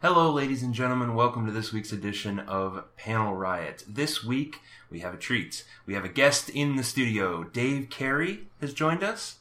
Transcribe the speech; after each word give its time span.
Hello, 0.00 0.30
ladies 0.30 0.62
and 0.62 0.72
gentlemen. 0.72 1.16
Welcome 1.16 1.44
to 1.46 1.50
this 1.50 1.72
week's 1.72 1.90
edition 1.90 2.38
of 2.38 2.84
Panel 2.96 3.34
Riot. 3.34 3.82
This 3.88 4.22
week, 4.22 4.60
we 4.90 5.00
have 5.00 5.12
a 5.12 5.16
treat. 5.16 5.64
We 5.86 5.94
have 5.94 6.04
a 6.04 6.08
guest 6.08 6.48
in 6.50 6.76
the 6.76 6.84
studio. 6.84 7.42
Dave 7.42 7.90
Carey 7.90 8.46
has 8.60 8.72
joined 8.72 9.02
us. 9.02 9.38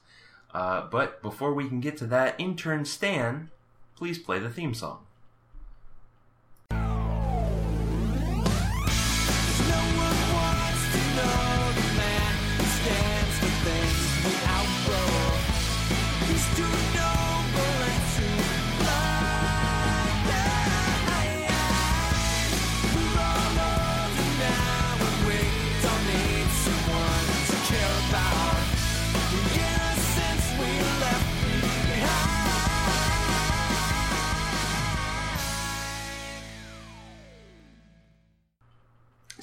Uh, 0.55 0.87
but 0.89 1.21
before 1.21 1.53
we 1.53 1.67
can 1.67 1.79
get 1.79 1.95
to 1.97 2.07
that, 2.07 2.33
intern 2.39 2.85
Stan, 2.85 3.51
please 3.95 4.17
play 4.17 4.39
the 4.39 4.49
theme 4.49 4.73
song. 4.73 5.05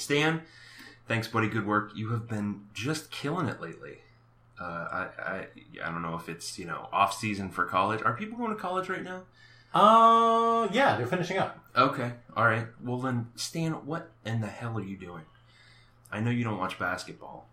Stan, 0.04 0.42
thanks, 1.08 1.26
buddy. 1.26 1.48
Good 1.48 1.66
work. 1.66 1.92
You 1.94 2.10
have 2.10 2.28
been 2.28 2.66
just 2.74 3.10
killing 3.10 3.48
it 3.48 3.60
lately. 3.60 3.98
Uh, 4.60 4.64
I, 4.64 5.08
I 5.18 5.46
I 5.82 5.90
don't 5.90 6.02
know 6.02 6.14
if 6.14 6.28
it's 6.28 6.58
you 6.58 6.66
know 6.66 6.88
off 6.92 7.14
season 7.14 7.50
for 7.50 7.64
college. 7.64 8.02
Are 8.02 8.14
people 8.14 8.38
going 8.38 8.54
to 8.54 8.60
college 8.60 8.88
right 8.88 9.02
now? 9.02 9.22
Uh, 9.74 10.68
yeah, 10.72 10.96
they're 10.96 11.06
finishing 11.06 11.38
up. 11.38 11.58
Okay, 11.77 12.12
all 12.36 12.44
right. 12.44 12.66
Well 12.82 12.98
then, 12.98 13.28
Stan, 13.34 13.72
what 13.86 14.10
in 14.25 14.41
the 14.41 14.47
hell 14.47 14.78
are 14.78 14.84
you 14.84 14.97
doing? 14.97 15.25
I 16.12 16.20
know 16.20 16.30
you 16.30 16.44
don't 16.44 16.58
watch 16.58 16.78
basketball. 16.78 17.48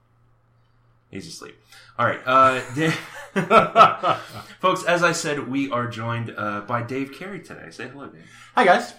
He's 1.09 1.27
asleep. 1.27 1.57
All 1.97 2.05
right, 2.05 2.21
uh, 2.25 2.59
folks. 4.59 4.83
As 4.83 5.03
I 5.03 5.13
said, 5.13 5.49
we 5.49 5.71
are 5.71 5.87
joined 5.87 6.33
uh, 6.37 6.61
by 6.61 6.83
Dave 6.83 7.13
Carey 7.13 7.41
today. 7.41 7.71
Say 7.71 7.87
hello, 7.87 8.07
Dave. 8.07 8.29
Hi 8.55 8.65
guys. 8.65 8.93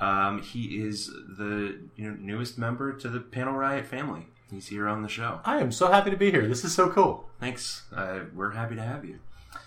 Um, 0.00 0.42
he 0.42 0.80
is 0.80 1.06
the 1.08 1.78
you 1.96 2.10
know, 2.10 2.16
newest 2.20 2.58
member 2.58 2.92
to 2.92 3.08
the 3.08 3.20
Panel 3.20 3.54
Riot 3.54 3.86
family. 3.86 4.26
He's 4.50 4.68
here 4.68 4.88
on 4.88 5.02
the 5.02 5.08
show. 5.08 5.40
I 5.44 5.58
am 5.60 5.72
so 5.72 5.90
happy 5.90 6.10
to 6.10 6.16
be 6.16 6.30
here. 6.30 6.46
This 6.48 6.64
is 6.64 6.74
so 6.74 6.88
cool. 6.90 7.28
Thanks. 7.40 7.82
Uh, 7.94 8.20
we're 8.34 8.52
happy 8.52 8.76
to 8.76 8.82
have 8.82 9.04
you. 9.04 9.18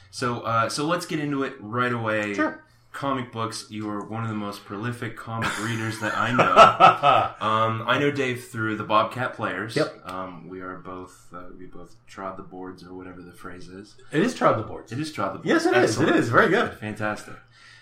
So, 0.10 0.42
uh, 0.42 0.70
so 0.70 0.86
let's 0.86 1.06
get 1.06 1.20
into 1.20 1.44
it 1.44 1.54
right 1.60 1.92
away. 1.94 2.34
Sure. 2.34 2.64
Comic 2.92 3.32
books. 3.32 3.68
You 3.70 3.90
are 3.90 4.04
one 4.06 4.24
of 4.24 4.30
the 4.30 4.36
most 4.36 4.66
prolific 4.66 5.16
comic 5.16 5.50
readers 5.64 6.00
that 6.00 6.18
I 6.18 6.32
know. 6.34 7.46
Um, 7.48 7.84
I 7.88 7.98
know 8.00 8.12
Dave 8.12 8.46
through 8.46 8.76
the 8.76 8.84
Bobcat 8.84 9.34
Players. 9.34 9.76
Yep. 9.76 10.02
Um, 10.10 10.48
we 10.50 10.62
are 10.62 10.78
both 10.78 11.28
uh, 11.34 11.44
we 11.58 11.66
both 11.66 11.96
trod 12.08 12.38
the 12.38 12.44
boards 12.44 12.84
or 12.84 12.94
whatever 12.94 13.22
the 13.22 13.32
phrase 13.32 13.68
is. 13.68 13.96
It 14.12 14.22
is 14.22 14.34
Trod 14.36 14.58
the 14.60 14.64
Boards. 14.64 14.92
It 14.92 15.00
is 15.00 15.12
trod 15.12 15.34
the 15.34 15.40
boards. 15.40 15.48
Yes, 15.48 15.66
it 15.66 15.76
is. 15.78 15.92
Excellent. 15.92 16.10
It 16.10 16.16
is 16.18 16.30
very 16.30 16.50
good. 16.50 16.74
fantastic. 16.76 17.36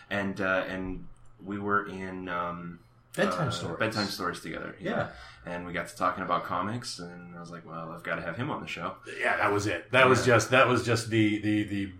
And 0.09 0.39
uh, 0.41 0.63
and 0.69 1.05
we 1.43 1.59
were 1.59 1.87
in 1.87 2.27
um, 2.29 2.79
Bedtime 3.15 3.47
uh, 3.47 3.51
stories. 3.51 3.79
bedtime 3.79 4.07
stories 4.07 4.39
together. 4.39 4.75
Yeah. 4.79 5.07
And 5.45 5.65
we 5.65 5.73
got 5.73 5.87
to 5.87 5.95
talking 5.95 6.23
about 6.23 6.43
comics, 6.43 6.99
and 6.99 7.35
I 7.35 7.39
was 7.39 7.49
like, 7.49 7.65
well, 7.65 7.91
I've 7.91 8.03
got 8.03 8.15
to 8.15 8.21
have 8.21 8.35
him 8.37 8.51
on 8.51 8.61
the 8.61 8.67
show. 8.67 8.95
Yeah, 9.19 9.37
that 9.37 9.51
was 9.51 9.65
it. 9.67 9.91
That 9.91 10.07
was 10.07 10.25
just 10.25 10.51
that 10.51 10.67
was 10.67 10.85
just 10.85 11.09
the 11.09 11.39
the 11.39 11.63
the 11.63 11.91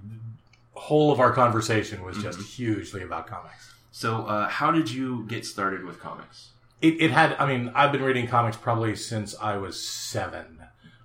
whole 0.74 1.12
of 1.12 1.20
our 1.20 1.32
conversation 1.34 2.04
was 2.04 2.18
just 2.22 2.38
Mm-hmm. 2.40 2.48
hugely 2.64 3.02
about 3.04 3.28
comics. 3.28 3.74
So, 3.92 4.26
uh, 4.28 4.48
how 4.50 4.72
did 4.72 4.92
you 4.92 5.26
get 5.28 5.46
started 5.46 5.84
with 5.84 6.00
comics? 6.00 6.50
It, 6.82 7.02
it 7.02 7.12
had. 7.12 7.36
I 7.40 7.46
mean, 7.48 7.72
I've 7.74 7.92
been 7.92 8.04
reading 8.04 8.28
comics 8.28 8.56
probably 8.56 8.96
since 8.96 9.36
I 9.42 9.58
was 9.58 9.84
seven. 9.84 10.60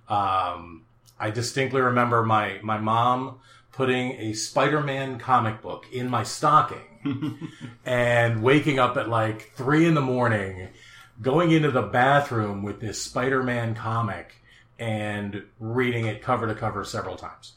Um, 0.07 0.83
I 1.19 1.31
distinctly 1.31 1.81
remember 1.81 2.23
my 2.23 2.59
my 2.61 2.77
mom 2.77 3.39
putting 3.71 4.11
a 4.13 4.33
Spider-Man 4.33 5.19
comic 5.19 5.61
book 5.61 5.85
in 5.91 6.09
my 6.09 6.23
stocking 6.23 6.94
and 7.85 8.43
waking 8.43 8.79
up 8.79 8.97
at 8.97 9.09
like 9.09 9.51
three 9.53 9.85
in 9.85 9.93
the 9.93 10.01
morning, 10.01 10.69
going 11.21 11.51
into 11.51 11.71
the 11.71 11.81
bathroom 11.81 12.63
with 12.63 12.79
this 12.79 13.01
Spider-Man 13.01 13.75
comic 13.75 14.35
and 14.77 15.43
reading 15.59 16.05
it 16.05 16.21
cover 16.21 16.47
to 16.47 16.55
cover 16.55 16.83
several 16.83 17.15
times. 17.15 17.53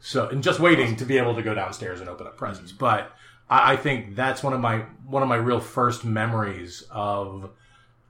So, 0.00 0.28
and 0.28 0.42
just 0.42 0.60
waiting 0.60 0.96
to 0.96 1.04
be 1.04 1.18
able 1.18 1.34
to 1.34 1.42
go 1.42 1.54
downstairs 1.54 2.00
and 2.00 2.08
open 2.08 2.26
up 2.26 2.36
presents. 2.36 2.72
Mm-hmm. 2.72 2.78
But 2.78 3.12
I, 3.50 3.72
I 3.72 3.76
think 3.76 4.14
that's 4.14 4.42
one 4.42 4.52
of 4.52 4.60
my 4.60 4.84
one 5.06 5.22
of 5.22 5.28
my 5.28 5.36
real 5.36 5.60
first 5.60 6.04
memories 6.04 6.84
of 6.90 7.50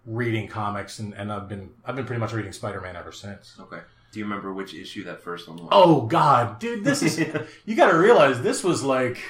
reading 0.04 0.48
comics, 0.48 0.98
and, 0.98 1.14
and 1.14 1.32
I've 1.32 1.48
been 1.48 1.70
I've 1.84 1.96
been 1.96 2.06
pretty 2.06 2.20
much 2.20 2.32
reading 2.32 2.52
Spider-Man 2.52 2.96
ever 2.96 3.12
since. 3.12 3.56
Okay. 3.60 3.80
Do 4.12 4.20
you 4.20 4.24
remember 4.24 4.52
which 4.52 4.72
issue 4.72 5.04
that 5.04 5.22
first 5.22 5.48
one 5.48 5.58
was? 5.58 5.68
Oh 5.72 6.02
God, 6.02 6.58
dude, 6.58 6.84
this 6.84 7.02
is 7.02 7.18
you 7.64 7.76
got 7.76 7.90
to 7.90 7.98
realize 7.98 8.40
this 8.40 8.62
was 8.62 8.82
like 8.82 9.22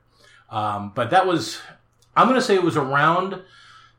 Um, 0.49 0.93
but 0.95 1.11
that 1.11 1.27
was, 1.27 1.61
I'm 2.17 2.27
going 2.29 2.41
to 2.41 2.45
say 2.45 2.55
it 2.55 2.63
was 2.63 2.77
around 2.77 3.43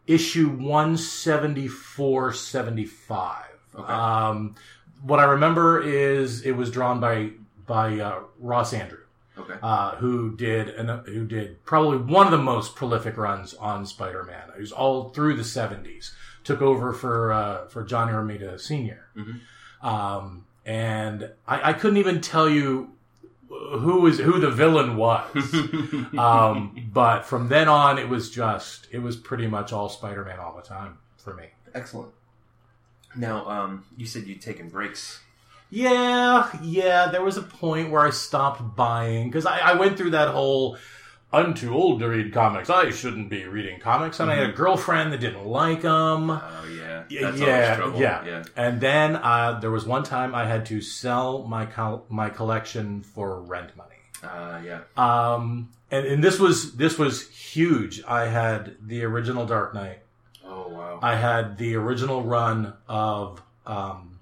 issue 0.08 0.50
174, 0.50 2.34
75. 2.34 3.46
Okay. 3.76 3.94
Um, 3.94 4.56
what 5.04 5.20
I 5.20 5.24
remember 5.26 5.82
is 5.82 6.42
it 6.46 6.52
was 6.52 6.70
drawn 6.72 7.00
by, 7.00 7.32
by, 7.68 8.00
uh, 8.00 8.20
Ross 8.40 8.74
Andru 8.74 8.98
Okay. 9.38 9.54
uh, 9.64 9.96
who 9.96 10.36
did 10.36 10.70
an, 10.70 11.04
who 11.06 11.26
did 11.26 11.64
probably 11.66 11.98
one 11.98 12.26
of 12.28 12.32
the 12.32 12.38
most 12.38 12.76
prolific 12.76 13.18
runs 13.18 13.54
on 13.56 13.86
Spider-Man. 13.86 14.50
It 14.56 14.60
was 14.60 14.72
all 14.72 15.10
through 15.10 15.36
the 15.36 15.44
'70s. 15.44 16.12
Took 16.44 16.62
over 16.62 16.92
for 16.94 17.32
uh, 17.32 17.68
for 17.68 17.84
Johnny 17.84 18.12
Romita 18.12 18.60
Sr. 18.60 19.08
Mhm. 19.16 19.40
Um, 19.88 20.46
and 20.66 21.32
I, 21.48 21.70
I 21.70 21.74
couldn't 21.74 21.98
even 21.98 22.20
tell 22.22 22.50
you 22.50 22.92
who 23.48 24.02
was 24.02 24.20
who 24.20 24.40
the 24.40 24.52
villain 24.52 24.96
was. 24.98 25.32
um, 26.18 26.90
but 26.94 27.26
from 27.26 27.48
then 27.48 27.68
on, 27.70 27.98
it 27.98 28.10
was 28.10 28.30
just 28.30 28.88
it 28.92 29.00
was 29.00 29.16
pretty 29.16 29.48
much 29.48 29.72
all 29.72 29.88
Spider-Man 29.90 30.40
all 30.40 30.56
the 30.56 30.62
time 30.62 30.98
for 31.18 31.34
me. 31.34 31.46
Excellent. 31.74 32.12
Now, 33.16 33.48
um, 33.48 33.86
you 33.98 34.06
said 34.06 34.24
you'd 34.24 34.42
taken 34.42 34.70
breaks. 34.70 35.20
Yeah, 35.70 36.50
yeah. 36.62 37.08
There 37.08 37.24
was 37.24 37.38
a 37.38 37.42
point 37.44 37.92
where 37.92 38.02
I 38.02 38.10
stopped 38.10 38.76
buying 38.76 39.30
because 39.30 39.46
I, 39.46 39.60
I 39.60 39.74
went 39.76 39.98
through 39.98 40.12
that 40.12 40.30
whole 40.30 40.78
I'm 41.34 41.54
too 41.54 41.74
old 41.74 42.02
to 42.02 42.10
read 42.10 42.34
comics. 42.34 42.70
I 42.70 42.90
shouldn't 42.90 43.30
be 43.30 43.46
reading 43.46 43.80
comics. 43.80 44.20
And 44.20 44.30
I 44.30 44.36
had 44.36 44.50
a 44.50 44.54
girlfriend 44.54 45.14
that 45.14 45.22
didn't 45.22 45.46
like 45.46 45.82
them. 45.82 46.30
Oh 46.30 46.42
yeah. 46.70 47.04
Yeah, 47.10 47.22
That's 47.22 47.40
yeah, 47.40 47.76
trouble. 47.76 48.00
yeah. 48.00 48.26
Yeah. 48.26 48.44
And 48.58 48.82
then 48.82 49.16
uh, 49.16 49.60
there 49.62 49.72
was 49.72 49.86
one 49.86 50.04
time 50.04 50.36
I 50.36 50.46
had 50.46 50.66
to 50.68 50.82
sell 50.82 51.44
my 51.44 51.66
col- 51.66 52.06
my 52.10 52.30
collection 52.30 53.02
for 53.02 53.42
rent 53.42 53.72
money. 53.78 53.96
Uh, 54.22 54.62
yeah. 54.64 54.82
Um, 54.98 55.70
and, 55.90 56.06
and 56.06 56.24
this 56.24 56.38
was 56.38 56.76
this 56.76 57.00
was 57.00 57.30
huge. 57.30 58.04
I 58.06 58.28
had 58.28 58.76
the 58.82 59.04
original 59.06 59.46
Dark 59.46 59.74
Knight. 59.74 60.00
Wow. 60.82 61.00
I 61.02 61.16
had 61.16 61.58
the 61.58 61.76
original 61.76 62.24
run 62.24 62.74
of 62.88 63.42
um, 63.66 64.20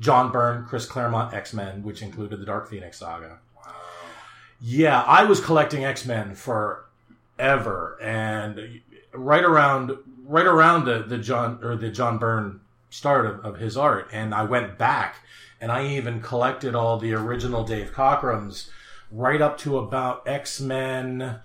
John 0.00 0.32
Byrne, 0.32 0.64
Chris 0.66 0.86
Claremont 0.86 1.32
X 1.32 1.52
Men, 1.52 1.82
which 1.82 2.02
included 2.02 2.40
the 2.40 2.44
Dark 2.44 2.68
Phoenix 2.68 2.98
saga. 2.98 3.38
wow. 3.56 3.72
Yeah, 4.60 5.02
I 5.02 5.24
was 5.24 5.40
collecting 5.40 5.84
X 5.84 6.04
Men 6.04 6.34
forever, 6.34 7.96
and 8.02 8.80
right 9.12 9.44
around 9.44 9.92
right 10.26 10.46
around 10.46 10.86
the, 10.86 11.04
the 11.04 11.18
John 11.18 11.60
or 11.62 11.76
the 11.76 11.90
John 11.90 12.18
Byrne 12.18 12.60
start 12.90 13.26
of, 13.26 13.44
of 13.44 13.58
his 13.58 13.76
art, 13.76 14.08
and 14.12 14.34
I 14.34 14.42
went 14.44 14.78
back 14.78 15.16
and 15.60 15.70
I 15.70 15.86
even 15.86 16.20
collected 16.20 16.74
all 16.74 16.98
the 16.98 17.14
original 17.14 17.64
Dave 17.64 17.92
Cockrum's 17.92 18.70
right 19.10 19.40
up 19.40 19.56
to 19.58 19.78
about 19.78 20.26
X 20.26 20.60
Men 20.60 21.40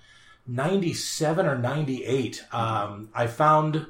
ninety 0.47 0.94
seven 0.94 1.45
or 1.45 1.57
ninety 1.57 2.03
eight. 2.03 2.44
Um, 2.51 3.09
I 3.13 3.27
found 3.27 3.85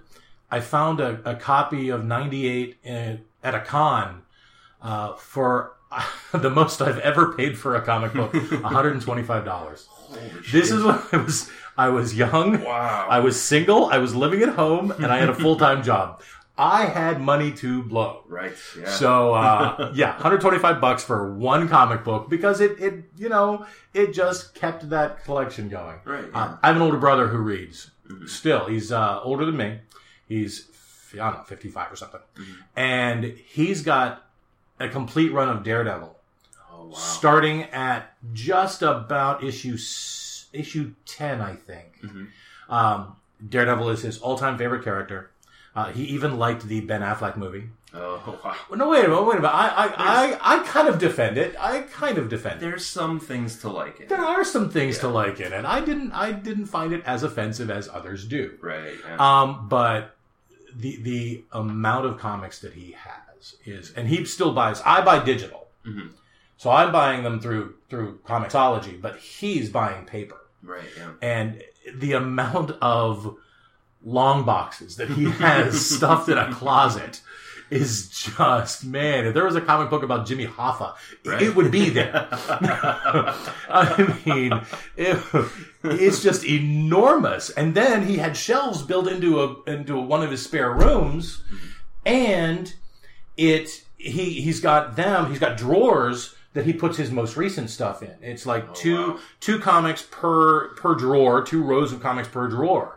I 0.51 0.59
found 0.61 0.99
a, 0.99 1.19
a 1.29 1.35
copy 1.35 1.89
of 1.89 2.03
ninety 2.05 2.47
eight 2.47 2.77
at 2.83 3.55
a 3.55 3.59
con 3.61 4.23
uh, 4.81 5.13
for 5.15 5.73
the 6.33 6.49
most 6.49 6.81
I've 6.81 6.99
ever 6.99 7.33
paid 7.33 7.57
for 7.57 7.75
a 7.75 7.81
comic 7.81 8.13
book, 8.13 8.33
one 8.33 8.63
hundred 8.63 8.93
and 8.93 9.01
twenty 9.01 9.23
five 9.23 9.45
dollars. 9.45 9.87
Holy 9.89 10.21
shit. 10.43 10.51
This 10.51 10.71
is 10.71 10.83
when 10.83 10.99
I 11.11 11.17
was 11.17 11.49
I 11.77 11.89
was 11.89 12.15
young. 12.15 12.63
wow. 12.63 13.07
I 13.09 13.19
was 13.19 13.41
single. 13.41 13.85
I 13.87 13.97
was 13.99 14.15
living 14.15 14.41
at 14.41 14.49
home, 14.49 14.91
and 14.91 15.05
I 15.07 15.17
had 15.17 15.29
a 15.29 15.35
full 15.43 15.55
time 15.57 15.83
job. 15.83 16.21
I 16.57 16.85
had 16.87 17.21
money 17.21 17.53
to 17.53 17.83
blow. 17.83 18.23
Right. 18.27 18.51
Yeah. 18.77 18.89
So 18.89 19.33
uh, 19.33 19.93
yeah, 19.95 20.11
125 20.13 20.81
bucks 20.81 21.03
for 21.05 21.33
one 21.33 21.69
comic 21.69 22.03
book 22.03 22.29
because 22.29 22.59
it 22.59 22.77
it 22.79 23.05
you 23.17 23.29
know 23.29 23.65
it 23.93 24.11
just 24.13 24.55
kept 24.55 24.89
that 24.89 25.23
collection 25.23 25.69
going. 25.69 25.99
Right, 26.03 26.25
Uh, 26.25 26.27
yeah. 26.27 26.45
Mm-hmm. 26.47 26.55
I 26.63 26.67
have 26.67 26.75
an 26.75 26.81
older 26.81 26.97
brother 26.97 27.27
who 27.29 27.37
reads. 27.37 27.91
Still, 28.25 28.65
he's 28.65 28.91
uh, 28.91 29.21
older 29.23 29.45
than 29.45 29.55
me. 29.55 29.79
He's 30.29 30.69
I 31.13 31.17
don't 31.17 31.33
know 31.39 31.43
55 31.43 31.91
or 31.91 31.95
something, 31.97 32.21
Mm-hmm. 32.37 32.51
and 32.77 33.23
he's 33.25 33.81
got 33.81 34.25
a 34.79 34.87
complete 34.87 35.33
run 35.33 35.49
of 35.49 35.63
Daredevil, 35.63 36.15
oh 36.71 36.85
wow. 36.85 36.93
starting 36.93 37.63
at 37.63 38.13
just 38.33 38.81
about 38.81 39.43
issue 39.43 39.77
issue 40.53 40.93
10, 41.05 41.41
I 41.41 41.55
think. 41.55 41.99
Mm-hmm. 42.03 42.73
Um, 42.73 43.15
Daredevil 43.47 43.89
is 43.89 44.01
his 44.03 44.19
all-time 44.19 44.57
favorite 44.57 44.83
character. 44.83 45.31
Uh, 45.75 45.91
he 45.91 46.03
even 46.05 46.37
liked 46.37 46.67
the 46.67 46.81
Ben 46.81 47.01
Affleck 47.01 47.37
movie. 47.37 47.69
Oh 47.93 48.21
wow. 48.43 48.55
Well, 48.69 48.77
No, 48.79 48.89
wait 48.89 49.05
a 49.05 49.07
minute, 49.09 49.23
wait 49.23 49.37
a 49.37 49.41
minute. 49.41 49.53
I, 49.53 49.67
I, 49.67 49.93
I, 49.97 50.55
I 50.55 50.63
kind 50.63 50.87
of 50.87 50.99
defend 50.99 51.37
it. 51.37 51.55
I 51.59 51.81
kind 51.81 52.17
of 52.17 52.29
defend 52.29 52.57
it. 52.57 52.59
There's 52.61 52.85
some 52.85 53.19
things 53.19 53.59
to 53.61 53.69
like 53.69 53.99
it. 53.99 54.09
There 54.09 54.23
are 54.23 54.43
some 54.43 54.69
things 54.69 54.99
to 54.99 55.07
like 55.07 55.39
in 55.39 55.53
it. 55.53 55.65
I 55.65 55.79
didn't, 55.81 56.11
I 56.11 56.31
didn't 56.31 56.65
find 56.67 56.93
it 56.93 57.03
as 57.05 57.23
offensive 57.23 57.69
as 57.71 57.87
others 57.87 58.25
do. 58.25 58.57
Right. 58.61 58.93
Yeah. 59.05 59.41
Um, 59.41 59.67
but 59.69 60.15
the 60.75 61.01
the 61.01 61.43
amount 61.51 62.05
of 62.05 62.17
comics 62.17 62.59
that 62.59 62.73
he 62.73 62.91
has 62.91 63.55
is, 63.65 63.91
and 63.93 64.07
he 64.07 64.25
still 64.25 64.53
buys. 64.53 64.81
I 64.85 65.01
buy 65.01 65.23
digital, 65.23 65.67
Mhm. 65.85 66.11
so 66.57 66.69
I'm 66.71 66.91
buying 66.91 67.23
them 67.23 67.39
through 67.39 67.75
through 67.89 68.19
Comixology, 68.25 69.01
but 69.01 69.17
he's 69.17 69.69
buying 69.69 70.05
paper, 70.05 70.37
right. 70.63 70.83
Yeah. 70.97 71.11
and 71.21 71.63
the 71.95 72.13
amount 72.13 72.71
of 72.81 73.35
long 74.03 74.43
boxes 74.45 74.95
that 74.97 75.09
he 75.09 75.25
has 75.25 75.85
stuffed 75.95 76.29
in 76.29 76.37
a 76.37 76.53
closet 76.53 77.21
is 77.71 78.09
just 78.09 78.85
man. 78.85 79.25
If 79.27 79.33
there 79.33 79.45
was 79.45 79.55
a 79.55 79.61
comic 79.61 79.89
book 79.89 80.03
about 80.03 80.25
Jimmy 80.27 80.47
Hoffa, 80.47 80.95
Right. 81.25 81.41
it 81.41 81.55
would 81.55 81.71
be 81.71 81.89
there. 81.89 82.27
I 83.69 84.17
mean, 84.25 84.61
it, 84.97 85.17
it's 85.83 86.21
just 86.23 86.43
enormous. 86.45 87.49
And 87.51 87.73
then 87.75 88.05
he 88.05 88.17
had 88.17 88.35
shelves 88.35 88.81
built 88.81 89.07
into 89.07 89.41
a 89.41 89.63
into 89.71 89.99
one 89.99 90.23
of 90.23 90.31
his 90.31 90.43
spare 90.43 90.71
rooms, 90.71 91.43
and 92.05 92.73
it 93.37 93.83
he 93.97 94.41
he's 94.41 94.59
got 94.59 94.95
them. 94.95 95.29
He's 95.29 95.39
got 95.39 95.57
drawers 95.57 96.35
that 96.53 96.65
he 96.65 96.73
puts 96.73 96.97
his 96.97 97.11
most 97.11 97.37
recent 97.37 97.69
stuff 97.69 98.01
in. 98.01 98.15
It's 98.21 98.45
like 98.45 98.65
oh, 98.69 98.73
two 98.73 98.97
Oh, 98.97 99.11
wow. 99.13 99.19
two 99.39 99.59
comics 99.59 100.07
per 100.09 100.69
per 100.75 100.95
drawer, 100.95 101.43
two 101.43 101.63
rows 101.63 101.93
of 101.93 102.01
comics 102.01 102.27
per 102.27 102.47
drawer. 102.47 102.95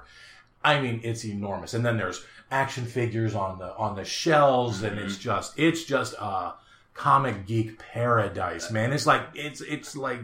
I 0.65 0.81
mean, 0.81 1.01
it's 1.03 1.25
enormous. 1.25 1.75
And 1.75 1.85
then 1.85 1.97
there's 1.97 2.25
action 2.53 2.85
figures 2.87 3.35
on 3.35 3.59
the 3.59 3.75
on 3.77 3.97
the 3.97 4.05
shelves, 4.05 4.83
and 4.83 4.99
it's 4.99 5.15
Mm-hmm. 5.15 5.23
just 5.23 5.59
it's 5.59 5.85
just 5.85 6.15
a 6.21 6.55
comic 6.95 7.47
geek 7.47 7.79
paradise, 7.79 8.71
man. 8.71 8.93
It's 8.93 9.07
like 9.07 9.23
it's 9.35 9.61
it's 9.63 9.97
like 9.97 10.21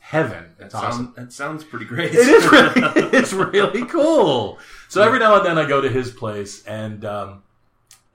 heaven. 0.00 0.44
That 0.58 0.74
awesome. 0.74 0.92
sounds 1.06 1.16
that 1.16 1.32
sounds 1.32 1.64
pretty 1.64 1.86
great. 1.86 2.12
It 2.12 2.28
is 2.28 2.44
really 2.50 2.82
it's 3.18 3.32
really 3.32 3.84
cool. 3.86 4.58
So 4.88 5.02
every 5.02 5.18
now 5.20 5.36
and 5.36 5.46
then 5.46 5.56
I 5.58 5.66
go 5.68 5.80
to 5.80 5.88
his 5.88 6.10
place 6.10 6.64
and 6.66 7.04
um, 7.04 7.42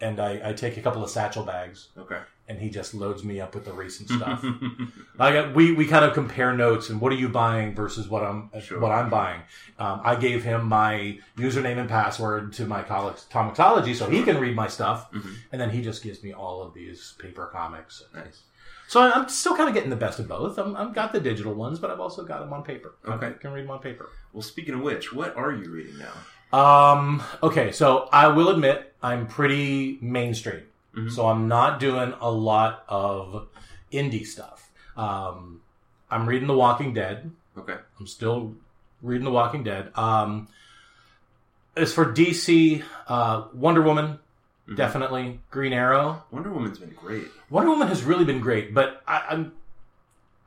and 0.02 0.20
I, 0.20 0.50
I 0.50 0.54
take 0.54 0.76
a 0.78 0.82
couple 0.82 1.04
of 1.04 1.10
satchel 1.10 1.44
bags 1.44 1.88
okay. 1.98 2.20
And 2.48 2.60
he 2.60 2.70
just 2.70 2.94
loads 2.94 3.24
me 3.24 3.40
up 3.42 3.56
with 3.56 3.66
the 3.66 3.74
recent 3.74 4.10
stuff. 4.18 4.44
I 5.20 5.32
got, 5.34 5.56
we 5.56 5.72
we 5.74 5.86
kind 5.88 6.06
of 6.06 6.14
compare 6.14 6.54
notes 6.56 6.90
and 6.90 7.02
what 7.02 7.12
are 7.12 7.16
you 7.16 7.30
buying 7.30 7.74
versus 7.76 8.08
what 8.08 8.24
I'm 8.24 8.50
Sure. 8.62 8.80
what 8.80 8.92
I'm 8.92 9.10
buying. 9.10 9.42
Um, 9.80 10.02
I 10.04 10.16
gave 10.16 10.44
him 10.44 10.68
my 10.68 11.18
username 11.38 11.78
and 11.80 11.90
password 11.90 12.54
to 12.54 12.66
my 12.66 12.82
college 12.84 13.18
Comixology 13.32 13.96
so 13.96 14.10
he 14.10 14.24
can 14.24 14.40
read 14.40 14.56
my 14.56 14.68
stuff, 14.68 15.12
Mm-hmm. 15.12 15.34
and 15.52 15.60
then 15.62 15.70
he 15.72 15.82
just 15.82 16.04
gives 16.04 16.24
me 16.24 16.34
all 16.34 16.62
of 16.62 16.74
these 16.74 17.16
paper 17.20 17.48
comics. 17.52 18.04
Nice. 18.14 18.42
So 18.88 19.00
I- 19.02 19.12
I'm 19.14 19.28
still 19.30 19.56
kind 19.58 19.68
of 19.68 19.74
getting 19.74 19.90
the 19.90 19.96
best 19.96 20.20
of 20.20 20.28
both. 20.28 20.60
I'm, 20.60 20.76
I've 20.76 20.94
got 20.94 21.12
the 21.12 21.20
digital 21.20 21.56
ones, 21.56 21.80
but 21.80 21.90
I've 21.90 22.00
also 22.00 22.24
got 22.24 22.40
them 22.42 22.54
on 22.54 22.62
paper. 22.64 22.94
Okay. 23.08 23.28
I 23.28 23.32
can 23.32 23.52
read 23.52 23.64
them 23.64 23.72
on 23.72 23.80
paper. 23.80 24.10
Well, 24.32 24.44
speaking 24.44 24.76
of 24.76 24.82
which, 24.82 25.12
what 25.12 25.36
are 25.36 25.52
you 25.52 25.72
reading 25.72 25.96
now? 25.98 26.14
Um, 26.56 27.24
okay, 27.42 27.72
so 27.72 28.08
I 28.14 28.28
will 28.28 28.50
admit 28.50 28.94
I'm 29.02 29.26
pretty 29.28 29.98
mainstream. 30.02 30.62
Mhm. 30.96 31.12
So 31.12 31.28
I'm 31.28 31.48
not 31.48 31.80
doing 31.80 32.14
a 32.22 32.32
lot 32.32 32.84
of 32.88 33.48
indie 33.92 34.26
stuff. 34.26 34.70
Um, 34.96 35.62
I'm 36.10 36.28
reading 36.28 36.48
The 36.48 36.56
Walking 36.58 36.94
Dead. 36.94 37.32
Okay. 37.58 37.78
I'm 38.00 38.08
still 38.08 38.54
reading 39.02 39.26
The 39.26 39.32
Walking 39.32 39.64
Dead. 39.64 39.92
Um, 39.96 40.48
as 41.76 41.94
for 41.94 42.06
DC, 42.06 42.84
uh, 43.08 43.44
Wonder 43.54 43.82
Woman, 43.82 44.20
Mhm. 44.68 44.78
definitely. 44.78 45.42
Green 45.52 45.74
Arrow. 45.74 46.24
Wonder 46.32 46.50
Woman's 46.52 46.80
been 46.80 46.94
great. 46.96 47.28
Wonder 47.50 47.70
Woman 47.72 47.88
has 47.90 48.04
really 48.04 48.26
been 48.26 48.40
great, 48.40 48.74
but 48.74 49.02
I, 49.08 49.24
I'm 49.30 49.52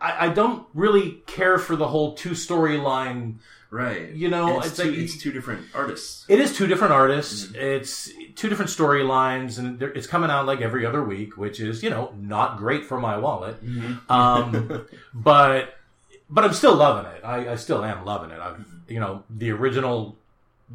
I, 0.00 0.26
I 0.26 0.28
don't 0.28 0.64
really 0.74 1.22
care 1.26 1.58
for 1.58 1.74
the 1.74 1.88
whole 1.88 2.14
two 2.14 2.30
storyline 2.30 3.34
Right. 3.70 4.10
You 4.12 4.28
know, 4.28 4.56
And 4.56 4.64
it's, 4.64 4.66
it's 4.66 4.76
two, 4.78 4.92
it's 4.94 5.16
two 5.18 5.32
different 5.32 5.66
artists. 5.74 6.24
It 6.28 6.40
is 6.40 6.56
two 6.56 6.66
different 6.66 6.94
artists. 6.94 7.52
It's 7.54 8.10
two 8.34 8.48
different 8.48 8.70
storylines, 8.70 9.58
and 9.58 9.82
it's 9.82 10.06
coming 10.06 10.30
out 10.30 10.46
like 10.46 10.60
every 10.62 10.86
other 10.86 11.02
week, 11.04 11.36
which 11.36 11.60
is 11.60 11.82
you 11.82 11.90
know 11.90 12.14
not 12.18 12.56
great 12.56 12.84
for 12.86 12.98
my 12.98 13.18
wallet. 13.18 13.56
Um, 14.08 14.86
but 15.14 15.74
but 16.30 16.44
I'm 16.44 16.54
still 16.54 16.74
loving 16.74 17.10
it. 17.12 17.22
I, 17.24 17.52
I 17.52 17.56
still 17.56 17.84
am 17.84 18.04
loving 18.06 18.30
it. 18.30 18.40
I've 18.40 18.64
you 18.88 19.00
know 19.00 19.24
the 19.28 19.50
original 19.50 20.16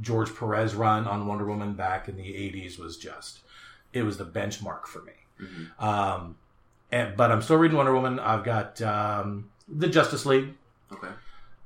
George 0.02 0.34
Perez 0.36 0.76
run 0.76 1.08
on 1.08 1.26
Wonder 1.26 1.46
Woman 1.46 1.74
back 1.74 2.08
in 2.08 2.16
the 2.16 2.24
'80s 2.24 2.78
was 2.78 2.98
just 2.98 3.40
it 3.92 4.04
was 4.04 4.18
the 4.18 4.26
benchmark 4.26 4.86
for 4.86 5.02
me. 5.02 5.14
Mhm. 5.42 5.84
Um, 5.84 6.36
and, 6.92 7.18
but 7.18 7.32
I'm 7.32 7.42
still 7.42 7.58
reading 7.58 7.78
Wonder 7.78 7.94
Woman. 7.94 8.20
I've 8.20 8.44
got 8.44 8.80
um, 8.84 9.50
the 9.68 9.88
Justice 9.88 10.28
League. 10.28 10.50
Okay. 10.92 11.10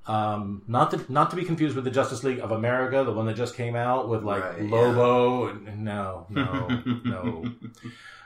Um, 0.07 0.61
not 0.67 0.91
to 0.91 1.11
not 1.11 1.29
to 1.31 1.35
be 1.35 1.43
confused 1.43 1.75
with 1.75 1.83
the 1.83 1.91
Justice 1.91 2.23
League 2.23 2.39
of 2.39 2.51
America, 2.51 3.03
the 3.03 3.11
one 3.11 3.25
that 3.25 3.35
just 3.35 3.55
came 3.55 3.75
out 3.75 4.07
with 4.07 4.23
like 4.23 4.41
Right, 4.41 4.63
yeah. 4.63 4.69
Lobo. 4.69 5.47
And, 5.47 5.83
no, 5.83 6.25
no, 6.29 6.67
no. 7.05 7.51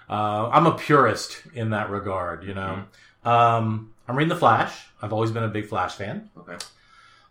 Uh, 0.08 0.50
I'm 0.52 0.68
a 0.68 0.74
purist 0.74 1.42
in 1.56 1.72
that 1.72 1.90
regard, 1.90 2.44
you 2.44 2.54
know. 2.54 2.84
Mm-hmm. 3.24 3.28
Um, 3.28 3.94
I'm 4.08 4.16
reading 4.16 4.30
the 4.30 4.36
Flash. 4.36 4.88
I've 5.02 5.14
always 5.14 5.32
been 5.32 5.44
a 5.44 5.48
big 5.48 5.68
Flash 5.68 5.96
fan. 5.96 6.30
Okay. 6.38 6.58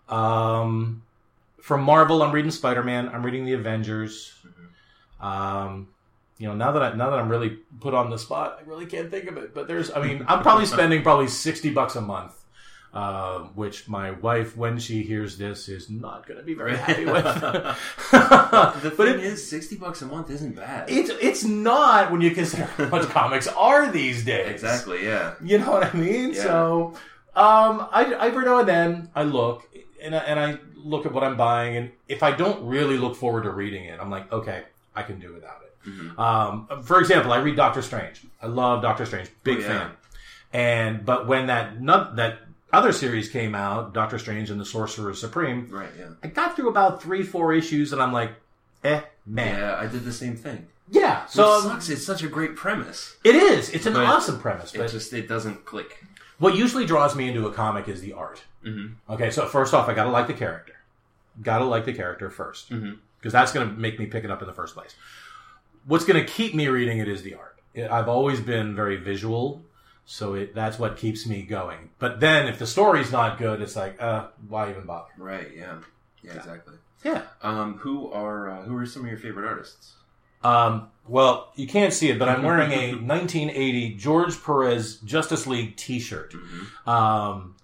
Um, 0.08 1.02
from 1.62 1.82
Marvel, 1.82 2.22
I'm 2.22 2.32
reading 2.32 2.50
Spider 2.50 2.82
Man. 2.82 3.08
I'm 3.08 3.24
reading 3.24 3.44
the 3.44 3.52
Avengers. 3.52 4.34
Mm-hmm. 4.44 5.26
Um, 5.26 5.88
you 6.38 6.48
know, 6.48 6.54
now 6.54 6.72
that 6.72 6.82
I, 6.82 6.92
now 6.94 7.10
that 7.10 7.18
I'm 7.18 7.28
really 7.28 7.58
put 7.80 7.92
on 7.92 8.08
the 8.08 8.18
spot, 8.18 8.58
I 8.60 8.68
really 8.68 8.86
can't 8.86 9.10
think 9.10 9.26
of 9.26 9.36
it. 9.36 9.54
But 9.54 9.68
there's, 9.68 9.90
I 9.92 10.02
mean, 10.02 10.24
I'm 10.26 10.42
probably 10.42 10.66
spending 10.76 11.02
probably 11.02 11.28
sixty 11.28 11.70
bucks 11.70 11.96
a 11.96 12.00
month, 12.00 12.34
uh, 12.92 13.40
which 13.54 13.88
my 13.88 14.10
wife, 14.10 14.56
when 14.56 14.78
she 14.78 15.02
hears 15.02 15.38
this, 15.38 15.68
is 15.68 15.88
not 15.90 16.26
going 16.26 16.38
to 16.38 16.44
be 16.44 16.54
very 16.54 16.76
happy 16.76 17.04
with. 17.14 17.24
the 18.10 18.92
but 18.96 19.06
thing 19.06 19.14
it, 19.20 19.20
is, 19.24 19.48
sixty 19.48 19.76
bucks 19.76 20.02
a 20.02 20.06
month 20.06 20.30
isn't 20.30 20.56
bad. 20.56 20.90
it's 20.90 21.10
it's 21.20 21.44
not 21.44 22.10
when 22.10 22.20
you 22.20 22.30
consider 22.32 22.64
how 22.64 22.86
much 22.88 23.08
comics 23.10 23.46
are 23.48 23.90
these 23.90 24.24
days. 24.24 24.50
exactly. 24.50 25.04
Yeah. 25.04 25.34
You 25.42 25.58
know 25.58 25.70
what 25.70 25.94
I 25.94 25.96
mean? 25.96 26.34
Yeah. 26.34 26.42
So, 26.42 26.94
um, 27.36 27.86
I, 27.92 28.12
every 28.20 28.44
now 28.44 28.58
and 28.60 28.68
then 28.68 29.10
I 29.14 29.22
look 29.24 29.68
and 30.02 30.14
I, 30.14 30.18
and 30.18 30.40
I 30.40 30.58
look 30.76 31.06
at 31.06 31.12
what 31.12 31.22
I'm 31.22 31.36
buying, 31.36 31.76
and 31.76 31.90
if 32.08 32.22
I 32.22 32.32
don't 32.32 32.66
really 32.66 32.96
look 32.98 33.14
forward 33.16 33.42
to 33.44 33.50
reading 33.50 33.84
it, 33.84 34.00
I'm 34.00 34.10
like, 34.10 34.32
okay, 34.32 34.64
I 34.96 35.02
can 35.02 35.20
do 35.20 35.32
without 35.34 35.60
it. 35.62 35.88
Mhm. 35.90 36.18
Um, 36.18 36.82
for 36.82 36.98
example, 36.98 37.32
I 37.32 37.38
read 37.38 37.56
Doctor 37.56 37.82
Strange. 37.82 38.26
I 38.42 38.46
love 38.46 38.82
Doctor 38.82 39.06
Strange, 39.06 39.30
big 39.44 39.58
Oh, 39.58 39.60
yeah. 39.60 39.66
fan. 39.68 39.90
And 40.52 41.04
but 41.06 41.26
when 41.28 41.46
that 41.46 41.80
not, 41.80 42.16
that 42.16 42.38
other 42.72 42.92
series 42.92 43.28
came 43.28 43.54
out, 43.54 43.92
Doctor 43.94 44.18
Strange 44.18 44.50
and 44.50 44.60
the 44.60 44.64
Sorcerer 44.64 45.14
Supreme, 45.14 45.68
Right. 45.70 45.88
Yeah. 45.98 46.10
I 46.22 46.28
got 46.28 46.56
through 46.56 46.68
about 46.68 47.02
three, 47.02 47.22
four 47.22 47.52
issues, 47.52 47.92
and 47.92 48.00
I'm 48.00 48.12
like, 48.12 48.32
eh, 48.84 49.00
man, 49.26 49.58
Yeah. 49.58 49.76
I 49.78 49.86
did 49.86 50.04
the 50.04 50.12
same 50.12 50.36
thing. 50.36 50.66
yeah. 50.90 51.26
So 51.26 51.58
it 51.58 51.62
sucks. 51.62 51.88
It's 51.88 52.04
such 52.06 52.22
a 52.22 52.28
great 52.28 52.56
premise. 52.56 53.16
it 53.24 53.34
is. 53.34 53.70
It's 53.70 53.86
an 53.86 53.94
But 53.94 54.04
awesome 54.06 54.38
premise, 54.40 54.72
But 54.72 54.82
It 54.86 54.90
just 54.92 55.12
it 55.12 55.28
doesn't 55.28 55.64
click. 55.64 56.04
what 56.38 56.54
usually 56.54 56.86
draws 56.86 57.14
me 57.16 57.28
into 57.28 57.46
a 57.46 57.52
comic 57.52 57.88
is 57.88 58.00
the 58.00 58.12
art. 58.12 58.42
Mm-hmm. 58.64 59.12
Okay, 59.12 59.30
so 59.30 59.46
first 59.46 59.72
off, 59.74 59.88
I 59.88 59.94
gotta 59.94 60.10
like 60.10 60.26
the 60.26 60.34
character. 60.34 60.74
Gotta 61.42 61.64
like 61.64 61.84
the 61.86 61.92
character 61.94 62.28
first. 62.30 62.70
Mhm. 62.70 62.98
Because 63.18 63.32
that's 63.32 63.52
gonna 63.52 63.72
make 63.72 63.98
me 63.98 64.06
pick 64.06 64.24
it 64.24 64.30
up 64.30 64.40
in 64.42 64.46
the 64.48 64.54
first 64.54 64.74
place. 64.74 64.94
What's 65.86 66.04
gonna 66.04 66.24
keep 66.24 66.54
me 66.54 66.68
reading 66.68 66.98
it 66.98 67.08
is 67.08 67.22
the 67.22 67.34
art. 67.34 67.56
I've 67.90 68.08
always 68.08 68.40
been 68.40 68.74
very 68.74 68.96
visual, 68.96 69.62
so 70.10 70.34
it, 70.34 70.56
that's 70.56 70.76
what 70.76 70.96
keeps 70.96 71.24
me 71.24 71.42
going. 71.42 71.90
But 72.00 72.18
then 72.18 72.48
if 72.48 72.58
the 72.58 72.66
story's 72.66 73.12
not 73.12 73.38
good, 73.38 73.62
it's 73.62 73.76
like, 73.76 74.02
uh, 74.02 74.26
why 74.48 74.68
even 74.68 74.84
bother? 74.84 75.12
Right. 75.16 75.46
Yeah. 75.56 75.78
Yeah. 76.20 76.34
Exactly. 76.34 76.74
Yeah. 77.04 77.22
Um. 77.42 77.78
Who 77.78 78.10
are 78.10 78.50
uh, 78.50 78.62
who 78.62 78.76
are 78.76 78.84
some 78.86 79.04
of 79.04 79.08
your 79.08 79.20
favorite 79.20 79.46
artists? 79.46 79.92
Um, 80.42 80.88
well, 81.06 81.52
you 81.54 81.68
can't 81.68 81.92
see 81.92 82.10
it, 82.10 82.18
but 82.18 82.28
I'm 82.28 82.42
wearing 82.42 82.72
a 82.72 82.90
1980 83.00 83.94
George 83.94 84.42
Perez 84.42 84.96
Justice 84.96 85.46
League 85.46 85.76
T-shirt. 85.76 86.32
Mm-hmm. 86.32 86.90
Um, 86.90 87.54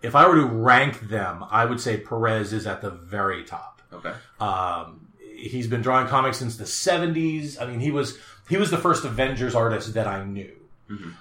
if 0.00 0.14
I 0.14 0.26
were 0.26 0.36
to 0.36 0.46
rank 0.46 1.08
them, 1.08 1.44
I 1.50 1.66
would 1.66 1.80
say 1.80 1.98
Perez 1.98 2.54
is 2.54 2.66
at 2.66 2.80
the 2.80 2.90
very 2.90 3.44
top. 3.44 3.82
Okay. 3.92 4.14
Um, 4.40 5.08
he's 5.18 5.66
been 5.66 5.82
drawing 5.82 6.06
comics 6.06 6.38
since 6.38 6.56
the 6.56 6.64
70s. 6.64 7.60
I 7.60 7.66
mean, 7.66 7.80
he 7.80 7.90
was 7.90 8.16
he 8.48 8.56
was 8.56 8.70
the 8.70 8.78
first 8.78 9.04
Avengers 9.04 9.54
artist 9.54 9.92
that 9.94 10.06
I 10.06 10.24
knew. 10.24 10.50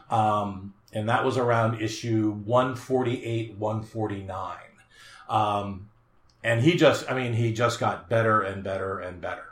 Um, 0.10 0.74
and 0.94 1.08
that 1.10 1.24
was 1.24 1.38
around 1.38 1.82
issue 1.82 2.32
148, 2.46 3.56
149. 3.58 4.58
Um, 5.30 5.90
and 6.44 6.62
he 6.62 6.76
just, 6.76 7.10
I 7.12 7.14
mean, 7.14 7.34
he 7.34 7.54
just 7.54 7.80
got 7.80 8.10
better 8.10 8.42
and 8.42 8.64
better 8.64 9.00
and 9.00 9.22
better. 9.22 9.44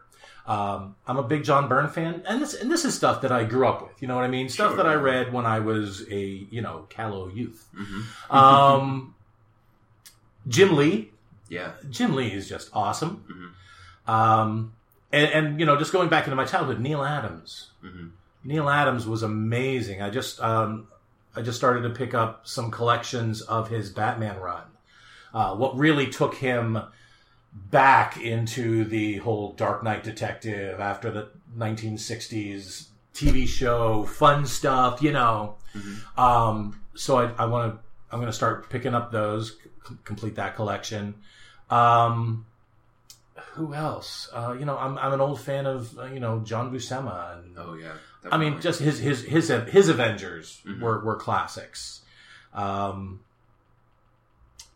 Um, 0.48 0.96
I'm 1.06 1.18
a 1.18 1.24
big 1.24 1.44
John 1.44 1.68
Byrne 1.68 1.90
fan, 1.90 2.24
and 2.26 2.42
this 2.42 2.54
and 2.54 2.72
this 2.72 2.86
is 2.86 2.96
stuff 2.96 3.22
that 3.24 3.34
I 3.34 3.44
grew 3.44 3.68
up 3.68 3.82
with. 3.82 4.02
You 4.02 4.08
know 4.08 4.16
what 4.16 4.24
I 4.24 4.30
mean? 4.30 4.48
Stuff 4.48 4.70
Sure. 4.70 4.78
that 4.78 4.86
I 4.86 4.94
read 4.94 5.34
when 5.34 5.46
I 5.46 5.60
was 5.60 6.06
a 6.10 6.18
you 6.50 6.62
know 6.62 6.86
callow 6.90 7.28
youth. 7.28 7.68
Um, 8.30 9.14
Jim 10.48 10.78
Lee, 10.78 11.12
Yeah. 11.50 11.74
Jim 11.90 12.16
Lee 12.16 12.32
is 12.32 12.48
just 12.48 12.70
awesome. 12.74 13.54
Um, 14.08 14.74
and, 15.12 15.30
and 15.32 15.60
you 15.60 15.66
know, 15.66 15.78
just 15.78 15.92
going 15.92 16.08
back 16.08 16.24
into 16.26 16.38
my 16.38 16.46
childhood, 16.46 16.80
Neal 16.80 17.04
Adams. 17.04 17.72
Neal 18.48 18.70
Adams 18.70 19.06
was 19.06 19.24
amazing. 19.24 20.02
I 20.02 20.10
just 20.10 20.40
um, 20.40 20.88
I 21.36 21.42
just 21.42 21.58
started 21.58 21.82
to 21.82 21.90
pick 21.90 22.14
up 22.14 22.48
some 22.48 22.72
collections 22.72 23.42
of 23.42 23.70
his 23.70 23.90
Batman 23.90 24.40
run. 24.40 24.64
Uh, 25.34 25.54
what 25.54 25.78
really 25.78 26.08
took 26.08 26.34
him 26.36 26.80
back 27.54 28.18
into 28.18 28.86
the 28.86 29.18
whole 29.18 29.52
Dark 29.52 29.84
Knight 29.84 30.04
Detective 30.04 30.80
after 30.80 31.12
the 31.12 31.30
1960s 31.58 32.88
TV 33.14 33.46
show, 33.48 34.04
fun 34.06 34.46
stuff, 34.46 35.02
you 35.02 35.12
know. 35.12 35.56
Um, 36.18 36.80
so 36.96 37.18
I, 37.18 37.32
I 37.38 37.46
want 37.46 37.74
to, 37.74 37.80
I'm 38.12 38.20
going 38.20 38.32
to 38.32 38.36
start 38.36 38.70
picking 38.70 38.96
up 38.96 39.12
those, 39.12 39.58
c- 39.88 39.96
complete 40.06 40.36
that 40.36 40.56
collection. 40.56 41.16
Um, 41.70 42.46
who 43.54 43.74
else? 43.74 44.30
Uh, 44.34 44.56
you 44.58 44.66
know, 44.66 44.78
I'm, 44.78 44.98
I'm 44.98 45.14
an 45.14 45.22
old 45.22 45.42
fan 45.42 45.66
of, 45.66 45.98
uh, 46.00 46.06
you 46.06 46.20
know, 46.20 46.40
John 46.40 46.72
Buscema. 46.72 47.38
And, 47.40 47.56
Oh 47.58 47.74
yeah. 47.74 47.94
I 48.32 48.38
mean, 48.38 48.62
just 48.62 48.80
his, 48.80 49.00
his, 49.00 49.24
his, 49.24 49.50
his 49.50 49.90
Avengers 49.90 50.62
were, 50.80 51.04
were 51.04 51.16
classics. 51.16 52.02
Um, 52.54 53.22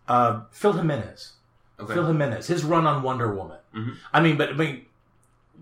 uh, 0.08 0.42
Phil 0.52 0.74
Jimenez. 0.74 1.34
okay. 1.80 1.94
Phil 1.94 2.06
Jimenez, 2.06 2.48
his 2.48 2.64
run 2.64 2.86
on 2.86 3.04
Wonder 3.04 3.34
Woman. 3.34 3.58
Mhm. 3.74 3.96
I 4.14 4.22
mean, 4.22 4.38
but 4.38 4.50
I 4.50 4.54
mean, 4.54 4.86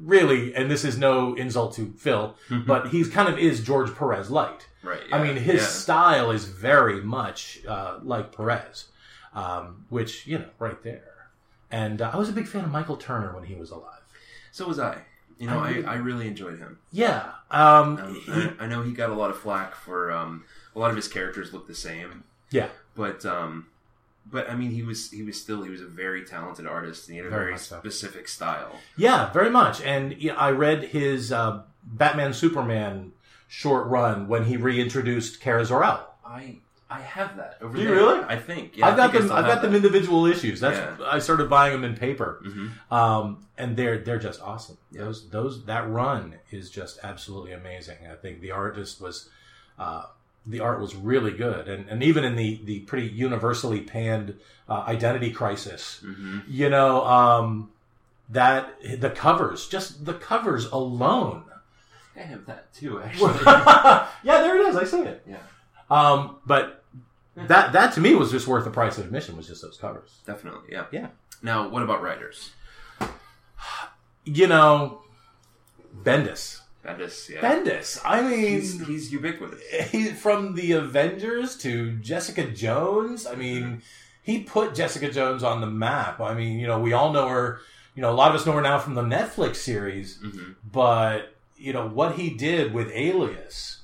really, 0.02 0.56
and 0.56 0.70
this 0.72 0.84
is 0.84 0.98
no 0.98 1.36
insult 1.36 1.76
to 1.76 1.94
Phil, 1.98 2.36
but 2.66 2.88
he's 2.88 3.10
kind 3.10 3.30
of 3.30 3.38
is 3.38 3.62
George 3.64 3.94
Perez 3.96 4.30
light. 4.30 4.68
Right. 4.82 5.02
I 5.12 5.22
mean, 5.22 5.36
his 5.36 5.62
yeah. 5.62 5.68
style 5.68 6.32
is 6.32 6.46
very 6.46 7.02
much 7.02 7.60
uh, 7.68 8.00
like 8.02 8.36
Perez, 8.36 8.86
um, 9.34 9.86
which 9.90 10.26
you 10.26 10.40
know, 10.40 10.50
right 10.58 10.82
there. 10.84 11.30
And 11.72 12.02
uh, 12.02 12.12
I 12.14 12.18
was 12.18 12.30
a 12.30 12.34
big 12.34 12.48
fan 12.48 12.64
of 12.64 12.72
Michael 12.72 12.98
Turner 12.98 13.34
when 13.36 13.44
he 13.44 13.56
was 13.56 13.72
alive. 13.72 14.02
So 14.52 14.68
was 14.68 14.80
I. 14.80 15.04
You 15.40 15.48
know, 15.48 15.60
I 15.60 15.68
I, 15.68 15.70
really- 15.72 15.86
I 15.86 15.96
really 15.96 16.28
enjoyed 16.28 16.60
him. 16.60 16.78
Yeah, 16.92 17.32
um, 17.50 17.98
Um, 17.98 18.14
he- 18.16 18.32
I, 18.32 18.54
I 18.60 18.68
know 18.68 18.84
he 18.84 18.92
got 18.92 19.10
a 19.10 19.14
lot 19.16 19.30
of 19.32 19.38
flack 19.40 19.74
for 19.74 20.12
um, 20.12 20.44
a 20.76 20.80
lot 20.80 20.90
of 20.92 20.96
his 20.96 21.08
characters 21.08 21.52
look 21.54 21.66
the 21.68 21.74
same, 21.76 22.24
yeah, 22.52 22.68
but 22.96 23.26
um, 23.26 23.68
but 24.32 24.50
I 24.50 24.56
mean, 24.56 24.72
he 24.72 24.84
was 24.84 25.10
he 25.12 25.24
was 25.24 25.40
still 25.42 25.64
he 25.64 25.70
was 25.70 25.82
a 25.82 25.88
very 25.88 26.24
talented 26.26 26.68
artist 26.68 27.08
and 27.08 27.14
he 27.14 27.18
had 27.18 27.26
a 27.28 27.30
Very 27.30 27.42
very 27.44 27.52
much 27.54 27.62
so. 27.62 27.80
specific 27.80 28.28
style. 28.28 28.76
yeah, 28.98 29.32
very 29.32 29.50
much. 29.50 29.82
And 29.82 30.22
you 30.22 30.32
know, 30.34 30.38
I 30.38 30.52
read 30.52 30.84
his 30.84 31.32
uh, 31.32 31.62
Batman 31.84 32.34
Superman 32.34 33.14
short 33.48 33.88
run 33.88 34.28
when 34.28 34.44
he 34.46 34.58
reintroduced 34.58 35.40
Kara 35.40 35.66
Zor-El. 35.66 36.06
I 36.26 36.58
I 36.92 37.02
have 37.02 37.38
that 37.38 37.58
over 37.62 37.76
Do 37.76 37.82
you 37.82 37.88
there. 37.88 37.96
really? 37.98 38.20
I 38.28 38.38
think. 38.38 38.76
Yeah, 38.76 38.88
I've 38.88 38.94
I 38.94 38.98
got 38.98 39.12
think 39.12 39.24
them. 39.28 39.32
I've 39.38 39.46
have 39.46 39.54
got 39.56 39.62
them 39.62 39.76
individual 39.76 40.26
issues. 40.26 40.60
That's 40.60 40.78
Yeah. 40.78 41.06
I 41.08 41.20
started 41.20 41.50
buying 41.50 41.72
them 41.74 41.84
in 41.84 41.96
paper, 41.96 42.42
Mhm. 42.46 42.72
um, 42.92 43.46
and 43.58 43.78
they're 43.78 44.00
they're 44.00 44.18
just 44.20 44.42
awesome. 44.42 44.78
Yeah. 44.92 45.02
Those 45.04 45.30
those 45.30 45.66
that 45.66 45.88
run 45.90 46.36
is 46.52 46.70
just 46.72 47.00
absolutely 47.04 47.52
amazing. 47.52 47.98
I 48.12 48.16
think 48.16 48.42
the 48.42 48.52
artist 48.52 49.00
was, 49.00 49.30
uh, 49.78 50.04
the 50.48 50.62
art 50.62 50.80
was 50.82 50.96
really 50.96 51.32
good, 51.32 51.68
and 51.68 51.88
and 51.90 52.02
even 52.02 52.24
in 52.24 52.36
the 52.36 52.60
the 52.64 52.80
pretty 52.82 53.08
universally 53.08 53.82
panned 53.82 54.40
uh, 54.68 54.84
Identity 54.88 55.32
Crisis, 55.32 56.02
Mhm. 56.04 56.44
you 56.48 56.70
know, 56.70 57.06
um, 57.06 57.72
that 58.30 58.76
the 59.00 59.10
covers, 59.12 59.68
just 59.68 60.06
the 60.06 60.14
covers 60.16 60.66
alone. 60.66 61.44
I 62.16 62.22
have 62.22 62.46
that 62.48 62.74
too, 62.74 63.00
actually. 63.04 63.34
yeah, 63.46 64.08
there 64.42 64.58
it 64.58 64.68
is. 64.70 64.76
I 64.76 64.84
see 64.86 65.02
it. 65.02 65.24
yeah, 65.28 65.38
Um, 65.90 66.38
but 66.46 66.79
that 67.48 67.74
that 67.74 67.94
to 67.94 68.02
me 68.02 68.16
was 68.16 68.32
just 68.32 68.48
worth 68.48 68.64
the 68.66 68.72
price 68.72 68.98
of 68.98 69.06
admission. 69.06 69.38
Was 69.38 69.48
just 69.48 69.62
those 69.62 69.78
covers. 69.78 70.20
definitely. 70.26 70.70
Yeah. 70.72 70.86
Yeah. 70.92 71.08
Now, 71.42 71.70
what 71.70 71.84
about 71.84 72.02
writers? 72.02 72.52
you 74.26 74.48
know, 74.48 75.02
Bendis. 76.04 76.60
Bendis. 76.86 77.30
Yeah. 77.30 77.42
Bendis. 77.42 78.00
I 78.06 78.22
mean, 78.22 78.40
He's, 78.40 78.86
he's 78.88 79.12
ubiquitous. 79.12 79.62
he, 79.92 80.06
from 80.08 80.56
the 80.56 80.74
Avengers 80.74 81.56
to 81.58 81.94
Jessica 81.98 82.46
Jones. 82.50 83.26
I 83.26 83.36
mean, 83.36 83.82
he 84.24 84.44
put 84.44 84.76
Jessica 84.76 85.12
Jones 85.12 85.44
on 85.44 85.62
the 85.62 85.68
map. 85.68 86.20
I 86.20 86.34
mean, 86.34 86.60
you 86.60 86.68
know, 86.68 86.80
we 86.80 86.94
all 86.94 87.12
know 87.12 87.28
her. 87.28 87.60
You 87.96 88.02
know, 88.02 88.12
a 88.12 88.14
lot 88.14 88.30
of 88.30 88.40
us 88.40 88.46
know 88.46 88.54
her 88.54 88.62
now 88.62 88.80
from 88.80 88.94
the 88.96 89.02
Netflix 89.02 89.58
series, 89.58 90.20
Mhm. 90.24 90.56
but 90.72 91.36
you 91.58 91.74
know 91.74 91.86
what 91.88 92.16
he 92.16 92.30
did 92.30 92.74
with 92.74 92.90
Alias, 92.94 93.79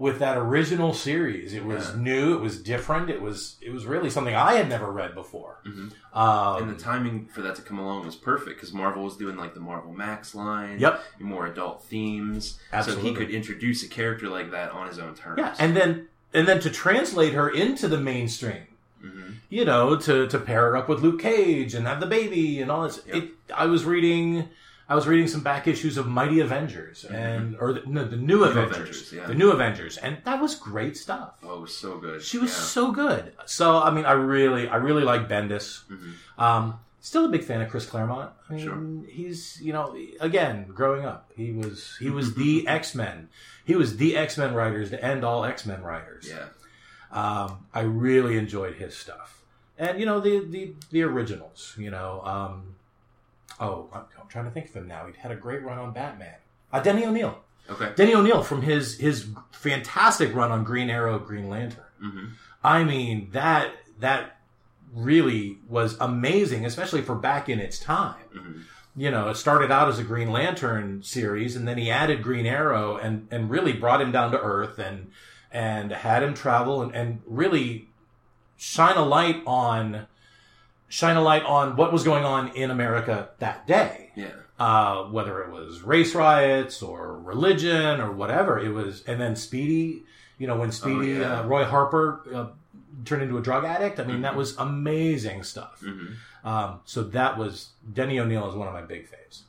with 0.00 0.18
that 0.18 0.38
original 0.38 0.94
series. 0.94 1.52
It 1.52 1.62
was 1.62 1.90
Yeah. 1.90 2.00
new. 2.00 2.34
It 2.34 2.40
was 2.40 2.58
different. 2.62 3.10
It 3.10 3.20
was 3.20 3.56
it 3.60 3.70
was 3.70 3.84
really 3.84 4.08
something 4.08 4.34
I 4.34 4.54
had 4.54 4.66
never 4.66 4.90
read 4.90 5.14
before. 5.14 5.58
Mhm. 5.66 5.92
Um, 6.14 6.62
and 6.62 6.70
the 6.74 6.82
timing 6.82 7.26
for 7.26 7.42
that 7.42 7.54
to 7.56 7.62
come 7.62 7.78
along 7.78 8.06
was 8.06 8.16
perfect 8.16 8.56
because 8.56 8.72
Marvel 8.72 9.04
was 9.04 9.18
doing 9.18 9.36
like 9.36 9.52
the 9.52 9.60
Marvel 9.60 9.92
Max 9.92 10.34
line, 10.34 10.78
Yep. 10.78 11.04
more 11.20 11.46
adult 11.46 11.84
themes, 11.84 12.58
so 12.82 12.96
he 12.98 13.12
could 13.14 13.28
introduce 13.28 13.82
a 13.82 13.88
character 13.88 14.26
like 14.30 14.50
that 14.52 14.70
on 14.72 14.88
his 14.88 14.98
own 14.98 15.14
terms. 15.14 15.36
Yeah, 15.38 15.54
and 15.58 15.76
then 15.76 16.08
and 16.32 16.48
then 16.48 16.60
to 16.60 16.70
translate 16.70 17.34
her 17.34 17.50
into 17.50 17.86
the 17.86 17.98
mainstream, 17.98 18.68
Mhm. 19.04 19.34
you 19.50 19.66
know, 19.66 19.96
to 19.96 20.26
to 20.28 20.38
pair 20.38 20.70
her 20.70 20.76
up 20.78 20.88
with 20.88 21.02
Luke 21.02 21.20
Cage 21.20 21.74
and 21.74 21.86
have 21.86 22.00
the 22.00 22.06
baby 22.06 22.62
and 22.62 22.70
all 22.70 22.84
this. 22.84 23.02
Yeah. 23.06 23.16
It, 23.16 23.30
I 23.54 23.66
was 23.66 23.84
reading, 23.84 24.48
I 24.90 24.94
was 24.96 25.06
reading 25.06 25.28
some 25.28 25.42
back 25.42 25.68
issues 25.68 25.96
of 25.96 26.08
Mighty 26.08 26.40
Avengers 26.40 27.04
and 27.04 27.56
or 27.60 27.72
the, 27.74 27.82
no, 27.86 28.04
the 28.04 28.16
new 28.16 28.42
Avengers, 28.44 28.76
Avengers, 28.76 29.12
yeah. 29.12 29.26
the 29.28 29.34
new 29.36 29.50
Avengers, 29.52 29.96
and 29.98 30.18
that 30.24 30.42
was 30.42 30.56
great 30.56 30.96
stuff. 30.96 31.34
oh, 31.44 31.58
it 31.58 31.60
was 31.60 31.74
so 31.76 31.96
good. 31.98 32.20
She 32.22 32.38
was 32.38 32.50
Yeah. 32.50 32.56
so 32.76 32.90
good. 32.90 33.32
So 33.46 33.78
I 33.78 33.90
mean, 33.92 34.04
I 34.04 34.12
really, 34.12 34.68
I 34.68 34.76
really 34.76 35.04
like 35.04 35.28
Bendis. 35.28 35.84
Mhm. 35.88 36.12
Um, 36.42 36.80
still 37.00 37.24
a 37.24 37.28
big 37.28 37.44
fan 37.44 37.60
of 37.62 37.70
Chris 37.70 37.86
Claremont. 37.86 38.32
I 38.48 38.54
mean, 38.54 38.64
Sure. 38.64 39.10
he's 39.10 39.60
you 39.62 39.72
know, 39.72 39.96
again, 40.20 40.66
growing 40.74 41.04
up, 41.06 41.30
he 41.36 41.52
was 41.52 41.96
he 42.00 42.10
was 42.10 42.34
the 42.42 42.66
X 42.66 42.94
Men. 42.94 43.28
He 43.64 43.76
was 43.76 43.96
the 43.96 44.16
X 44.16 44.36
Men 44.36 44.54
writers 44.54 44.90
to 44.90 45.02
end 45.04 45.22
all 45.24 45.44
X 45.44 45.64
Men 45.64 45.82
writers. 45.82 46.28
Yeah. 46.28 46.46
Um, 47.12 47.66
I 47.72 47.80
really 47.82 48.36
enjoyed 48.38 48.74
his 48.76 48.96
stuff, 48.96 49.42
and 49.78 49.98
you 50.00 50.06
know 50.06 50.18
the 50.20 50.44
the 50.44 50.74
the 50.90 51.02
originals. 51.02 51.74
You 51.78 51.90
know, 51.90 52.22
um, 52.24 52.74
oh, 53.60 53.88
I'm, 53.92 54.02
I'm 54.20 54.28
trying 54.28 54.46
to 54.46 54.50
think 54.50 54.68
of 54.68 54.74
him 54.74 54.88
now. 54.88 55.06
He'd 55.06 55.16
had 55.16 55.30
a 55.30 55.36
great 55.36 55.62
run 55.62 55.78
on 55.78 55.92
Batman. 55.92 56.34
Uh, 56.72 56.80
Denny 56.80 57.04
O'Neil. 57.04 57.38
Okay. 57.68 57.92
Denny 57.94 58.14
O'Neil 58.14 58.42
from 58.42 58.62
his 58.62 58.98
his 58.98 59.28
fantastic 59.52 60.34
run 60.34 60.50
on 60.50 60.64
Green 60.64 60.90
Arrow, 60.90 61.18
Green 61.18 61.48
Lantern. 61.48 61.84
hmm 62.00 62.26
I 62.64 62.84
mean 62.84 63.28
that 63.32 63.72
that 64.00 64.38
really 64.92 65.58
was 65.68 65.96
amazing, 66.00 66.66
especially 66.66 67.02
for 67.02 67.14
back 67.14 67.48
in 67.48 67.60
its 67.60 67.78
time. 67.78 68.16
hmm 68.32 68.60
You 68.96 69.10
know, 69.10 69.28
it 69.28 69.36
started 69.36 69.70
out 69.70 69.88
as 69.88 69.98
a 70.00 70.04
Green 70.04 70.30
Lantern 70.32 71.02
series, 71.02 71.54
and 71.54 71.66
then 71.68 71.78
he 71.78 71.90
added 71.90 72.22
Green 72.22 72.46
Arrow, 72.46 72.96
and 72.96 73.28
and 73.30 73.48
really 73.50 73.72
brought 73.72 74.00
him 74.00 74.10
down 74.10 74.32
to 74.32 74.40
earth, 74.40 74.78
and 74.78 75.10
and 75.52 75.92
had 75.92 76.22
him 76.22 76.34
travel, 76.34 76.82
and, 76.82 76.92
and 76.94 77.22
really 77.26 77.88
shine 78.56 78.96
a 78.96 79.04
light 79.04 79.42
on 79.46 80.06
shine 80.90 81.16
a 81.16 81.22
light 81.22 81.44
on 81.44 81.76
what 81.76 81.92
was 81.92 82.04
going 82.04 82.24
on 82.24 82.48
in 82.54 82.70
America 82.70 83.30
that 83.38 83.66
day 83.66 84.10
Yeah. 84.16 84.32
uh, 84.58 85.04
whether 85.04 85.40
it 85.42 85.50
was 85.50 85.80
race 85.82 86.14
riots 86.14 86.82
or 86.82 87.18
religion 87.18 88.00
or 88.00 88.10
whatever. 88.12 88.58
It 88.58 88.70
was, 88.74 89.02
and 89.06 89.18
then 89.20 89.34
Speedy, 89.36 90.02
you 90.36 90.46
know, 90.46 90.56
when 90.56 90.70
Speedy, 90.72 91.16
Oh, 91.16 91.20
yeah. 91.20 91.40
uh, 91.40 91.46
Roy 91.46 91.64
Harper 91.64 92.20
uh, 92.34 92.46
turned 93.04 93.22
into 93.22 93.38
a 93.38 93.40
drug 93.40 93.64
addict. 93.64 93.98
I 94.00 94.04
mean, 94.04 94.20
that 94.22 94.36
was 94.36 94.56
amazing 94.58 95.44
stuff. 95.44 95.80
hmm 95.80 96.06
Um, 96.44 96.80
so 96.86 97.02
that 97.04 97.36
was 97.38 97.70
Denny 97.92 98.18
O'Neil 98.18 98.48
is 98.48 98.54
one 98.54 98.66
of 98.66 98.74
my 98.74 98.82
big 98.82 99.06
faves. 99.08 99.42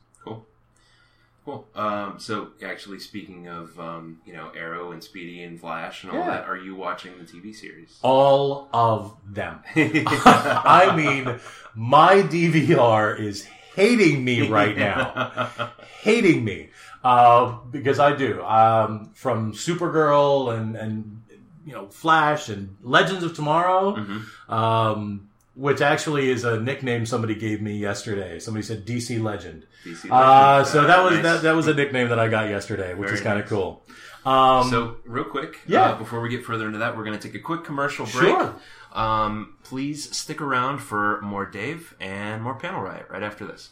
Cool. 1.43 1.67
Um, 1.74 2.19
so, 2.19 2.50
actually, 2.63 3.00
speaking 3.00 3.48
of, 3.48 3.79
um, 3.79 4.19
you 4.25 4.33
know, 4.33 4.51
Arrow 4.55 4.91
and 4.91 5.03
Speedy 5.03 5.41
and 5.43 5.60
Flash 5.60 6.03
and 6.03 6.12
all 6.12 6.19
Yeah. 6.19 6.27
that, 6.27 6.45
are 6.45 6.57
you 6.57 6.75
watching 6.75 7.13
the 7.17 7.24
TV 7.24 7.51
series? 7.55 7.98
All 8.03 8.69
of 8.71 9.15
them. 9.27 9.60
I 9.75 10.93
mean, 10.95 11.39
my 11.74 12.21
DVR 12.21 13.19
is 13.19 13.45
hating 13.75 14.24
me 14.24 14.50
right 14.50 14.77
now. 14.77 15.71
hating 16.03 16.43
me 16.45 16.69
uh, 17.03 17.57
because 17.71 18.00
I 18.00 18.15
do. 18.15 18.43
Um, 18.43 19.10
from 19.15 19.53
Supergirl 19.53 20.55
and 20.55 20.75
and 20.75 21.24
you 21.65 21.74
know 21.74 21.88
Flash 21.88 22.50
and 22.50 22.75
Legends 22.83 23.24
of 23.24 23.36
Tomorrow, 23.36 23.95
Mhm. 23.95 24.51
um, 24.51 25.27
which 25.55 25.81
actually 25.81 26.29
is 26.29 26.43
a 26.43 26.60
nickname 26.60 27.05
somebody 27.05 27.36
gave 27.36 27.62
me 27.62 27.77
yesterday. 27.77 28.39
Somebody 28.39 28.65
said 28.65 28.86
DC 28.86 29.22
Legend. 29.22 29.65
DC 29.86 30.10
Uh, 30.10 30.63
so 30.63 30.81
Uh, 30.81 30.88
that 30.88 31.03
was 31.03 31.13
nice. 31.15 31.24
that, 31.24 31.41
that 31.43 31.55
was 31.55 31.67
a 31.67 31.74
nickname 31.74 32.10
that 32.10 32.20
I 32.20 32.27
got 32.29 32.50
yesterday, 32.50 32.93
which 32.93 33.08
Very 33.10 33.17
is 33.20 33.24
kind 33.24 33.38
of 33.39 33.46
nice. 33.46 33.50
cool. 33.50 33.84
Um, 34.25 34.70
So, 34.70 34.98
real 35.05 35.24
quick, 35.25 35.60
Yeah. 35.67 35.89
uh, 35.91 35.96
before 35.98 36.22
we 36.22 36.29
get 36.29 36.46
further 36.46 36.67
into 36.67 36.79
that, 36.79 36.96
we're 36.96 37.03
going 37.03 37.17
to 37.17 37.27
take 37.27 37.36
a 37.36 37.43
quick 37.43 37.63
commercial 37.63 38.05
break. 38.05 38.29
Sure. 38.36 38.55
Um, 38.93 39.55
please 39.63 40.15
stick 40.15 40.41
around 40.41 40.79
for 40.79 41.20
more 41.22 41.46
Dave 41.46 41.96
and 42.00 42.41
more 42.43 42.55
Panel 42.55 42.81
Riot 42.81 43.08
right 43.10 43.24
after 43.24 43.46
this. 43.46 43.70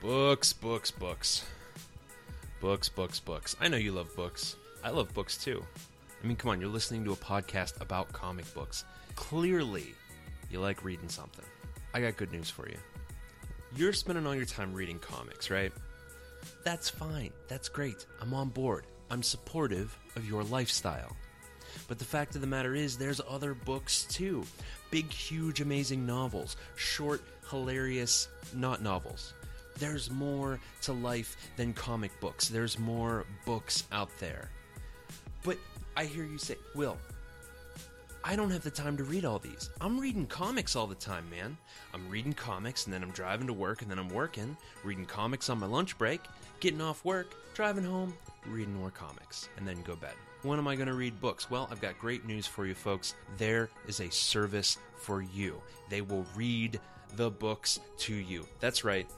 Books, 0.00 0.52
books, 0.52 0.90
books. 0.90 1.44
Books, 2.60 2.90
books, 2.90 3.18
books. 3.18 3.56
I 3.58 3.68
know 3.68 3.78
you 3.78 3.92
love 3.92 4.14
books. 4.14 4.56
I 4.84 4.90
love 4.90 5.14
books 5.14 5.38
too. 5.42 5.64
I 6.22 6.26
mean, 6.26 6.36
come 6.36 6.50
on, 6.50 6.60
you're 6.60 6.68
listening 6.68 7.04
to 7.04 7.12
a 7.12 7.16
podcast 7.16 7.80
about 7.80 8.12
comic 8.12 8.52
books. 8.54 8.84
Clearly, 9.14 9.94
you 10.50 10.60
like 10.60 10.84
reading 10.84 11.08
something. 11.08 11.44
I 11.94 12.02
got 12.02 12.18
good 12.18 12.32
news 12.32 12.50
for 12.50 12.68
you. 12.68 12.76
You're 13.76 13.94
spending 13.94 14.26
all 14.26 14.34
your 14.34 14.44
time 14.44 14.74
reading 14.74 14.98
comics, 14.98 15.48
right? 15.48 15.72
That's 16.62 16.90
fine. 16.90 17.30
That's 17.48 17.70
great. 17.70 18.04
I'm 18.20 18.34
on 18.34 18.50
board. 18.50 18.84
I'm 19.10 19.22
supportive 19.22 19.96
of 20.16 20.28
your 20.28 20.44
lifestyle. 20.44 21.16
But 21.88 21.98
the 21.98 22.04
fact 22.04 22.34
of 22.34 22.42
the 22.42 22.46
matter 22.46 22.74
is, 22.74 22.98
there's 22.98 23.20
other 23.26 23.54
books 23.54 24.04
too. 24.04 24.44
Big, 24.90 25.10
huge, 25.10 25.60
amazing 25.62 26.04
novels. 26.04 26.56
Short, 26.76 27.22
hilarious, 27.48 28.28
not 28.54 28.82
novels. 28.82 29.32
There's 29.80 30.10
more 30.10 30.60
to 30.82 30.92
life 30.92 31.36
than 31.56 31.72
comic 31.72 32.18
books. 32.20 32.48
There's 32.48 32.78
more 32.78 33.24
books 33.46 33.84
out 33.90 34.10
there. 34.18 34.50
But 35.42 35.56
I 35.96 36.04
hear 36.04 36.24
you 36.24 36.38
say, 36.38 36.56
Will, 36.74 36.98
I 38.22 38.36
don't 38.36 38.50
have 38.50 38.62
the 38.62 38.70
time 38.70 38.98
to 38.98 39.04
read 39.04 39.24
all 39.24 39.38
these. 39.38 39.70
I'm 39.80 39.98
reading 39.98 40.26
comics 40.26 40.76
all 40.76 40.86
the 40.86 40.94
time, 40.94 41.28
man. 41.30 41.56
I'm 41.94 42.06
reading 42.10 42.34
comics 42.34 42.84
and 42.84 42.92
then 42.92 43.02
I'm 43.02 43.10
driving 43.10 43.46
to 43.46 43.54
work 43.54 43.80
and 43.80 43.90
then 43.90 43.98
I'm 43.98 44.10
working, 44.10 44.54
reading 44.84 45.06
comics 45.06 45.48
on 45.48 45.58
my 45.58 45.66
lunch 45.66 45.96
break, 45.96 46.20
getting 46.60 46.82
off 46.82 47.02
work, 47.02 47.34
driving 47.54 47.84
home, 47.84 48.12
reading 48.46 48.74
more 48.74 48.90
comics, 48.90 49.48
and 49.56 49.66
then 49.66 49.80
go 49.82 49.96
bed. 49.96 50.12
When 50.42 50.58
am 50.58 50.68
I 50.68 50.76
going 50.76 50.88
to 50.88 50.94
read 50.94 51.18
books? 51.22 51.50
Well, 51.50 51.68
I've 51.70 51.80
got 51.80 51.98
great 51.98 52.26
news 52.26 52.46
for 52.46 52.66
you 52.66 52.74
folks. 52.74 53.14
There 53.38 53.70
is 53.88 54.00
a 54.00 54.10
service 54.10 54.76
for 54.96 55.22
you. 55.22 55.60
They 55.88 56.02
will 56.02 56.26
read 56.36 56.78
the 57.16 57.30
books 57.30 57.80
to 57.98 58.14
you. 58.14 58.46
That's 58.60 58.84
right. 58.84 59.08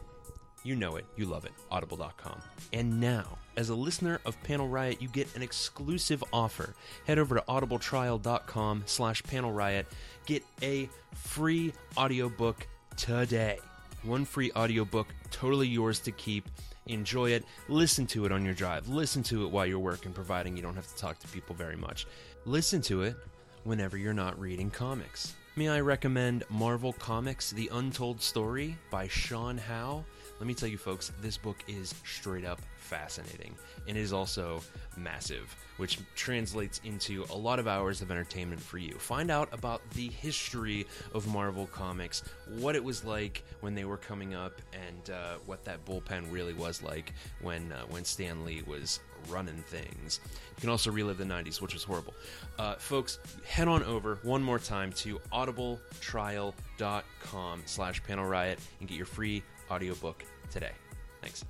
You 0.65 0.77
know 0.77 0.97
it, 0.97 1.05
you 1.17 1.27
love 1.27 1.45
it, 1.45 1.53
audible.com. 1.71 2.41
And 2.73 3.01
now, 3.01 3.39
as 3.57 3.69
a 3.71 3.75
listener 3.75 4.21
of 4.25 4.41
Panel 4.45 4.69
Riot, 4.69 5.03
you 5.03 5.09
get 5.09 5.35
an 5.35 5.43
exclusive 5.43 6.23
offer. 6.33 6.75
Head 7.07 7.19
over 7.19 7.35
to 7.35 7.45
audibletrial.com 7.49 8.85
slash 8.87 9.23
panel 9.25 9.53
riot. 9.53 9.87
Get 10.27 10.45
a 10.63 10.89
free 11.15 11.73
audiobook 11.97 12.67
today. 12.97 13.59
One 14.03 14.25
free 14.25 14.51
audiobook, 14.57 15.09
totally 15.31 15.69
yours 15.69 16.01
to 16.01 16.13
keep. 16.13 16.49
Enjoy 16.87 17.31
it. 17.31 17.45
Listen 17.69 18.07
to 18.07 18.25
it 18.25 18.33
on 18.33 18.45
your 18.45 18.55
drive. 18.55 18.89
Listen 18.89 19.23
to 19.25 19.45
it 19.45 19.51
while 19.51 19.67
you're 19.67 19.79
working, 19.79 20.13
providing 20.13 20.57
you 20.57 20.63
don't 20.63 20.75
have 20.75 20.89
to 20.89 20.97
talk 20.97 21.19
to 21.21 21.29
people 21.29 21.55
very 21.55 21.77
much. 21.77 22.07
Listen 22.45 22.81
to 22.83 23.03
it 23.03 23.17
whenever 23.65 23.97
you're 23.97 24.13
not 24.13 24.39
reading 24.41 24.71
comics. 24.71 25.35
May 25.55 25.69
I 25.69 25.81
recommend 25.81 26.45
Marvel 26.49 26.95
Comics 26.95 27.51
The 27.51 27.69
Untold 27.73 28.21
Story 28.23 28.77
by 28.91 29.07
Sean 29.07 29.59
Howe? 29.59 30.05
Let 30.43 30.49
me 30.49 30.55
tell 30.55 30.69
you, 30.69 30.77
folks, 30.77 31.13
this 31.23 31.39
book 31.39 31.63
is 31.69 31.95
straight 32.05 32.45
up 32.45 32.61
fascinating 32.75 33.55
and 33.87 33.97
it 33.97 34.01
is 34.01 34.13
also 34.13 34.61
massive, 34.97 35.55
which 35.77 36.01
translates 36.17 36.81
into 36.83 37.25
a 37.31 37.37
lot 37.37 37.61
of 37.61 37.69
hours 37.69 38.03
of 38.03 38.11
entertainment 38.11 38.61
for 38.61 38.79
you. 38.79 38.95
Find 38.95 39.31
out 39.31 39.49
about 39.53 39.89
the 39.91 40.09
history 40.09 40.89
of 41.15 41.29
Marvel 41.29 41.69
Comics, 41.69 42.25
what 42.59 42.75
it 42.75 42.83
was 42.83 43.05
like 43.05 43.45
when 43.61 43.77
they 43.77 43.85
were 43.85 43.99
coming 43.99 44.35
up, 44.35 44.61
and 44.73 45.11
uh, 45.11 45.35
what 45.47 45.65
that 45.65 45.85
bullpen 45.85 46.25
really 46.33 46.55
was 46.55 46.83
like 46.83 47.13
when 47.41 47.71
uh, 47.71 47.83
when 47.91 48.05
Stan 48.05 48.45
Lee 48.45 48.65
was 48.67 48.99
running 49.29 49.63
things. 49.69 50.19
You 50.57 50.61
can 50.61 50.71
also 50.71 50.91
relive 50.91 51.19
the 51.19 51.25
90s, 51.25 51.61
which 51.61 51.73
was 51.73 51.85
horrible. 51.85 52.15
Uh, 52.59 52.75
folks, 52.75 53.21
head 53.47 53.69
on 53.69 53.85
over 53.85 54.19
one 54.25 54.43
more 54.43 54.59
time 54.59 54.91
to 54.95 55.21
audibletrial.com 55.33 57.63
slash 57.65 58.03
panel 58.03 58.27
riot 58.27 58.59
and 58.81 58.89
get 58.89 58.97
your 58.97 59.07
free 59.07 59.45
audiobook 59.71 60.25
today. 60.53 60.73
Thanks. 61.21 61.45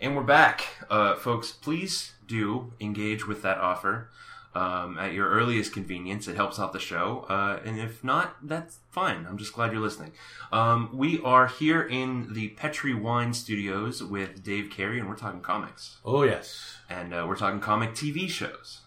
And 0.00 0.16
we're 0.16 0.22
back. 0.22 0.64
Uh, 0.90 1.16
folks, 1.16 1.52
please 1.52 2.12
do 2.26 2.72
engage 2.80 3.26
with 3.26 3.42
that 3.42 3.58
offer 3.58 4.10
um, 4.54 4.96
at 4.98 5.12
your 5.12 5.28
earliest 5.28 5.72
convenience. 5.72 6.28
It 6.28 6.36
helps 6.36 6.58
out 6.58 6.72
the 6.72 6.78
show. 6.78 7.26
Uh, 7.28 7.60
and 7.64 7.78
if 7.78 8.02
not, 8.04 8.36
that's 8.42 8.78
fine. 8.90 9.26
I'm 9.28 9.38
just 9.38 9.52
glad 9.52 9.72
you're 9.72 9.80
listening. 9.80 10.12
Um, 10.52 10.90
we 10.92 11.20
are 11.22 11.46
here 11.48 11.82
in 11.82 12.32
the 12.32 12.48
Petri 12.50 12.94
Wine 12.94 13.32
Studios 13.34 14.02
with 14.02 14.42
Dave 14.42 14.70
Carey, 14.70 14.98
and 14.98 15.08
we're 15.08 15.16
talking 15.16 15.40
comics. 15.40 15.98
oh 16.04 16.22
yes, 16.22 16.76
And 16.88 17.12
uh, 17.12 17.24
we're 17.28 17.36
talking 17.36 17.60
comic 17.60 17.90
TV 17.90 18.28
shows. 18.28 18.80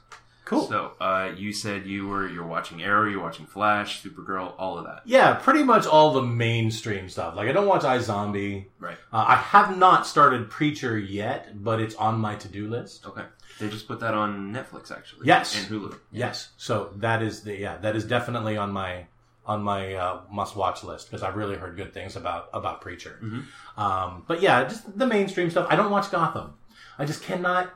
Cool. 0.52 0.68
So 0.68 0.92
uh, 1.00 1.32
you 1.36 1.52
said 1.54 1.88
you 1.88 2.08
were 2.08 2.28
you're 2.28 2.46
watching 2.46 2.84
Arrow, 2.84 3.10
you're 3.10 3.22
watching 3.22 3.46
Flash, 3.48 4.04
Supergirl, 4.04 4.54
all 4.60 4.78
of 4.78 4.86
that. 4.86 5.02
yeah, 5.06 5.34
pretty 5.34 5.64
much 5.64 5.86
all 5.88 6.14
the 6.14 6.22
mainstream 6.22 7.10
stuff. 7.10 7.36
Like 7.36 7.48
I 7.50 7.52
don't 7.54 7.68
watch 7.68 7.82
iZombie. 7.82 8.66
Right. 8.80 8.98
Uh, 9.12 9.26
I 9.30 9.36
have 9.38 9.78
not 9.78 10.06
started 10.06 10.50
Preacher 10.50 10.98
yet, 11.00 11.64
but 11.64 11.80
it's 11.82 11.96
on 11.96 12.20
my 12.20 12.36
to-do 12.36 12.68
list. 12.68 13.06
Okay. 13.08 13.24
They 13.60 13.70
just 13.70 13.88
put 13.88 14.00
that 14.00 14.14
on 14.14 14.54
Netflix, 14.54 14.92
actually. 14.92 15.28
Yes. 15.28 15.56
And 15.58 15.68
Hulu. 15.68 15.98
Yes, 16.12 16.50
so 16.58 16.92
that 16.98 17.22
is 17.22 17.42
the 17.44 17.56
yeah 17.58 17.78
that 17.78 17.96
is 17.96 18.06
definitely 18.06 18.58
on 18.58 18.72
my 18.72 19.06
on 19.46 19.62
my 19.64 19.94
uh, 19.96 20.22
must 20.32 20.56
watch 20.56 20.84
list 20.84 21.10
because 21.10 21.24
I've 21.24 21.36
really 21.36 21.56
heard 21.58 21.76
good 21.76 21.94
things 21.94 22.16
about 22.16 22.50
about 22.54 22.82
Preacher. 22.82 23.20
Um, 23.78 24.24
but 24.28 24.42
yeah, 24.42 24.64
just 24.64 24.98
the 24.98 25.08
mainstream 25.08 25.50
stuff. 25.50 25.68
I 25.70 25.76
don't 25.76 25.92
watch 25.92 26.12
Gotham. 26.12 26.54
I 27.00 27.06
just 27.06 27.24
cannot. 27.24 27.74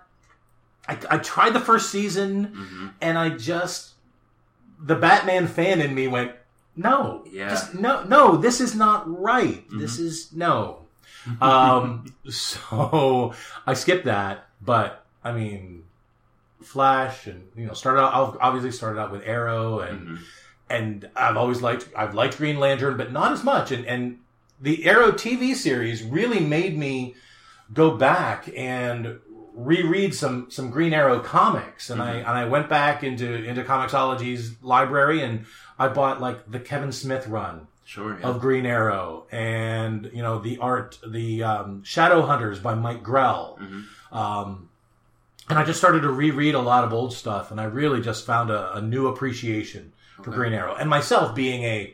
I, 0.87 0.97
I 1.09 1.17
tried 1.17 1.53
the 1.53 1.59
first 1.59 1.89
season 1.89 2.47
Mm-hmm. 2.47 2.87
and 3.01 3.17
I 3.17 3.29
just 3.29 3.91
the 4.79 4.95
Batman 4.95 5.47
fan 5.47 5.81
in 5.81 5.93
me 5.95 6.07
went 6.07 6.33
no 6.75 7.23
Yeah. 7.31 7.49
just 7.49 7.73
no 7.75 8.03
no 8.03 8.35
this 8.37 8.59
is 8.61 8.75
not 8.75 9.03
right 9.21 9.63
this 9.71 9.97
is 9.99 10.31
no 10.33 10.79
um 11.41 12.05
so 12.29 13.33
I 13.65 13.73
skipped 13.73 14.05
that 14.05 14.45
but 14.61 15.05
I 15.23 15.31
mean 15.31 15.83
Flash 16.61 17.27
and 17.27 17.47
you 17.55 17.65
know 17.67 17.73
started 17.73 18.01
out 18.01 18.13
I've 18.13 18.37
obviously 18.41 18.71
started 18.71 18.99
out 18.99 19.11
with 19.11 19.21
Arrow 19.25 19.79
and 19.79 20.07
Mhm. 20.07 20.19
and 20.69 21.09
I've 21.15 21.37
always 21.37 21.61
liked 21.61 21.87
I've 21.95 22.13
liked 22.15 22.37
Green 22.37 22.59
Lantern 22.59 22.97
but 22.97 23.11
not 23.11 23.31
as 23.31 23.43
much 23.43 23.71
and 23.71 23.85
and 23.85 24.19
the 24.61 24.85
Arrow 24.85 25.11
TV 25.11 25.53
series 25.53 26.01
really 26.03 26.39
made 26.39 26.77
me 26.77 27.15
go 27.73 27.97
back 27.97 28.49
and 28.55 29.19
reread 29.55 30.13
some 30.13 30.51
some 30.51 30.69
Green 30.69 30.93
Arrow 30.93 31.19
comics, 31.19 31.89
and 31.89 32.01
I 32.01 32.15
and 32.17 32.27
I 32.27 32.45
went 32.45 32.69
back 32.69 33.03
into 33.03 33.43
into 33.43 33.63
Comixology's 33.63 34.61
library 34.61 35.21
and 35.23 35.45
I 35.79 35.87
bought 35.87 36.21
like 36.21 36.49
the 36.51 36.59
Kevin 36.59 36.91
Smith 36.91 37.27
run 37.27 37.67
Sure. 37.87 38.17
Yeah. 38.19 38.27
of 38.27 38.41
Green 38.41 38.65
Arrow, 38.65 39.25
and 39.31 40.09
you 40.13 40.21
know 40.23 40.39
the 40.39 40.57
art, 40.57 40.97
the 41.07 41.43
um, 41.43 41.83
Shadow 41.83 42.23
Hunters 42.23 42.59
by 42.59 42.73
Mike 42.75 43.03
Grell. 43.03 43.59
Um, 44.11 44.69
and 45.49 45.59
I 45.59 45.63
just 45.63 45.77
started 45.77 46.01
to 46.01 46.09
reread 46.09 46.55
a 46.55 46.59
lot 46.59 46.83
of 46.83 46.93
old 46.93 47.13
stuff, 47.13 47.51
and 47.51 47.61
I 47.61 47.65
really 47.65 48.01
just 48.01 48.25
found 48.25 48.49
a, 48.49 48.77
a 48.77 48.81
new 48.81 49.07
appreciation 49.07 49.93
for 50.23 50.31
Green 50.31 50.53
Arrow. 50.53 50.73
And 50.75 50.89
myself 50.89 51.35
being 51.35 51.63
a 51.63 51.93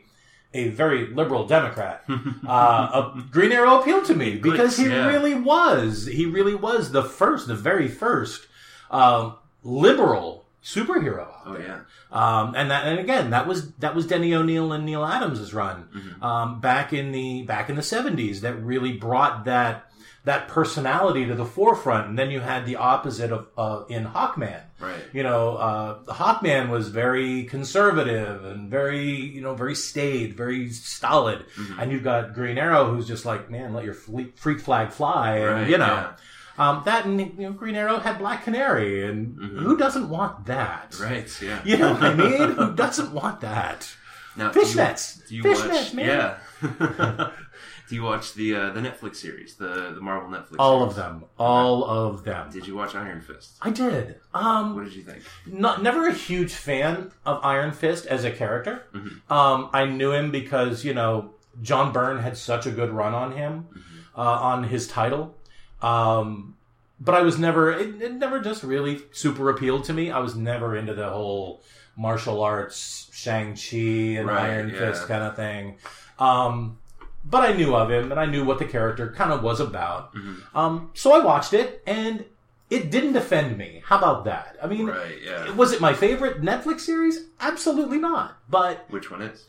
a 0.53 0.69
very 0.69 1.07
liberal 1.07 1.45
Democrat, 1.47 2.03
uh, 2.09 2.49
a 2.49 3.23
Green 3.31 3.51
Arrow 3.51 3.79
appealed 3.79 4.05
to 4.05 4.15
me 4.15 4.35
because 4.37 4.77
he 4.77 4.85
yeah. 4.85 5.07
really 5.07 5.33
was. 5.33 6.07
He 6.07 6.25
really 6.25 6.55
was 6.55 6.91
the 6.91 7.03
first, 7.03 7.47
the 7.47 7.55
very 7.55 7.87
first 7.87 8.47
um, 8.89 9.35
liberal 9.63 10.45
superhero. 10.63 11.21
out 11.27 11.41
oh 11.45 11.53
there. 11.53 11.61
yeah. 11.67 11.79
Um, 12.11 12.53
and 12.55 12.69
that, 12.69 12.85
and 12.85 12.99
again, 12.99 13.29
that 13.31 13.47
was 13.47 13.71
that 13.75 13.95
was 13.95 14.05
Denny 14.07 14.33
O'Neil 14.33 14.73
and 14.73 14.85
Neal 14.85 15.05
Adams' 15.05 15.53
run 15.53 15.87
Mm-hmm. 15.95 16.23
um, 16.23 16.59
back 16.59 16.91
in 16.93 17.11
the 17.11 17.43
back 17.43 17.69
in 17.69 17.75
the 17.75 17.83
seventies. 17.83 18.41
That 18.41 18.55
really 18.61 18.93
brought 18.93 19.45
that 19.45 19.90
that 20.23 20.47
personality 20.47 21.25
to 21.25 21.33
the 21.35 21.45
forefront. 21.45 22.07
And 22.07 22.17
then 22.19 22.29
you 22.31 22.39
had 22.39 22.65
the 22.65 22.75
opposite 22.75 23.31
of 23.31 23.47
uh, 23.57 23.85
in 23.89 24.05
Hawkman. 24.05 24.61
Right. 24.79 25.01
You 25.13 25.23
know, 25.23 25.57
uh, 25.57 26.03
Hawkman 26.13 26.69
was 26.69 26.89
very 26.89 27.43
conservative 27.45 28.45
and 28.45 28.69
very 28.69 29.09
you 29.09 29.41
know 29.41 29.55
very 29.55 29.75
staid, 29.75 30.35
very 30.37 30.69
stolid. 30.69 31.45
Mm-hmm. 31.57 31.79
And 31.79 31.91
you've 31.91 32.03
got 32.03 32.33
Green 32.33 32.57
Arrow, 32.57 32.85
who's 32.93 33.07
just 33.07 33.25
like, 33.25 33.49
man, 33.49 33.73
let 33.73 33.83
your 33.85 33.93
freak 33.95 34.59
flag 34.59 34.91
fly. 34.91 35.37
And, 35.37 35.45
Right, 35.45 35.69
you 35.69 35.77
know. 35.77 35.85
yeah. 35.85 36.11
Um, 36.57 36.83
that 36.85 37.05
and 37.05 37.19
you 37.19 37.31
know, 37.37 37.53
Green 37.53 37.75
Arrow 37.75 37.97
had 37.97 38.19
Black 38.19 38.43
Canary, 38.43 39.07
and 39.07 39.35
who 39.57 39.77
doesn't 39.77 40.09
want 40.09 40.45
that? 40.47 40.91
Mm-hmm. 40.91 41.03
Right. 41.03 41.41
Yeah. 41.41 41.61
You 41.63 41.77
know 41.77 41.93
what 41.93 42.03
I 42.03 42.13
mean? 42.13 42.51
Who 42.55 42.75
doesn't 42.75 43.11
want 43.13 43.41
that? 43.41 43.89
Now, 44.35 44.51
do 44.51 44.59
you- 44.59 44.65
Fishnets. 44.65 45.27
Do 45.27 45.35
you 45.37 45.43
Fishnets, 45.43 45.69
watch? 45.85 45.93
man. 45.93 46.05
Yeah. 46.05 47.31
Do 47.91 47.95
you 47.97 48.03
watch 48.03 48.33
the 48.35 48.55
uh, 48.55 48.69
the 48.71 48.79
Netflix 48.79 49.17
series, 49.17 49.55
the 49.55 49.91
the 49.93 49.99
Marvel 49.99 50.29
Netflix? 50.31 50.55
All 50.59 50.79
series? 50.79 50.91
of 50.91 50.95
them. 50.95 51.25
All 51.37 51.83
of 51.83 52.23
them. 52.23 52.49
Did 52.49 52.65
you 52.65 52.73
watch 52.73 52.95
Iron 52.95 53.19
Fist? 53.19 53.57
I 53.61 53.69
did. 53.69 54.15
Um, 54.33 54.75
What 54.75 54.85
did 54.85 54.93
you 54.95 55.03
think? 55.03 55.23
not 55.45 55.83
never 55.83 56.07
a 56.07 56.13
huge 56.13 56.53
fan 56.53 57.11
of 57.25 57.43
Iron 57.43 57.73
Fist 57.73 58.05
as 58.05 58.23
a 58.23 58.31
character. 58.31 58.85
Mm-hmm. 58.93 59.33
Um, 59.33 59.69
I 59.73 59.83
knew 59.85 60.13
him 60.13 60.31
because 60.31 60.85
you 60.85 60.93
know 60.93 61.31
John 61.61 61.91
Byrne 61.91 62.19
had 62.19 62.37
such 62.37 62.65
a 62.65 62.71
good 62.71 62.91
run 62.91 63.13
on 63.13 63.33
him 63.33 63.67
Mm-hmm. 63.69 64.19
uh, 64.21 64.23
on 64.51 64.63
his 64.63 64.87
title. 64.87 65.35
Um, 65.81 66.55
but 66.99 67.13
I 67.15 67.21
was 67.23 67.37
never 67.39 67.71
it, 67.73 68.01
it 68.01 68.13
never 68.13 68.39
just 68.39 68.63
really 68.63 69.01
super 69.11 69.49
appealed 69.49 69.83
to 69.85 69.93
me. 69.93 70.11
I 70.11 70.19
was 70.19 70.33
never 70.35 70.77
into 70.77 70.93
the 70.93 71.09
whole 71.09 71.61
martial 71.97 72.41
arts 72.41 73.09
Shang 73.11 73.55
Chi 73.57 74.17
and 74.19 74.27
Right, 74.27 74.49
Iron 74.51 74.69
yeah. 74.69 74.77
Fist 74.79 75.07
kind 75.09 75.23
of 75.23 75.35
thing. 75.35 75.75
Um, 76.19 76.77
but 77.25 77.43
I 77.49 77.53
knew 77.53 77.75
of 77.75 77.89
him 77.91 78.11
and 78.11 78.19
I 78.19 78.25
knew 78.25 78.43
what 78.43 78.59
the 78.59 78.65
character 78.65 79.11
kind 79.11 79.31
of 79.31 79.43
was 79.43 79.59
about. 79.59 80.13
Mm-hmm. 80.15 80.57
Um, 80.57 80.91
so 80.93 81.13
I 81.13 81.23
watched 81.23 81.53
it 81.53 81.81
and 81.85 82.25
it 82.69 82.89
didn't 82.89 83.15
offend 83.15 83.57
me. 83.57 83.81
How 83.85 83.97
about 83.97 84.25
that? 84.25 84.55
I 84.63 84.67
mean, 84.67 84.87
Right, 84.87 85.17
yeah. 85.23 85.51
was 85.51 85.71
it 85.73 85.81
my 85.81 85.93
favorite 85.93 86.41
Netflix 86.41 86.81
series? 86.81 87.25
Absolutely 87.39 87.97
not. 87.99 88.37
But 88.49 88.85
Which 88.89 89.11
one 89.11 89.21
is? 89.21 89.45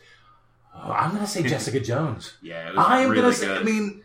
oh, 0.74 0.90
I'm 0.92 1.10
going 1.10 1.22
to 1.22 1.28
say 1.28 1.42
Jessica 1.42 1.80
Jones. 1.90 2.34
Yeah, 2.42 2.68
it 2.70 2.76
was 2.76 2.86
I 2.86 3.00
am 3.02 3.10
really 3.10 3.30
to 3.30 3.36
say. 3.36 3.46
good. 3.46 3.60
I 3.60 3.62
mean, 3.64 4.02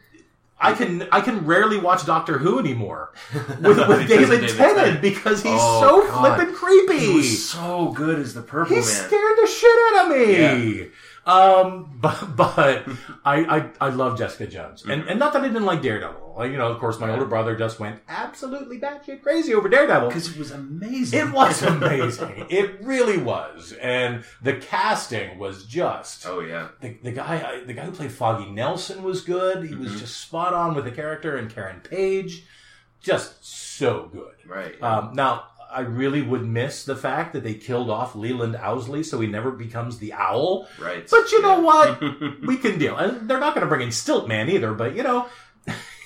I 0.60 0.73
can 0.73 1.08
I 1.12 1.21
can 1.21 1.45
rarely 1.45 1.77
watch 1.80 2.06
Doctor 2.06 2.39
Who 2.39 2.58
anymore 2.60 3.12
with, 3.34 3.60
with 3.62 3.77
David, 4.08 4.08
David 4.08 4.49
Tennant 4.49 4.77
Tennant. 4.77 5.01
because 5.01 5.43
he's 5.43 5.51
Oh, 5.56 5.82
so 5.82 6.08
God. 6.08 6.36
flippin' 6.38 6.56
creepy. 6.56 6.97
he 6.99 7.13
was 7.15 7.49
so 7.49 7.91
good 7.91 8.17
as 8.19 8.34
the 8.34 8.41
Purple 8.41 8.69
He 8.75 8.82
Man. 8.82 8.84
scared 8.84 9.38
the 9.41 9.47
shit 9.47 9.77
out 9.95 10.06
of 10.06 10.17
me. 10.17 10.88
Um, 11.28 11.92
but 12.02 12.36
but 12.36 12.86
I, 13.26 13.58
I 13.58 13.70
I 13.88 13.90
love 13.90 14.18
Jessica 14.18 14.48
Jones, 14.48 14.84
and 14.84 15.02
Mm-hmm. 15.02 15.10
and 15.10 15.20
not 15.20 15.34
that 15.34 15.44
I 15.44 15.48
didn't 15.48 15.66
like 15.66 15.82
Daredevil. 15.82 16.36
Like, 16.38 16.52
you 16.52 16.58
know, 16.58 16.68
of 16.72 16.80
course, 16.80 17.00
my 17.00 17.10
older 17.10 17.26
brother 17.26 17.56
just 17.56 17.80
went 17.80 18.00
absolutely 18.08 18.80
batshit 18.80 19.24
crazy 19.24 19.56
over 19.56 19.68
Daredevil. 19.68 20.10
Because 20.10 20.30
it 20.30 20.38
was 20.38 20.52
amazing. 20.52 21.20
It 21.20 21.34
was 21.34 21.63
amazing. 21.76 22.46
it 22.50 22.82
really 22.84 23.18
was, 23.18 23.74
and 23.74 24.24
the 24.42 24.54
casting 24.54 25.40
was 25.40 25.66
just. 25.66 26.26
Oh 26.28 26.40
yeah. 26.40 26.70
The, 26.82 26.96
the 27.04 27.12
guy 27.12 27.62
the 27.66 27.74
guy 27.74 27.86
who 27.86 27.92
played 27.92 28.12
Foggy 28.12 28.50
Nelson 28.52 29.04
was 29.04 29.22
good. 29.22 29.63
He 29.63 29.70
Mm-hmm. 29.74 29.84
was 29.84 30.00
just 30.00 30.18
spot 30.18 30.54
on 30.54 30.76
with 30.76 30.86
the 30.86 30.92
character, 30.92 31.36
and 31.38 31.50
Karen 31.54 31.82
Page, 31.82 32.46
just 33.02 33.44
so 33.46 34.10
good. 34.13 34.36
Right. 34.46 34.82
Um, 34.82 35.13
now, 35.13 35.44
I 35.71 35.82
really 35.82 36.21
would 36.21 36.45
miss 36.45 36.86
the 36.86 36.95
fact 36.95 37.34
that 37.34 37.43
they 37.43 37.53
killed 37.53 37.89
off 37.89 38.15
Leland 38.15 38.56
Owsley, 38.56 39.03
so 39.03 39.19
he 39.19 39.27
never 39.27 39.51
becomes 39.51 39.97
the 39.99 40.13
owl. 40.13 40.67
right. 40.80 41.08
But 41.10 41.32
you 41.32 41.41
know 41.41 41.60
what? 41.60 42.01
we 42.47 42.58
can 42.58 42.80
deal. 42.80 42.95
And 42.97 43.30
they're 43.30 43.39
not 43.39 43.53
going 43.53 43.65
to 43.65 43.69
bring 43.69 43.82
in 43.82 43.91
Stilt-Man 43.91 44.49
either. 44.49 44.73
But 44.73 44.95
you 44.95 45.03
know, 45.03 45.27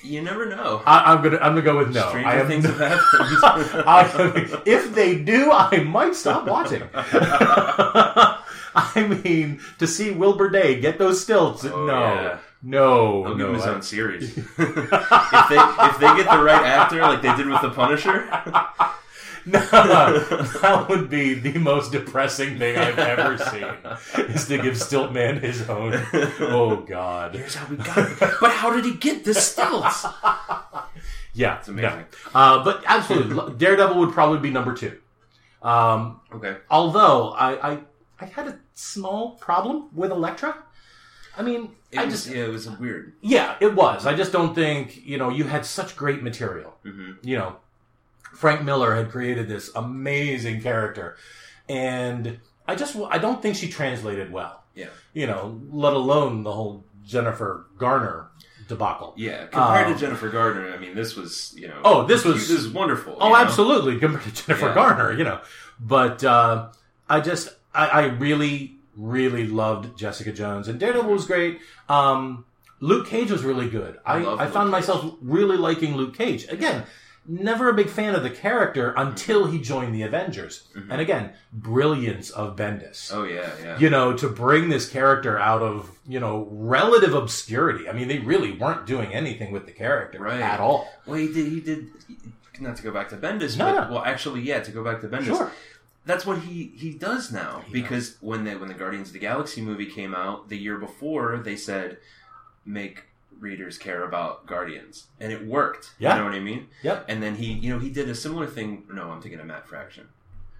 you 0.02 0.20
never 0.20 0.46
know. 0.46 0.82
I, 0.84 1.12
I'm 1.12 1.22
gonna 1.22 1.36
I'm 1.38 1.52
gonna 1.52 1.62
go 1.62 1.78
with 1.78 1.94
no. 1.94 2.08
Stranger 2.08 2.28
I 2.28 2.34
am 2.40 2.48
things 2.48 2.64
no- 2.64 2.72
have 2.72 3.00
happened. 3.00 3.84
I, 3.86 4.62
if 4.66 4.92
they 4.94 5.22
do, 5.22 5.52
I 5.52 5.78
might 5.84 6.16
stop 6.16 6.46
watching. 6.48 6.82
I 8.74 9.20
mean, 9.24 9.60
to 9.78 9.86
see 9.86 10.10
Wilbur 10.10 10.50
Day 10.50 10.80
get 10.80 10.98
those 10.98 11.22
stilts, 11.22 11.64
Oh, 11.64 11.86
no, 11.86 11.92
yeah. 12.14 12.38
no, 12.62 13.24
give 13.28 13.36
no. 13.38 13.48
him 13.48 13.54
his 13.54 13.64
I- 13.64 13.74
own 13.74 13.82
series. 13.82 14.36
if 14.36 14.46
they 14.56 14.58
if 14.58 15.98
they 15.98 16.16
get 16.16 16.30
the 16.30 16.42
right 16.42 16.64
actor, 16.64 17.00
like 17.00 17.22
they 17.22 17.34
did 17.36 17.46
with 17.46 17.60
the 17.62 17.70
Punisher, 17.70 18.28
that 19.46 20.86
would 20.88 21.10
be 21.10 21.34
the 21.34 21.58
most 21.58 21.92
depressing 21.92 22.58
thing 22.58 22.76
I've 22.78 22.98
ever 22.98 23.38
seen. 23.38 24.24
Is 24.26 24.46
to 24.48 24.58
give 24.58 24.78
Stilt-Man 24.80 25.40
his 25.40 25.68
own. 25.68 25.94
Oh 26.40 26.76
God. 26.88 27.34
here's 27.34 27.54
how 27.54 27.66
we 27.68 27.76
got 27.76 27.98
it. 27.98 28.18
But 28.40 28.52
how 28.52 28.72
did 28.74 28.84
he 28.84 28.94
get 28.94 29.24
the 29.24 29.34
stilts? 29.34 30.06
Yeah, 31.34 31.58
It's 31.58 31.68
amazing. 31.68 32.04
no. 32.34 32.40
Uh, 32.40 32.62
but 32.64 32.82
absolutely, 32.86 33.54
Daredevil 33.56 33.98
would 33.98 34.12
probably 34.12 34.38
be 34.38 34.50
number 34.50 34.74
two. 34.74 34.98
Um, 35.62 36.20
Okay. 36.34 36.56
although 36.70 37.30
I, 37.30 37.72
I 37.72 37.78
I 38.20 38.24
had 38.26 38.48
a 38.48 38.58
small 38.74 39.32
problem 39.36 39.88
with 39.94 40.10
Elektra. 40.10 40.56
I 41.36 41.42
mean, 41.42 41.70
It 41.90 41.98
I 42.00 42.04
was, 42.04 42.14
just 42.24 42.34
yeah, 42.36 42.44
it 42.44 42.48
was 42.50 42.68
weird. 42.78 43.14
yeah, 43.22 43.56
it 43.60 43.74
was. 43.74 44.06
I 44.06 44.14
just 44.14 44.32
don't 44.32 44.54
think 44.54 45.04
you 45.06 45.16
know 45.18 45.30
you 45.30 45.44
had 45.44 45.64
such 45.64 45.96
great 45.96 46.22
material. 46.22 46.74
Mm-hmm. 46.84 47.26
You 47.26 47.38
know, 47.38 47.56
Frank 48.34 48.62
Miller 48.62 48.94
had 48.94 49.10
created 49.10 49.48
this 49.48 49.70
amazing 49.74 50.60
character, 50.62 51.16
and 51.68 52.38
I 52.66 52.74
just 52.74 52.96
I 53.10 53.18
don't 53.18 53.40
think 53.42 53.56
she 53.56 53.68
translated 53.68 54.32
well. 54.32 54.62
Yeah. 54.74 54.88
You 55.12 55.26
know, 55.26 55.60
let 55.70 55.92
alone 55.92 56.42
the 56.44 56.52
whole 56.52 56.84
Jennifer 57.04 57.66
Garner 57.78 58.28
debacle. 58.68 59.12
Yeah. 59.16 59.46
Compared 59.46 59.86
Um, 59.88 59.92
to 59.94 59.98
Jennifer 60.00 60.28
Garner, 60.30 60.72
I 60.72 60.78
mean, 60.78 60.94
this 60.94 61.16
was 61.16 61.54
you 61.56 61.68
know. 61.68 61.80
Oh, 61.84 62.06
this 62.06 62.24
was- 62.24 62.48
this 62.48 62.50
is 62.50 62.68
wonderful. 62.68 63.16
Oh, 63.20 63.28
you 63.28 63.32
know? 63.34 63.38
absolutely, 63.40 63.98
compared 63.98 64.24
to 64.24 64.32
Jennifer 64.46 64.66
Yeah. 64.68 64.74
Garner, 64.74 65.12
you 65.12 65.24
know. 65.24 65.40
But 65.78 66.22
uh, 66.24 66.68
I 67.08 67.20
just, 67.20 67.50
I, 67.74 67.86
I 67.88 68.02
really, 68.06 68.76
really 68.96 69.46
loved 69.46 69.98
Jessica 69.98 70.32
Jones, 70.32 70.68
and 70.68 70.78
Daredevil 70.78 71.10
was 71.12 71.26
great. 71.26 71.60
Um, 71.88 72.44
Luke 72.80 73.06
Cage 73.08 73.30
was 73.30 73.42
really 73.44 73.68
good. 73.68 73.98
I, 74.06 74.14
I 74.16 74.18
Luke 74.18 74.38
found 74.52 74.68
Cage. 74.68 74.70
myself 74.70 75.14
really 75.20 75.56
liking 75.56 75.96
Luke 75.96 76.16
Cage. 76.16 76.46
Again, 76.48 76.84
never 77.26 77.68
a 77.68 77.74
big 77.74 77.88
fan 77.88 78.14
of 78.14 78.22
the 78.22 78.30
character 78.30 78.92
until 78.96 79.46
he 79.46 79.60
joined 79.60 79.94
the 79.94 80.02
Avengers. 80.02 80.68
And 80.90 81.00
again, 81.00 81.32
brilliance 81.52 82.30
of 82.30 82.56
Bendis. 82.56 83.10
Mm-hmm. 83.10 83.16
Oh 83.18 83.24
yeah, 83.24 83.50
yeah. 83.62 83.78
You 83.78 83.90
know, 83.90 84.16
to 84.16 84.28
bring 84.28 84.68
this 84.68 84.88
character 84.88 85.38
out 85.38 85.62
of, 85.62 85.90
you 86.06 86.18
know, 86.20 86.48
relative 86.50 87.14
obscurity. 87.14 87.88
I 87.88 87.92
mean, 87.92 88.08
they 88.08 88.18
really 88.18 88.52
weren't 88.52 88.86
doing 88.86 89.12
anything 89.14 89.52
with 89.52 89.66
the 89.66 89.72
character 89.72 90.18
Right. 90.20 90.40
at 90.40 90.60
all. 90.60 90.88
Well, 91.06 91.16
he 91.18 91.32
did. 91.32 91.46
He 91.52 91.60
did. 91.60 91.88
Not 92.60 92.76
to 92.76 92.82
go 92.82 92.90
back 92.92 93.08
to 93.08 93.16
Bendis, 93.16 93.56
No, 93.56 93.72
but 93.72 93.88
no. 93.88 93.94
well, 93.94 94.04
actually, 94.04 94.42
yeah, 94.42 94.60
to 94.60 94.70
go 94.70 94.84
back 94.84 95.00
to 95.00 95.08
Bendis. 95.08 95.24
Sure. 95.26 95.50
That's 96.04 96.26
what 96.26 96.38
he 96.38 96.72
he 96.76 96.90
does 96.92 97.30
now 97.32 97.62
because 97.70 98.16
when 98.20 98.42
the 98.44 98.54
when 98.56 98.68
the 98.68 98.74
Guardians 98.74 99.08
of 99.08 99.12
the 99.14 99.20
Galaxy 99.20 99.60
movie 99.60 99.86
came 99.86 100.14
out 100.14 100.48
the 100.48 100.58
year 100.58 100.76
before, 100.78 101.38
they 101.38 101.54
said 101.56 101.98
make 102.66 103.04
readers 103.42 103.76
care 103.76 104.04
about 104.04 104.46
Guardians, 104.46 105.08
and 105.20 105.30
it 105.32 105.46
worked. 105.46 105.90
Yeah. 105.98 106.14
You 106.14 106.20
know 106.20 106.24
what 106.26 106.34
I 106.34 106.40
mean? 106.40 106.68
Yep. 106.82 107.04
And 107.08 107.22
then 107.22 107.34
he, 107.34 107.52
you 107.52 107.70
know, 107.72 107.78
he 107.78 107.90
did 107.90 108.08
a 108.08 108.14
similar 108.14 108.46
thing. 108.46 108.84
No, 108.90 109.10
I'm 109.10 109.20
thinking 109.20 109.40
of 109.40 109.46
Matt 109.46 109.66
Fraction. 109.68 110.08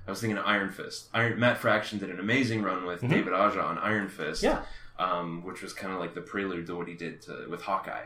I 0.06 0.10
was 0.10 0.20
thinking 0.20 0.36
of 0.36 0.44
Iron 0.44 0.70
Fist. 0.72 1.08
Iron 1.14 1.38
Matt 1.38 1.58
Fraction 1.58 1.98
did 1.98 2.10
an 2.10 2.18
amazing 2.20 2.62
run 2.62 2.84
with 2.84 3.00
David 3.00 3.32
Aja 3.32 3.60
on 3.62 3.78
Iron 3.78 4.08
Fist. 4.08 4.42
Mm-hmm. 4.42 4.62
Yeah. 4.62 4.64
Um, 4.98 5.42
which 5.44 5.62
was 5.62 5.72
kind 5.72 5.92
of 5.94 6.00
like 6.00 6.14
the 6.14 6.20
prelude 6.20 6.66
to 6.66 6.76
what 6.76 6.86
he 6.88 6.94
did 6.94 7.22
to, 7.22 7.46
with 7.48 7.62
Hawkeye. 7.62 8.04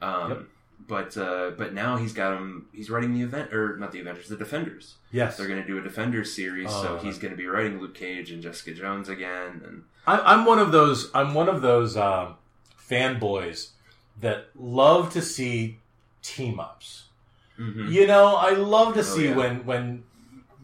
Um, 0.00 0.28
Yep. 0.30 0.42
But 0.88 1.16
uh, 1.16 1.52
but 1.56 1.72
now 1.74 1.96
he's 1.96 2.12
got 2.12 2.36
him. 2.36 2.66
He's 2.72 2.90
writing 2.90 3.14
the 3.14 3.22
event 3.22 3.52
or 3.54 3.76
not 3.76 3.92
the 3.92 4.00
Avengers, 4.00 4.28
the 4.28 4.36
Defenders. 4.36 4.96
Yes. 5.12 5.36
They're 5.36 5.46
going 5.46 5.60
to 5.60 5.66
do 5.66 5.78
a 5.78 5.80
Defenders 5.80 6.34
series, 6.34 6.70
so 6.70 6.96
Oh. 6.96 6.98
he's 6.98 7.18
going 7.18 7.30
to 7.30 7.36
be 7.36 7.46
writing 7.46 7.80
Luke 7.80 7.94
Cage 7.94 8.32
and 8.32 8.42
Jessica 8.42 8.74
Jones 8.74 9.08
again. 9.08 9.62
And 9.64 9.84
I, 10.08 10.18
I'm 10.18 10.44
one 10.44 10.58
of 10.58 10.72
those. 10.72 11.08
I'm 11.14 11.34
one 11.34 11.48
of 11.48 11.62
those 11.62 11.96
um, 11.96 12.34
fanboys 12.76 13.70
that 14.22 14.46
love 14.54 15.12
to 15.12 15.22
see 15.22 15.78
team 16.22 16.58
ups. 16.58 17.04
You 17.58 18.06
know, 18.08 18.34
I 18.34 18.54
love 18.54 18.94
to 18.94 19.04
see 19.04 19.26
yeah. 19.28 19.36
when 19.36 19.64
when 19.66 20.04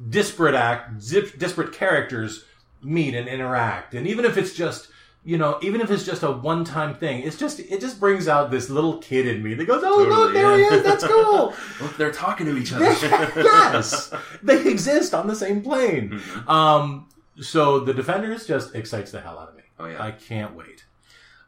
disparate 0.09 0.57
act 0.57 1.01
zip, 1.01 1.39
disparate 1.39 1.73
characters 1.73 2.45
meet 2.83 3.15
and 3.15 3.29
interact, 3.29 3.95
and 3.95 4.07
even 4.07 4.25
if 4.25 4.37
it's 4.37 4.55
just 4.55 4.89
you 5.25 5.37
know, 5.37 5.59
even 5.61 5.81
if 5.81 5.91
it's 5.91 6.05
just 6.05 6.23
a 6.23 6.33
one 6.33 6.65
time 6.65 6.95
thing, 6.95 7.23
it's 7.23 7.37
just 7.37 7.61
it 7.61 7.81
just 7.81 8.01
brings 8.01 8.27
out 8.27 8.51
this 8.51 8.71
little 8.71 8.99
kid 8.99 9.27
in 9.27 9.43
me 9.43 9.55
that 9.55 9.67
goes, 9.67 9.83
"Oh 9.85 10.03
look, 10.03 10.33
there 10.33 10.59
yeah. 10.59 10.71
he 10.71 10.77
is. 10.77 10.83
That's 10.83 11.05
cool." 11.07 11.55
Look, 11.81 11.97
they're 11.99 12.11
talking 12.11 12.47
to 12.47 12.57
each 12.57 12.73
other. 12.73 12.85
yes, 13.37 14.13
they 14.43 14.67
exist 14.67 15.15
on 15.15 15.27
the 15.27 15.37
same 15.37 15.63
plane. 15.63 16.11
Mm-hmm. 16.11 16.49
Um, 16.49 17.09
so 17.41 17.81
the 17.81 17.93
Defenders 17.93 18.47
just 18.47 18.75
excites 18.75 19.13
the 19.13 19.21
hell 19.21 19.39
out 19.39 19.51
of 19.51 19.57
me. 19.57 19.63
Oh, 19.79 19.87
yeah. 19.87 20.03
I 20.03 20.13
can't 20.13 20.55
wait. 20.55 20.85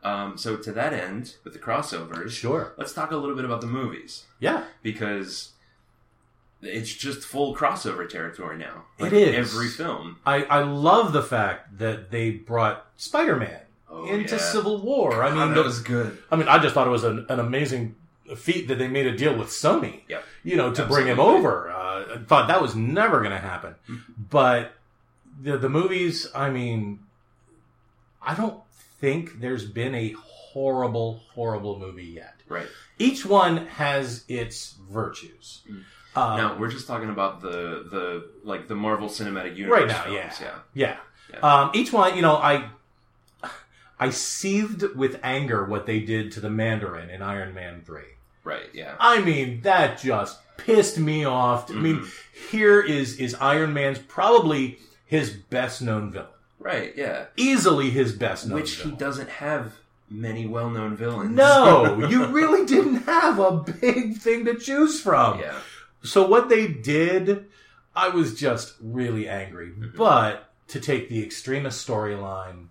Um, 0.03 0.37
so 0.39 0.57
to 0.57 0.73
that 0.73 0.93
end, 0.93 1.37
with 1.45 1.53
the 1.53 1.59
crossovers, 1.59 2.31
Sure. 2.31 2.73
let's 2.77 2.93
talk 2.93 3.11
a 3.11 3.17
little 3.17 3.37
bit 3.37 3.45
about 3.45 3.61
the 3.61 3.67
movies 3.67 4.25
Yeah. 4.39 4.65
because 4.83 5.51
it's 6.63 6.93
just 6.95 7.23
full 7.27 7.55
crossover 7.57 8.09
territory 8.09 8.59
now. 8.59 8.85
It 8.99 9.13
is. 9.13 9.55
every 9.55 9.69
film. 9.69 10.17
I, 10.27 10.45
I 10.45 10.63
love 10.63 11.13
the 11.13 11.23
fact 11.23 11.79
that 11.79 12.11
they 12.11 12.31
brought 12.31 12.87
Spider 12.97 13.37
Man 13.37 13.61
Oh, 13.93 14.07
into 14.09 14.37
yeah. 14.37 14.41
Civil 14.41 14.81
War. 14.83 15.23
I 15.25 15.31
mean, 15.31 15.49
that 15.51 15.55
the- 15.55 15.63
was 15.65 15.81
good. 15.81 16.19
I 16.31 16.37
mean, 16.37 16.49
I 16.49 16.59
just 16.59 16.75
thought 16.75 16.87
it 16.87 16.91
was 16.91 17.05
an, 17.05 17.27
an 17.29 17.41
amazing 17.41 17.97
feat 18.37 18.69
that 18.69 18.79
they 18.79 18.87
made 18.89 19.07
a 19.07 19.17
deal 19.17 19.37
with 19.37 19.49
Sony. 19.49 20.03
Yep. 20.09 20.25
You 20.45 20.57
know, 20.57 20.73
to 20.73 20.87
bring 20.87 21.07
him 21.09 21.19
over. 21.19 21.69
Uh, 21.71 22.15
I 22.15 22.19
thought 22.27 22.47
that 22.49 22.63
was 22.63 22.77
never 22.77 23.19
going 23.19 23.33
to 23.33 23.39
happen. 23.39 23.75
But 24.17 24.73
the 25.43 25.59
the 25.59 25.69
movies, 25.69 26.29
I 26.35 26.51
mean, 26.51 27.01
I 28.23 28.35
don't 28.35 28.61
think 29.01 29.41
there's 29.41 29.65
been 29.67 29.95
a 29.95 30.15
horrible, 30.19 31.23
horrible 31.33 31.79
movie 31.79 32.05
yet. 32.05 32.35
Right. 32.49 32.67
Each 32.99 33.25
one 33.25 33.67
has 33.69 34.25
its 34.29 34.77
virtues. 34.91 35.63
Um, 36.17 36.37
now 36.37 36.57
we're 36.59 36.71
just 36.71 36.87
talking 36.87 37.09
about 37.11 37.41
the 37.41 37.87
the 37.91 38.31
like 38.45 38.67
the 38.69 38.75
Marvel 38.75 39.09
Cinematic 39.09 39.57
Universe 39.57 39.81
right 39.81 39.89
now, 39.89 40.03
films. 40.05 40.17
yeah, 40.41 40.55
yeah. 40.75 40.97
yeah. 41.33 41.39
Um, 41.63 41.71
each 41.75 41.93
one, 41.93 42.17
you 42.17 42.23
know, 42.23 42.35
I 42.37 42.69
I 43.99 44.11
seethed 44.11 44.83
with 44.97 45.21
anger 45.23 45.65
what 45.65 45.87
they 45.87 46.01
did 46.01 46.33
to 46.33 46.41
the 46.41 46.51
Mandarin 46.51 47.11
in 47.11 47.23
Iron 47.23 47.55
Man 47.55 47.83
3. 47.85 48.03
Right. 48.43 48.69
Yeah. 48.73 48.95
I 48.99 49.21
mean, 49.21 49.61
that 49.63 50.01
just 50.01 50.39
pissed 50.57 50.99
me 50.99 51.25
off. 51.25 51.71
I 51.71 51.75
mean, 51.75 51.97
Mm-hmm. 51.99 52.49
here 52.51 52.81
is 52.81 53.19
is 53.19 53.35
Iron 53.37 53.73
Man's 53.73 53.99
probably 53.99 54.79
his 55.07 55.31
best 55.31 55.81
known 55.83 56.11
villain. 56.11 56.29
Right. 56.61 56.93
Yeah. 56.97 57.27
Easily 57.37 57.91
his 57.91 58.13
best 58.13 58.47
known 58.47 58.57
Which 58.57 58.77
he 58.83 58.91
doesn't 58.93 59.29
have 59.29 59.73
many 60.09 60.47
well-known 60.47 60.97
villains. 60.97 61.35
No, 61.35 62.07
you 62.09 62.27
really 62.27 62.67
didn't 62.67 63.03
have 63.05 63.39
a 63.39 63.53
big 63.81 64.19
thing 64.19 64.45
to 64.45 64.55
choose 64.57 65.01
from. 65.01 65.41
yeah. 65.41 65.59
So 66.03 66.27
what 66.27 66.49
they 66.49 66.67
did, 66.69 67.47
I 67.97 68.09
was 68.09 68.39
just 68.39 68.75
really 68.81 69.29
angry. 69.29 69.71
Mm-hmm. 69.71 69.97
But 69.97 70.53
to 70.69 70.81
take 70.81 71.09
the 71.09 71.23
extremist 71.23 71.87
storyline 71.87 72.67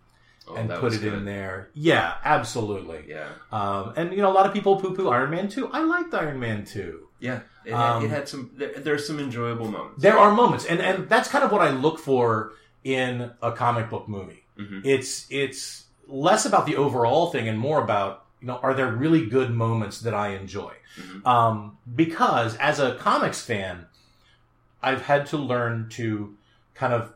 Oh, 0.48 0.56
and 0.56 0.68
put 0.72 0.94
it 0.94 1.04
in 1.04 1.26
there, 1.26 1.70
yeah, 1.76 2.16
absolutely. 2.26 3.06
Yeah. 3.08 3.28
Um, 3.52 3.94
and 3.96 4.12
you 4.12 4.18
know, 4.24 4.32
a 4.32 4.34
lot 4.34 4.48
of 4.48 4.54
people 4.54 4.78
poo-poo 4.82 5.08
Iron 5.10 5.30
Man 5.30 5.48
2. 5.48 5.70
I 5.72 5.84
liked 5.84 6.12
Iron 6.16 6.40
Man 6.40 6.66
2. 6.66 7.08
Yeah. 7.20 7.42
It, 7.66 7.74
Um, 7.74 8.04
it 8.04 8.10
had 8.10 8.28
some. 8.28 8.50
There, 8.56 8.74
there's 8.80 9.06
some 9.06 9.20
enjoyable 9.20 9.70
moments. 9.70 10.02
There 10.02 10.18
are 10.18 10.32
moments, 10.34 10.66
and 10.66 10.80
and 10.80 11.08
that's 11.08 11.30
kind 11.30 11.44
of 11.44 11.52
what 11.52 11.62
I 11.62 11.70
look 11.70 12.00
for 12.00 12.54
in 12.84 13.32
a 13.42 13.52
comic 13.52 13.90
book 13.90 14.08
movie. 14.08 14.44
Mhm. 14.58 14.82
It's 14.86 15.26
it's 15.30 15.86
less 16.08 16.46
about 16.46 16.66
the 16.66 16.76
overall 16.76 17.30
thing 17.32 17.48
and 17.48 17.58
more 17.60 17.82
about 17.82 18.26
you 18.42 18.48
know 18.48 18.58
are 18.64 18.74
there 18.74 18.92
really 18.92 19.26
good 19.28 19.52
moments 19.52 20.00
that 20.02 20.14
I 20.14 20.30
enjoy? 20.30 20.74
Mhm. 21.00 21.26
Um, 21.26 21.78
because 21.96 22.56
as 22.58 22.80
a 22.80 22.96
comics 22.96 23.42
fan, 23.42 23.86
I've 24.82 25.02
had 25.04 25.26
to 25.28 25.38
learn 25.38 25.90
to 25.92 26.36
kind 26.74 26.94
of 26.94 27.14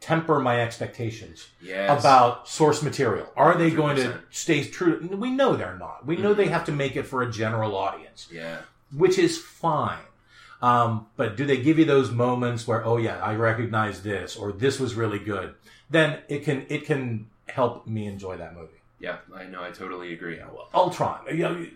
temper 0.00 0.38
my 0.38 0.60
expectations 0.60 1.48
Yes. 1.60 1.98
about 1.98 2.46
source 2.46 2.82
material. 2.82 3.26
Are 3.36 3.56
they 3.56 3.70
going 3.70 3.96
to 3.96 4.20
stay 4.30 4.62
true? 4.64 5.08
We 5.16 5.30
know 5.30 5.56
they're 5.56 5.76
not. 5.78 6.04
We 6.06 6.16
know 6.16 6.30
Mm-hmm. 6.32 6.36
they 6.38 6.48
have 6.48 6.66
to 6.66 6.72
make 6.72 6.96
it 6.96 7.04
for 7.04 7.22
a 7.22 7.30
general 7.32 7.74
audience 7.74 8.28
Yeah. 8.30 8.58
which 8.94 9.18
is 9.18 9.38
fine. 9.38 10.04
Um, 10.62 11.06
but 11.16 11.36
do 11.36 11.44
they 11.44 11.58
give 11.58 11.78
you 11.78 11.84
those 11.84 12.10
moments 12.10 12.66
where, 12.66 12.84
oh 12.84 12.96
yeah, 12.96 13.18
I 13.18 13.34
recognize 13.34 14.02
this, 14.02 14.36
or 14.36 14.52
this 14.52 14.80
was 14.80 14.94
really 14.94 15.18
good? 15.18 15.54
Then 15.90 16.20
it 16.28 16.44
can 16.44 16.66
it 16.68 16.86
can 16.86 17.28
help 17.48 17.86
me 17.86 18.06
enjoy 18.06 18.36
that 18.38 18.54
movie. 18.54 18.80
Yeah. 18.98 19.18
I 19.34 19.44
know. 19.44 19.62
I 19.62 19.70
totally 19.70 20.12
agree. 20.12 20.40
Ultron, 20.74 21.20
you 21.30 21.42
know, 21.42 21.66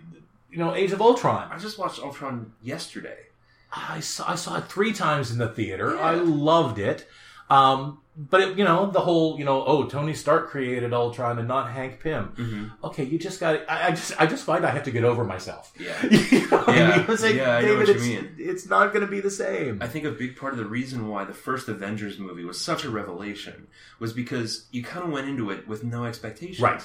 you 0.51 0.59
know, 0.59 0.75
Age 0.75 0.93
of 0.93 1.01
Ultron. 1.01 1.51
I 1.53 1.59
just 1.59 1.79
watched 1.79 2.01
Ultron 2.01 2.53
yesterday. 2.63 3.27
I 3.73 4.01
saw 4.01 4.31
I 4.31 4.35
saw 4.35 4.57
it 4.59 4.65
three 4.65 4.93
times 4.93 5.31
in 5.31 5.39
the 5.39 5.49
theater. 5.49 5.95
Yeah. 5.95 6.01
I 6.01 6.15
loved 6.15 6.79
it. 6.79 7.07
Um, 7.51 7.99
but 8.17 8.41
it, 8.43 8.59
you 8.59 8.65
know, 8.65 8.91
the 8.91 9.01
whole 9.01 9.39
you 9.39 9.45
know, 9.45 9.65
oh, 9.65 9.85
Tony 9.85 10.13
Stark 10.15 10.51
created 10.51 10.93
Ultron 10.93 11.39
and 11.39 11.49
not 11.49 11.71
Hank 11.71 12.01
Pym. 12.01 12.33
Mm-hmm. 12.37 12.85
Okay, 12.87 13.05
you 13.05 13.19
just 13.19 13.41
got. 13.41 13.61
I, 13.69 13.89
I 13.89 13.91
just 13.91 14.21
I 14.21 14.27
just 14.27 14.45
find 14.45 14.65
I 14.67 14.71
have 14.71 14.83
to 14.85 14.91
get 14.91 15.05
over 15.05 15.25
myself. 15.25 15.73
Yeah. 15.79 15.97
You 16.11 16.41
know 16.49 16.59
what 16.59 16.69
I 16.69 16.77
Yeah. 16.77 16.97
mean? 16.99 17.07
Like, 17.07 17.35
Yeah, 17.35 17.57
I 17.57 17.61
know 17.63 17.67
David, 17.69 17.79
what 17.79 17.89
you 17.89 17.95
it's, 17.95 18.03
mean. 18.05 18.35
it's 18.39 18.67
not 18.69 18.93
going 18.93 19.05
to 19.07 19.11
be 19.11 19.21
the 19.21 19.31
same. 19.31 19.81
I 19.83 19.87
think 19.89 20.05
a 20.05 20.11
big 20.11 20.37
part 20.37 20.53
of 20.53 20.59
the 20.59 20.65
reason 20.67 21.09
why 21.09 21.25
the 21.25 21.33
first 21.35 21.69
Avengers 21.69 22.19
movie 22.19 22.45
was 22.45 22.61
such 22.61 22.85
a 22.85 22.91
revelation 22.91 23.69
was 23.99 24.13
because 24.13 24.67
you 24.71 24.83
kind 24.85 25.05
of 25.07 25.11
went 25.13 25.29
into 25.29 25.51
it 25.51 25.67
with 25.67 25.83
no 25.83 26.05
expectations. 26.05 26.61
Right. 26.61 26.83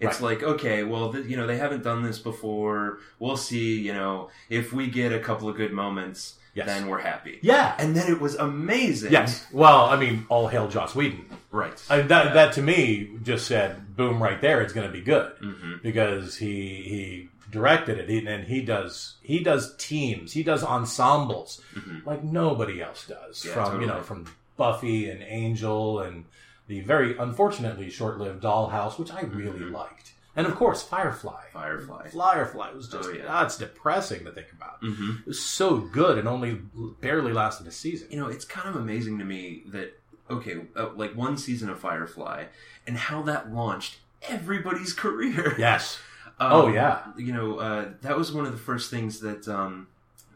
It's 0.00 0.20
like, 0.20 0.44
okay, 0.44 0.84
well, 0.84 1.12
th- 1.12 1.26
you 1.26 1.36
know, 1.36 1.46
they 1.48 1.58
haven't 1.58 1.82
done 1.82 2.02
this 2.04 2.20
before. 2.20 3.00
We'll 3.18 3.36
see, 3.36 3.80
you 3.80 3.92
know, 3.92 4.30
if 4.48 4.72
we 4.72 4.86
get 4.88 5.12
a 5.12 5.18
couple 5.18 5.48
of 5.48 5.56
good 5.56 5.72
moments, 5.72 6.37
Yes. 6.58 6.66
then 6.66 6.88
we're 6.88 7.00
happy. 7.00 7.38
yeah, 7.42 7.74
And 7.78 7.96
then 7.96 8.10
it 8.10 8.20
was 8.20 8.34
amazing. 8.34 9.12
Yes. 9.12 9.46
Well, 9.52 9.86
I 9.86 9.96
mean, 9.96 10.26
all 10.28 10.48
hail 10.48 10.68
Joss 10.68 10.94
Whedon. 10.94 11.24
Right. 11.50 11.82
I, 11.88 12.02
that 12.02 12.34
that 12.34 12.52
to 12.54 12.62
me 12.62 13.10
just 13.22 13.46
said, 13.46 13.96
boom, 13.96 14.22
right 14.22 14.40
there. 14.40 14.60
It's 14.60 14.72
going 14.72 14.86
to 14.86 14.92
be 14.92 15.00
good 15.02 15.32
hmm 15.40 15.74
because 15.82 16.36
he 16.36 16.82
he 16.92 17.28
directed 17.50 17.98
it, 17.98 18.08
he, 18.10 18.26
and 18.26 18.44
he 18.44 18.60
does 18.60 19.16
he 19.22 19.38
does 19.42 19.74
teams, 19.76 20.32
he 20.32 20.42
does 20.42 20.62
ensembles 20.62 21.62
like 22.04 22.22
nobody 22.22 22.82
else 22.82 23.06
does. 23.06 23.44
Yeah, 23.44 23.54
from 23.54 23.80
you 23.80 23.86
know 23.86 24.00
totally. 24.02 24.06
from 24.24 24.34
Buffy 24.58 25.08
and 25.08 25.22
Angel 25.22 26.00
and 26.00 26.24
the 26.66 26.80
very 26.82 27.16
unfortunately 27.16 27.88
short-lived 27.88 28.42
Dollhouse, 28.42 28.98
which 28.98 29.10
I 29.10 29.22
really 29.22 29.60
liked, 29.60 30.12
and 30.38 30.46
of 30.46 30.54
course 30.54 30.82
Firefly. 30.82 31.42
Firefly. 31.52 32.08
Firefly 32.08 32.70
was 32.72 32.88
just 32.88 33.08
Oh, 33.08 33.12
yeah. 33.12 33.24
that's 33.26 33.58
depressing 33.58 34.24
to 34.24 34.30
think 34.32 34.46
about. 34.52 34.78
hmm 34.80 35.16
It 35.20 35.26
was 35.26 35.42
so 35.42 35.76
good 35.78 36.16
and 36.18 36.26
only 36.26 36.60
barely 37.00 37.32
lasted 37.32 37.66
a 37.66 37.70
season. 37.72 38.08
You 38.10 38.18
know, 38.20 38.28
it's 38.28 38.44
kind 38.46 38.68
of 38.68 38.76
amazing 38.76 39.18
to 39.18 39.24
me 39.24 39.64
that, 39.66 39.98
okay, 40.30 40.54
uh, 40.76 40.88
like 40.96 41.14
one 41.14 41.36
season 41.36 41.68
of 41.68 41.78
Firefly 41.78 42.44
and 42.86 42.96
how 42.96 43.20
that 43.22 43.52
launched 43.52 43.98
everybody's 44.28 44.92
career. 45.04 45.54
Yes. 45.58 45.98
Um, 46.40 46.52
Oh, 46.52 46.68
yeah. 46.68 47.02
You 47.16 47.32
know, 47.32 47.58
uh, 47.58 47.88
that 48.02 48.16
was 48.16 48.32
one 48.32 48.46
of 48.46 48.52
the 48.52 48.58
first 48.58 48.90
things 48.90 49.20
that 49.20 49.46
um, 49.48 49.88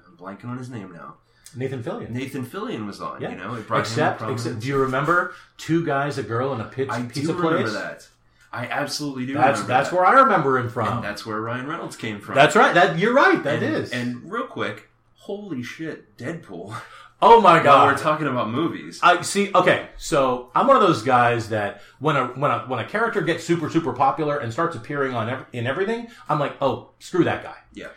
I'm 0.07 0.17
blanking 0.17 0.47
on 0.47 0.59
his 0.59 0.69
name 0.69 0.93
now. 0.93 1.15
Nathan 1.55 1.83
Fillion. 1.83 2.09
Nathan 2.11 2.47
Fillion 2.47 2.87
was 2.87 3.01
on. 3.03 3.21
Yeah. 3.21 3.31
You 3.31 3.37
know, 3.37 3.55
it 3.55 3.69
brought 3.69 3.81
Except, 3.81 4.23
him 4.23 4.31
except, 4.31 4.61
do 4.61 4.69
you 4.69 4.79
remember 4.79 5.35
two 5.59 5.85
guys, 5.85 6.17
a 6.17 6.23
girl, 6.23 6.53
and 6.55 6.63
a 6.63 6.65
pizza, 6.65 6.93
I 6.95 7.03
pizza 7.03 7.33
do 7.35 7.41
place? 7.41 7.53
remember 7.53 7.71
that. 7.73 8.09
I 8.53 8.67
absolutely 8.67 9.25
do. 9.27 9.35
That's 9.35 9.63
that's 9.63 9.89
that. 9.91 9.97
where 9.97 10.05
I 10.05 10.13
remember 10.21 10.59
him 10.59 10.69
from. 10.69 10.89
and 10.97 11.05
that's 11.05 11.25
where 11.25 11.41
Ryan 11.41 11.67
Reynolds 11.67 11.97
came 11.97 12.21
from. 12.21 12.35
That's 12.35 12.55
right. 12.55 12.75
That 12.75 12.99
you're 12.99 13.15
right. 13.15 13.43
That 13.43 13.63
and, 13.63 13.75
is. 13.77 13.91
And 13.93 14.31
real 14.31 14.47
quick, 14.47 14.89
holy 15.15 15.63
shit, 15.63 16.17
Deadpool. 16.19 16.75
oh 17.23 17.41
my 17.41 17.55
While 17.55 17.65
god. 17.65 17.93
we're 17.93 17.99
talking 18.03 18.27
about 18.27 18.51
movies. 18.51 19.01
I 19.03 19.23
see. 19.23 19.51
Okay, 19.55 19.89
so 19.97 20.51
I'm 20.55 20.67
one 20.67 20.77
of 20.77 20.83
those 20.83 21.03
guys 21.03 21.49
that 21.49 21.81
when 21.99 22.17
a 22.17 22.27
when 22.27 22.51
a 22.51 22.59
when 22.67 22.79
a 22.79 22.85
character 22.87 23.23
gets 23.23 23.43
super 23.43 23.71
super 23.71 23.93
popular 23.95 24.39
and 24.39 24.53
starts 24.53 24.77
appearing 24.77 25.15
on 25.15 25.31
ev- 25.31 25.47
in 25.55 25.67
everything, 25.67 26.09
I'm 26.29 26.39
like, 26.39 26.55
oh, 26.61 26.91
screw 26.99 27.25
that 27.25 27.43
guy. 27.43 27.57
yeah. 27.73 27.89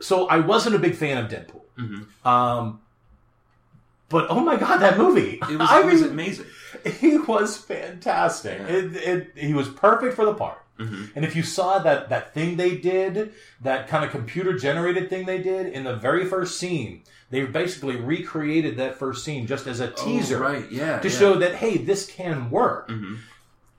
So 0.00 0.26
I 0.28 0.38
wasn't 0.40 0.76
a 0.76 0.78
big 0.78 0.94
fan 0.94 1.16
of 1.24 1.30
Deadpool. 1.30 1.62
hmm 1.76 2.28
Um, 2.28 2.80
but 4.10 4.26
oh 4.30 4.40
my 4.40 4.56
god, 4.56 4.78
that 4.78 4.96
movie! 4.98 5.40
It 5.50 5.58
was, 5.58 5.68
I 5.70 5.80
it 5.80 5.86
was 5.86 6.02
mean, 6.02 6.10
amazing. 6.10 6.46
he 7.00 7.18
was 7.18 7.56
fantastic. 7.56 8.58
Yeah. 8.58 8.66
It, 8.66 8.96
it, 8.96 9.32
he 9.36 9.54
was 9.54 9.68
perfect 9.68 10.14
for 10.14 10.24
the 10.24 10.34
part. 10.34 10.62
Mhm. 10.78 11.10
And 11.16 11.24
if 11.24 11.34
you 11.34 11.42
saw 11.42 11.78
that 11.78 12.10
that 12.10 12.34
thing 12.34 12.56
they 12.56 12.76
did, 12.76 13.32
that 13.62 13.88
kind 13.88 14.04
of 14.04 14.10
computer 14.10 14.52
generated 14.58 15.08
thing 15.08 15.24
they 15.24 15.42
did 15.42 15.66
in 15.72 15.84
the 15.84 15.96
very 15.96 16.26
first 16.26 16.58
scene, 16.58 17.02
they 17.30 17.44
basically 17.46 17.96
recreated 17.96 18.76
that 18.76 18.98
first 18.98 19.24
scene 19.24 19.46
just 19.46 19.66
as 19.66 19.80
a 19.80 19.90
teaser 19.90 20.36
Oh, 20.44 20.52
right? 20.52 20.70
Yeah. 20.70 20.98
to 20.98 21.08
yeah. 21.08 21.18
show 21.18 21.34
that 21.36 21.54
hey, 21.54 21.78
this 21.78 22.06
can 22.06 22.50
work. 22.50 22.88
Mhm. 22.90 23.18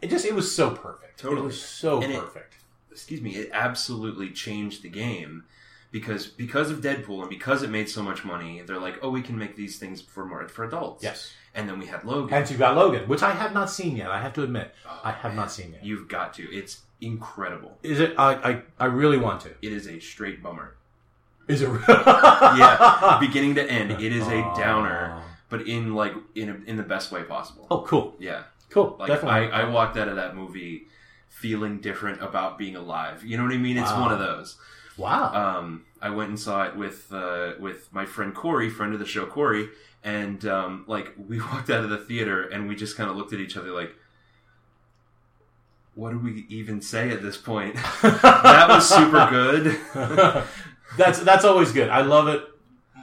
It 0.02 0.10
just 0.10 0.26
it 0.26 0.34
was 0.34 0.54
so 0.54 0.72
perfect. 0.72 1.20
Totally. 1.20 1.42
It 1.42 1.46
was 1.46 1.62
so 1.62 2.02
And 2.02 2.12
it- 2.14 2.20
perfect. 2.20 2.56
excuse 2.92 3.22
me, 3.22 3.36
it 3.36 3.52
absolutely 3.54 4.32
changed 4.32 4.82
the 4.82 4.90
game 4.90 5.44
because 5.92 6.26
because 6.26 6.72
of 6.72 6.82
Deadpool 6.82 7.22
and 7.22 7.30
because 7.30 7.62
it 7.62 7.70
made 7.70 7.90
so 7.90 8.02
much 8.02 8.26
money, 8.26 8.62
they're 8.66 8.80
like, 8.80 8.98
oh, 9.04 9.10
we 9.12 9.22
can 9.22 9.38
make 9.38 9.56
these 9.56 9.78
things 9.78 10.02
for 10.02 10.26
more 10.26 10.48
for 10.48 10.64
adults. 10.66 11.04
yes. 11.04 11.32
And 11.58 11.68
then 11.68 11.80
we 11.80 11.88
had 11.88 12.06
Logan. 12.06 12.34
And 12.38 12.50
you 12.50 12.56
got 12.58 12.76
Logan, 12.78 13.08
which 13.10 13.24
I 13.24 13.32
have 13.32 13.54
not 13.54 13.70
seen 13.70 13.98
yet. 13.98 14.10
I 14.12 14.22
have 14.22 14.32
to 14.34 14.44
admit, 14.44 14.74
Oh, 14.88 15.02
I 15.04 15.12
have 15.12 15.32
man. 15.32 15.36
not 15.38 15.52
seen 15.52 15.74
yet. 15.74 15.84
You've 15.84 16.08
got 16.08 16.34
to. 16.36 16.44
It's 16.56 16.82
incredible. 17.02 17.78
Is 17.84 18.00
it? 18.00 18.14
I, 18.18 18.34
I 18.52 18.62
I 18.80 18.86
really 18.86 19.18
want 19.18 19.42
to. 19.42 19.50
It 19.62 19.74
is 19.74 19.88
a 19.88 20.00
straight 20.00 20.42
bummer. 20.44 20.76
Is 21.48 21.62
it? 21.62 21.68
Real? 21.70 21.82
Yeah, 21.88 23.18
beginning 23.28 23.56
to 23.56 23.70
end, 23.70 23.92
it 23.92 24.12
is 24.14 24.28
a 24.28 24.42
downer, 24.56 25.22
but 25.50 25.68
in 25.68 25.94
like 25.96 26.14
in 26.36 26.50
a, 26.50 26.56
in 26.70 26.78
the 26.78 26.84
best 26.84 27.12
way 27.12 27.24
possible. 27.24 27.68
Oh, 27.72 27.82
cool, 27.82 28.16
Yeah, 28.20 28.44
cool. 28.70 28.96
like 29.00 29.08
Definitely. 29.10 29.52
I, 29.52 29.62
I 29.64 29.70
walked 29.70 29.98
out 29.98 30.08
of 30.08 30.16
that 30.18 30.36
movie 30.36 30.88
feeling 31.30 31.80
different 31.82 32.22
about 32.22 32.58
being 32.58 32.76
alive. 32.76 33.24
You 33.24 33.38
know 33.38 33.44
what 33.44 33.54
I 33.54 33.58
mean? 33.58 33.78
It's 33.78 33.92
Wow. 33.92 34.02
one 34.02 34.12
of 34.12 34.20
those. 34.20 34.58
wow. 34.98 35.34
um, 35.60 35.86
I 36.02 36.10
went 36.12 36.30
and 36.30 36.40
saw 36.40 36.64
it 36.66 36.76
with 36.76 37.12
uh, 37.12 37.54
with 37.60 37.92
my 37.92 38.06
friend 38.06 38.34
Corey, 38.36 38.70
friend 38.70 38.94
of 38.94 39.00
the 39.00 39.06
show 39.06 39.26
Corey, 39.26 39.70
and 40.04 40.46
um, 40.46 40.86
like 40.88 41.14
we 41.28 41.40
walked 41.40 41.70
out 41.70 41.84
of 41.84 41.90
the 41.90 41.98
theater 41.98 42.44
and 42.44 42.68
we 42.68 42.76
just 42.76 42.96
kind 42.98 43.10
of 43.10 43.16
looked 43.16 43.34
at 43.34 43.40
each 43.40 43.58
other 43.58 43.72
like, 43.72 43.94
what 45.96 46.12
do 46.12 46.20
we 46.20 46.46
even 46.50 46.82
say 46.82 47.10
at 47.10 47.22
this 47.24 47.38
point? 47.38 47.76
that 48.04 48.66
was 48.70 48.88
super 48.88 49.28
good. 49.30 49.78
that's 50.98 51.20
that's 51.22 51.44
always 51.44 51.72
good. 51.72 51.90
I 51.90 52.02
love 52.02 52.28
it. 52.28 52.44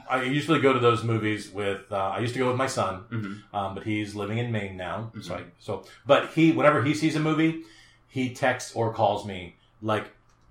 I 0.09 0.21
usually 0.23 0.59
go 0.61 0.71
to 0.71 0.79
those 0.79 1.03
movies 1.03 1.49
with. 1.51 1.91
Uh, 1.91 1.95
I 1.97 2.19
used 2.19 2.33
to 2.33 2.39
go 2.39 2.47
with 2.47 2.57
my 2.57 2.67
son, 2.67 3.03
Mhm. 3.11 3.41
um, 3.53 3.73
but 3.75 3.83
he's 3.83 4.13
living 4.15 4.37
in 4.37 4.51
Maine 4.51 4.77
now. 4.77 5.09
Mm-hmm. 5.15 5.21
So, 5.21 5.35
I, 5.35 5.43
so, 5.59 5.83
but 6.05 6.29
he, 6.29 6.51
whenever 6.51 6.83
he 6.83 6.93
sees 6.93 7.15
a 7.15 7.19
movie, 7.19 7.63
he 8.07 8.33
texts 8.33 8.73
or 8.75 8.93
calls 8.93 9.25
me 9.25 9.55
like 9.81 10.05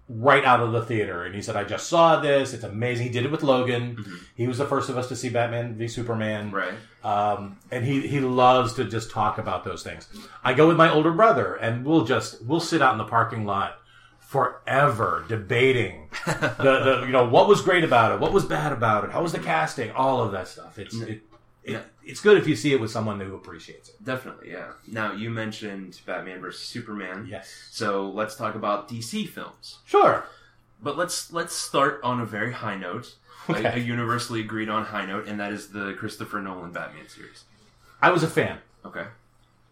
right 0.08 0.44
out 0.44 0.60
of 0.60 0.72
the 0.72 0.82
theater, 0.82 1.24
and 1.24 1.34
he 1.34 1.40
said, 1.42 1.56
"I 1.56 1.64
just 1.64 1.88
saw 1.88 2.20
this. 2.20 2.52
It's 2.52 2.64
amazing." 2.64 3.06
He 3.06 3.12
did 3.12 3.24
it 3.24 3.30
with 3.30 3.42
Logan. 3.42 3.96
Mhm. 3.96 4.18
He 4.34 4.46
was 4.46 4.58
the 4.58 4.66
first 4.66 4.90
of 4.90 4.98
us 4.98 5.08
to 5.08 5.16
see 5.16 5.28
Batman 5.30 5.74
v 5.76 5.88
Superman. 5.88 6.50
Right. 6.50 6.74
um, 7.02 7.58
and 7.70 7.84
he 7.84 8.06
he 8.06 8.20
loves 8.20 8.74
to 8.74 8.84
just 8.84 9.10
talk 9.10 9.38
about 9.38 9.64
those 9.64 9.82
things. 9.82 10.08
I 10.42 10.52
go 10.54 10.68
with 10.68 10.76
my 10.76 10.90
older 10.90 11.10
brother, 11.12 11.54
and 11.54 11.84
we'll 11.84 12.04
just 12.04 12.42
we'll 12.44 12.60
sit 12.60 12.82
out 12.82 12.92
in 12.92 12.98
the 12.98 13.04
parking 13.04 13.44
lot 13.46 13.78
forever 14.18 15.24
debating 15.28 16.08
the, 16.26 16.52
the 16.58 17.02
you 17.06 17.12
know 17.12 17.24
what 17.28 17.46
was 17.48 17.62
great 17.62 17.84
about 17.84 18.12
it, 18.12 18.20
what 18.20 18.32
was 18.32 18.44
bad 18.44 18.72
about 18.72 19.04
it, 19.04 19.10
how 19.12 19.22
was 19.22 19.32
the 19.32 19.38
casting, 19.38 19.90
all 19.92 20.22
of 20.22 20.32
that 20.32 20.48
stuff. 20.48 20.78
It's 20.78 20.94
it, 21.00 21.08
it, 21.08 21.22
Yeah. 21.72 21.80
It's 22.06 22.20
good 22.20 22.36
if 22.38 22.46
you 22.46 22.56
see 22.56 22.72
it 22.72 22.80
with 22.80 22.90
someone 22.90 23.20
who 23.20 23.34
appreciates 23.34 23.88
it. 23.88 24.04
Definitely, 24.04 24.50
yeah. 24.50 24.72
Now 24.86 25.12
you 25.12 25.30
mentioned 25.30 26.00
Batman 26.06 26.40
versus 26.40 26.66
Superman. 26.66 27.26
Yes. 27.30 27.68
So 27.70 28.08
let's 28.10 28.36
talk 28.36 28.54
about 28.54 28.88
DC 28.88 29.28
films. 29.28 29.78
Sure. 29.84 30.24
But 30.82 30.96
let's 30.96 31.32
let's 31.32 31.54
start 31.54 32.00
on 32.02 32.20
a 32.20 32.26
very 32.26 32.52
high 32.52 32.76
note, 32.76 33.14
a- 33.48 33.74
a, 33.74 33.78
universally 33.78 34.40
agreed 34.40 34.68
on 34.68 34.84
high 34.84 35.06
note, 35.06 35.26
and 35.26 35.40
that 35.40 35.52
is 35.52 35.68
the 35.70 35.94
Christopher 35.94 36.40
Nolan 36.40 36.72
Batman 36.72 37.08
series. 37.08 37.44
I 38.02 38.10
was 38.10 38.22
a 38.22 38.28
fan. 38.28 38.58
Okay. 38.84 39.06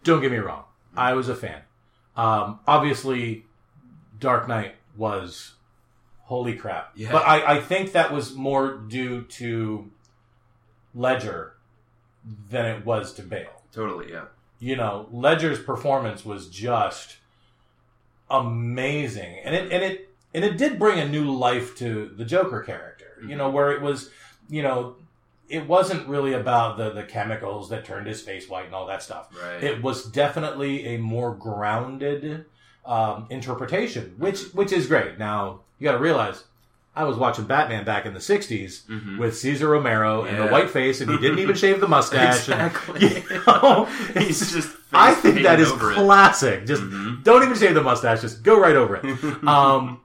Don't 0.03 0.21
get 0.21 0.31
me 0.31 0.37
wrong. 0.37 0.63
I 0.95 1.13
was 1.13 1.29
a 1.29 1.35
fan. 1.35 1.61
Um, 2.15 2.59
obviously, 2.67 3.45
Dark 4.19 4.47
Knight 4.47 4.75
was 4.97 5.53
holy 6.23 6.55
crap. 6.55 6.91
Yeah. 6.95 7.11
But 7.11 7.27
I, 7.27 7.57
I 7.57 7.61
think 7.61 7.91
that 7.91 8.11
was 8.11 8.33
more 8.33 8.75
due 8.75 9.23
to 9.23 9.91
Ledger 10.95 11.53
than 12.49 12.65
it 12.65 12.85
was 12.85 13.13
to 13.13 13.23
Bale. 13.23 13.61
Totally, 13.71 14.11
yeah. 14.11 14.25
You 14.59 14.75
know, 14.75 15.07
Ledger's 15.11 15.59
performance 15.59 16.23
was 16.23 16.47
just 16.49 17.17
amazing, 18.29 19.39
and 19.43 19.55
it 19.55 19.71
and 19.71 19.83
it 19.83 20.09
and 20.33 20.43
it 20.43 20.57
did 20.57 20.79
bring 20.79 20.99
a 20.99 21.07
new 21.07 21.31
life 21.31 21.75
to 21.77 22.11
the 22.15 22.25
Joker 22.25 22.61
character. 22.61 23.05
You 23.25 23.35
know, 23.37 23.49
where 23.49 23.71
it 23.71 23.81
was, 23.81 24.09
you 24.49 24.63
know, 24.63 24.95
it 25.47 25.65
wasn't 25.67 26.07
really 26.07 26.33
about 26.33 26.77
the 26.77 26.91
the 26.91 27.03
chemicals 27.03 27.69
that 27.69 27.85
turned 27.85 28.07
his 28.07 28.21
face 28.21 28.49
white 28.49 28.65
and 28.65 28.75
all 28.75 28.87
that 28.87 29.01
stuff 29.03 29.29
Right. 29.41 29.63
it 29.63 29.81
was 29.81 30.05
definitely 30.11 30.95
a 30.95 30.97
more 30.97 31.33
grounded 31.33 32.45
um, 32.85 33.27
interpretation, 33.29 34.15
which 34.17 34.41
which 34.53 34.71
is 34.73 34.87
great. 34.87 35.17
Now 35.19 35.61
you 35.79 35.85
got 35.85 35.93
to 35.93 35.99
realize, 35.99 36.43
I 36.95 37.05
was 37.05 37.17
watching 37.17 37.45
Batman 37.45 37.83
back 37.85 38.05
in 38.05 38.13
the 38.13 38.19
'60s 38.19 38.83
Mhm. 38.87 39.17
with 39.17 39.35
Cesar 39.37 39.67
Romero 39.67 40.23
and 40.25 40.37
the 40.37 40.47
white 40.47 40.69
face, 40.69 41.01
and 41.01 41.09
he 41.09 41.17
didn't 41.17 41.39
even 41.39 41.55
shave 41.55 41.79
the 41.81 41.87
mustache. 41.87 42.47
and- 42.49 42.61
Exactly. 42.71 43.23
you 43.31 43.41
know, 43.47 43.85
He's 44.17 44.51
just 44.53 44.69
I 44.93 45.13
think 45.15 45.41
that 45.41 45.59
is 45.59 45.71
over 45.71 45.91
it. 45.91 45.95
classic. 45.95 46.67
Just 46.67 46.83
Mhm. 46.83 47.23
don't 47.23 47.41
even 47.43 47.57
shave 47.57 47.73
the 47.73 47.81
mustache; 47.81 48.21
just 48.21 48.43
go 48.43 48.59
right 48.59 48.75
over 48.75 48.97
it. 48.97 49.03
um, 49.47 49.99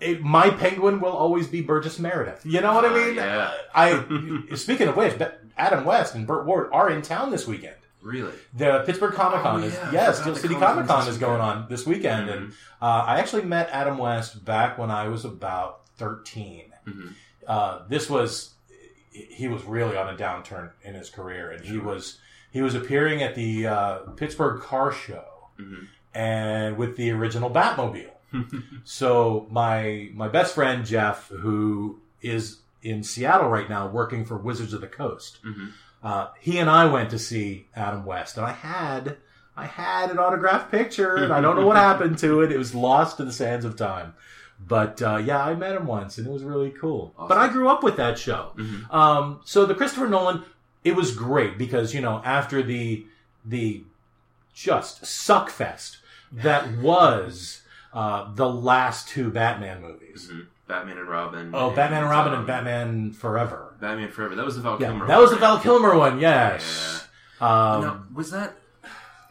it, 0.00 0.22
my 0.22 0.48
penguin 0.50 1.00
will 1.00 1.12
always 1.12 1.46
be 1.46 1.60
Burgess 1.60 1.98
Meredith. 1.98 2.40
You 2.44 2.60
know 2.62 2.72
what 2.74 2.84
I 2.84 2.88
Ah, 2.88 2.94
mean? 2.94 3.14
yeah. 3.16 3.50
I 3.74 4.54
speaking 4.56 4.88
of 4.88 4.96
which, 4.96 5.14
Adam 5.58 5.84
West 5.84 6.14
and 6.14 6.26
Burt 6.26 6.46
Ward 6.46 6.68
are 6.72 6.88
in 6.90 7.02
town 7.02 7.30
this 7.30 7.46
weekend. 7.46 7.76
Really? 8.02 8.32
The 8.52 8.82
Pittsburgh 8.84 9.14
Comic 9.14 9.42
Con 9.42 9.62
Oh, 9.62 9.66
is 9.66 9.72
yeah, 9.74 9.90
yes, 9.92 10.20
Steel 10.20 10.36
City 10.36 10.54
Comic-Con's 10.54 11.04
Con 11.04 11.08
is 11.08 11.16
going 11.16 11.40
on 11.40 11.66
this 11.70 11.86
weekend, 11.86 12.28
and 12.28 12.52
uh, 12.82 13.04
I 13.06 13.18
actually 13.18 13.44
met 13.44 13.70
Adam 13.72 13.96
West 13.96 14.44
back 14.44 14.76
when 14.76 14.90
I 14.90 15.08
was 15.08 15.24
about 15.24 15.80
13 15.96 16.72
Mhm. 16.86 17.12
Uh, 17.46 17.80
this 17.88 18.08
was 18.10 18.54
he 19.10 19.46
was 19.48 19.62
really 19.64 19.96
on 19.96 20.12
a 20.12 20.16
downturn 20.16 20.70
in 20.82 20.94
his 20.94 21.08
career, 21.10 21.50
and 21.52 21.64
he 21.64 21.78
was 21.78 22.18
he 22.50 22.62
was 22.62 22.74
appearing 22.74 23.22
at 23.22 23.34
the 23.34 23.66
uh, 23.66 23.98
Pittsburgh 24.16 24.60
Car 24.60 24.92
Show, 24.92 25.24
Mhm. 25.58 25.86
and 26.14 26.76
with 26.76 26.96
the 26.96 27.10
original 27.12 27.50
Batmobile. 27.50 28.10
so 28.84 29.46
my 29.50 30.10
my 30.14 30.28
best 30.28 30.54
friend 30.54 30.84
Jeff, 30.84 31.28
who 31.28 32.00
is 32.22 32.58
in 32.82 33.02
Seattle 33.02 33.48
right 33.48 33.68
now 33.68 33.86
working 33.88 34.24
for 34.24 34.36
Wizards 34.36 34.72
of 34.72 34.80
the 34.80 34.86
Coast, 34.88 35.38
Mhm. 35.44 35.72
uh, 36.02 36.28
he 36.40 36.58
and 36.58 36.68
I 36.70 36.86
went 36.86 37.10
to 37.10 37.18
see 37.18 37.66
Adam 37.74 38.04
West, 38.04 38.36
and 38.36 38.46
I 38.46 38.52
had 38.52 39.16
I 39.56 39.66
had 39.66 40.10
an 40.10 40.18
autographed 40.18 40.70
picture, 40.72 41.14
and 41.14 41.32
I 41.32 41.40
don't 41.40 41.54
know 41.56 41.64
what 41.66 41.76
happened 41.90 42.18
to 42.18 42.40
it. 42.42 42.50
It 42.50 42.58
was 42.58 42.74
lost 42.74 43.20
in 43.20 43.26
the 43.26 43.32
sands 43.32 43.64
of 43.64 43.76
time. 43.76 44.14
But 44.66 45.02
uh, 45.02 45.16
yeah, 45.16 45.44
I 45.44 45.54
met 45.54 45.74
him 45.76 45.86
once, 45.86 46.16
and 46.18 46.26
it 46.26 46.30
was 46.32 46.42
really 46.42 46.70
cool. 46.70 47.12
Awesome. 47.18 47.28
But 47.28 47.38
I 47.38 47.48
grew 47.48 47.68
up 47.68 47.82
with 47.82 47.96
that 47.96 48.18
show. 48.18 48.52
Mhm. 48.56 48.92
Um, 48.92 49.40
so 49.44 49.66
the 49.66 49.74
Christopher 49.74 50.08
Nolan, 50.08 50.42
it 50.84 50.94
was 50.96 51.14
great 51.14 51.58
because 51.58 51.94
you 51.94 52.00
know 52.00 52.22
after 52.24 52.62
the 52.62 53.04
the 53.44 53.82
just 54.54 55.04
suck 55.04 55.50
fest 55.50 55.98
that 56.32 56.70
was 56.78 57.62
uh, 57.92 58.32
the 58.34 58.48
last 58.48 59.08
two 59.08 59.30
Batman 59.30 59.82
movies. 59.82 60.30
Mhm. 60.32 60.46
Batman 60.66 60.96
and 60.96 61.08
Robin. 61.08 61.50
Oh, 61.52 61.70
Batman 61.72 62.02
and 62.02 62.10
Robin 62.10 62.32
um, 62.32 62.38
and 62.38 62.46
Batman 62.46 63.12
Forever. 63.12 63.74
Batman 63.80 64.10
Forever. 64.10 64.34
That 64.34 64.46
was 64.46 64.56
the 64.56 64.62
Val 64.62 64.78
Yeah, 64.80 64.86
Kilmer. 64.88 65.06
that 65.08 65.18
was 65.20 65.30
the 65.30 65.36
Val? 65.36 65.58
Kilmer 65.58 65.94
one. 65.94 66.18
Yes. 66.20 67.06
Um, 67.38 67.82
now, 67.82 68.02
was 68.14 68.30
that? 68.30 68.54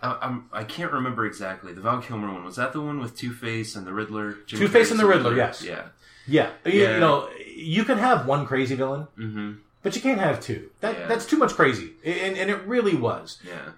I, 0.04 0.18
I'm, 0.22 0.50
I 0.52 0.64
can't 0.66 0.92
remember 0.92 1.26
exactly. 1.26 1.74
The 1.74 1.82
Val 1.82 2.02
Kilmer 2.02 2.32
one 2.32 2.44
was 2.44 2.58
that 2.58 2.74
the 2.74 2.82
one 2.82 3.00
with 3.00 3.18
Two 3.18 3.34
Face 3.34 3.76
and 3.76 3.88
the 3.88 3.94
Riddler? 3.94 4.34
Two-Face 4.48 4.92
and 4.92 5.00
the 5.00 5.06
Riddler, 5.06 5.36
yes. 5.36 5.64
Yeah. 5.64 5.86
Yeah, 6.28 6.52
you, 6.66 6.82
Yeah. 6.84 6.94
you 6.96 7.00
know, 7.00 7.30
you 7.56 7.84
can 7.84 7.98
have 7.98 8.26
one 8.28 8.46
crazy 8.46 8.76
villain, 8.76 9.08
Mm-hmm. 9.18 9.52
but 9.82 9.96
you 9.96 10.02
can't 10.02 10.20
have 10.20 10.40
two. 10.42 10.70
That 10.82 10.98
Yeah. 11.00 11.08
that's 11.08 11.26
too 11.26 11.38
much 11.38 11.54
crazy, 11.54 11.94
and, 12.06 12.38
and 12.38 12.50
it 12.50 12.62
really 12.68 12.96
was. 12.96 13.40
Yeah. 13.48 13.72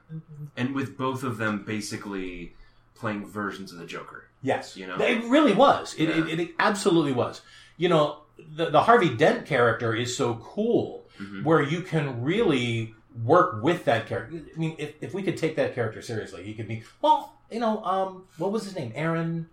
And 0.57 0.73
with 0.75 0.97
both 0.97 1.23
of 1.23 1.38
them 1.38 1.63
basically 1.65 2.53
playing 2.95 3.25
versions 3.27 3.71
of 3.71 3.77
the 3.79 3.85
Joker. 3.85 4.25
Yes, 4.41 4.75
You 4.77 4.88
know? 4.88 4.97
it 4.99 5.23
really 5.25 5.53
was. 5.53 5.95
It, 5.97 6.09
Yeah. 6.09 6.27
it, 6.27 6.39
it 6.39 6.49
absolutely 6.59 7.13
was. 7.13 7.41
You 7.77 7.89
know, 7.89 8.19
the, 8.55 8.69
the 8.69 8.81
Harvey 8.83 9.09
Dent 9.15 9.45
character 9.45 9.93
is 9.93 10.15
so 10.15 10.35
cool, 10.35 11.05
Mhm. 11.19 11.43
where 11.43 11.61
you 11.61 11.81
can 11.81 12.23
really 12.23 12.93
work 13.23 13.62
with 13.63 13.86
that 13.86 14.08
character. 14.08 14.41
I 14.56 14.60
mean, 14.60 14.75
if, 14.78 14.93
if 15.01 15.13
we 15.13 15.23
could 15.23 15.38
take 15.38 15.56
that 15.56 15.73
character 15.75 16.01
seriously, 16.01 16.43
he 16.43 16.54
could 16.54 16.67
be 16.67 16.84
well. 17.01 17.34
You 17.51 17.60
know, 17.60 17.84
um, 17.84 18.23
what 18.38 18.51
was 18.51 18.63
his 18.63 18.75
name? 18.75 18.91
Aaron, 18.95 19.47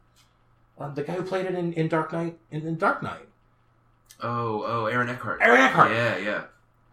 uh, 0.79 0.89
the 0.89 1.03
guy 1.03 1.13
who 1.13 1.23
played 1.23 1.45
it 1.47 1.55
in, 1.55 1.73
in 1.75 1.89
Dark 1.89 2.13
Knight. 2.13 2.39
In, 2.51 2.67
in 2.67 2.77
Dark 2.79 3.03
Knight, 3.03 3.29
Oh, 4.23 4.63
oh, 4.67 4.87
Aaron 4.87 5.09
Eckhart. 5.11 5.41
Aaron 5.43 5.61
Eckhart. 5.61 5.91
Yeah, 5.91 6.17
yeah. 6.17 6.43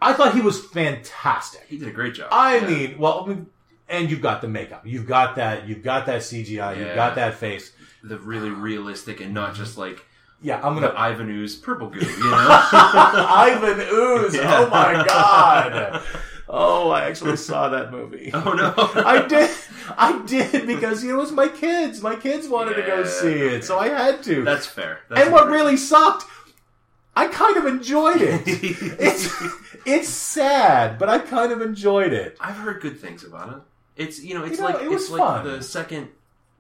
I 0.02 0.14
thought 0.14 0.34
he 0.34 0.42
was 0.42 0.64
fantastic. 0.66 1.66
He 1.68 1.78
did 1.78 1.88
a 1.88 1.92
great 1.92 2.16
job. 2.16 2.30
I 2.32 2.58
Yeah. 2.58 2.68
mean, 2.68 2.98
well, 2.98 3.24
I 3.24 3.28
mean, 3.30 3.48
and 3.88 4.10
you've 4.12 4.22
got 4.22 4.42
the 4.42 4.48
makeup, 4.48 4.86
you've 4.86 5.08
got 5.08 5.36
that, 5.38 5.68
you've 5.68 5.84
got 5.84 6.06
that 6.08 6.22
CGI, 6.22 6.76
Yeah. 6.76 6.86
you've 6.86 6.96
got 6.96 7.16
that 7.16 7.36
face. 7.36 7.72
the 8.04 8.18
really 8.18 8.50
realistic 8.50 9.20
and 9.20 9.34
not 9.34 9.54
just 9.56 9.78
like 9.78 10.06
Yeah, 10.42 10.62
I'm 10.64 10.74
gonna 10.74 10.94
Ivan 10.96 11.30
Ooze 11.30 11.58
purple 11.58 11.90
goo, 11.90 12.00
you 12.00 12.06
know? 12.32 12.48
Ivan 12.52 13.80
Ooze. 13.94 14.36
Yeah. 14.36 14.60
Oh 14.60 14.70
my 14.70 15.04
god. 15.06 16.02
Oh, 16.52 16.90
I 16.90 17.04
actually 17.04 17.38
saw 17.50 17.70
that 17.70 17.92
movie. 17.92 18.32
oh 18.34 18.54
no. 18.54 18.74
I 19.06 19.26
did. 19.28 19.52
I 19.98 20.22
did 20.26 20.66
because 20.66 21.04
it 21.04 21.14
was 21.14 21.32
my 21.32 21.48
kids. 21.48 22.02
My 22.02 22.16
kids 22.16 22.48
wanted 22.48 22.74
to 22.76 22.82
go 22.82 23.00
Yeah, 23.00 23.08
see 23.08 23.34
it, 23.34 23.64
so 23.64 23.78
I 23.78 23.90
had 23.90 24.24
to. 24.24 24.44
That's 24.44 24.66
fair. 24.66 25.00
That's 25.10 25.22
and 25.22 25.32
what 25.32 25.44
fair. 25.44 25.52
really 25.52 25.78
sucked, 25.78 26.26
I 27.16 27.28
kind 27.28 27.58
of 27.58 27.66
enjoyed 27.66 28.22
it. 28.22 28.42
it's 28.48 29.32
it's 29.86 30.10
sad, 30.10 30.98
but 30.98 31.08
I 31.10 31.20
kind 31.20 31.52
of 31.52 31.62
enjoyed 31.62 32.14
it. 32.14 32.36
I've 32.40 32.56
heard 32.58 32.82
good 32.82 33.00
things 33.00 33.24
about 33.24 33.50
it. 33.50 33.62
It's 33.96 34.24
you 34.24 34.34
know, 34.34 34.44
it's 34.44 34.58
You 34.58 34.64
know, 34.64 34.70
like 34.74 34.84
it 34.84 34.90
was 34.90 35.04
it's 35.04 35.12
like 35.12 35.44
the 35.44 35.62
second 35.62 36.10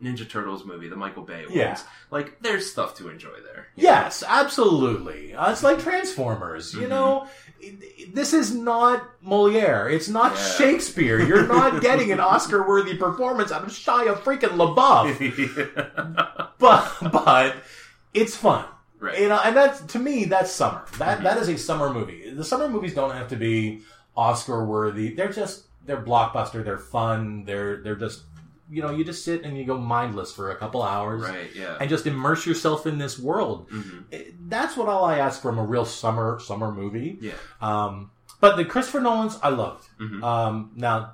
Ninja 0.01 0.27
Turtles 0.29 0.63
movie, 0.65 0.87
the 0.87 0.95
Michael 0.95 1.23
Bay 1.23 1.41
ones. 1.43 1.55
Yeah. 1.55 1.77
Like 2.09 2.41
there's 2.41 2.71
stuff 2.71 2.95
to 2.97 3.09
enjoy 3.09 3.35
there. 3.43 3.67
Yes, 3.75 4.23
absolutely. 4.25 5.33
Uh, 5.33 5.51
it's 5.51 5.61
like 5.63 5.79
Transformers. 5.79 6.73
You 6.73 6.81
Mhm. 6.87 6.89
know, 6.89 7.27
this 8.13 8.33
is 8.33 8.53
not 8.55 9.03
Moliere. 9.21 9.89
It's 9.89 10.07
not 10.07 10.33
Yeah. 10.35 10.43
Shakespeare. 10.57 11.19
You're 11.19 11.47
not 11.47 11.81
getting 11.87 12.11
an 12.11 12.19
Oscar-worthy 12.21 12.95
performance 12.95 13.51
out 13.51 13.63
of 13.63 13.69
Shia 13.69 14.15
freaking 14.19 14.55
LaBeouf. 14.57 15.19
but 16.59 17.11
but 17.11 17.55
it's 18.13 18.35
fun. 18.35 18.65
right. 18.99 19.19
You 19.19 19.29
know, 19.29 19.39
and 19.43 19.55
that's 19.55 19.81
to 19.93 19.99
me 19.99 20.25
that's 20.25 20.51
summer. 20.51 20.85
That 20.97 21.19
Mhm. 21.19 21.23
that 21.23 21.37
is 21.37 21.49
a 21.49 21.57
summer 21.57 21.89
movie. 21.93 22.31
The 22.33 22.43
summer 22.43 22.69
movies 22.69 22.93
don't 22.93 23.11
have 23.11 23.27
to 23.29 23.35
be 23.35 23.81
Oscar 24.15 24.63
worthy. 24.65 25.13
They're 25.13 25.31
just 25.31 25.65
they're 25.85 26.01
blockbuster. 26.01 26.63
They're 26.63 26.77
fun. 26.77 27.45
They're 27.45 27.77
they're 27.77 27.95
just 27.95 28.23
you 28.69 28.81
know 28.81 28.91
you 28.91 29.03
just 29.03 29.23
sit 29.25 29.43
and 29.43 29.57
you 29.57 29.65
go 29.65 29.77
mindless 29.77 30.31
for 30.31 30.51
a 30.51 30.55
couple 30.55 30.83
hours 30.83 31.23
right. 31.23 31.49
Yeah. 31.55 31.77
and 31.79 31.89
just 31.89 32.05
immerse 32.05 32.45
yourself 32.45 32.85
in 32.85 32.97
this 32.97 33.17
world. 33.19 33.67
hmm 33.71 33.99
It- 34.11 34.35
That's 34.49 34.77
what 34.77 34.87
all 34.87 35.03
I 35.05 35.17
ask 35.19 35.41
from 35.41 35.57
a 35.57 35.63
real 35.63 35.85
summer 35.85 36.39
summer 36.39 36.71
movie. 36.71 37.17
Yeah. 37.21 37.33
Um, 37.61 38.11
but 38.41 38.55
the 38.55 38.65
Christopher 38.65 39.01
Nolan's 39.01 39.37
I 39.43 39.49
loved. 39.49 39.87
hmm 39.97 40.23
Um, 40.23 40.71
now, 40.75 41.13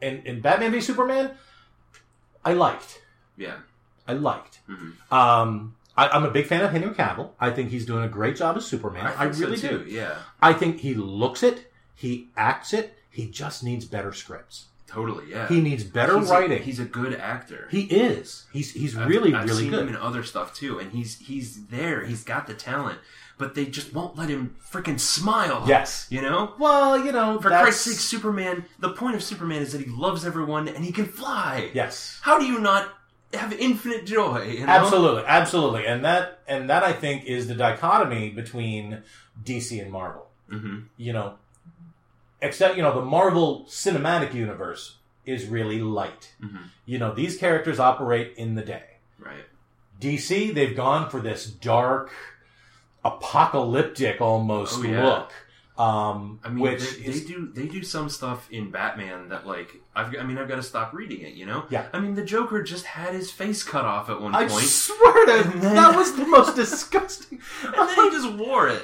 in, 0.00 0.22
in 0.26 0.40
Batman 0.40 0.72
v 0.72 0.80
Superman, 0.80 1.30
I 2.44 2.52
liked. 2.52 3.02
yeah. 3.36 3.56
I 4.08 4.12
liked. 4.12 4.60
hmm 4.66 4.90
Um, 5.10 5.74
I, 5.96 6.08
I'm 6.08 6.24
a 6.24 6.30
big 6.30 6.46
fan 6.46 6.62
of 6.62 6.70
Henry 6.70 6.90
Cavill. 6.94 7.30
I 7.40 7.50
think 7.50 7.70
he's 7.70 7.86
doing 7.86 8.04
a 8.04 8.08
great 8.08 8.36
job 8.36 8.56
as 8.56 8.66
Superman. 8.66 9.06
I, 9.16 9.30
so, 9.30 9.40
really 9.46 9.56
too. 9.56 9.84
do. 9.84 9.90
Yeah. 9.90 10.16
I 10.40 10.52
think 10.52 10.80
he 10.80 10.94
looks 10.94 11.42
it. 11.42 11.72
He 11.94 12.28
acts 12.36 12.72
it. 12.74 12.94
He 13.10 13.26
just 13.30 13.64
needs 13.64 13.84
better 13.86 14.12
scripts. 14.12 14.66
Totally. 14.86 15.30
Yeah. 15.30 15.48
He 15.48 15.60
needs 15.60 15.82
better 15.84 16.18
he's 16.18 16.30
writing. 16.30 16.58
A, 16.58 16.62
he's 16.62 16.78
a 16.78 16.84
good 16.84 17.14
actor. 17.14 17.68
he 17.70 17.82
is. 17.82 18.46
He's 18.52 18.72
he's 18.72 18.96
I've- 18.96 19.08
really 19.08 19.34
I've 19.34 19.48
really 19.48 19.62
seen 19.64 19.70
good. 19.70 19.80
him 19.82 19.88
in 19.88 19.96
other 19.96 20.22
stuff 20.22 20.54
too, 20.54 20.78
and 20.78 20.92
he's 20.92 21.18
he's 21.18 21.66
there. 21.66 22.04
He's 22.04 22.22
got 22.24 22.46
the 22.46 22.54
talent, 22.54 22.98
but 23.36 23.54
they 23.54 23.66
just 23.66 23.92
won't 23.92 24.16
let 24.16 24.28
him 24.28 24.54
freaking 24.72 24.98
smile. 25.00 25.64
yes. 25.66 26.06
You 26.08 26.22
know. 26.22 26.54
Well, 26.58 27.04
you 27.04 27.10
know, 27.12 27.40
For 27.40 27.48
that's- 27.48 27.64
Christ's 27.64 27.84
sake, 27.90 27.98
Superman. 27.98 28.64
The 28.78 28.90
point 28.90 29.16
of 29.16 29.22
Superman 29.22 29.62
is 29.62 29.72
that 29.72 29.80
he 29.80 29.90
loves 29.90 30.24
everyone 30.24 30.68
and 30.68 30.84
he 30.84 30.92
can 30.92 31.06
fly. 31.06 31.70
Yes. 31.74 32.18
How 32.22 32.38
do 32.38 32.44
you 32.46 32.60
not 32.60 32.92
have 33.34 33.52
infinite 33.54 34.06
joy? 34.06 34.44
You 34.44 34.60
know? 34.66 34.72
Absolutely, 34.72 35.24
absolutely, 35.26 35.86
and 35.86 36.04
that 36.04 36.38
and 36.46 36.70
that 36.70 36.84
I 36.84 36.92
think 36.92 37.24
is 37.24 37.48
the 37.48 37.54
dichotomy 37.56 38.30
between 38.30 39.02
DC 39.44 39.82
and 39.82 39.90
Marvel. 39.90 40.28
hmm 40.48 40.82
You 40.96 41.12
know, 41.12 41.34
except 42.40 42.76
you 42.76 42.82
know 42.82 42.94
the 42.94 43.04
Marvel 43.04 43.64
Cinematic 43.68 44.34
Universe 44.34 44.96
is 45.24 45.46
really 45.46 45.80
light. 45.80 46.34
Mhm. 46.42 46.58
You 46.84 46.98
know 46.98 47.12
these 47.14 47.36
characters 47.36 47.78
operate 47.80 48.34
in 48.36 48.54
the 48.54 48.62
day. 48.62 48.84
Right. 49.18 49.44
DC, 50.00 50.52
they've 50.54 50.76
gone 50.76 51.08
for 51.10 51.20
this 51.20 51.46
dark, 51.46 52.12
apocalyptic 53.04 54.20
almost 54.20 54.78
Oh, 54.80 54.82
yeah. 54.82 55.04
look. 55.04 55.32
Um, 55.78 56.40
I 56.42 56.48
mean, 56.48 56.60
which 56.60 56.80
they, 56.96 57.04
is, 57.04 57.22
they 57.26 57.28
do 57.34 57.50
they 57.52 57.66
do 57.66 57.82
some 57.82 58.08
stuff 58.08 58.50
in 58.50 58.70
Batman 58.70 59.28
that 59.28 59.46
like 59.46 59.70
I've 59.94 60.14
I 60.18 60.22
mean 60.22 60.38
I've 60.38 60.48
got 60.48 60.56
to 60.56 60.62
stop 60.62 60.94
reading 60.94 61.20
it. 61.20 61.34
You 61.34 61.44
know. 61.44 61.64
Yeah. 61.68 61.86
I 61.92 62.00
mean, 62.00 62.14
the 62.14 62.24
Joker 62.24 62.62
just 62.62 62.86
had 62.86 63.12
his 63.12 63.30
face 63.30 63.62
cut 63.62 63.84
off 63.84 64.08
at 64.08 64.18
one 64.20 64.34
I 64.34 64.46
point, 64.48 64.62
I 64.62 64.64
swear 64.66 65.26
to 65.26 65.48
then- 65.58 65.74
that 65.74 65.94
was 65.94 66.16
the 66.16 66.26
most 66.26 66.56
disgusting. 66.62 67.40
and 67.64 67.74
then 67.74 68.04
he 68.04 68.10
just 68.16 68.32
wore 68.32 68.68
it. 68.68 68.82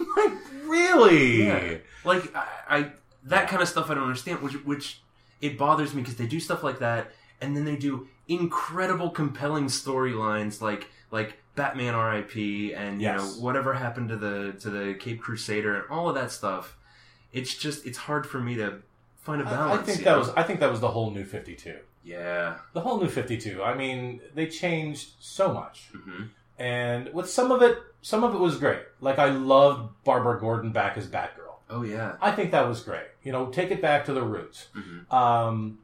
like, 0.16 0.32
really? 0.64 1.46
Yeah. 1.46 1.76
Like 2.04 2.34
I, 2.34 2.46
I 2.68 2.92
that 3.24 3.48
kind 3.48 3.62
of 3.62 3.68
stuff 3.68 3.90
I 3.90 3.94
don't 3.94 4.04
understand. 4.04 4.40
Which 4.42 4.54
which 4.64 5.00
it 5.40 5.56
bothers 5.58 5.94
me 5.94 6.02
because 6.02 6.16
they 6.16 6.26
do 6.26 6.40
stuff 6.40 6.62
like 6.62 6.78
that, 6.80 7.12
and 7.40 7.56
then 7.56 7.64
they 7.64 7.76
do 7.76 8.08
incredible, 8.28 9.10
compelling 9.10 9.66
storylines 9.66 10.60
like 10.60 10.88
like 11.10 11.38
Batman 11.54 11.94
R.I.P. 11.94 12.74
and 12.74 13.00
you 13.00 13.06
Yes. 13.08 13.20
know 13.20 13.42
whatever 13.42 13.74
happened 13.74 14.08
to 14.10 14.16
the 14.16 14.52
to 14.60 14.70
the 14.70 14.94
Cape 14.94 15.20
Crusader 15.20 15.74
and 15.76 15.90
all 15.90 16.08
of 16.08 16.14
that 16.14 16.30
stuff. 16.30 16.76
It's 17.32 17.54
just 17.54 17.86
it's 17.86 17.98
hard 17.98 18.26
for 18.26 18.38
me 18.40 18.54
to 18.56 18.80
find 19.22 19.40
a 19.40 19.44
balance. 19.44 19.82
I 19.82 19.84
think 19.84 20.04
that 20.04 20.12
know? 20.12 20.18
was 20.18 20.28
I 20.30 20.42
think 20.42 20.60
that 20.60 20.70
was 20.70 20.80
the 20.80 20.88
whole 20.88 21.10
new 21.10 21.24
Fifty 21.24 21.54
Two. 21.54 21.78
yeah. 22.04 22.58
The 22.74 22.80
whole 22.80 23.00
new 23.00 23.08
Fifty 23.08 23.38
Two. 23.38 23.62
I 23.62 23.74
mean, 23.74 24.20
they 24.34 24.46
changed 24.46 25.12
so 25.20 25.52
much, 25.52 25.88
hmm 25.92 26.24
and 26.58 27.12
with 27.12 27.28
some 27.28 27.50
of 27.52 27.62
it, 27.62 27.78
some 28.02 28.22
of 28.24 28.34
it 28.34 28.38
was 28.38 28.56
great. 28.58 28.82
Like 29.00 29.18
I 29.18 29.30
loved 29.30 29.92
Barbara 30.04 30.38
Gordon 30.40 30.72
back 30.72 30.96
as 30.96 31.06
Batgirl. 31.06 31.54
Oh 31.70 31.82
yeah. 31.82 32.16
I 32.20 32.30
think 32.32 32.50
that 32.52 32.68
was 32.68 32.82
great. 32.82 33.06
You 33.22 33.32
know, 33.32 33.46
take 33.46 33.70
it 33.70 33.80
back 33.82 34.04
to 34.06 34.12
the 34.12 34.22
roots. 34.22 34.68
hmm 34.74 35.12
Um, 35.14 35.78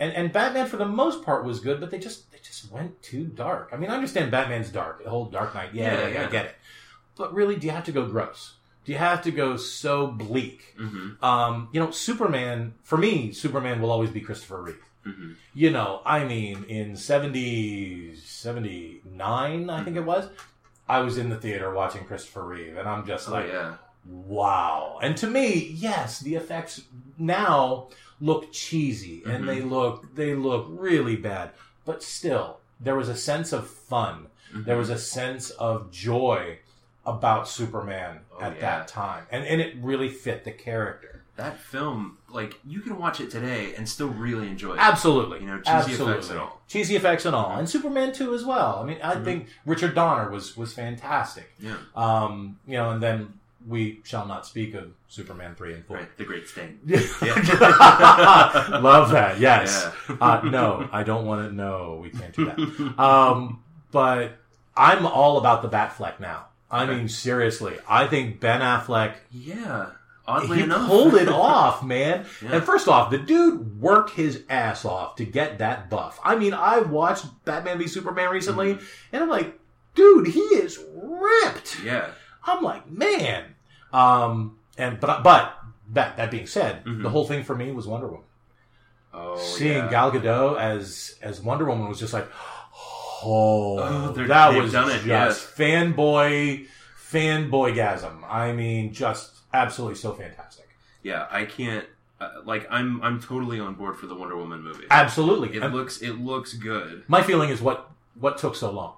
and 0.00 0.12
and 0.12 0.32
Batman 0.32 0.66
for 0.66 0.76
the 0.78 0.86
most 0.86 1.22
part 1.24 1.44
was 1.44 1.60
good, 1.60 1.80
but 1.80 1.90
they 1.90 1.98
just 1.98 2.30
they 2.32 2.38
just 2.42 2.70
went 2.70 3.02
too 3.02 3.24
dark. 3.24 3.70
I 3.72 3.76
mean, 3.76 3.90
I 3.90 3.94
understand 3.94 4.30
Batman's 4.30 4.70
dark, 4.70 5.02
the 5.04 5.10
whole 5.10 5.26
Dark 5.26 5.54
Knight. 5.54 5.70
Yeah, 5.74 5.92
Yeah, 5.94 6.00
yeah, 6.08 6.08
yeah. 6.20 6.26
I 6.26 6.30
get 6.30 6.44
it. 6.46 6.54
But 7.16 7.32
really, 7.34 7.56
do 7.56 7.66
you 7.66 7.72
have 7.72 7.84
to 7.84 7.92
go 7.92 8.06
gross? 8.06 8.54
Do 8.84 8.92
you 8.92 8.98
have 8.98 9.22
to 9.22 9.30
go 9.30 9.56
so 9.56 10.06
bleak? 10.06 10.74
hmm 10.78 11.22
Um, 11.24 11.68
you 11.72 11.80
know, 11.80 11.90
Superman 11.90 12.74
for 12.82 12.96
me, 12.98 13.32
Superman 13.32 13.80
will 13.80 13.90
always 13.90 14.10
be 14.10 14.20
Christopher 14.20 14.62
Reeve. 14.62 14.82
Hmm 15.06 15.32
You 15.54 15.70
know, 15.70 16.02
I 16.04 16.24
mean, 16.24 16.64
in 16.64 16.96
70, 16.96 18.16
79, 18.16 19.70
I 19.70 19.82
think 19.84 19.96
it 19.96 20.04
was, 20.04 20.28
I 20.88 21.00
was 21.00 21.18
in 21.18 21.30
the 21.30 21.36
theater 21.36 21.72
watching 21.72 22.04
Christopher 22.04 22.44
Reeve, 22.44 22.76
and 22.76 22.88
I'm 22.88 23.06
just 23.06 23.28
Oh 23.28 23.32
like, 23.32 23.48
yeah. 23.48 23.76
wow. 24.04 24.98
And 25.02 25.16
to 25.18 25.26
me, 25.26 25.54
yes, 25.74 26.20
the 26.20 26.34
effects 26.34 26.82
now 27.18 27.88
look 28.20 28.50
cheesy 28.52 29.22
and 29.26 29.44
Mhm. 29.44 29.46
they 29.46 29.60
look 29.60 30.14
they 30.14 30.34
look 30.34 30.66
really 30.70 31.16
bad, 31.16 31.50
but 31.84 32.02
still 32.02 32.60
there 32.80 32.96
was 32.96 33.08
a 33.08 33.16
sense 33.16 33.52
of 33.52 33.68
fun. 33.68 34.28
Mhm. 34.54 34.64
There 34.64 34.76
was 34.78 34.90
a 34.90 34.98
sense 34.98 35.50
of 35.50 35.90
joy 35.90 36.58
about 37.04 37.48
Superman 37.48 38.20
Oh, 38.32 38.40
at 38.40 38.54
yeah. 38.54 38.60
that 38.60 38.88
time. 38.88 39.26
And 39.30 39.44
and 39.44 39.60
it 39.60 39.76
really 39.80 40.08
fit 40.08 40.44
the 40.44 40.52
character. 40.52 41.15
That 41.36 41.58
film. 41.60 42.18
Like 42.30 42.58
you 42.66 42.80
can 42.80 42.98
watch 42.98 43.20
it 43.20 43.30
today 43.30 43.74
and 43.76 43.88
still 43.88 44.08
really 44.08 44.48
enjoy 44.48 44.74
it. 44.74 44.78
Absolutely. 44.80 45.40
You 45.40 45.46
know, 45.46 45.58
cheesy 45.58 45.70
Absolutely. 45.70 46.12
effects 46.12 46.30
and 46.30 46.38
all. 46.38 46.60
Cheesy 46.68 46.96
effects 46.96 47.26
and 47.26 47.34
all. 47.36 47.56
And 47.58 47.68
Superman 47.68 48.12
2 48.12 48.34
as 48.34 48.44
well. 48.44 48.80
I 48.82 48.86
mean, 48.86 48.98
I 49.02 49.14
Mhm. 49.16 49.24
think 49.24 49.48
Richard 49.64 49.94
Donner 49.94 50.30
was 50.30 50.56
was 50.56 50.72
fantastic. 50.72 51.52
Yeah. 51.60 51.76
Um, 51.94 52.58
you 52.66 52.76
know, 52.76 52.90
and 52.90 53.02
then 53.02 53.34
we 53.66 54.00
shall 54.04 54.26
not 54.26 54.46
speak 54.46 54.74
of 54.74 54.90
Superman 55.08 55.54
3 55.56 55.74
and 55.74 55.84
4. 55.86 55.96
Right. 55.96 56.16
The 56.16 56.24
Great 56.24 56.48
Stain. 56.48 56.78
Love 56.86 57.00
that. 59.10 59.38
Yes. 59.40 59.90
Yeah. 60.08 60.16
Uh, 60.20 60.40
no, 60.44 60.88
I 60.92 61.02
don't 61.02 61.26
want 61.26 61.48
to. 61.48 61.54
No, 61.54 61.98
we 62.02 62.10
can't 62.10 62.34
do 62.34 62.44
that. 62.46 62.58
Um, 63.02 63.62
but 63.90 64.32
I'm 64.76 65.06
all 65.06 65.38
about 65.38 65.62
the 65.62 65.68
Batfleck 65.68 66.20
now. 66.20 66.46
I 66.70 66.84
Okay. 66.84 66.94
mean, 66.96 67.08
seriously, 67.08 67.76
I 67.88 68.06
think 68.06 68.40
Ben 68.40 68.60
Affleck 68.60 69.14
Yeah. 69.30 69.86
Oddly 70.28 70.58
he 70.58 70.62
enough, 70.64 70.88
pulled 70.88 71.14
it 71.14 71.28
off, 71.28 71.82
man. 71.84 72.26
Yeah. 72.42 72.54
And 72.56 72.64
first 72.64 72.88
off, 72.88 73.10
the 73.10 73.18
dude 73.18 73.80
worked 73.80 74.10
his 74.10 74.42
ass 74.48 74.84
off 74.84 75.16
to 75.16 75.24
get 75.24 75.58
that 75.58 75.88
buff. 75.88 76.18
I 76.24 76.34
mean, 76.36 76.52
I 76.54 76.80
watched 76.80 77.26
Batman 77.44 77.78
v 77.78 77.86
Superman 77.86 78.30
recently, 78.30 78.74
Mm-hmm. 78.74 78.84
and 79.14 79.22
I'm 79.22 79.28
like, 79.30 79.58
dude, 79.94 80.26
he 80.26 80.40
is 80.40 80.82
ripped. 80.94 81.82
Yeah. 81.84 82.08
I'm 82.44 82.62
like, 82.62 82.90
man. 82.90 83.44
Um, 83.92 84.58
and 84.76 84.98
but 85.00 85.22
but 85.22 85.56
that 85.92 86.16
that 86.16 86.30
being 86.30 86.46
said, 86.46 86.84
Mhm. 86.84 87.02
the 87.02 87.10
whole 87.10 87.26
thing 87.26 87.44
for 87.44 87.54
me 87.54 87.70
was 87.72 87.86
Wonder 87.86 88.06
Woman. 88.08 88.22
Oh. 89.14 89.36
Seeing 89.38 89.76
yeah. 89.84 89.90
Gal 89.90 90.10
Gadot 90.12 90.58
as 90.60 91.14
as 91.22 91.40
Wonder 91.40 91.64
Woman 91.66 91.88
was 91.88 91.98
just 92.00 92.12
like, 92.12 92.26
oh, 92.74 93.78
Oh, 93.78 94.12
that 94.12 94.54
was 94.56 94.72
done 94.72 94.90
it, 94.90 94.94
just 95.04 95.06
yes. 95.06 95.52
fanboy 95.56 96.66
fanboygasm. 97.12 98.22
I 98.28 98.52
mean, 98.52 98.92
just 98.92 99.35
absolutely 99.56 99.96
so 99.96 100.12
fantastic. 100.12 100.68
Yeah. 101.02 101.26
I 101.30 101.44
can't. 101.44 101.86
Uh, 102.20 102.30
like 102.44 102.66
I'm. 102.70 103.02
I'm 103.02 103.20
totally 103.20 103.60
on 103.60 103.74
board 103.74 103.96
for 103.96 104.06
the 104.06 104.14
Wonder 104.14 104.36
Woman 104.36 104.62
movie. 104.62 104.84
Absolutely. 104.90 105.54
It 105.56 105.62
And 105.62 105.74
looks. 105.74 106.00
It 106.00 106.14
looks 106.14 106.54
good. 106.54 107.04
my 107.08 107.22
feeling 107.22 107.50
is 107.50 107.60
what 107.60 107.90
what 108.18 108.38
took 108.38 108.56
so 108.56 108.70
long. 108.70 108.94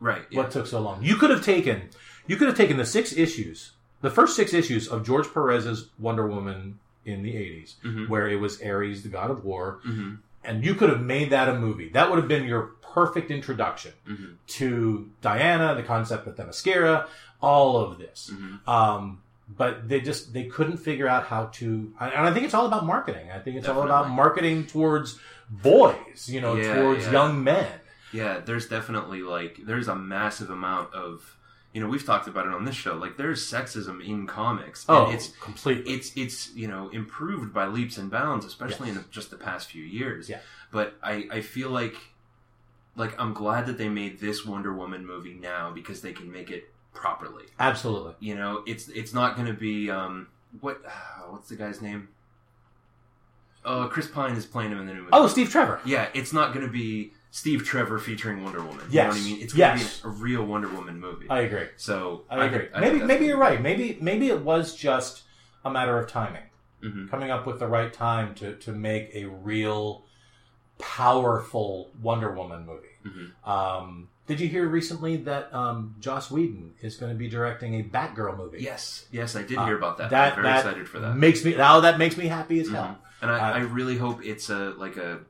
Right. 0.00 0.22
Yeah. 0.30 0.38
What 0.42 0.50
took 0.52 0.66
so 0.66 0.80
long? 0.80 1.02
You 1.02 1.16
could 1.16 1.30
have 1.30 1.44
taken 1.44 1.90
you 2.26 2.36
could 2.36 2.46
have 2.48 2.56
taken 2.56 2.76
the 2.76 2.86
six 2.86 3.12
issues, 3.12 3.72
the 4.00 4.10
first 4.10 4.36
six 4.36 4.54
issues 4.54 4.86
of 4.88 5.04
George 5.04 5.26
Perez's 5.32 5.90
Wonder 5.98 6.26
Woman 6.28 6.78
in 7.04 7.22
the 7.22 7.34
80s, 7.36 7.74
Mhm. 7.84 8.08
where 8.08 8.26
it 8.28 8.36
was 8.36 8.62
Ares, 8.62 9.02
the 9.02 9.10
god 9.10 9.30
of 9.30 9.44
war, 9.44 9.80
hmm 9.82 10.14
and 10.46 10.62
you 10.64 10.74
could 10.74 10.90
have 10.90 11.00
made 11.00 11.30
that 11.30 11.48
a 11.48 11.58
movie. 11.58 11.88
That 11.90 12.08
would 12.10 12.18
have 12.18 12.28
been 12.28 12.44
your 12.44 12.72
perfect 12.94 13.30
introduction 13.30 13.92
hmm 14.06 14.34
to 14.58 15.10
Diana, 15.20 15.74
the 15.74 15.82
concept 15.82 16.26
of 16.26 16.36
Themyscira, 16.36 17.06
all 17.42 17.76
of 17.78 17.98
this. 17.98 18.30
hmm 18.32 18.56
Um, 18.70 19.20
but 19.48 19.88
they 19.88 20.00
just 20.00 20.32
they 20.32 20.44
couldn't 20.44 20.78
figure 20.78 21.06
out 21.08 21.24
how 21.26 21.46
to, 21.54 21.92
and 22.00 22.12
I 22.26 22.32
think 22.32 22.44
it's 22.46 22.54
all 22.54 22.66
about 22.66 22.86
marketing. 22.86 23.30
I 23.30 23.38
think 23.38 23.56
it's 23.56 23.68
all 23.68 23.82
about 23.82 24.08
marketing 24.10 24.66
towards 24.66 25.18
boys, 25.50 26.28
you 26.28 26.40
know, 26.40 26.54
Yeah, 26.54 26.74
towards 26.74 27.04
yeah. 27.06 27.12
young 27.12 27.44
men. 27.44 27.70
Yeah. 28.12 28.40
There's 28.40 28.68
definitely 28.68 29.22
like 29.22 29.58
there's 29.64 29.88
a 29.88 29.94
massive 29.96 30.50
amount 30.50 30.94
of 30.94 31.36
you 31.72 31.80
know 31.80 31.88
we've 31.88 32.06
talked 32.06 32.28
about 32.28 32.46
it 32.46 32.52
on 32.54 32.64
this 32.64 32.76
show. 32.76 32.94
Like 32.94 33.16
there's 33.16 33.44
sexism 33.44 34.04
in 34.06 34.26
comics. 34.26 34.86
Oh, 34.88 35.10
it's 35.10 35.28
completely. 35.40 35.92
it's 35.92 36.12
it's 36.16 36.54
you 36.54 36.68
know 36.68 36.88
improved 36.90 37.52
by 37.52 37.66
leaps 37.66 37.98
and 37.98 38.10
bounds, 38.10 38.46
especially 38.46 38.88
Yes. 38.88 38.98
in 38.98 39.04
just 39.10 39.30
the 39.30 39.36
past 39.36 39.70
few 39.70 39.82
years. 39.82 40.28
Yeah. 40.28 40.38
But 40.70 40.94
I 41.02 41.28
I 41.30 41.40
feel 41.40 41.70
like 41.70 41.96
like 42.96 43.18
I'm 43.20 43.34
glad 43.34 43.66
that 43.66 43.76
they 43.76 43.88
made 43.88 44.20
this 44.20 44.46
Wonder 44.46 44.72
Woman 44.72 45.04
movie 45.04 45.34
now 45.34 45.72
because 45.72 46.00
they 46.00 46.12
can 46.12 46.30
make 46.30 46.50
it 46.50 46.72
properly. 46.94 47.44
Absolutely. 47.60 48.14
You 48.20 48.34
know, 48.36 48.62
it's 48.66 48.88
it's 48.88 49.12
not 49.12 49.36
going 49.36 49.48
to 49.48 49.52
be 49.54 49.90
um 49.90 50.28
what 50.60 50.80
what's 51.30 51.48
the 51.50 51.56
guy's 51.56 51.82
name? 51.82 52.08
Uh, 53.64 53.88
Chris 53.88 54.06
Pine 54.08 54.32
is 54.36 54.44
playing 54.44 54.72
him 54.72 54.78
in 54.80 54.86
the 54.86 54.92
new 54.92 55.00
movie. 55.00 55.10
Oh, 55.14 55.26
Steve 55.26 55.48
Trevor. 55.50 55.80
yeah, 55.86 56.08
it's 56.12 56.32
not 56.34 56.52
going 56.52 56.66
to 56.66 56.70
be 56.72 57.12
Steve 57.30 57.64
Trevor 57.64 57.98
featuring 57.98 58.44
Wonder 58.44 58.58
Woman. 58.62 58.84
You 58.90 58.96
Yes. 58.96 59.04
know 59.04 59.10
what 59.12 59.18
I 59.20 59.24
mean? 59.24 59.40
It's 59.42 59.52
going 59.54 59.78
to 59.78 59.82
Yes. 59.82 60.00
be 60.00 60.08
a 60.08 60.10
real 60.10 60.44
Wonder 60.44 60.68
Woman 60.68 61.00
movie. 61.00 61.26
I 61.30 61.40
agree. 61.40 61.68
so 61.78 62.24
I 62.30 62.44
agree. 62.44 62.68
I 62.74 62.80
maybe 62.80 63.00
maybe 63.02 63.24
you're 63.26 63.38
right. 63.38 63.60
Maybe 63.60 63.98
maybe 64.00 64.28
it 64.28 64.40
was 64.40 64.76
just 64.76 65.22
a 65.64 65.70
matter 65.70 65.98
of 65.98 66.08
timing, 66.10 66.42
Mhm. 66.82 67.08
coming 67.10 67.30
up 67.30 67.46
with 67.46 67.58
the 67.58 67.66
right 67.66 67.90
time 67.92 68.34
to 68.36 68.54
to 68.56 68.72
make 68.72 69.10
a 69.14 69.24
real 69.24 70.04
powerful 70.78 71.90
Wonder 72.02 72.32
Woman 72.32 72.66
movie. 72.66 72.88
Mhm. 73.06 73.48
Um, 73.48 74.08
did 74.26 74.40
you 74.40 74.48
hear 74.48 74.66
recently 74.68 75.16
that 75.18 75.52
um, 75.54 75.94
Joss 76.00 76.30
Whedon 76.30 76.72
is 76.80 76.96
going 76.96 77.12
to 77.12 77.18
be 77.18 77.28
directing 77.28 77.74
a 77.80 77.82
Batgirl 77.82 78.36
movie? 78.36 78.58
Yes, 78.62 79.06
yes, 79.10 79.36
I 79.36 79.42
did 79.42 79.58
Uh, 79.58 79.66
hear 79.66 79.76
about 79.76 79.98
that. 79.98 80.10
That 80.10 80.30
I'm 80.32 80.34
very 80.42 80.48
that 80.48 80.58
excited 80.66 80.88
for 80.88 80.98
that. 81.00 81.14
makes 81.16 81.44
me 81.44 81.54
now 81.56 81.80
that 81.80 81.98
makes 81.98 82.16
me 82.16 82.26
happy 82.26 82.60
as 82.60 82.68
Mhm. 82.68 82.72
hell. 82.74 82.98
And 83.20 83.30
I, 83.30 83.38
Uh, 83.38 83.54
I 83.54 83.58
really 83.60 83.98
hope 83.98 84.24
it's 84.24 84.50
a 84.50 84.70
like 84.76 84.96
a 84.96 85.20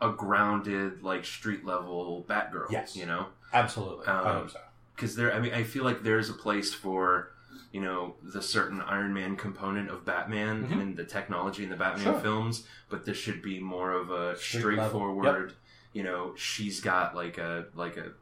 a 0.00 0.10
grounded 0.10 1.02
like 1.02 1.24
street 1.24 1.64
level 1.64 2.24
Batgirl. 2.28 2.70
Yes. 2.70 2.94
you 2.96 3.04
know, 3.06 3.26
Absolutely, 3.52 4.06
I 4.06 4.18
Um, 4.18 4.24
hope 4.42 4.50
so. 4.50 4.60
because 4.94 5.16
there. 5.16 5.34
I 5.34 5.40
mean, 5.40 5.52
I 5.54 5.64
feel 5.64 5.82
like 5.84 6.02
there's 6.02 6.28
a 6.30 6.34
place 6.34 6.72
for 6.74 7.32
you 7.72 7.80
know 7.82 8.14
the 8.22 8.40
certain 8.40 8.80
Iron 8.80 9.12
Man 9.12 9.36
component 9.36 9.90
of 9.90 10.04
Batman 10.04 10.66
Mhm. 10.68 10.80
and 10.80 10.96
the 10.96 11.04
technology 11.04 11.64
in 11.64 11.70
the 11.70 11.76
Batman 11.76 12.04
Sure. 12.04 12.20
films, 12.20 12.66
but 12.88 13.04
this 13.04 13.16
should 13.18 13.42
be 13.42 13.58
more 13.60 13.92
of 13.92 14.10
a 14.10 14.36
Street 14.36 14.60
straightforward. 14.60 15.52
You 15.92 16.02
know, 16.02 16.32
she's 16.36 16.80
got 16.80 17.14
like 17.14 17.36
a 17.38 17.66
like 17.74 17.96
a. 17.96 18.12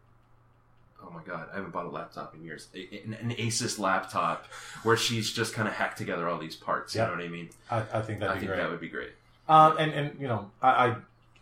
Oh 1.07 1.11
my 1.13 1.23
god, 1.23 1.49
I 1.53 1.57
haven't 1.57 1.71
bought 1.73 1.87
a 1.87 1.91
laptop 1.91 2.35
in 2.35 2.43
years. 2.43 2.67
An, 2.75 3.15
an 3.21 3.31
Asus 3.37 3.79
laptop 3.79 4.47
where 4.83 4.97
she's 4.97 5.33
just 5.33 5.55
kind 5.55 5.69
of 5.69 5.75
hacked 5.75 5.99
together 5.99 6.29
all 6.29 6.39
these 6.39 6.57
parts. 6.57 6.95
You 6.95 7.03
Yep. 7.03 7.09
know 7.11 7.17
what 7.17 7.25
I 7.25 7.29
mean? 7.29 7.51
I, 7.71 7.77
I 7.79 8.03
think 8.03 8.21
that'd 8.21 8.31
I 8.31 8.35
be 8.35 8.41
think 8.41 8.51
great. 8.53 8.57
that 8.61 8.71
would 8.71 8.81
be 8.81 8.89
great. 8.89 9.13
Um, 9.49 9.77
and 9.79 9.93
and 9.93 10.21
you 10.21 10.27
know, 10.27 10.51
I 10.61 10.71
I, 10.89 10.97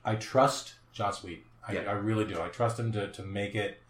I 0.04 0.14
trust 0.16 0.74
Joss 0.92 1.22
Whedon. 1.24 1.44
I, 1.66 1.72
Yeah. 1.72 1.80
I 1.88 1.92
really 1.92 2.26
do. 2.26 2.40
I 2.42 2.48
trust 2.48 2.78
him 2.78 2.92
to, 2.92 3.10
to 3.12 3.22
make 3.22 3.54
it 3.54 3.80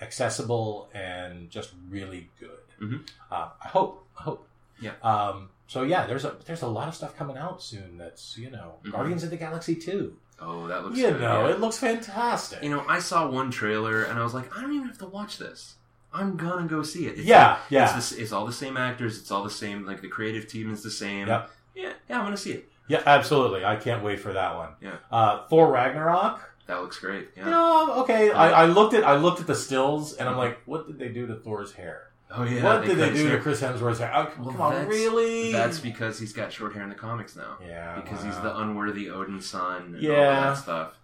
accessible 0.00 0.88
and 0.94 1.50
just 1.50 1.72
really 1.88 2.28
good. 2.38 2.50
Mhm. 2.80 3.08
Uh, 3.30 3.48
I 3.64 3.68
hope. 3.68 4.06
I 4.18 4.22
hope. 4.22 4.46
Yeah. 4.80 4.92
Um, 5.02 5.48
so 5.66 5.82
yeah, 5.82 6.06
there's 6.06 6.24
a 6.24 6.36
there's 6.46 6.62
a 6.62 6.66
lot 6.68 6.86
of 6.88 6.94
stuff 6.94 7.16
coming 7.16 7.36
out 7.36 7.62
soon. 7.62 7.96
That's 7.98 8.36
you 8.38 8.50
know 8.50 8.74
Mhm. 8.84 8.92
Guardians 8.92 9.24
of 9.24 9.30
the 9.30 9.36
Galaxy 9.36 9.74
two. 9.74 10.16
Oh, 10.40 10.66
that 10.68 10.84
looks 10.84 10.98
You 10.98 11.10
good, 11.10 11.20
know, 11.20 11.46
yeah. 11.48 11.54
it 11.54 11.60
looks 11.60 11.78
fantastic. 11.78 12.62
You 12.62 12.70
know, 12.70 12.84
I 12.88 12.98
saw 12.98 13.28
one 13.28 13.50
trailer 13.50 14.02
and 14.04 14.18
I 14.18 14.22
was 14.22 14.34
like, 14.34 14.54
I 14.56 14.60
don't 14.60 14.72
even 14.74 14.86
have 14.88 14.98
to 14.98 15.06
watch 15.06 15.38
this. 15.38 15.76
I'm 16.12 16.36
gonna 16.36 16.66
go 16.68 16.82
see 16.82 17.06
it. 17.06 17.18
It's 17.18 17.26
yeah, 17.26 17.50
like- 17.52 17.58
yeah, 17.70 17.96
It's, 17.96 18.10
the, 18.10 18.22
it's 18.22 18.32
all 18.32 18.46
the 18.46 18.52
same 18.52 18.76
actors. 18.76 19.18
It's 19.18 19.30
all 19.30 19.42
the 19.44 19.50
same. 19.50 19.84
Like 19.86 20.00
the 20.02 20.08
creative 20.08 20.46
team 20.48 20.72
is 20.72 20.82
the 20.82 20.90
same. 20.90 21.28
Yep. 21.28 21.50
Yeah, 21.74 21.92
yeah. 22.08 22.18
I'm 22.18 22.24
gonna 22.24 22.36
see 22.36 22.52
it. 22.52 22.68
yeah, 22.88 23.02
absolutely. 23.04 23.64
I 23.64 23.76
can't 23.76 24.02
wait 24.02 24.20
for 24.20 24.32
that 24.32 24.56
one. 24.56 24.70
Yeah. 24.80 24.96
Uh, 25.10 25.46
Thor 25.48 25.70
Ragnarok. 25.70 26.40
That 26.66 26.80
looks 26.80 26.98
great. 26.98 27.28
Yeah. 27.36 27.44
You 27.44 27.50
know, 27.50 27.94
okay. 28.02 28.30
I, 28.30 28.62
I 28.62 28.66
looked 28.66 28.92
at 28.94 29.04
I 29.04 29.16
looked 29.16 29.40
at 29.40 29.46
the 29.46 29.54
stills 29.54 30.14
and 30.14 30.28
I'm 30.28 30.36
like, 30.36 30.58
what 30.66 30.86
did 30.86 30.98
they 30.98 31.08
do 31.08 31.26
to 31.28 31.36
Thor's 31.36 31.72
hair? 31.72 32.05
Oh 32.30 32.42
yeah. 32.44 32.62
what 32.64 32.84
did 32.84 32.98
they 32.98 33.12
do 33.12 33.30
to. 33.30 33.38
Chris 33.40 33.60
Hemsworth's 33.60 34.00
hair? 34.00 34.12
Oh, 34.14 34.32
Well, 34.40 34.50
come 34.52 34.60
on, 34.60 34.86
really? 34.88 35.52
That's 35.52 35.78
because 35.78 36.18
he's 36.18 36.32
got 36.32 36.52
short 36.52 36.72
hair 36.74 36.82
in 36.82 36.88
the 36.88 36.94
comics 36.96 37.36
now. 37.36 37.56
yeah, 37.64 37.94
Because 38.00 38.24
he's 38.24 38.34
the 38.40 38.56
unworthy 38.58 39.06
Odinson. 39.06 39.86
And 39.86 39.94
all 39.96 40.00
Yeah. 40.02 40.40
that 40.40 40.56
stuff. 40.58 40.98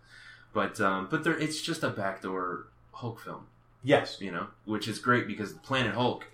But 0.52 0.80
um, 0.80 1.06
but 1.10 1.24
there, 1.24 1.38
it's 1.38 1.62
just 1.62 1.82
a 1.82 1.90
backdoor 1.90 2.66
Hulk 2.92 3.20
film. 3.20 3.46
yes, 3.84 4.18
You 4.20 4.32
know, 4.32 4.46
which 4.64 4.88
is 4.88 4.98
great 4.98 5.26
because 5.26 5.52
Planet 5.54 5.94
Hulk. 5.94 6.26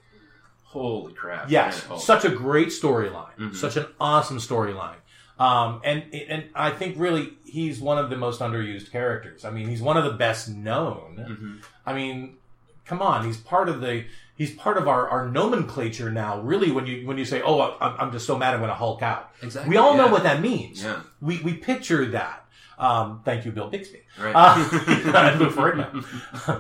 Holy 0.64 1.14
crap! 1.14 1.51
yes, 1.51 1.86
such 1.99 2.24
a 2.26 2.28
great 2.28 2.68
storyline, 2.68 3.34
Mhm. 3.39 3.55
such 3.57 3.76
an 3.78 3.86
awesome 3.99 4.36
storyline. 4.36 4.97
Um, 5.39 5.80
and 5.84 6.12
and 6.12 6.51
I 6.55 6.70
think 6.72 6.97
really 6.99 7.34
he's 7.45 7.80
one 7.80 7.97
of 7.97 8.11
the 8.11 8.16
most 8.16 8.41
underused 8.41 8.91
characters. 8.91 9.45
I 9.47 9.51
mean, 9.51 9.68
he's 9.68 9.80
one 9.80 9.97
of 9.97 10.05
the 10.05 10.12
best 10.12 10.49
known. 10.51 11.16
Mhm. 11.62 11.64
I 11.86 11.95
mean, 11.95 12.36
come 12.84 13.01
on, 13.01 13.24
he's 13.24 13.39
part 13.39 13.68
of 13.70 13.80
the 13.80 14.05
he's 14.39 14.55
part 14.55 14.78
of 14.78 14.89
our, 14.89 15.07
our 15.09 15.28
nomenclature 15.28 16.11
now. 16.11 16.41
Really, 16.41 16.70
when 16.70 16.86
you 16.86 17.07
when 17.07 17.18
you 17.18 17.26
say, 17.26 17.43
"Oh, 17.43 17.61
I'm, 17.61 18.01
I'm 18.01 18.12
just 18.12 18.26
so 18.26 18.39
mad 18.39 18.55
I'm 18.55 18.61
going 18.61 18.70
to 18.70 18.74
Hulk 18.74 19.03
out," 19.03 19.32
Exactly. 19.43 19.68
we 19.68 19.76
all 19.76 19.95
know 19.97 20.07
what 20.07 20.22
that 20.22 20.41
means. 20.41 20.82
Yeah. 20.82 21.01
We 21.20 21.41
we 21.43 21.53
picture 21.55 22.07
that. 22.07 22.47
Um, 22.78 23.22
thank 23.24 23.45
you, 23.45 23.51
Bill 23.51 23.68
Bixby. 23.68 24.03
Right. 24.18 24.32
Uh, 24.34 24.62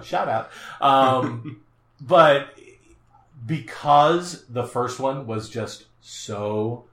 Shout 0.02 0.28
out. 0.28 0.50
Um, 0.80 1.62
but 2.00 2.58
because 3.46 4.44
the 4.48 4.64
first 4.64 4.98
one 4.98 5.26
was 5.26 5.48
just 5.48 5.84
so 6.00 6.86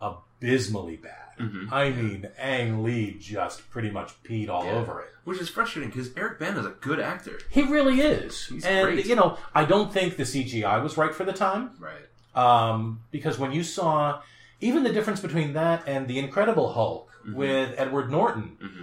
abysmally 0.00 0.96
bad. 0.96 1.23
Mhm. 1.38 1.72
I 1.72 1.90
mean, 1.90 2.28
Ang 2.38 2.82
Lee 2.82 3.16
just 3.18 3.68
pretty 3.70 3.90
much 3.90 4.10
peed 4.22 4.48
all 4.48 4.64
Yeah. 4.64 4.72
over 4.72 5.00
it. 5.00 5.08
Which 5.24 5.40
is 5.40 5.48
frustrating 5.48 5.90
because 5.90 6.10
Eric 6.16 6.38
Bana 6.38 6.60
is 6.60 6.66
a 6.66 6.70
good 6.80 7.00
actor. 7.00 7.38
He 7.48 7.62
really 7.62 8.00
is. 8.00 8.46
He's 8.46 8.64
and, 8.64 8.84
great. 8.86 9.06
you 9.06 9.16
know, 9.16 9.38
I 9.54 9.64
don't 9.64 9.92
think 9.92 10.16
the 10.16 10.24
CGI 10.24 10.78
was 10.82 10.96
right 10.96 11.14
for 11.14 11.24
the 11.24 11.32
time. 11.32 11.70
Right. 11.78 12.06
Um, 12.34 13.00
because 13.10 13.38
when 13.38 13.52
you 13.52 13.62
saw 13.64 14.20
even 14.60 14.82
the 14.82 14.92
difference 14.92 15.20
between 15.20 15.52
that 15.54 15.82
and 15.86 16.08
the 16.08 16.18
Incredible 16.18 16.72
Hulk 16.74 17.10
Mhm. 17.26 17.34
with 17.34 17.74
Edward 17.78 18.10
Norton, 18.10 18.56
hmm 18.60 18.80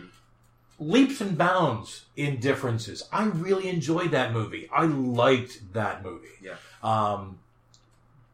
leaps 0.80 1.22
and 1.22 1.38
bounds 1.38 2.06
in 2.16 2.40
differences. 2.40 3.08
I 3.14 3.26
really 3.26 3.70
enjoyed 3.70 4.10
that 4.12 4.34
movie. 4.34 4.68
I 4.74 4.86
liked 4.86 5.74
that 5.74 6.04
movie. 6.04 6.26
Yeah. 6.42 6.56
Um, 6.82 7.38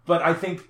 but 0.05 0.21
I 0.21 0.33
think 0.33 0.61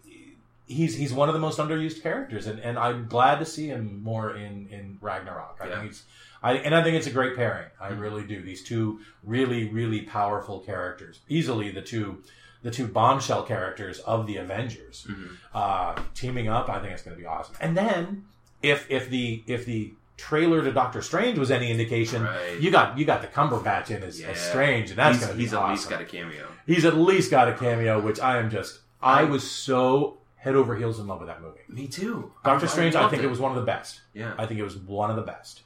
he's 0.68 0.95
he's 0.95 1.13
one 1.13 1.30
of 1.30 1.34
the 1.34 1.39
most 1.39 1.57
underused 1.59 2.01
characters, 2.03 2.45
and, 2.47 2.59
and 2.59 2.78
I'm 2.78 3.07
glad 3.07 3.39
to 3.39 3.45
see 3.45 3.68
him 3.68 4.01
more 4.03 4.36
in 4.36 4.68
in 4.70 4.97
Ragnarok. 5.01 5.57
I 5.61 5.68
Yeah. 5.68 5.80
think 5.80 5.91
it's. 5.91 6.03
I, 6.43 6.53
and 6.53 6.76
I 6.76 6.84
think 6.84 6.95
it's 6.95 7.07
a 7.07 7.11
great 7.11 7.36
pairing. 7.36 7.65
I 7.82 7.89
Mhm. 7.89 7.99
really 7.99 8.24
do. 8.24 8.41
These 8.43 8.63
two 8.63 8.99
really, 9.24 9.70
really 9.70 10.01
powerful 10.01 10.59
characters, 10.59 11.22
easily 11.28 11.72
the 11.72 11.82
two, 11.82 12.22
the 12.61 12.70
two 12.70 12.86
bombshell 12.88 13.41
characters 13.43 13.97
of 13.99 14.28
the 14.28 14.38
Avengers 14.38 15.05
hmm 15.09 15.26
uh, 15.55 15.95
teaming 16.13 16.47
up. 16.47 16.70
I 16.70 16.80
think 16.80 16.93
it's 16.93 17.01
going 17.01 17.15
to 17.18 17.20
be 17.22 17.26
awesome. 17.28 17.55
And 17.59 17.76
then 17.76 18.26
if 18.61 18.86
if 18.91 19.09
the 19.09 19.43
if 19.47 19.65
the 19.65 19.93
trailer 20.18 20.63
to 20.63 20.72
Doctor 20.72 21.01
Strange 21.01 21.38
was 21.39 21.49
any 21.51 21.72
indication, 21.72 22.24
Right. 22.24 22.59
you 22.59 22.70
got 22.72 22.97
you 22.97 23.05
got 23.05 23.22
the 23.22 23.28
Cumberbatch 23.28 23.89
in 23.89 24.03
as, 24.03 24.20
Yeah. 24.22 24.28
as 24.30 24.39
Strange, 24.39 24.89
and 24.91 24.99
that's 24.99 25.18
he's 25.18 25.26
going 25.26 25.32
to 25.32 25.38
be 25.38 25.43
he's 25.43 25.53
awesome. 25.55 25.65
at 25.65 25.72
least 25.72 25.89
got 25.89 26.01
a 26.01 26.05
cameo. 26.05 26.47
he's 26.68 26.86
at 26.86 26.95
least 26.97 27.32
got 27.32 27.47
a 27.47 27.53
cameo, 27.53 27.99
which 27.99 28.20
I 28.20 28.38
am 28.38 28.49
just 28.51 28.80
I 29.01 29.24
was 29.24 29.49
so 29.49 30.16
head 30.48 30.56
over 30.56 30.76
heels 30.76 31.00
in 31.00 31.08
love 31.08 31.20
with 31.20 31.28
that 31.28 31.41
movie. 31.41 31.60
Me 31.68 31.88
too. 31.88 32.32
Doctor 32.45 32.68
Strange, 32.68 32.95
I 32.95 33.02
loved 33.02 33.12
think 33.12 33.24
it 33.24 33.30
was 33.30 33.39
one 33.39 33.52
of 33.52 33.58
the 33.58 33.66
best. 33.66 34.02
Yeah. 34.14 34.34
I 34.38 34.45
think 34.45 34.60
it 34.60 34.64
was 34.64 34.78
one 34.78 35.10
of 35.10 35.16
the 35.18 35.22
best. 35.22 35.64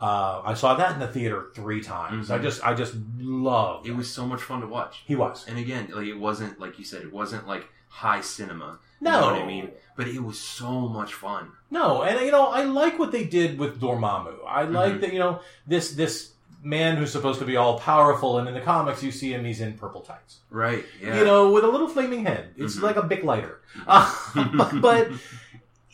Uh, 0.00 0.40
I 0.44 0.54
saw 0.54 0.74
that 0.74 0.94
in 0.94 0.98
the 1.00 1.06
theater 1.06 1.50
three 1.54 1.80
times. 1.82 2.28
Mhm. 2.28 2.34
I 2.34 2.38
just 2.38 2.64
I 2.66 2.74
just 2.74 2.94
loved 3.18 3.86
It 3.86 3.94
was 3.94 4.10
so 4.12 4.26
much 4.26 4.42
fun 4.42 4.60
to 4.62 4.66
watch. 4.66 5.02
He 5.06 5.14
was. 5.14 5.46
And 5.48 5.58
again, 5.58 5.90
like 5.94 6.06
it 6.06 6.18
wasn't 6.18 6.58
like 6.58 6.78
you 6.78 6.84
said, 6.84 7.02
it 7.02 7.12
wasn't 7.12 7.46
like 7.46 7.68
high 7.88 8.20
cinema. 8.22 8.78
You 9.00 9.04
No. 9.10 9.20
know 9.20 9.26
what 9.26 9.42
I 9.42 9.46
mean? 9.46 9.70
But 9.96 10.08
it 10.08 10.24
was 10.24 10.40
so 10.40 10.88
much 10.88 11.12
fun. 11.14 11.52
No, 11.70 12.02
and 12.02 12.18
you 12.24 12.32
know, 12.32 12.46
I 12.46 12.64
like 12.64 12.98
what 12.98 13.12
they 13.12 13.24
did 13.24 13.58
with 13.58 13.80
Dormammu. 13.80 14.36
I 14.48 14.62
like 14.64 14.94
Mhm. 14.94 15.00
that, 15.02 15.12
you 15.12 15.18
know, 15.20 15.40
this 15.66 15.92
this 15.92 16.31
man 16.62 16.96
who's 16.96 17.10
supposed 17.10 17.40
to 17.40 17.44
be 17.44 17.56
all 17.56 17.78
powerful, 17.78 18.38
and 18.38 18.46
in 18.48 18.54
the 18.54 18.60
comics, 18.60 19.02
you 19.02 19.10
see 19.10 19.32
him, 19.34 19.44
he's 19.44 19.60
in 19.60 19.72
purple 19.74 20.00
tights. 20.00 20.38
Right. 20.50 20.84
Yeah. 21.02 21.18
You 21.18 21.24
know, 21.24 21.50
with 21.50 21.64
a 21.64 21.68
little 21.68 21.88
flaming 21.88 22.24
head. 22.24 22.54
It's 22.56 22.76
Mhm. 22.76 22.82
like 22.82 22.96
a 22.96 23.02
big 23.02 23.24
lighter. 23.24 23.60
Uh, 23.86 24.78
but 24.80 25.08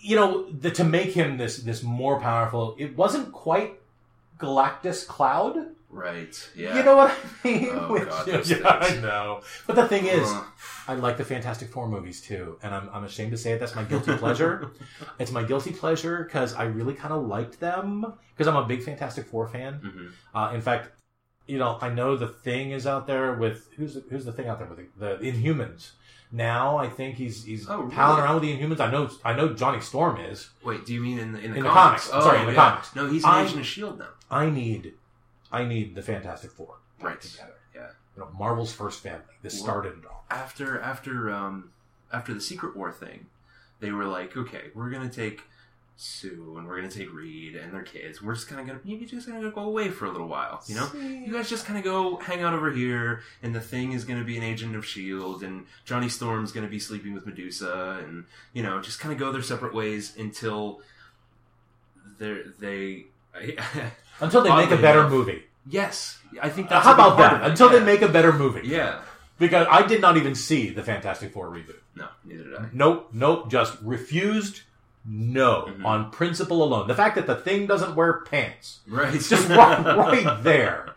you 0.00 0.14
know, 0.16 0.48
the, 0.50 0.70
to 0.70 0.84
make 0.84 1.10
him 1.12 1.36
this 1.38 1.58
this 1.58 1.82
more 1.82 2.20
powerful, 2.20 2.74
it 2.78 2.96
wasn't 2.96 3.32
quite 3.32 3.74
Galactus 4.38 5.06
Cloud. 5.06 5.74
Right. 5.90 6.50
Yeah. 6.54 6.76
You 6.76 6.82
know 6.84 6.96
what 6.96 7.10
I 7.44 7.48
mean? 7.48 7.68
Oh, 7.72 7.92
Which- 7.92 8.08
God, 8.08 8.26
those 8.26 8.50
yeah, 8.50 8.58
I 8.68 8.96
know. 9.00 9.40
But 9.66 9.76
the 9.76 9.88
thing 9.88 10.04
is, 10.06 10.28
Uh, 10.28 10.44
I 10.86 10.94
like 10.94 11.16
the 11.16 11.24
Fantastic 11.24 11.70
Four 11.70 11.88
movies 11.88 12.20
too, 12.20 12.58
and 12.62 12.74
I'm, 12.74 12.90
I'm 12.92 13.04
ashamed 13.04 13.30
to 13.32 13.38
say 13.38 13.52
it. 13.52 13.60
That's 13.60 13.74
my 13.74 13.84
guilty 13.84 14.14
pleasure. 14.16 14.70
it's 15.18 15.32
my 15.32 15.42
guilty 15.42 15.72
pleasure 15.72 16.24
because 16.24 16.54
I 16.54 16.64
really 16.64 16.94
kind 16.94 17.12
of 17.14 17.26
liked 17.26 17.58
them 17.60 18.04
because 18.36 18.46
I'm 18.46 18.56
a 18.56 18.66
big 18.66 18.82
Fantastic 18.82 19.26
Four 19.26 19.48
fan. 19.48 19.80
mhm. 19.82 20.10
Uh, 20.34 20.54
in 20.54 20.60
fact, 20.60 20.90
you 21.46 21.56
know, 21.58 21.78
I 21.80 21.88
know 21.88 22.16
the 22.16 22.28
thing 22.28 22.72
is 22.72 22.86
out 22.86 23.06
there 23.06 23.32
with 23.34 23.68
who's 23.76 23.94
the, 23.94 24.04
who's 24.10 24.26
the 24.26 24.32
thing 24.32 24.46
out 24.48 24.58
there 24.58 24.68
with 24.68 24.78
the, 24.98 25.16
the 25.20 25.32
Inhumans. 25.32 25.92
Now 26.30 26.76
I 26.76 26.88
think 26.90 27.14
he's 27.16 27.44
he's 27.44 27.66
Oh, 27.70 27.80
really? 27.80 27.94
palling 27.94 28.22
around 28.22 28.34
with 28.34 28.42
the 28.42 28.54
Inhumans. 28.54 28.80
I 28.80 28.90
know 28.90 29.08
I 29.24 29.32
know 29.32 29.54
Johnny 29.54 29.80
Storm 29.80 30.18
is. 30.20 30.50
Wait, 30.62 30.84
do 30.84 30.92
you 30.92 31.00
mean 31.00 31.18
in 31.18 31.32
the 31.32 31.38
in 31.40 31.52
the 31.52 31.56
In 31.58 31.62
the 31.64 31.70
comics? 31.70 32.08
comics. 32.08 32.26
Sorry, 32.26 32.40
in 32.40 32.46
the 32.46 32.52
yeah. 32.52 32.70
comics. 32.70 32.94
No, 32.94 33.08
he's 33.10 33.24
an 33.24 33.30
I- 33.30 33.44
Agent 33.44 33.60
of 33.60 33.66
Shield 33.66 33.98
now. 33.98 34.08
I 34.30 34.50
need 34.50 34.92
I 35.52 35.64
need 35.64 35.94
the 35.94 36.02
Fantastic 36.02 36.50
Four 36.50 36.76
Right. 37.00 37.20
together. 37.20 37.54
Yeah. 37.74 37.90
You 38.16 38.22
know, 38.22 38.30
Marvel's 38.38 38.72
first 38.72 39.00
family. 39.02 39.24
This 39.42 39.54
Well- 39.54 39.62
started 39.64 39.98
it 39.98 40.06
all. 40.06 40.24
After 40.30 40.80
after 40.80 41.30
um 41.30 41.70
after 42.12 42.34
the 42.34 42.40
Secret 42.40 42.76
War 42.76 42.90
thing, 42.92 43.26
they 43.80 43.92
were 43.92 44.04
like, 44.06 44.36
okay, 44.36 44.70
we're 44.74 44.90
gonna 44.90 45.08
take 45.10 45.42
Sue 46.00 46.54
and 46.56 46.66
we're 46.68 46.76
gonna 46.76 46.90
take 46.90 47.12
Reed 47.12 47.56
and 47.56 47.72
their 47.72 47.82
kids. 47.82 48.22
We're 48.22 48.34
just 48.34 48.46
kind 48.48 48.60
of 48.60 48.66
gonna 48.68 48.80
you 48.84 49.04
just 49.06 49.26
gonna 49.26 49.50
go 49.50 49.62
away 49.62 49.88
for 49.90 50.04
a 50.06 50.10
little 50.10 50.28
while, 50.28 50.62
you 50.66 50.74
know. 50.76 50.88
You 50.94 51.32
guys 51.32 51.48
just 51.50 51.64
kind 51.66 51.76
of 51.78 51.84
go 51.84 52.16
hang 52.18 52.42
out 52.42 52.54
over 52.54 52.70
here, 52.70 53.22
and 53.42 53.52
the 53.54 53.60
thing 53.60 53.92
is 53.92 54.04
going 54.04 54.18
to 54.20 54.24
be 54.24 54.36
an 54.36 54.44
agent 54.44 54.76
of 54.76 54.86
Shield, 54.86 55.42
and 55.42 55.66
Johnny 55.84 56.08
Storm's 56.08 56.52
going 56.52 56.64
to 56.64 56.70
be 56.70 56.78
sleeping 56.78 57.14
with 57.14 57.26
Medusa, 57.26 58.00
and 58.04 58.26
you 58.52 58.62
know, 58.62 58.80
just 58.80 59.00
kind 59.00 59.12
of 59.12 59.18
go 59.18 59.32
their 59.32 59.42
separate 59.42 59.74
ways 59.74 60.16
until 60.16 60.80
they 62.18 62.42
they. 62.58 63.06
Until 64.20 64.42
they 64.42 64.50
make 64.54 64.70
a 64.70 64.76
better 64.76 65.00
enough. 65.00 65.12
movie. 65.12 65.42
yes, 65.68 66.18
I 66.42 66.48
think 66.48 66.68
that's 66.68 66.84
how 66.84 66.94
about 66.94 67.18
that? 67.18 67.42
Until 67.48 67.72
yeah. 67.72 67.78
they 67.78 67.84
make 67.84 68.02
a 68.02 68.08
better 68.08 68.32
movie. 68.32 68.66
yeah. 68.66 69.00
Because 69.38 69.68
I 69.70 69.86
did 69.86 70.00
not 70.00 70.16
even 70.16 70.34
see 70.34 70.70
the 70.70 70.82
Fantastic 70.82 71.32
Four 71.32 71.48
reboot. 71.48 71.76
No, 71.94 72.08
neither 72.24 72.42
did 72.42 72.54
I. 72.56 72.64
Nope, 72.72 73.10
nope, 73.12 73.48
just 73.50 73.78
refused. 73.82 74.62
No, 75.06 75.68
Mhm. 75.70 75.84
on 75.86 76.10
principle 76.10 76.62
alone. 76.62 76.88
The 76.88 76.94
fact 76.94 77.14
that 77.14 77.26
the 77.28 77.36
thing 77.36 77.66
doesn't 77.66 77.94
wear 77.94 78.20
pants, 78.22 78.80
Right, 78.88 79.14
it's 79.14 79.28
just 79.30 79.48
right, 79.48 79.84
right 79.96 80.42
there. 80.42 80.94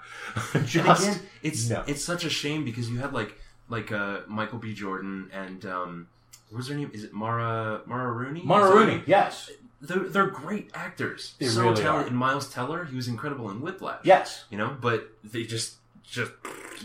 Just 0.65 1.03
again, 1.07 1.19
it's 1.43 1.69
no. 1.69 1.83
it's 1.87 2.03
such 2.03 2.25
a 2.25 2.29
shame 2.29 2.65
because 2.65 2.89
you 2.89 2.97
had 2.99 3.13
like 3.13 3.37
like 3.69 3.91
uh, 3.91 4.21
Michael 4.27 4.57
B. 4.59 4.73
Jordan 4.73 5.29
and 5.31 5.63
um, 5.65 6.07
what's 6.49 6.67
her 6.67 6.75
name? 6.75 6.89
Is 6.93 7.03
it 7.03 7.13
Mara 7.13 7.81
Mara 7.85 8.11
Rooney? 8.11 8.41
Mara 8.43 8.63
Is 8.65 8.69
that 8.69 8.75
her 8.79 8.85
Rooney, 8.85 9.03
yes, 9.05 9.49
They're 9.81 9.99
they're 9.99 10.27
great 10.27 10.69
actors. 10.73 11.33
They 11.39 11.47
so 11.47 11.63
really 11.63 11.81
talented. 11.81 12.05
are. 12.05 12.07
And 12.07 12.17
Miles 12.17 12.51
Teller, 12.53 12.85
he 12.85 12.95
was 12.95 13.07
incredible 13.07 13.49
in 13.49 13.61
Whiplash. 13.61 14.01
yes. 14.03 14.45
you 14.51 14.57
know, 14.57 14.75
but 14.79 15.09
they 15.23 15.43
just 15.43 15.75
just 16.03 16.31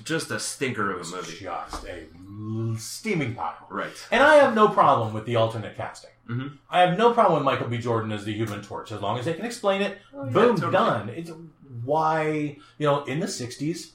just 0.04 0.30
a 0.30 0.38
stinker 0.40 0.90
of 0.92 1.06
a 1.06 1.10
movie. 1.16 1.38
just 1.40 1.84
a 1.86 2.06
steaming 2.78 3.34
pile. 3.34 3.66
Right. 3.70 3.92
And 4.10 4.22
I 4.22 4.36
have 4.36 4.54
no 4.54 4.68
problem 4.68 5.12
with 5.14 5.26
the 5.26 5.36
alternate 5.36 5.76
casting. 5.76 6.10
Mhm. 6.28 6.58
I 6.70 6.80
have 6.80 6.98
no 6.98 7.12
problem 7.12 7.34
with 7.36 7.44
Michael 7.44 7.68
B. 7.68 7.78
Jordan 7.78 8.12
as 8.12 8.24
the 8.24 8.32
Human 8.32 8.62
Torch, 8.62 8.90
as 8.92 9.00
long 9.00 9.18
as 9.18 9.24
they 9.26 9.34
can 9.34 9.44
explain 9.44 9.80
it. 9.82 9.98
Oh, 10.14 10.24
yeah, 10.24 10.30
boom, 10.32 10.56
totally. 10.56 10.72
done. 10.72 11.08
It's 11.10 11.30
why 11.84 12.56
you 12.78 12.86
know 12.86 13.04
in 13.04 13.20
the 13.20 13.26
'60s, 13.26 13.90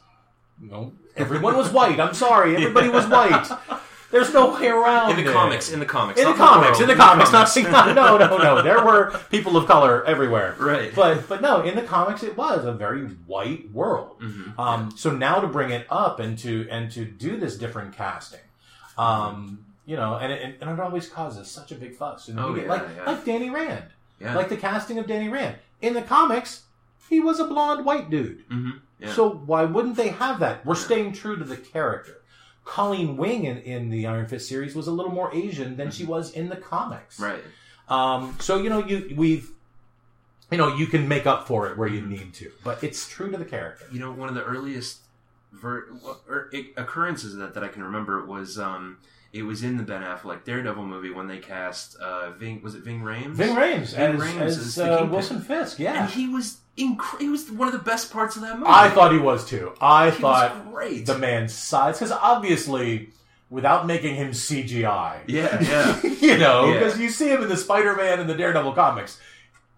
you 0.62 0.70
know, 0.70 0.94
everyone 1.16 1.58
was 1.58 1.70
white. 1.72 2.00
I'm 2.00 2.14
sorry, 2.14 2.56
everybody 2.56 2.90
was 2.90 3.06
white. 3.08 3.50
There's 4.12 4.34
no 4.34 4.54
way 4.54 4.68
around 4.68 5.12
In 5.12 5.24
the 5.24 5.32
it. 5.32 5.34
comics, 5.34 5.72
in 5.72 5.80
the 5.80 5.86
comics, 5.86 6.20
in 6.20 6.28
the 6.28 6.34
comics, 6.34 6.80
in 6.82 6.88
the 6.88 6.96
comics, 6.96 7.32
not 7.32 7.50
not- 7.72 7.96
no, 7.96 8.18
no, 8.18 8.38
no. 8.38 8.62
There 8.62 8.84
were 8.84 9.12
people 9.30 9.56
of 9.58 9.66
color 9.68 10.06
everywhere, 10.06 10.56
Right. 10.60 10.94
But 10.94 11.30
but 11.30 11.42
no, 11.42 11.62
in 11.62 11.76
the 11.76 11.82
comics, 11.84 12.22
it 12.24 12.36
was 12.38 12.66
a 12.66 12.74
very 12.74 13.04
white 13.26 13.72
world. 13.72 14.20
Mhm. 14.22 14.60
Um, 14.60 14.92
so 14.98 15.12
now 15.12 15.40
to 15.40 15.48
bring 15.48 15.70
it 15.72 15.88
up 15.90 16.20
and 16.20 16.38
to 16.40 16.68
and 16.70 16.92
to 16.92 17.06
do 17.06 17.38
this 17.38 17.58
different 17.58 17.96
casting, 17.96 18.42
um, 18.98 19.66
you 19.86 19.96
know, 19.96 20.16
and 20.18 20.32
it, 20.32 20.58
and 20.62 20.70
it 20.70 20.80
always 20.80 21.08
causes 21.10 21.50
such 21.50 21.72
a 21.72 21.76
big 21.76 21.96
fuss. 21.96 22.28
And 22.28 22.40
Oh, 22.40 22.56
yeah, 22.56 22.68
like 22.68 22.84
yeah. 22.96 23.06
like 23.06 23.26
Danny 23.26 23.50
Rand, 23.50 23.86
Yeah. 24.20 24.36
like 24.36 24.50
the 24.50 24.58
casting 24.58 24.98
of 25.00 25.08
Danny 25.08 25.30
Rand 25.30 25.56
in 25.82 25.94
the 25.94 26.02
comics, 26.02 26.64
he 27.10 27.20
was 27.20 27.40
a 27.40 27.46
blonde 27.46 27.86
white 27.86 28.10
dude. 28.10 28.44
hmm 28.50 28.72
Yeah. 29.00 29.14
So 29.14 29.30
why 29.30 29.64
wouldn't 29.66 29.96
they 29.96 30.10
have 30.10 30.40
that? 30.40 30.66
We're 30.66 30.76
staying 30.76 31.14
true 31.14 31.38
to 31.38 31.44
the 31.44 31.58
character. 31.58 32.18
Colleen 32.66 33.18
Wing 33.18 33.46
in, 33.46 33.58
in 33.60 33.90
the 33.90 34.06
Iron 34.08 34.28
Fist 34.28 34.48
series 34.48 34.76
was 34.76 34.88
a 34.88 34.92
little 34.92 35.12
more 35.12 35.34
Asian 35.34 35.76
than 35.78 35.92
she 35.92 36.06
was 36.06 36.32
in 36.32 36.50
the 36.50 36.56
comics. 36.56 37.20
Mm-hmm. 37.20 37.24
right. 37.24 37.44
Um, 37.90 38.38
so 38.40 38.58
you 38.58 38.70
know 38.70 38.86
you 38.86 39.14
we've 39.18 39.50
you 40.52 40.58
know 40.58 40.74
you 40.76 40.86
can 40.88 41.08
make 41.08 41.26
up 41.26 41.48
for 41.48 41.68
it 41.70 41.78
where 41.78 41.90
Mm-hmm. 41.90 42.12
you 42.12 42.18
need 42.20 42.34
to, 42.36 42.52
but 42.64 42.84
it's 42.84 43.10
true 43.10 43.30
to 43.32 43.38
the 43.38 43.46
character. 43.46 43.86
you 43.92 44.00
know, 44.00 44.12
one 44.12 44.30
of 44.30 44.36
the 44.36 44.44
earliest 44.44 45.00
ver- 45.52 45.90
occurrences 46.78 47.36
that, 47.36 47.54
that 47.56 47.64
I 47.64 47.68
can 47.68 47.84
remember 47.84 48.26
was 48.26 48.58
um, 48.58 48.98
it 49.34 49.44
was 49.44 49.64
in 49.64 49.78
the 49.78 49.84
Ben 49.84 50.02
Affleck 50.02 50.44
Daredevil 50.44 50.86
movie 50.86 51.10
when 51.10 51.28
they 51.28 51.38
cast 51.38 51.96
uh, 51.96 52.32
Ving 52.32 52.62
was 52.62 52.76
it 52.76 52.84
Ving 52.84 53.02
Rhames? 53.02 53.34
Ving 53.34 53.56
Rhames 53.56 53.96
Ving 53.96 54.16
as, 54.16 54.22
Rhames 54.22 54.42
as, 54.42 54.76
the 54.76 55.02
uh, 55.02 55.06
Wilson 55.06 55.42
Fisk. 55.42 55.80
Yeah, 55.80 56.04
and 56.04 56.12
he 56.12 56.28
was 56.28 56.58
inc- 56.78 57.20
he 57.20 57.30
was 57.30 57.50
one 57.50 57.68
of 57.68 57.74
the 57.74 57.80
best 57.80 58.12
parts 58.12 58.36
of 58.36 58.42
that 58.42 58.58
movie. 58.58 58.70
I 58.70 58.90
thought 58.90 59.12
he 59.12 59.20
was 59.20 59.46
too. 59.46 59.74
I 59.80 60.10
he 60.10 60.22
thought 60.22 60.72
great. 60.72 61.06
the 61.06 61.18
man's 61.18 61.54
size 61.54 61.98
because 61.98 62.12
obviously 62.12 63.10
without 63.50 63.86
making 63.86 64.16
him 64.16 64.32
CGI. 64.32 65.20
yeah, 65.28 65.62
yeah. 65.62 66.02
you 66.22 66.38
know, 66.38 66.68
Yeah. 66.68 66.74
because 66.80 67.00
you 67.00 67.10
see 67.10 67.30
him 67.30 67.44
in 67.44 67.50
the 67.50 67.58
Spider-Man 67.58 68.20
and 68.20 68.30
the 68.30 68.34
Daredevil 68.36 68.74
comics. 68.74 69.20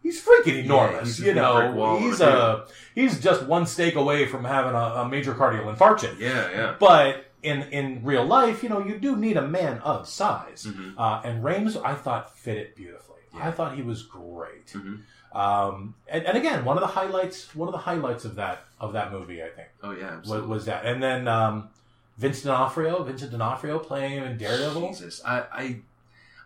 He's 0.01 0.23
freaking 0.23 0.65
enormous. 0.65 1.17
he's 1.17 1.27
you 1.27 1.33
know, 1.33 1.97
he's 1.97 2.19
a 2.19 2.27
a 2.27 2.67
he's 2.93 3.19
just 3.21 3.43
one 3.43 3.65
steak 3.65 3.95
away 3.95 4.25
from 4.27 4.43
having 4.43 4.73
a, 4.73 5.01
a 5.01 5.09
major 5.09 5.33
cardiac 5.33 5.63
infarction. 5.63 6.19
Yeah, 6.19 6.51
yeah. 6.51 6.75
But 6.77 7.25
in 7.43 7.63
in 7.63 8.03
real 8.03 8.25
life, 8.25 8.63
you 8.63 8.69
know, 8.69 8.79
you 8.83 8.97
do 8.97 9.15
need 9.15 9.37
a 9.37 9.47
man 9.47 9.79
of 9.79 10.07
size. 10.07 10.65
Mhm. 10.67 10.93
Uh, 10.97 11.21
and 11.23 11.43
Rhames, 11.43 11.79
I 11.83 11.93
thought 11.95 12.35
fit 12.37 12.57
it 12.57 12.75
beautifully. 12.75 13.19
Yeah. 13.35 13.47
I 13.47 13.51
thought 13.51 13.75
he 13.75 13.81
was 13.81 14.03
great. 14.03 14.67
Mhm. 14.73 15.01
Um, 15.35 15.95
and, 16.07 16.25
and 16.25 16.37
again, 16.37 16.63
one 16.63 16.77
of 16.77 16.81
the 16.81 16.87
highlights, 16.87 17.55
one 17.55 17.67
of 17.67 17.71
the 17.73 17.79
highlights 17.79 18.23
of 18.25 18.35
that 18.35 18.65
of 18.79 18.93
that 18.93 19.11
movie, 19.11 19.41
I 19.43 19.49
think, 19.49 19.67
Oh 19.81 19.91
yeah, 19.91 20.11
was, 20.11 20.19
absolutely. 20.19 20.49
was 20.49 20.65
that. 20.65 20.85
And 20.85 21.01
then 21.01 21.27
um, 21.27 21.69
Vince 22.17 22.43
D'Onofrio, 22.43 23.03
Vincent 23.03 23.31
D'Onofrio 23.31 23.79
playing 23.79 24.13
him 24.13 24.23
in 24.25 24.37
Daredevil. 24.37 24.89
Jesus, 24.89 25.21
I, 25.25 25.39
I, 25.51 25.79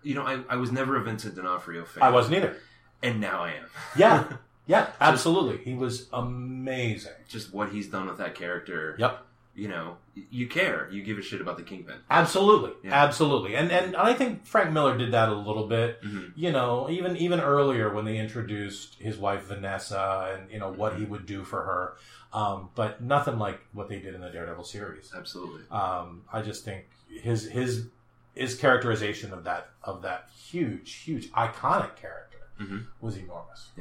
you 0.04 0.16
know, 0.16 0.24
I, 0.24 0.40
I 0.50 0.56
was 0.56 0.72
never 0.72 0.96
a 0.96 1.04
Vincent 1.04 1.36
D'Onofrio 1.36 1.84
fan. 1.84 2.02
I 2.04 2.10
wasn't 2.12 2.38
either. 2.38 2.56
and 3.04 3.20
now 3.20 3.42
I 3.44 3.50
am. 3.54 3.66
Yeah, 3.98 4.24
yeah, 4.68 4.88
absolutely. 5.02 5.58
He 5.66 5.74
was 5.74 6.08
amazing. 6.14 7.12
Just 7.28 7.54
what 7.54 7.70
he's 7.74 7.88
done 7.88 8.08
with 8.08 8.18
that 8.20 8.36
character. 8.36 8.96
Yep. 8.98 9.26
You 9.58 9.68
know, 9.70 9.98
you 10.14 10.48
care. 10.48 10.88
You 10.92 11.02
give 11.02 11.18
a 11.18 11.22
shit 11.24 11.42
about 11.42 11.58
the 11.58 11.64
Kingpin. 11.64 11.96
Absolutely, 12.12 12.74
Yeah. 12.84 12.94
absolutely, 12.94 13.56
and 13.56 13.72
and 13.72 13.96
I 13.96 14.14
think 14.14 14.46
Frank 14.46 14.72
Miller 14.72 14.96
did 14.96 15.12
that 15.14 15.30
a 15.30 15.34
little 15.34 15.66
bit. 15.68 16.00
Mhm. 16.04 16.32
You 16.36 16.52
know, 16.52 16.88
even 16.92 17.18
even 17.18 17.40
earlier 17.40 17.92
when 17.92 18.06
they 18.06 18.20
introduced 18.20 18.96
his 19.00 19.18
wife 19.18 19.46
Vanessa 19.48 20.38
and 20.38 20.52
you 20.52 20.60
know 20.60 20.72
what 20.72 20.96
he 20.98 21.06
would 21.06 21.26
do 21.26 21.44
for 21.44 21.64
her, 21.64 21.98
um, 22.40 22.70
but 22.76 23.02
nothing 23.02 23.40
like 23.40 23.60
what 23.74 23.90
they 23.90 24.00
did 24.00 24.14
in 24.14 24.22
the 24.22 24.30
Daredevil 24.30 24.64
series. 24.64 25.12
Absolutely. 25.18 25.64
Um, 25.72 26.24
I 26.32 26.44
just 26.44 26.64
think 26.64 26.86
his 27.10 27.50
his 27.50 27.88
his 28.36 28.54
characterization 28.56 29.34
of 29.34 29.44
that 29.46 29.72
of 29.84 30.04
that 30.04 30.30
huge 30.36 30.94
huge 30.98 31.32
iconic 31.32 31.96
character 31.96 32.38
Mhm. 32.62 32.86
was 33.02 33.18
enormous. 33.18 33.72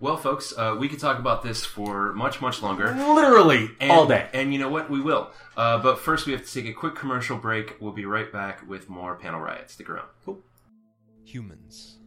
Well, 0.00 0.16
folks, 0.16 0.54
uh, 0.56 0.76
we 0.78 0.88
could 0.88 0.98
talk 0.98 1.18
about 1.18 1.42
this 1.42 1.62
for 1.62 2.14
much, 2.14 2.40
much 2.40 2.62
longer. 2.62 2.94
Literally 2.94 3.70
And, 3.80 3.92
all 3.92 4.06
day. 4.06 4.30
And 4.32 4.50
you 4.50 4.58
know 4.58 4.70
what? 4.70 4.88
We 4.88 4.98
will. 4.98 5.30
Uh, 5.58 5.76
but 5.76 5.98
first, 5.98 6.26
we 6.26 6.32
have 6.32 6.42
to 6.44 6.50
take 6.50 6.64
a 6.64 6.72
quick 6.72 6.94
commercial 6.94 7.36
break. 7.36 7.76
We'll 7.80 7.92
be 7.92 8.06
right 8.06 8.32
back 8.32 8.66
with 8.66 8.88
more 8.88 9.14
panel 9.16 9.40
riot. 9.40 9.70
Stick 9.70 9.90
around. 9.90 10.08
Cool. 10.24 10.38
Humans 11.24 11.98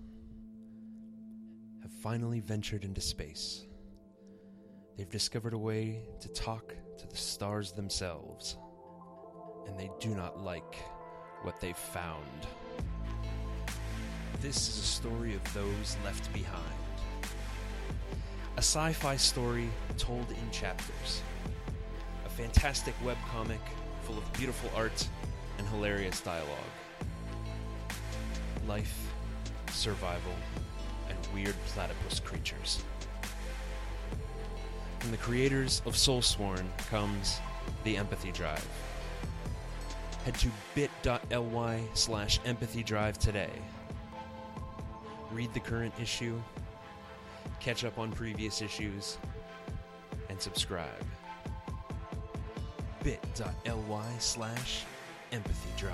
have 1.83 1.91
finally 2.01 2.39
ventured 2.39 2.83
into 2.83 2.99
space. 2.99 3.67
They've 4.97 5.09
discovered 5.09 5.53
a 5.53 5.57
way 5.59 6.01
to 6.19 6.29
talk 6.29 6.73
to 6.97 7.07
the 7.07 7.15
stars 7.15 7.73
themselves, 7.73 8.57
and 9.67 9.79
they 9.79 9.91
do 9.99 10.15
not 10.15 10.39
like 10.39 10.77
what 11.43 11.61
they've 11.61 11.77
found. 11.77 12.47
This 14.41 14.67
is 14.67 14.79
a 14.79 14.85
story 14.85 15.35
of 15.35 15.53
those 15.53 15.95
left 16.03 16.33
behind. 16.33 16.82
A 18.55 18.59
sci 18.59 18.93
fi 18.93 19.15
story 19.15 19.69
told 19.97 20.29
in 20.29 20.51
chapters. 20.51 21.21
A 22.25 22.29
fantastic 22.29 22.95
webcomic 23.03 23.59
full 24.03 24.17
of 24.17 24.33
beautiful 24.33 24.69
art 24.75 25.07
and 25.57 25.67
hilarious 25.67 26.21
dialogue 26.21 26.57
life, 28.67 29.11
survival, 29.71 30.31
and 31.09 31.17
weird 31.33 31.55
platypus 31.67 32.19
creatures. 32.19 32.83
From 34.99 35.11
the 35.11 35.17
creators 35.17 35.81
of 35.85 35.95
Soulsworn 35.95 36.65
comes 36.89 37.39
the 37.83 37.97
Empathy 37.97 38.31
Drive. 38.31 38.65
Head 40.23 40.35
to 40.35 40.49
bit.ly 40.75 41.81
slash 41.93 42.39
empathy 42.45 42.83
drive 42.83 43.17
today. 43.17 43.51
Read 45.31 45.53
the 45.53 45.59
current 45.59 45.93
issue, 46.01 46.41
catch 47.63 47.85
up 47.85 47.97
on 47.97 48.11
previous 48.11 48.61
issues, 48.61 49.17
and 50.29 50.39
subscribe. 50.41 50.87
bit.ly 53.03 54.11
slash 54.19 54.83
empathy 55.31 55.69
drive. 55.77 55.93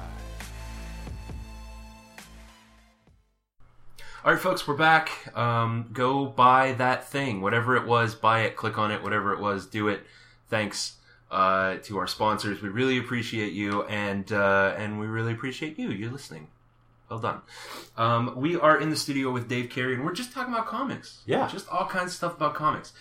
All 4.25 4.33
right, 4.33 4.41
folks, 4.41 4.67
we're 4.67 4.75
back. 4.75 5.35
Um, 5.37 5.89
go 5.93 6.25
buy 6.25 6.73
that 6.73 7.07
thing, 7.07 7.41
whatever 7.41 7.77
it 7.77 7.87
was. 7.87 8.15
Buy 8.15 8.41
it, 8.41 8.55
click 8.55 8.77
on 8.77 8.91
it, 8.91 9.01
whatever 9.01 9.31
it 9.31 9.39
was, 9.39 9.65
do 9.65 9.87
it. 9.87 10.01
Thanks 10.49 10.97
uh, 11.31 11.77
to 11.83 11.97
our 11.99 12.07
sponsors. 12.07 12.61
We 12.61 12.69
really 12.69 12.97
appreciate 12.97 13.53
you, 13.53 13.83
and 13.83 14.29
uh, 14.31 14.73
and 14.77 14.99
we 14.99 15.07
really 15.07 15.31
appreciate 15.31 15.79
you. 15.79 15.91
You're 15.91 16.11
listening. 16.11 16.47
Well 17.09 17.19
done. 17.19 17.41
Um, 17.97 18.33
we 18.35 18.55
are 18.55 18.79
in 18.79 18.89
the 18.89 18.95
studio 18.95 19.31
with 19.31 19.47
Dave 19.47 19.69
Carey, 19.69 19.95
and 19.95 20.05
we're 20.05 20.13
just 20.13 20.31
talking 20.31 20.53
about 20.53 20.67
comics. 20.67 21.21
Yeah. 21.25 21.47
just 21.47 21.67
all 21.69 21.85
kinds 21.87 22.11
of 22.11 22.13
stuff 22.17 22.35
about 22.35 22.53
comics. 22.53 22.93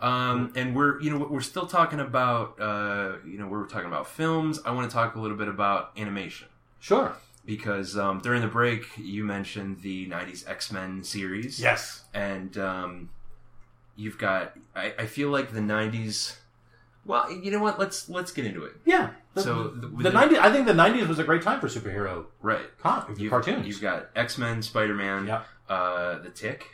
Um, 0.00 0.52
and 0.54 0.74
we're 0.76 1.00
you 1.00 1.10
know 1.10 1.26
we're 1.30 1.40
still 1.40 1.66
talking 1.66 2.00
about 2.00 2.60
uh, 2.60 3.14
you 3.26 3.38
know 3.38 3.46
we're 3.46 3.66
talking 3.66 3.86
about 3.86 4.06
films. 4.06 4.60
I 4.64 4.72
want 4.72 4.90
to 4.90 4.94
talk 4.94 5.14
a 5.14 5.20
little 5.20 5.36
bit 5.36 5.48
about 5.48 5.92
animation 5.96 6.48
Sure. 6.80 7.16
because 7.46 7.96
um, 7.96 8.20
during 8.20 8.42
the 8.42 8.48
break 8.48 8.84
you 8.98 9.24
mentioned 9.24 9.80
the 9.80 10.06
90s 10.08 10.46
x-men 10.48 11.04
series 11.04 11.58
Yes. 11.60 12.04
and 12.12 12.58
um, 12.58 13.08
you've 13.96 14.18
got 14.18 14.54
I, 14.76 14.92
I 14.98 15.06
feel 15.06 15.30
like 15.30 15.52
the 15.52 15.60
90s 15.60 16.36
well 17.06 17.30
you 17.32 17.50
know 17.50 17.60
what 17.60 17.78
let's 17.78 18.08
let's 18.10 18.32
get 18.32 18.44
into 18.44 18.64
it 18.64 18.72
Yeah. 18.84 19.10
The, 19.34 19.42
So, 19.42 19.64
the, 19.68 19.86
the 19.88 20.02
the- 20.04 20.10
90s, 20.10 20.38
I 20.38 20.52
think 20.52 20.66
the 20.66 20.72
90s 20.72 21.08
was 21.08 21.18
a 21.18 21.24
great 21.24 21.42
time 21.42 21.60
for 21.60 21.66
superhero 21.68 22.26
right 22.40 22.66
con- 22.80 23.14
you've, 23.18 23.30
cartoons. 23.30 23.66
you've 23.66 23.80
got 23.80 24.08
x-men 24.16 24.62
spider-man 24.62 25.26
Yeah. 25.26 25.42
uh, 25.68 26.18
the 26.20 26.30
tick 26.30 26.66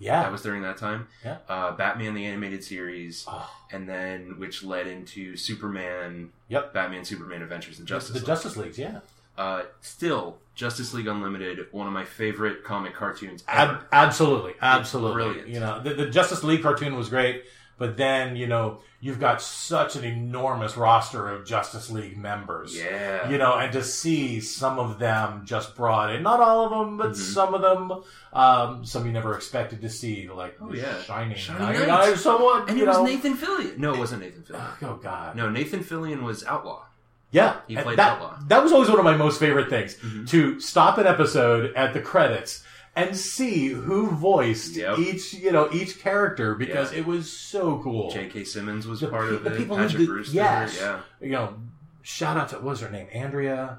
yeah. 0.00 0.22
that 0.22 0.32
was 0.32 0.42
during 0.42 0.62
that 0.62 0.76
time 0.78 1.06
Yeah. 1.24 1.38
uh, 1.48 1.72
batman 1.72 2.14
the 2.14 2.24
animated 2.26 2.64
series 2.64 3.24
Oh, 3.28 3.48
and 3.70 3.88
then 3.88 4.38
which 4.38 4.62
led 4.64 4.86
into 4.86 5.36
superman 5.36 6.30
Yep. 6.48 6.72
batman 6.74 7.04
superman 7.04 7.42
adventures 7.42 7.78
and 7.78 7.86
justice 7.86 8.14
the 8.14 8.18
League. 8.20 8.26
Justice 8.26 8.56
Leagues, 8.56 8.78
yeah. 8.78 9.00
uh, 9.36 9.62
still 9.80 10.38
justice 10.54 10.92
league 10.92 11.06
unlimited 11.06 11.66
one 11.70 11.86
of 11.86 11.92
my 11.92 12.04
favorite 12.04 12.64
comic 12.64 12.94
cartoons 12.94 13.44
Ab- 13.46 13.84
absolutely, 13.92 14.54
absolutely. 14.60 15.14
brilliant. 15.22 15.48
You 15.48 15.60
know, 15.60 15.80
the, 15.80 15.94
the 15.94 16.06
Justice 16.10 16.42
League 16.42 16.62
cartoon 16.62 16.96
was 16.96 17.08
great, 17.08 17.44
but 17.78 17.96
then 17.96 18.36
you 18.36 18.46
know 18.46 18.80
you've 19.00 19.20
got 19.20 19.40
such 19.40 19.94
an 19.96 20.02
enormous 20.04 20.76
roster 20.76 21.28
of 21.28 21.46
Justice 21.46 21.88
League 21.90 22.16
members. 22.18 22.76
yeah 22.76 23.28
You 23.28 23.38
know, 23.38 23.54
and 23.54 23.72
to 23.72 23.82
see 23.84 24.40
some 24.40 24.78
of 24.80 24.98
them 24.98 25.42
just 25.44 25.76
brought 25.76 26.12
in, 26.12 26.22
not 26.24 26.40
all 26.40 26.64
of 26.64 26.70
them, 26.70 26.96
but 26.96 27.10
Mhm. 27.12 27.16
some 27.16 27.54
of 27.54 27.62
them, 27.62 28.02
um, 28.32 28.84
some 28.84 29.06
you 29.06 29.12
never 29.12 29.34
expected 29.36 29.80
to 29.82 29.88
see, 29.88 30.28
like 30.28 30.56
Oh, 30.60 30.72
yeah. 30.72 31.00
Shining, 31.02 31.36
Shining 31.36 31.62
Shining 31.66 31.86
Knights. 31.88 32.06
Knights, 32.08 32.20
someone, 32.22 32.68
And 32.68 32.76
you 32.76 32.84
it 32.84 32.88
was. 32.88 33.02
Nathan 33.04 33.36
Fillion. 33.36 33.78
No, 33.78 33.94
it 33.94 33.98
wasn't 33.98 34.22
Nathan 34.22 34.42
Fillion. 34.42 34.72
Oh 34.82 34.94
God! 34.96 35.36
No, 35.36 35.48
Nathan 35.48 35.80
Fillion 35.84 36.22
was 36.22 36.44
Outlaw. 36.44 36.82
Yeah, 37.30 37.56
He 37.68 37.76
played 37.76 37.98
that, 37.98 38.14
Outlaw. 38.14 38.38
That 38.48 38.62
was 38.62 38.72
always 38.72 38.88
one 38.88 38.98
of 38.98 39.04
my 39.04 39.16
most 39.16 39.38
favorite 39.38 39.68
things 39.68 39.96
Mhm. 39.96 40.26
to 40.30 40.58
stop 40.60 40.96
an 40.98 41.06
episode 41.06 41.72
at 41.76 41.92
the 41.92 42.00
credits 42.00 42.64
and 42.98 43.16
see 43.16 43.68
who 43.68 44.10
voiced 44.10 44.74
Yep. 44.76 44.98
each, 44.98 45.34
you 45.34 45.52
know, 45.52 45.68
each 45.72 46.00
character 46.00 46.54
because 46.54 46.92
Yeah. 46.92 46.98
it 47.00 47.06
was 47.06 47.30
so 47.30 47.80
cool. 47.82 48.10
J.K. 48.10 48.44
Simmons 48.44 48.86
was 48.86 49.00
The 49.00 49.08
part 49.08 49.28
pe- 49.28 49.34
of 49.36 49.44
the 49.44 49.54
it. 49.54 49.58
people 49.58 49.76
who 49.76 49.82
Patrick 49.84 50.00
did- 50.00 50.08
Brewster. 50.08 50.34
yes. 50.34 50.76
Yeah. 50.80 51.00
You 51.20 51.30
know, 51.32 51.54
shout 52.02 52.36
out 52.36 52.48
to 52.50 52.56
what 52.56 52.64
was 52.64 52.80
her 52.80 52.90
name, 52.90 53.06
Andrea, 53.12 53.78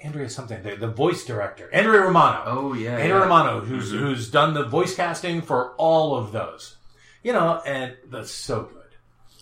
Andrea 0.00 0.28
something, 0.28 0.62
the, 0.62 0.74
the 0.76 0.88
voice 0.88 1.24
director, 1.24 1.68
Andrea 1.72 2.00
Romano. 2.02 2.42
Oh 2.46 2.72
yeah. 2.74 2.90
Andrea 2.96 3.08
yeah. 3.08 3.22
Romano, 3.22 3.60
who's 3.60 3.92
Mhm. 3.92 3.98
who's 3.98 4.30
done 4.30 4.52
the 4.54 4.64
voice 4.64 4.94
casting 4.96 5.42
for 5.42 5.74
all 5.76 6.16
of 6.16 6.32
those, 6.32 6.76
you 7.22 7.32
know, 7.32 7.60
and 7.64 7.94
that's 8.10 8.30
so 8.32 8.62
good. 8.62 8.78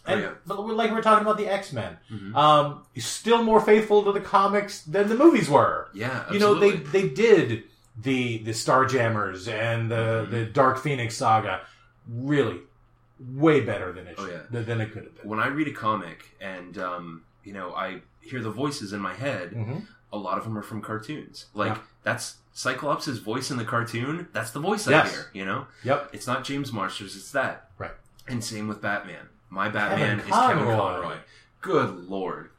And, 0.07 0.21
yeah. 0.21 0.31
But 0.47 0.61
like 0.61 0.91
we 0.91 0.97
were 0.97 1.03
talking 1.03 1.25
about 1.27 1.39
the 1.39 1.47
X 1.49 1.73
Men, 1.73 1.97
Mhm. 2.13 2.35
um, 2.37 2.83
still 2.99 3.43
more 3.43 3.61
faithful 3.61 4.03
to 4.05 4.13
the 4.13 4.21
comics 4.21 4.83
than 4.83 5.09
the 5.09 5.15
movies 5.15 5.49
were. 5.49 5.89
Yeah, 5.95 6.25
You 6.33 6.39
know, 6.39 6.55
they 6.55 6.73
they 6.77 7.09
did 7.09 7.65
the 8.03 8.39
the 8.39 8.53
Starjammers 8.53 9.49
and 9.49 9.91
the 9.91 9.95
Mm-hmm. 10.25 10.31
the 10.31 10.45
Dark 10.47 10.79
Phoenix 10.79 11.17
saga 11.17 11.63
really 12.09 12.61
way 13.19 13.61
better 13.61 13.93
than 13.93 14.07
it 14.07 14.15
Oh, 14.19 14.25
should, 14.27 14.47
yeah. 14.53 14.61
than- 14.63 14.81
it 14.81 14.93
could 14.93 15.05
have 15.05 15.17
been. 15.17 15.29
when 15.29 15.39
I 15.41 15.49
read 15.49 15.69
a 15.69 15.73
comic 15.73 16.37
and 16.41 16.79
um, 16.79 17.23
you 17.45 17.53
know 17.53 17.75
I 17.75 18.01
hear 18.21 18.41
the 18.41 18.51
voices 18.51 18.93
in 18.93 19.01
my 19.01 19.15
head, 19.15 19.53
Mhm. 19.53 19.87
a 20.13 20.17
lot 20.19 20.39
of 20.39 20.45
them 20.45 20.57
are 20.57 20.63
from 20.63 20.81
cartoons. 20.81 21.47
Like 21.55 21.75
Yeah. 21.77 21.83
that's 22.03 22.37
Cyclops' 22.53 23.07
voice 23.19 23.51
in 23.51 23.57
the 23.59 23.65
cartoon. 23.65 24.29
That's 24.33 24.51
the 24.51 24.61
voice 24.61 24.87
I 24.89 25.07
hear. 25.09 25.31
You 25.33 25.45
know, 25.45 25.67
Yep. 25.85 26.11
it's 26.13 26.27
not 26.27 26.45
James 26.45 26.73
Marsden. 26.73 27.07
It's 27.07 27.31
that. 27.33 27.71
Right. 27.79 27.93
And 28.27 28.43
same 28.45 28.67
with 28.69 28.81
Batman. 28.83 29.29
My 29.51 29.69
Batman 29.69 30.19
Kevin 30.19 30.21
is 30.21 30.25
Kevin 30.27 30.65
Conroy. 30.65 30.77
Conroy. 31.03 31.17
Good 31.61 32.09
lord, 32.09 32.51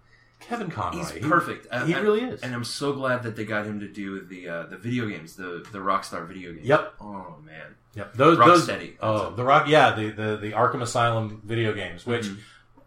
Kevin 0.42 0.70
Conroy. 0.70 1.00
he's 1.00 1.12
He- 1.12 1.20
perfect. 1.22 1.68
Uh, 1.72 1.86
He, 1.86 1.94
really 1.96 2.22
is. 2.22 2.42
And 2.42 2.54
I'm 2.54 2.64
so 2.64 2.94
glad 2.94 3.24
that 3.24 3.36
they 3.36 3.46
got 3.46 3.66
him 3.66 3.80
to 3.80 3.88
do 3.88 4.22
the 4.22 4.50
uh, 4.50 4.64
the 4.68 4.78
video 4.78 5.08
games, 5.08 5.36
the 5.36 5.66
the 5.72 5.80
Rockstar 5.80 6.28
video 6.28 6.52
games. 6.54 6.66
Yep. 6.68 6.94
Oh 7.02 7.36
man. 7.46 7.76
Yep. 7.96 8.14
Those, 8.16 8.38
those 8.38 8.70
Oh, 9.02 9.32
the 9.32 9.44
rock. 9.44 9.68
Yeah, 9.68 9.94
the, 9.96 10.10
the 10.12 10.38
the 10.38 10.52
Arkham 10.54 10.82
Asylum 10.82 11.42
video 11.46 11.74
games, 11.74 12.06
which 12.06 12.26
Mhm. 12.26 12.38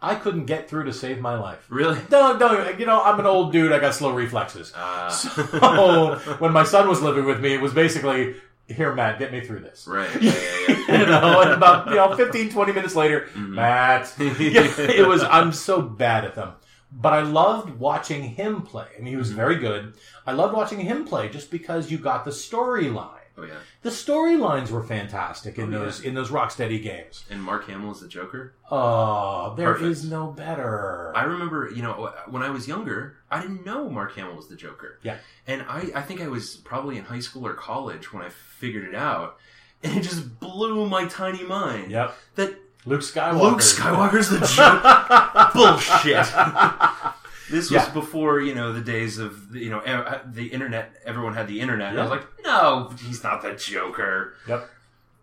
I 0.03 0.15
couldn't 0.17 0.45
get 0.47 0.69
through 0.69 0.85
to 0.85 0.93
save 0.93 1.21
my 1.21 1.39
life. 1.39 1.65
Really? 1.71 1.99
No, 2.11 2.37
no. 2.37 2.69
You 2.71 2.85
know, 2.87 3.03
I'm 3.03 3.19
an 3.21 3.27
old 3.27 3.53
dude. 3.53 3.73
I 3.73 3.79
got 3.79 3.95
slow 3.95 4.13
reflexes. 4.13 4.73
Uh, 4.75 5.09
So 5.11 6.17
when 6.39 6.53
my 6.53 6.65
son 6.65 6.89
was 6.89 7.01
living 7.03 7.25
with 7.25 7.41
me, 7.41 7.55
it 7.55 7.61
was 7.61 7.73
basically, 7.73 8.37
"Here, 8.67 8.95
Matt, 8.95 9.19
get 9.19 9.31
me 9.33 9.41
through 9.41 9.61
this." 9.61 9.87
right. 9.87 10.09
Yeah, 10.21 10.33
yeah, 10.33 10.77
yeah. 10.89 11.01
you 11.01 11.07
know, 11.07 11.41
and 11.43 11.51
about 11.53 11.89
you 11.89 11.95
know, 11.97 12.15
15, 12.17 12.51
20 12.51 12.73
minutes 12.73 12.95
later, 12.97 13.29
Mhm. 13.35 13.49
Matt. 13.51 14.15
It 14.19 15.07
was. 15.07 15.23
I'm 15.23 15.53
so 15.53 15.81
bad 15.83 16.25
at 16.25 16.35
them, 16.35 16.53
but 16.97 17.13
I 17.13 17.23
loved 17.23 17.79
watching 17.79 18.23
him 18.23 18.63
play. 18.63 18.87
I 18.97 18.99
mean, 19.01 19.09
he 19.09 19.17
was 19.17 19.29
Mm-hmm. 19.29 19.37
very 19.37 19.57
good. 19.57 19.95
I 20.27 20.33
loved 20.33 20.55
watching 20.55 20.81
him 20.81 21.05
play 21.05 21.29
just 21.29 21.51
because 21.51 21.91
you 21.91 21.99
got 21.99 22.25
the 22.25 22.31
storyline. 22.31 23.19
oh 23.37 23.43
yeah. 23.45 23.55
The 23.83 23.91
storylines 23.91 24.71
were 24.71 24.83
fantastic 24.83 25.59
in 25.59 25.75
Oh, 25.75 25.79
yeah. 25.79 25.85
those 25.85 26.01
in 26.01 26.15
those 26.15 26.31
Rocksteady 26.31 26.81
games. 26.83 27.25
And 27.31 27.43
Mark 27.43 27.67
Hamill 27.67 27.91
is 27.93 28.01
the 28.01 28.09
Joker. 28.09 28.55
Oh, 28.71 29.55
there 29.57 29.75
is 29.77 29.99
Perfect. 30.03 30.13
no 30.13 30.29
better. 30.29 31.13
I 31.17 31.25
remember, 31.25 31.71
you 31.75 31.83
know, 31.83 32.13
when 32.29 32.43
I 32.43 32.51
was 32.51 32.69
younger, 32.69 33.17
I 33.31 33.41
didn't 33.41 33.67
know 33.67 33.89
Mark 33.91 34.15
Hamill 34.15 34.37
was 34.37 34.49
the 34.49 34.57
Joker. 34.57 34.99
Yeah. 35.03 35.19
And 35.47 35.63
I, 35.69 35.91
I 35.97 36.03
think 36.03 36.21
I 36.21 36.29
was 36.29 36.57
probably 36.57 36.97
in 36.97 37.05
high 37.05 37.21
school 37.21 37.47
or 37.47 37.55
college 37.55 38.13
when 38.13 38.23
I 38.23 38.29
figured 38.31 38.85
it 38.89 38.95
out. 38.95 39.37
And 39.83 39.99
it 39.99 40.03
just 40.03 40.41
blew 40.41 40.89
my 40.89 41.05
tiny 41.07 41.43
mind 41.45 41.91
Yep. 41.91 42.15
that 42.37 42.64
Luke 42.87 43.01
Skywalker. 43.01 43.41
Luke 43.41 43.61
Skywalker's 43.61 44.29
the 44.31 44.41
Joker. 44.41 45.51
Bullshit. 45.55 46.27
This 47.51 47.71
was 47.71 47.73
Yeah. 47.73 47.91
before, 47.93 48.41
you 48.41 48.55
know, 48.55 48.73
the 48.73 48.81
days 48.81 49.19
of, 49.19 49.55
you 49.55 49.69
know, 49.69 49.83
e- 49.87 49.91
uh, 49.91 50.19
the 50.25 50.47
internet. 50.47 50.95
Everyone 51.05 51.35
had 51.35 51.47
the 51.47 51.61
internet. 51.61 51.91
And 51.91 51.99
I 52.01 52.03
was 52.03 52.11
like, 52.11 52.27
no, 52.43 52.91
he's 53.07 53.23
not 53.23 53.43
the 53.43 53.53
Joker. 53.53 54.35
Yep. 54.49 54.71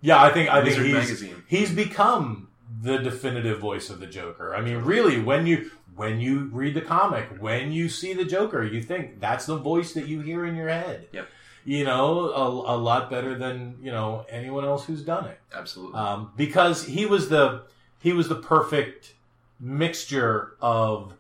Yeah, 0.02 0.22
I 0.22 0.30
think 0.32 0.48
I 0.50 0.64
think 0.64 0.76
he's 0.84 0.94
magazine. 0.94 1.44
he's 1.48 1.72
become 1.72 2.50
the 2.82 2.98
definitive 3.00 3.58
voice 3.60 3.90
of 3.90 4.00
the 4.00 4.06
Joker. 4.06 4.56
I 4.56 4.62
mean, 4.62 4.78
really, 4.78 5.20
when 5.20 5.48
you 5.48 5.72
when 5.96 6.20
you 6.22 6.50
read 6.54 6.76
the 6.76 6.82
comic, 6.82 7.26
when 7.40 7.72
you 7.72 7.90
see 7.90 8.14
the 8.14 8.24
Joker, 8.26 8.64
you 8.64 8.84
think 8.84 9.20
that's 9.20 9.48
the 9.48 9.58
voice 9.58 9.94
that 9.94 10.08
you 10.08 10.22
hear 10.22 10.46
in 10.46 10.56
your 10.56 10.70
head. 10.70 11.08
Yep. 11.12 11.28
You 11.66 11.84
know, 11.86 12.32
a, 12.32 12.76
a 12.76 12.78
lot 12.78 13.10
better 13.10 13.36
than 13.38 13.78
you 13.82 13.92
know 13.92 14.26
anyone 14.30 14.66
else 14.66 14.86
who's 14.86 15.04
done 15.04 15.26
it, 15.26 15.40
Absolutely. 15.54 16.00
um, 16.00 16.32
because 16.36 16.86
he 16.86 17.06
was 17.06 17.30
the 17.30 17.64
he 18.00 18.14
was 18.14 18.28
the 18.30 18.36
perfect 18.36 19.14
mixture 19.60 20.54
of 20.62 21.14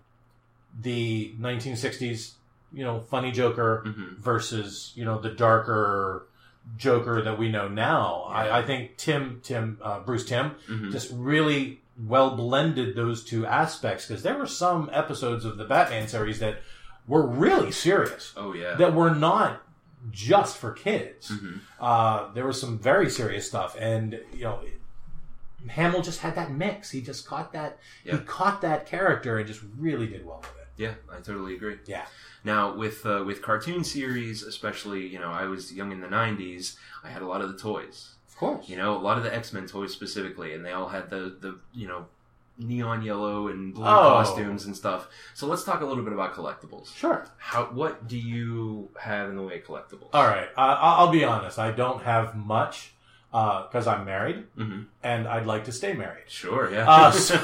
the 0.81 1.33
1960s, 1.39 2.33
you 2.73 2.83
know, 2.83 3.01
funny 3.01 3.31
Joker 3.31 3.83
Mhm. 3.85 4.17
versus 4.17 4.91
you 4.95 5.05
know 5.05 5.19
the 5.19 5.29
darker 5.29 6.27
Joker 6.77 7.21
that 7.21 7.37
we 7.37 7.49
know 7.51 7.67
now. 7.67 8.25
Yeah. 8.29 8.35
I, 8.35 8.59
I 8.59 8.61
think 8.63 8.97
Timm 8.97 9.41
Timm 9.43 9.77
uh, 9.81 9.99
Bruce 9.99 10.25
Timm 10.25 10.51
Mhm. 10.69 10.91
just 10.91 11.11
really 11.13 11.81
well 12.07 12.35
blended 12.35 12.95
those 12.95 13.23
two 13.23 13.45
aspects 13.45 14.07
because 14.07 14.23
there 14.23 14.37
were 14.37 14.47
some 14.47 14.89
episodes 14.93 15.45
of 15.45 15.57
the 15.57 15.65
Batman 15.65 16.07
series 16.07 16.39
that 16.39 16.61
were 17.07 17.25
really 17.27 17.71
serious 17.71 18.33
Oh, 18.37 18.53
yeah. 18.53 18.75
that 18.75 18.93
were 18.95 19.13
not 19.13 19.61
just 20.09 20.57
for 20.57 20.71
kids. 20.71 21.29
Mhm. 21.29 21.59
Uh, 21.79 22.31
there 22.33 22.45
was 22.47 22.59
some 22.59 22.79
very 22.79 23.09
serious 23.09 23.47
stuff, 23.47 23.75
and 23.79 24.19
you 24.33 24.43
know. 24.43 24.59
Hamill 25.69 26.01
just 26.01 26.21
had 26.21 26.33
that 26.35 26.51
mix. 26.51 26.89
He 26.89 27.01
just 27.01 27.27
caught 27.27 27.53
that. 27.53 27.77
Yeah. 28.03 28.13
He 28.17 28.23
caught 28.23 28.61
that 28.61 28.87
character 28.87 29.37
and 29.37 29.45
just 29.47 29.61
really 29.77 30.07
did 30.07 30.25
well 30.25 30.39
with 30.39 30.49
it. 30.59 30.67
Yeah, 30.75 30.93
I 31.11 31.17
totally 31.17 31.55
agree. 31.55 31.77
Yeah. 31.85 32.05
Now 32.43 32.73
with 32.73 33.05
uh, 33.05 33.23
with 33.27 33.43
cartoon 33.43 33.83
series, 33.83 34.41
especially, 34.41 35.05
you 35.05 35.19
know, 35.19 35.29
I 35.29 35.45
was 35.45 35.71
young 35.71 35.91
in 35.91 36.01
the 36.01 36.07
'90s. 36.07 36.77
I 37.03 37.09
had 37.09 37.21
a 37.21 37.27
lot 37.27 37.41
of 37.41 37.51
the 37.51 37.59
toys. 37.59 38.15
Of 38.27 38.37
course. 38.37 38.67
You 38.69 38.77
know, 38.77 38.97
a 38.97 39.03
lot 39.03 39.19
of 39.19 39.23
the 39.23 39.31
X 39.31 39.53
Men 39.53 39.67
toys 39.67 39.93
specifically, 39.93 40.55
and 40.55 40.65
they 40.65 40.71
all 40.71 40.89
had 40.89 41.11
the 41.11 41.35
the 41.39 41.59
you 41.75 41.87
know 41.87 42.07
neon 42.61 43.01
yellow 43.01 43.47
and 43.47 43.73
blue 43.73 43.83
Oh. 43.85 43.87
costumes 43.87 44.65
and 44.65 44.75
stuff. 44.75 45.07
So 45.33 45.47
let's 45.47 45.63
talk 45.63 45.81
a 45.81 45.85
little 45.85 46.03
bit 46.03 46.13
about 46.13 46.33
collectibles. 46.35 46.95
Sure. 46.95 47.25
How 47.37 47.65
what 47.65 48.07
do 48.07 48.17
you 48.17 48.89
have 48.99 49.29
in 49.29 49.35
the 49.35 49.41
way 49.43 49.59
of 49.59 49.65
collectibles? 49.65 50.09
All 50.13 50.25
right. 50.27 50.47
Uh, 50.57 50.61
I- 50.61 50.95
I'll 50.97 51.11
be 51.11 51.23
honest. 51.23 51.57
I 51.59 51.71
don't 51.71 52.03
have 52.03 52.35
much 52.35 52.93
because 53.31 53.87
I'm 53.87 54.03
married 54.05 54.43
hmm 54.57 54.81
and 55.03 55.25
I'd 55.27 55.45
like 55.45 55.63
to 55.65 55.71
stay 55.71 55.93
married. 55.93 56.25
Sure, 56.27 56.69
yeah. 56.71 56.85
Uh, 56.89 57.11
so 57.27 57.35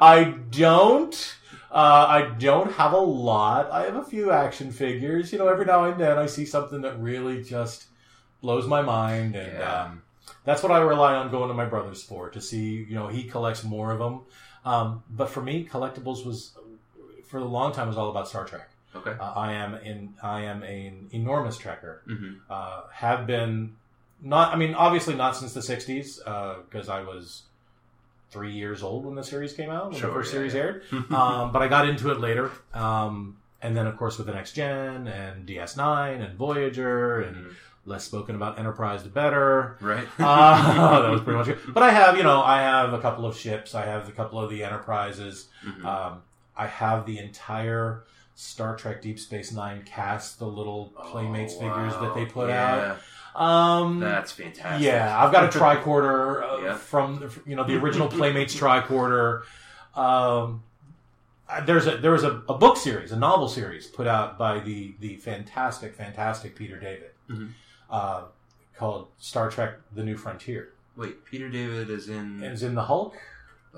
I 0.00 0.34
don't. 0.50 1.36
Uh, 1.70 2.06
I 2.08 2.22
don't 2.38 2.70
have 2.74 2.92
a 2.92 2.98
lot. 2.98 3.68
I 3.72 3.82
have 3.86 3.96
a 3.96 4.04
few 4.04 4.30
action 4.30 4.70
figures. 4.70 5.32
You 5.32 5.38
know, 5.40 5.48
every 5.48 5.64
now 5.66 5.84
and 5.84 6.00
then 6.00 6.18
I 6.18 6.26
see 6.26 6.44
something 6.46 6.82
that 6.82 7.00
really 7.00 7.42
just 7.42 7.86
blows 8.40 8.66
my 8.68 8.80
mind, 8.80 9.34
and 9.34 9.58
Yeah. 9.58 9.82
um, 9.82 10.02
that's 10.44 10.62
what 10.62 10.72
I 10.72 10.78
rely 10.78 11.14
on 11.14 11.30
going 11.30 11.48
to 11.48 11.54
my 11.54 11.64
brother's 11.66 12.02
for 12.02 12.30
to 12.30 12.40
see. 12.40 12.84
You 12.88 12.94
know, 12.94 13.08
he 13.08 13.24
collects 13.24 13.64
more 13.64 13.92
of 13.92 13.98
them. 13.98 14.20
Um, 14.64 15.02
but 15.10 15.28
for 15.30 15.42
me, 15.42 15.66
collectibles 15.70 16.24
was 16.24 16.52
for 17.26 17.38
a 17.38 17.44
long 17.44 17.72
time 17.72 17.88
was 17.88 17.96
all 17.96 18.10
about 18.10 18.28
Star 18.28 18.44
Trek. 18.44 18.68
okay. 18.94 19.12
Uh, 19.18 19.32
I 19.34 19.52
am 19.54 19.74
in. 19.74 20.14
I 20.22 20.42
am 20.42 20.62
an 20.62 21.08
enormous 21.12 21.58
trekker 21.58 21.98
hmm 22.06 22.34
uh, 22.50 22.82
have 22.92 23.26
been 23.26 23.76
not. 24.22 24.52
I 24.52 24.56
mean, 24.56 24.74
obviously 24.74 25.14
not 25.14 25.36
since 25.36 25.52
the 25.52 25.60
'60s 25.60 26.18
because 26.68 26.88
I 26.88 27.02
was 27.02 27.42
three 28.30 28.52
years 28.52 28.82
old 28.82 29.04
when 29.06 29.14
the 29.14 29.22
series 29.22 29.52
came 29.52 29.70
out 29.70 29.90
when 29.90 30.00
Sure, 30.00 30.08
the 30.10 30.14
first 30.14 30.30
yeah, 30.32 30.38
series 30.38 30.54
yeah. 30.54 30.60
aired. 30.60 30.82
um, 31.12 31.52
but 31.52 31.62
I 31.62 31.68
got 31.68 31.88
into 31.88 32.10
it 32.10 32.20
later, 32.20 32.50
um, 32.72 33.36
and 33.62 33.76
then 33.76 33.86
of 33.86 33.96
course 33.96 34.18
with 34.18 34.26
the 34.26 34.32
next 34.32 34.52
gen 34.52 35.06
and 35.08 35.46
DS9 35.46 36.20
and 36.24 36.36
Voyager 36.38 37.20
and 37.20 37.36
Mhm. 37.36 37.54
Less 37.86 38.04
spoken 38.04 38.34
about 38.34 38.58
Enterprise 38.58 39.02
the 39.02 39.08
better. 39.10 39.76
Right. 39.80 40.06
Uh, 40.18 41.02
that 41.02 41.10
was 41.10 41.20
pretty 41.20 41.38
much 41.38 41.48
it. 41.48 41.58
But 41.72 41.82
I 41.82 41.90
have, 41.90 42.16
you 42.16 42.22
know, 42.22 42.42
I 42.42 42.60
have 42.60 42.92
a 42.92 43.00
couple 43.00 43.26
of 43.26 43.36
ships. 43.36 43.74
I 43.74 43.84
have 43.84 44.08
a 44.08 44.12
couple 44.12 44.40
of 44.40 44.50
the 44.50 44.62
Enterprises. 44.64 45.48
Mhm. 45.66 45.84
Um, 45.84 46.22
I 46.56 46.66
have 46.66 47.04
the 47.06 47.18
entire 47.18 48.04
Star 48.36 48.74
Trek 48.76 49.02
Deep 49.02 49.18
Space 49.20 49.52
Nine 49.52 49.82
cast, 49.84 50.38
the 50.38 50.46
little 50.46 50.92
Playmates 51.10 51.54
Oh, 51.56 51.60
figures 51.60 51.92
that 51.94 52.14
they 52.14 52.24
put 52.26 52.48
Yeah, 52.48 52.96
out. 53.36 53.40
Um, 53.40 53.98
That's 54.00 54.30
fantastic. 54.32 54.86
yeah, 54.86 55.22
I've 55.22 55.32
got 55.32 55.44
a 55.44 55.58
tricorder 55.58 56.42
uh, 56.42 56.56
Yeah. 56.64 56.74
from 56.76 57.28
you 57.46 57.56
know 57.56 57.64
the 57.64 57.76
original 57.76 58.06
Playmates 58.08 58.54
tricorder. 58.54 59.42
Um, 59.96 60.62
there's 61.66 61.86
a 61.86 61.96
there 61.98 62.12
was 62.12 62.24
a, 62.24 62.42
a 62.48 62.54
book 62.54 62.76
series, 62.76 63.12
a 63.12 63.16
novel 63.16 63.48
series 63.48 63.86
put 63.86 64.06
out 64.06 64.38
by 64.38 64.60
the 64.60 64.94
the 65.00 65.16
fantastic, 65.16 65.94
fantastic 65.94 66.56
Peter 66.56 66.78
David, 66.78 67.10
Mhm. 67.30 67.50
Uh, 67.94 68.22
called 68.76 69.08
Star 69.18 69.50
Trek: 69.50 69.74
The 69.94 70.02
New 70.02 70.16
Frontier. 70.16 70.72
Wait, 70.96 71.24
Peter 71.24 71.48
David 71.48 71.90
is 71.90 72.08
in. 72.08 72.42
As 72.42 72.62
in 72.62 72.74
the 72.74 72.84
Hulk, 72.84 73.16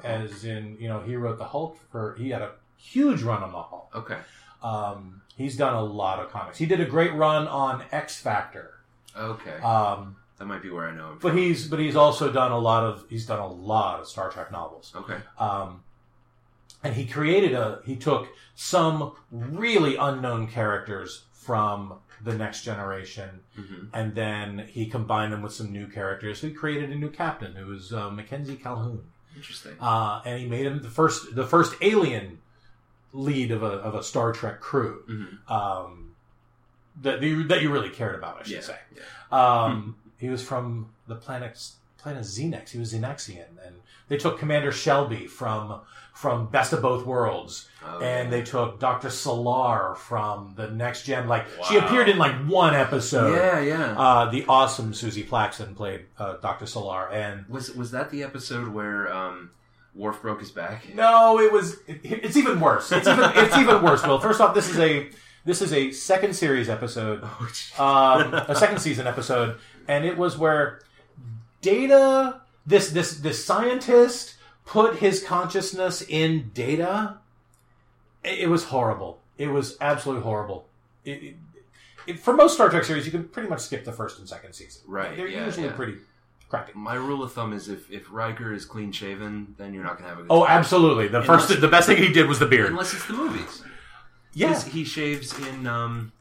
as 0.02 0.44
in 0.44 0.76
you 0.80 0.88
know 0.88 1.00
he 1.00 1.16
wrote 1.16 1.38
the 1.38 1.44
Hulk 1.44 1.78
for 1.90 2.14
he 2.18 2.30
had 2.30 2.42
a 2.42 2.52
huge 2.76 3.22
run 3.22 3.42
on 3.42 3.52
the 3.52 3.62
Hulk. 3.62 3.90
Okay. 3.94 4.18
Um, 4.62 5.22
he's 5.36 5.56
done 5.56 5.74
a 5.74 5.82
lot 5.82 6.18
of 6.18 6.30
comics. 6.30 6.58
He 6.58 6.66
did 6.66 6.80
a 6.80 6.86
great 6.86 7.12
run 7.14 7.46
on 7.46 7.84
X 7.92 8.16
Factor. 8.20 8.74
Okay. 9.16 9.58
Um, 9.62 10.16
that 10.38 10.46
might 10.46 10.62
be 10.62 10.70
where 10.70 10.88
I 10.88 10.94
know 10.94 11.12
him. 11.12 11.18
but 11.20 11.30
from. 11.30 11.38
he's 11.38 11.68
but 11.68 11.78
he's 11.78 11.96
also 11.96 12.32
done 12.32 12.52
a 12.52 12.58
lot 12.58 12.84
of 12.84 13.04
he's 13.08 13.26
done 13.26 13.38
a 13.38 13.46
lot 13.48 14.00
of 14.00 14.08
Star 14.08 14.30
Trek 14.30 14.50
novels. 14.50 14.92
Okay. 14.94 15.18
Um, 15.38 15.82
and 16.82 16.94
he 16.94 17.06
created 17.06 17.52
a 17.52 17.80
he 17.84 17.96
took 17.96 18.28
some 18.54 19.12
really 19.30 19.96
unknown 19.96 20.46
characters 20.46 21.24
from 21.32 21.94
the 22.24 22.34
next 22.34 22.62
generation 22.62 23.40
hmm 23.54 23.84
and 23.92 24.14
then 24.14 24.66
he 24.68 24.86
combined 24.86 25.32
them 25.32 25.42
with 25.42 25.52
some 25.52 25.70
new 25.72 25.86
characters. 25.86 26.40
He 26.40 26.50
created 26.52 26.90
a 26.90 26.94
new 26.96 27.10
captain 27.10 27.54
who 27.54 27.66
was 27.66 27.92
uh, 27.92 28.10
Mackenzie 28.10 28.56
Calhoun. 28.56 29.04
Interesting. 29.36 29.74
uh, 29.80 30.22
and 30.24 30.40
he 30.40 30.46
made 30.46 30.66
him 30.66 30.82
the 30.82 30.90
first 30.90 31.34
the 31.34 31.46
first 31.46 31.74
alien 31.82 32.38
lead 33.12 33.50
of 33.50 33.62
a 33.62 33.66
of 33.66 33.94
a 33.94 34.02
Star 34.02 34.32
Trek 34.32 34.60
crew 34.60 35.02
hmm 35.06 35.52
um, 35.52 36.14
that 37.02 37.22
you, 37.22 37.44
that 37.44 37.60
you 37.62 37.70
really 37.70 37.90
cared 37.90 38.14
about, 38.14 38.38
I 38.40 38.42
should 38.44 38.52
Yeah. 38.54 38.60
say. 38.62 38.78
yeah. 38.96 39.62
Um, 39.64 39.96
he 40.18 40.28
was 40.30 40.42
from 40.42 40.90
the 41.06 41.14
planet 41.16 41.58
playing 41.98 42.18
a 42.18 42.22
Xenex. 42.22 42.70
He 42.70 42.78
was 42.78 42.92
Xenexian, 42.94 43.44
and 43.64 43.76
they 44.08 44.16
took 44.16 44.38
Commander 44.38 44.72
Shelby 44.72 45.26
from 45.26 45.80
from 46.14 46.46
Best 46.46 46.72
of 46.72 46.80
Both 46.80 47.04
Worlds, 47.04 47.68
Oh, 47.88 48.00
and 48.00 48.26
yeah. 48.26 48.30
they 48.30 48.42
took 48.42 48.80
Doctor 48.80 49.08
Selar 49.08 49.96
from 49.96 50.54
the 50.56 50.68
Next 50.70 51.04
Gen. 51.04 51.28
Like 51.28 51.46
she 51.68 51.76
appeared 51.76 52.08
in 52.08 52.18
like 52.18 52.34
one 52.46 52.74
episode. 52.74 53.34
yeah, 53.34 53.60
yeah. 53.60 53.98
Uh, 53.98 54.30
the 54.30 54.44
awesome 54.48 54.92
Suzie 54.92 55.26
Plakson 55.26 55.74
played 55.76 56.06
uh, 56.18 56.36
Doctor 56.38 56.64
Selar, 56.66 57.10
and 57.12 57.46
was 57.48 57.74
was 57.74 57.92
that 57.92 58.10
the 58.10 58.22
episode 58.22 58.68
where 58.68 59.12
um, 59.12 59.50
Worf 59.94 60.20
broke 60.22 60.40
his 60.40 60.50
back? 60.50 60.92
no, 60.94 61.38
it 61.38 61.52
was. 61.52 61.76
It, 61.86 62.00
it's 62.04 62.36
even 62.36 62.60
worse. 62.60 62.90
It's 62.92 63.06
even. 63.08 63.30
it's 63.34 63.56
even 63.56 63.82
worse. 63.82 64.04
Will 64.06 64.18
first 64.20 64.40
off, 64.40 64.54
this 64.54 64.68
is 64.68 64.78
a 64.78 65.08
this 65.44 65.62
is 65.62 65.72
a 65.72 65.92
second 65.92 66.34
series 66.34 66.68
episode, 66.68 67.20
Oh, 67.78 68.20
um, 68.20 68.34
a 68.34 68.54
second 68.56 68.80
season 68.80 69.06
episode, 69.06 69.58
and 69.86 70.04
it 70.04 70.18
was 70.18 70.36
where 70.36 70.80
Data, 71.62 72.40
this 72.66 72.90
this 72.90 73.18
this 73.18 73.44
scientist, 73.44 74.34
put 74.64 74.96
his 74.96 75.22
consciousness 75.22 76.02
in 76.02 76.50
Data. 76.52 77.18
It, 78.26 78.48
was 78.48 78.64
horrible. 78.64 79.20
It 79.38 79.48
was 79.48 79.76
absolutely 79.80 80.22
horrible. 80.24 80.66
It, 81.04 81.10
it, 81.22 81.34
it, 82.06 82.18
for 82.20 82.34
most 82.34 82.54
Star 82.54 82.68
Trek 82.68 82.84
series, 82.84 83.04
you 83.06 83.12
can 83.12 83.24
pretty 83.28 83.48
much 83.48 83.60
skip 83.60 83.84
the 83.84 83.92
first 83.92 84.18
and 84.18 84.28
second 84.28 84.52
season. 84.52 84.82
Right, 84.86 85.16
They're 85.16 85.28
yeah, 85.28 85.44
usually 85.46 85.66
yeah. 85.66 85.72
pretty 85.72 85.96
crappy. 86.48 86.72
My 86.74 86.94
rule 86.94 87.22
of 87.22 87.32
thumb 87.32 87.52
is 87.52 87.68
if 87.68 87.90
if 87.90 88.10
Riker 88.10 88.52
is 88.52 88.64
clean 88.64 88.92
shaven, 88.92 89.54
then 89.58 89.72
you're 89.74 89.82
not 89.84 89.96
gonna 89.98 90.08
have 90.10 90.18
a 90.18 90.22
good 90.22 90.30
Oh, 90.30 90.44
time. 90.46 90.58
absolutely. 90.58 91.08
The 91.08 91.20
Unless- 91.22 91.46
first, 91.48 91.60
the 91.60 91.68
best 91.68 91.86
thing 91.88 91.96
he 91.98 92.12
did 92.12 92.26
was 92.28 92.38
the 92.38 92.46
beard. 92.46 92.70
Unless 92.70 92.94
it's 92.94 93.06
the 93.06 93.12
movies. 93.14 93.62
Yeah, 94.34 94.60
he 94.62 94.84
shaves 94.84 95.36
in 95.48 95.66
um, 95.66 96.12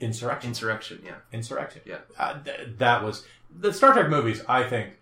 insurrection. 0.00 0.48
Insurrection. 0.50 1.00
Yeah, 1.04 1.14
Insurrection. 1.32 1.80
Yeah. 1.86 1.98
uh, 2.18 2.38
th- 2.42 2.70
that 2.78 3.02
was 3.02 3.24
the 3.58 3.72
Star 3.72 3.92
Trek 3.92 4.08
movies. 4.10 4.42
I 4.48 4.62
think 4.64 4.94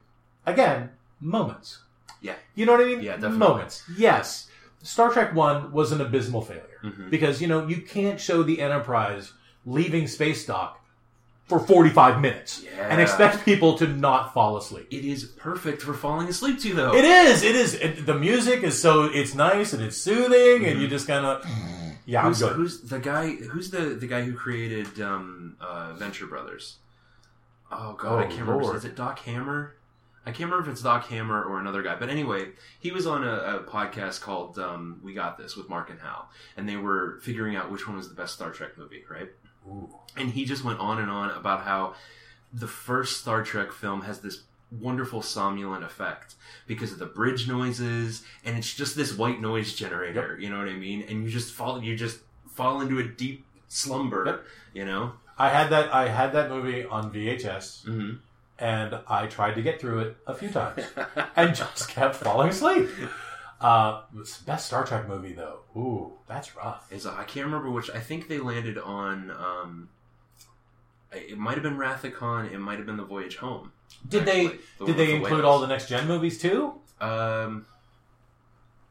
again 0.46 0.90
moments. 1.20 1.78
yeah. 2.20 2.34
You 2.54 2.66
know 2.66 2.72
what 2.72 2.80
I 2.82 2.84
mean? 2.84 3.00
Yeah, 3.02 3.12
definitely. 3.14 3.38
Moments. 3.38 3.82
Yes. 3.96 4.48
Star 4.84 5.10
Trek 5.12 5.34
One 5.34 5.72
was 5.72 5.90
an 5.92 6.00
abysmal 6.00 6.42
failure 6.42 6.80
Mhm. 6.84 7.10
because 7.10 7.40
you 7.42 7.48
know 7.48 7.66
you 7.66 7.78
can't 7.82 8.20
show 8.20 8.42
the 8.42 8.60
Enterprise 8.60 9.32
leaving 9.66 10.06
space 10.06 10.44
dock 10.46 10.80
for 11.46 11.58
forty 11.58 11.90
five 11.90 12.20
minutes 12.20 12.62
Yeah. 12.64 12.88
and 12.90 13.00
expect 13.00 13.44
people 13.44 13.76
to 13.78 13.86
not 13.86 14.32
fall 14.34 14.56
asleep. 14.56 14.86
It 14.90 15.04
is 15.04 15.24
perfect 15.24 15.82
for 15.82 15.92
falling 15.94 16.28
asleep 16.28 16.60
to, 16.60 16.74
though. 16.74 16.94
It 16.94 17.04
is. 17.04 17.42
It 17.42 17.56
is. 17.56 17.74
It, 17.74 18.06
the 18.06 18.14
music 18.14 18.62
is 18.62 18.80
so 18.80 19.04
it's 19.04 19.34
nice 19.34 19.72
and 19.72 19.82
it's 19.82 19.96
soothing, 19.96 20.64
and 20.66 20.80
you 20.80 20.86
just 20.88 21.06
kind 21.06 21.24
of 21.26 21.44
yeah. 22.06 22.22
Who's, 22.22 22.40
who's 22.40 22.80
the 22.82 22.98
guy? 22.98 23.30
Who's 23.36 23.70
the 23.70 23.80
the 23.96 24.06
guy 24.06 24.22
who 24.22 24.34
created 24.34 25.00
um, 25.00 25.56
uh, 25.60 25.92
Venture 25.94 26.26
Brothers? 26.26 26.76
Oh 27.72 27.94
god, 27.94 28.20
I 28.20 28.24
Oh, 28.24 28.28
can't 28.28 28.46
remember. 28.48 28.76
Is 28.76 28.84
it 28.84 28.94
Doc 28.96 29.18
Hammer? 29.20 29.74
I 30.26 30.30
can't 30.30 30.50
remember 30.50 30.68
if 30.68 30.72
it's 30.72 30.82
Doc 30.82 31.06
Hammer 31.08 31.42
or 31.42 31.60
another 31.60 31.82
guy. 31.82 31.96
But 31.96 32.08
anyway, 32.08 32.48
he 32.80 32.90
was 32.90 33.06
on 33.06 33.24
a, 33.24 33.58
a 33.58 33.62
podcast 33.64 34.20
called 34.22 34.58
um, 34.58 35.00
"We 35.02 35.12
Got 35.12 35.36
This" 35.38 35.56
with 35.56 35.68
Mark 35.68 35.90
and 35.90 36.00
Hal, 36.00 36.30
and 36.56 36.68
they 36.68 36.76
were 36.76 37.18
figuring 37.22 37.56
out 37.56 37.70
which 37.70 37.86
one 37.86 37.96
was 37.96 38.08
the 38.08 38.14
best 38.14 38.34
Star 38.34 38.50
Trek 38.50 38.78
movie, 38.78 39.04
right? 39.10 39.30
Ooh. 39.68 39.94
And 40.16 40.30
he 40.30 40.44
just 40.44 40.64
went 40.64 40.80
on 40.80 40.98
and 40.98 41.10
on 41.10 41.30
about 41.30 41.62
how 41.62 41.94
the 42.52 42.66
first 42.68 43.20
Star 43.20 43.42
Trek 43.42 43.72
film 43.72 44.02
has 44.02 44.20
this 44.20 44.42
wonderful 44.70 45.22
somnolent 45.22 45.84
effect 45.84 46.34
because 46.66 46.92
of 46.92 46.98
the 46.98 47.06
bridge 47.06 47.46
noises, 47.46 48.22
and 48.44 48.56
it's 48.56 48.72
just 48.72 48.96
this 48.96 49.16
white 49.16 49.40
noise 49.40 49.74
generator. 49.74 50.38
You 50.40 50.50
know 50.50 50.58
what 50.58 50.68
I 50.68 50.74
mean? 50.74 51.02
And 51.08 51.24
you 51.24 51.30
just 51.30 51.52
fall, 51.52 51.82
you 51.82 51.96
just 51.96 52.20
fall 52.54 52.80
into 52.80 52.98
a 52.98 53.04
deep 53.04 53.44
slumber. 53.68 54.24
Yep. 54.26 54.44
You 54.72 54.84
know? 54.86 55.12
I 55.36 55.48
had 55.48 55.70
that. 55.70 55.92
I 55.92 56.08
had 56.08 56.32
that 56.32 56.48
movie 56.48 56.84
on 56.84 57.12
VHS. 57.12 57.84
hmm 57.84 58.14
and 58.58 58.98
I 59.08 59.26
tried 59.26 59.54
to 59.54 59.62
get 59.62 59.80
through 59.80 60.00
it 60.00 60.16
a 60.26 60.34
few 60.34 60.48
times 60.50 60.82
and 61.36 61.54
just 61.54 61.88
kept 61.88 62.16
falling 62.16 62.50
asleep. 62.50 62.88
Uh, 63.60 64.02
best 64.46 64.66
Star 64.66 64.84
Trek 64.84 65.08
movie 65.08 65.32
though. 65.32 65.60
Ooh, 65.76 66.12
that's 66.28 66.54
rough. 66.56 66.90
Is 66.92 67.06
I 67.06 67.24
can't 67.24 67.46
remember 67.46 67.70
which. 67.70 67.90
I 67.90 68.00
think 68.00 68.28
they 68.28 68.38
landed 68.38 68.78
on. 68.78 69.30
Um, 69.30 69.88
it 71.12 71.38
might 71.38 71.54
have 71.54 71.62
been 71.62 71.78
Wrath 71.78 72.04
of 72.04 72.14
Khan. 72.14 72.46
It 72.46 72.58
might 72.58 72.76
have 72.78 72.86
been 72.86 72.96
The 72.96 73.04
Voyage 73.04 73.36
Home. 73.36 73.72
Did 74.08 74.22
actually. 74.28 74.48
they 74.48 74.54
The 74.78 74.84
did 74.86 74.96
they 74.96 75.06
the 75.06 75.12
include 75.14 75.32
whales. 75.32 75.44
all 75.44 75.60
the 75.60 75.66
next 75.68 75.88
gen 75.88 76.06
movies 76.08 76.38
too? 76.38 76.74
Um, 77.00 77.66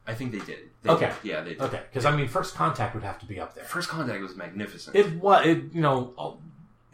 I 0.06 0.14
think 0.14 0.32
they 0.32 0.38
did. 0.40 0.70
They 0.82 0.90
Okay. 0.90 1.06
did. 1.22 1.30
Yeah, 1.30 1.40
they 1.42 1.50
did. 1.50 1.60
Okay, 1.62 1.82
because 1.90 2.04
I 2.04 2.16
mean, 2.16 2.26
First 2.28 2.54
Contact 2.54 2.94
would 2.94 3.04
have 3.04 3.18
to 3.20 3.26
be 3.26 3.38
up 3.40 3.54
there. 3.54 3.64
First 3.64 3.88
Contact 3.88 4.20
was 4.22 4.34
magnificent. 4.36 4.96
It 4.96 5.14
was, 5.20 5.46
it, 5.46 5.64
you 5.72 5.80
know, 5.82 6.38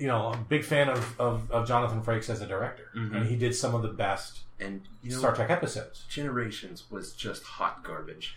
you 0.01 0.07
know, 0.09 0.29
I'm 0.29 0.41
a 0.41 0.45
big 0.45 0.65
fan 0.65 0.89
of, 0.89 1.21
of, 1.21 1.51
of 1.53 1.69
Jonathan 1.69 2.03
Frakes 2.03 2.31
as 2.31 2.41
a 2.41 2.47
director, 2.47 2.85
Mhm. 2.97 3.17
and 3.17 3.27
he 3.27 3.37
did 3.37 3.55
some 3.55 3.75
of 3.75 3.83
the 3.83 3.89
best 3.89 4.41
and 4.59 4.83
you 5.03 5.13
know, 5.13 5.19
Star 5.19 5.35
Trek 5.35 5.49
episodes. 5.51 6.05
Generations 6.11 6.85
was 6.91 7.13
just 7.13 7.43
hot 7.45 7.83
garbage. 7.83 8.37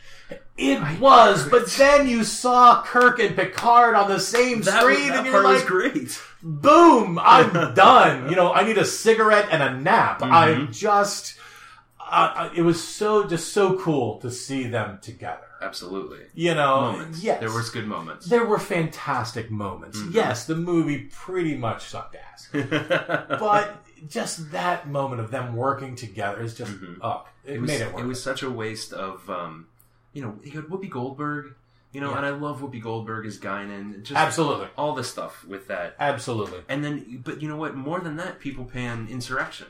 It 0.58 0.80
I- 0.82 0.98
was, 1.00 1.48
but 1.56 1.68
then 1.72 2.08
you 2.08 2.24
saw 2.24 2.82
Kirk 2.84 3.20
and 3.20 3.36
Picard 3.36 3.96
on 3.96 4.10
the 4.10 4.20
same 4.20 4.62
That, 4.62 4.82
screen, 4.82 5.10
that 5.10 5.18
and 5.20 5.26
you're 5.28 5.44
like, 5.44 5.54
was 5.56 5.64
great. 5.66 6.22
boom 6.42 7.18
i'm 7.24 7.52
done 7.74 8.30
you 8.30 8.36
know 8.36 8.52
i 8.52 8.64
need 8.66 8.78
a 8.78 8.84
cigarette 8.84 9.48
and 9.50 9.64
a 9.64 9.80
nap 9.80 10.20
Mm-hmm. 10.20 10.34
i 10.34 10.66
just 10.72 11.38
uh, 12.14 12.50
it 12.56 12.62
was 12.62 12.82
so 12.84 13.26
just 13.26 13.54
so 13.54 13.78
cool 13.80 14.20
to 14.20 14.30
see 14.32 14.68
them 14.68 15.00
together 15.02 15.48
Absolutely. 15.62 16.20
you 16.34 16.54
know 16.54 16.92
moments. 16.94 17.24
yes 17.24 17.40
There 17.40 17.52
was 17.52 17.70
good 17.70 17.88
moments. 17.88 18.28
there 18.28 18.46
were 18.46 18.60
fantastic 18.60 19.50
moments 19.50 19.98
Mhm. 19.98 20.14
yes 20.14 20.46
the 20.46 20.56
movie 20.56 21.10
pretty 21.12 21.56
much 21.56 21.86
sucked 21.86 22.16
ass 22.16 22.50
but 22.54 23.84
just 24.08 24.52
that 24.52 24.88
moment 24.88 25.22
of 25.22 25.32
them 25.32 25.56
working 25.56 25.96
together 25.96 26.42
is 26.42 26.54
just 26.56 26.72
Mhm. 26.72 26.98
oh 27.02 27.26
it, 27.46 27.56
it 27.56 27.62
was, 27.62 27.68
made 27.70 27.82
it 27.82 27.94
work 27.94 28.04
It 28.04 28.08
was 28.08 28.22
such 28.24 28.42
a 28.44 28.50
waste 28.50 28.94
of, 28.94 29.30
um, 29.30 29.68
you 30.14 30.22
know, 30.22 30.38
you 30.44 30.52
had 30.52 30.66
Whoopi 30.66 30.90
Goldberg, 30.90 31.56
you 31.92 32.00
know, 32.02 32.12
Yeah. 32.12 32.18
and 32.18 32.26
I 32.26 32.30
love 32.30 32.62
Whoopi 32.62 32.82
Goldberg 32.82 33.26
as 33.26 33.38
Guinan. 33.38 34.02
Just 34.04 34.18
absolutely 34.18 34.68
all 34.78 34.94
the 34.96 35.04
stuff 35.04 35.44
with 35.46 35.68
that. 35.68 35.96
absolutely 36.00 36.60
And 36.70 36.84
then, 36.86 37.22
but 37.24 37.42
you 37.42 37.50
know 37.50 37.58
what? 37.58 37.76
More 37.76 38.00
than 38.00 38.16
that, 38.18 38.40
people 38.40 38.64
pan 38.66 39.08
Insurrection. 39.10 39.68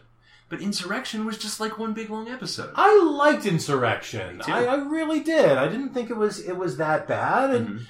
But 0.53 0.61
Insurrection 0.61 1.25
was 1.25 1.39
just 1.39 1.59
like 1.59 1.79
one 1.79 1.93
big 1.93 2.11
long 2.11 2.29
episode. 2.29 2.71
I 2.75 3.01
liked 3.03 3.47
Insurrection. 3.47 4.37
Me 4.37 4.43
too. 4.43 4.51
I, 4.51 4.65
I 4.65 4.75
really 4.75 5.21
did. 5.21 5.57
I 5.57 5.67
didn't 5.67 5.95
think 5.95 6.11
it 6.11 6.15
was 6.17 6.39
it 6.39 6.55
was 6.55 6.77
that 6.77 7.07
bad, 7.07 7.49
and 7.49 7.67
Mhm. 7.67 7.81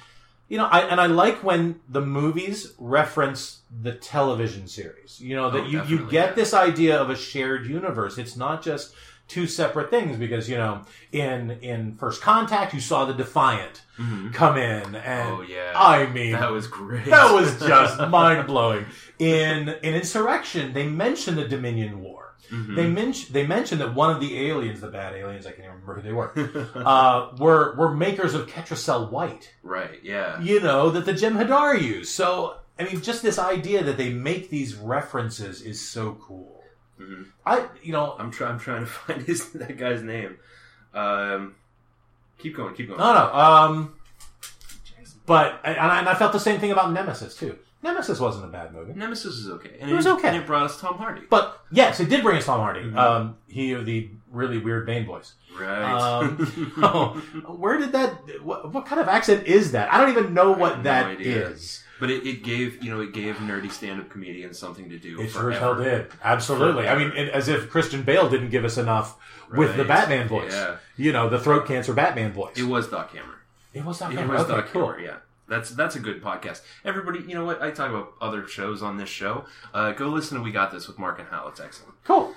you 0.48 0.56
know, 0.56 0.64
I 0.64 0.80
and 0.80 0.98
I 0.98 1.06
like 1.06 1.44
when 1.44 1.80
the 1.90 2.00
movies 2.00 2.72
reference 2.78 3.58
the 3.82 3.92
television 3.92 4.66
series. 4.66 5.20
You 5.20 5.36
know 5.36 5.50
that 5.50 5.60
Oh, 5.60 5.64
you 5.66 5.72
you 5.72 5.78
definitely, 5.80 6.10
get 6.12 6.36
this 6.36 6.54
idea 6.54 6.98
of 6.98 7.10
a 7.10 7.16
shared 7.16 7.66
universe. 7.66 8.16
It's 8.16 8.34
not 8.34 8.62
just 8.62 8.94
two 9.28 9.46
separate 9.46 9.90
things 9.90 10.16
because 10.16 10.48
you 10.48 10.56
know 10.56 10.80
in 11.12 11.50
in 11.60 11.92
First 11.92 12.22
Contact 12.22 12.72
you 12.72 12.80
saw 12.80 13.04
the 13.04 13.12
Defiant 13.12 13.82
Mhm. 13.98 14.32
come 14.32 14.56
in, 14.56 14.94
and 14.94 15.28
Oh 15.28 15.42
yeah, 15.42 15.72
I 15.76 16.06
mean 16.06 16.32
that 16.32 16.50
was 16.50 16.66
great. 16.66 17.04
that 17.06 17.30
was 17.30 17.58
just 17.60 17.98
mind 18.08 18.46
blowing. 18.46 18.86
In 19.18 19.68
in 19.82 19.94
Insurrection, 19.94 20.72
they 20.72 20.86
mention 20.88 21.36
the 21.36 21.46
Dominion 21.46 22.00
War. 22.00 22.23
Mhm. 22.50 22.76
They 22.76 22.86
mention 22.88 23.32
they 23.32 23.46
mentioned 23.46 23.80
that 23.80 23.94
one 23.94 24.10
of 24.10 24.20
the 24.20 24.48
aliens, 24.48 24.80
the 24.80 24.88
bad 24.88 25.14
aliens, 25.14 25.46
I 25.46 25.50
can't 25.50 25.60
even 25.64 25.72
remember 25.80 25.94
who 25.94 26.02
they 26.02 26.12
were, 26.12 26.32
uh, 26.84 27.30
were 27.38 27.74
were 27.76 27.94
makers 27.94 28.34
of 28.34 28.46
Ketracel 28.46 29.10
White. 29.10 29.54
right. 29.62 29.98
Yeah. 30.02 30.40
You 30.40 30.60
know 30.60 30.90
that 30.90 31.04
the 31.06 31.12
Jem'Hadar 31.12 31.80
use. 31.80 32.10
So 32.10 32.58
I 32.78 32.84
mean, 32.84 33.00
just 33.02 33.22
this 33.22 33.38
idea 33.38 33.82
that 33.84 33.96
they 33.96 34.10
make 34.12 34.50
these 34.50 34.74
references 34.74 35.62
is 35.62 35.80
so 35.80 36.18
cool. 36.20 36.62
Mhm. 37.00 37.26
I 37.46 37.66
you 37.82 37.92
know 37.92 38.14
I'm 38.18 38.30
trying. 38.30 38.52
I'm 38.52 38.58
trying 38.60 38.80
to 38.84 38.86
find 38.90 39.22
his 39.22 39.50
that 39.52 39.76
guy's 39.78 40.02
name. 40.02 40.36
Um, 40.92 41.54
keep 42.38 42.56
going. 42.56 42.74
Keep 42.74 42.88
going. 42.88 42.98
no 43.00 43.14
no 43.14 43.34
um, 43.34 43.94
but 45.26 45.60
and 45.64 45.76
I, 45.78 45.98
and 46.00 46.08
I 46.08 46.14
felt 46.14 46.32
the 46.32 46.38
same 46.40 46.60
thing 46.60 46.70
about 46.70 46.92
Nemesis 46.92 47.34
too. 47.36 47.58
Nemesis 47.84 48.18
wasn't 48.18 48.46
a 48.46 48.48
bad 48.48 48.72
movie. 48.72 48.94
Nemesis 48.94 49.34
is 49.36 49.48
okay. 49.50 49.76
And 49.78 49.90
It 49.90 49.94
was 49.94 50.06
okay. 50.06 50.28
And 50.28 50.36
it 50.38 50.46
brought 50.46 50.64
us 50.64 50.80
Tom 50.80 50.96
Hardy. 50.96 51.20
But 51.28 51.60
yes, 51.70 52.00
it 52.00 52.08
did 52.08 52.22
bring 52.22 52.38
us 52.38 52.46
Tom 52.46 52.58
Hardy. 52.60 52.80
Mhm. 52.80 52.96
Um, 52.96 53.36
he 53.46 53.74
the 53.74 54.10
really 54.32 54.56
weird 54.58 54.86
Bane 54.86 55.04
voice. 55.04 55.34
Right. 55.56 55.92
Um, 55.92 56.72
oh, 56.82 57.22
where 57.56 57.76
did 57.78 57.92
that? 57.92 58.42
What, 58.42 58.72
what 58.72 58.86
kind 58.86 59.00
of 59.02 59.08
accent 59.08 59.46
is 59.46 59.72
that? 59.72 59.92
I 59.92 60.00
don't 60.00 60.10
even 60.10 60.32
know 60.32 60.52
what 60.52 60.82
that 60.84 61.18
no 61.20 61.24
is. 61.24 61.84
But 62.00 62.10
it, 62.10 62.26
it 62.26 62.42
gave 62.42 62.82
you 62.82 62.90
know 62.90 63.00
it 63.02 63.12
gave 63.12 63.36
nerdy 63.36 63.70
stand 63.70 64.00
up 64.00 64.08
comedians 64.08 64.58
something 64.58 64.88
to 64.88 64.98
do. 64.98 65.20
It 65.20 65.28
sure 65.30 65.52
as 65.52 65.58
hell 65.58 65.74
did. 65.76 66.08
Absolutely. 66.24 66.88
I 66.88 66.96
mean, 66.96 67.12
it, 67.14 67.28
as 67.28 67.48
if 67.48 67.68
Christian 67.70 68.02
Bale 68.02 68.28
didn't 68.30 68.48
give 68.50 68.64
us 68.64 68.78
enough 68.78 69.16
with 69.52 69.76
the 69.76 69.84
Batman 69.84 70.26
voice. 70.26 70.52
Yeah. 70.52 70.76
You 70.96 71.12
know, 71.12 71.28
the 71.28 71.38
throat 71.38 71.66
cancer 71.66 71.92
Batman 71.92 72.32
voice. 72.32 72.56
It 72.58 72.64
was 72.64 72.88
Doc 72.88 73.14
Hammer. 73.14 73.42
It 73.74 73.84
was 73.84 73.98
Doc 73.98 74.12
Hammer. 74.12 74.34
It 74.34 74.38
was 74.38 74.42
Okay, 74.50 74.56
Doc 74.56 74.66
cool. 74.72 74.86
Hammer. 74.92 75.00
Yeah. 75.00 75.16
That's 75.48 75.70
that's 75.70 75.94
a 75.96 76.00
good 76.00 76.22
podcast. 76.22 76.62
Everybody, 76.84 77.20
you 77.20 77.34
know 77.34 77.44
what? 77.44 77.60
I 77.62 77.70
talk 77.70 77.90
about 77.90 78.14
other 78.20 78.46
shows 78.46 78.82
on 78.82 78.96
this 78.96 79.08
show. 79.10 79.44
Uh, 79.74 79.92
go 79.92 80.08
listen 80.08 80.38
to 80.38 80.42
We 80.42 80.52
Got 80.52 80.72
This 80.72 80.88
with 80.88 80.98
Mark 80.98 81.18
and 81.18 81.28
Hal. 81.28 81.48
It's 81.48 81.60
excellent. 81.60 81.94
Cool. 82.04 82.34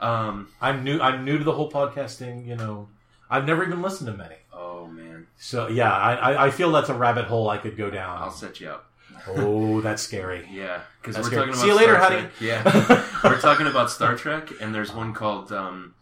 Um, 0.00 0.48
I'm 0.60 0.84
new. 0.84 1.00
I'm 1.00 1.24
new 1.24 1.38
to 1.38 1.44
the 1.44 1.52
whole 1.52 1.70
podcasting. 1.70 2.46
You 2.46 2.56
know, 2.56 2.88
I've 3.30 3.46
never 3.46 3.64
even 3.64 3.82
listened 3.82 4.08
to 4.10 4.16
many. 4.16 4.36
oh 4.52 4.86
man, 4.86 5.26
So 5.38 5.68
yeah, 5.68 5.92
I, 5.92 6.14
I, 6.14 6.46
I 6.46 6.50
feel 6.50 6.70
that's 6.70 6.88
a 6.88 6.94
rabbit 6.94 7.24
hole 7.24 7.48
I 7.48 7.58
could 7.58 7.76
go 7.76 7.90
down. 7.90 8.18
I'll 8.18 8.30
set 8.30 8.60
you 8.60 8.68
up. 8.68 8.90
Oh, 9.28 9.80
that's 9.80 10.02
scary. 10.02 10.46
Yeah, 10.52 10.82
because 11.02 11.16
we're 11.16 11.30
good. 11.30 11.36
talking 11.36 11.50
about 11.54 11.60
See 11.62 11.66
you 11.68 11.74
later, 11.76 11.94
Star 11.96 12.10
honey. 12.10 12.20
Trek. 12.20 12.32
Yeah, 12.40 13.18
we're 13.24 13.40
talking 13.40 13.66
about 13.66 13.90
Star 13.90 14.14
Trek, 14.16 14.50
and 14.60 14.72
there's 14.74 14.92
one 14.94 15.14
called 15.14 15.50
um, 15.52 15.94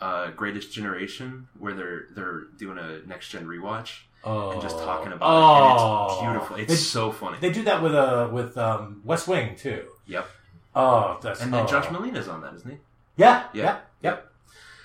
uh, 0.00 0.30
Greatest 0.30 0.72
Generation 0.72 1.46
where 1.58 1.74
they're 1.74 2.06
they're 2.16 2.40
doing 2.58 2.78
a 2.78 3.06
next 3.06 3.28
gen 3.28 3.46
rewatch 3.46 4.00
Oh, 4.26 4.52
and 4.52 4.62
just 4.62 4.78
talking 4.78 5.12
about 5.12 5.26
oh. 5.28 5.34
it, 5.66 5.72
and 6.02 6.10
it's 6.12 6.22
beautiful. 6.22 6.56
It's 6.56 6.68
They- 6.72 6.76
so 6.76 7.12
funny. 7.12 7.36
They 7.40 7.50
do 7.50 7.62
that 7.64 7.82
with 7.82 7.94
uh 7.94 8.28
with 8.32 8.56
um, 8.56 9.02
West 9.04 9.28
Wing 9.28 9.54
too. 9.56 9.84
yep, 10.06 10.26
Oh, 10.74 11.18
that's 11.22 11.40
and 11.42 11.52
then 11.52 11.64
oh. 11.64 11.66
Josh 11.66 11.90
Malina's 11.90 12.26
on 12.28 12.40
that, 12.40 12.54
isn't 12.54 12.70
he? 12.70 12.76
Yeah, 13.16 13.44
Yeah. 13.52 13.62
yeah, 13.62 13.78
yep. 14.02 14.30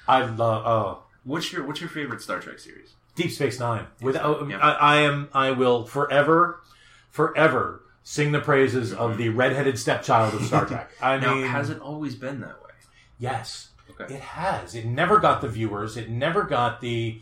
I 0.08 0.24
love 0.26 0.66
oh 0.66 1.04
What's 1.24 1.52
your 1.54 1.66
What's 1.66 1.80
your 1.82 1.90
favorite 1.90 2.22
Star 2.22 2.40
Trek 2.40 2.60
series? 2.60 2.94
Deep 3.16 3.32
Space 3.32 3.60
Nine. 3.60 3.88
With 4.02 4.16
oh, 4.18 4.48
Yeah. 4.48 4.60
I, 4.60 4.72
I 4.72 4.96
am 5.02 5.30
I 5.34 5.52
will 5.52 5.86
forever, 5.86 6.62
forever 7.10 7.82
sing 8.04 8.32
the 8.32 8.40
praises 8.40 8.94
of 8.94 9.18
the 9.18 9.30
redheaded 9.30 9.78
stepchild 9.78 10.34
of 10.34 10.44
Star 10.44 10.66
Trek. 10.66 10.90
I 11.02 11.18
Now, 11.18 11.36
mean, 11.36 11.46
has 11.48 11.70
it 11.70 11.80
always 11.80 12.16
been 12.16 12.40
that 12.42 12.62
way? 12.64 12.72
yes, 13.20 13.70
Okay. 13.92 14.14
it 14.14 14.22
has. 14.22 14.76
It 14.76 14.86
never 14.86 15.20
got 15.20 15.42
the 15.42 15.50
viewers. 15.50 15.98
It 15.98 16.10
never 16.10 16.44
got 16.44 16.80
the 16.82 17.20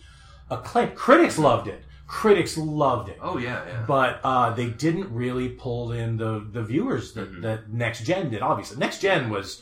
acclaim. 0.52 0.92
Critics 0.92 1.38
loved 1.40 1.68
it. 1.68 1.82
Critics 2.08 2.58
loved 2.58 3.10
it. 3.10 3.18
Oh 3.22 3.38
yeah, 3.38 3.66
yeah. 3.68 3.84
but 3.86 4.22
uh, 4.24 4.52
they 4.54 4.68
didn't 4.70 5.14
really 5.14 5.50
pull 5.50 5.92
in 5.92 6.16
the 6.18 6.46
the 6.52 6.64
viewers 6.64 7.14
that, 7.14 7.32
Mhm. 7.32 7.42
that 7.42 7.70
next 7.70 8.06
gen 8.06 8.30
did. 8.30 8.42
Obviously, 8.42 8.78
next 8.78 9.02
gen 9.02 9.30
was, 9.30 9.62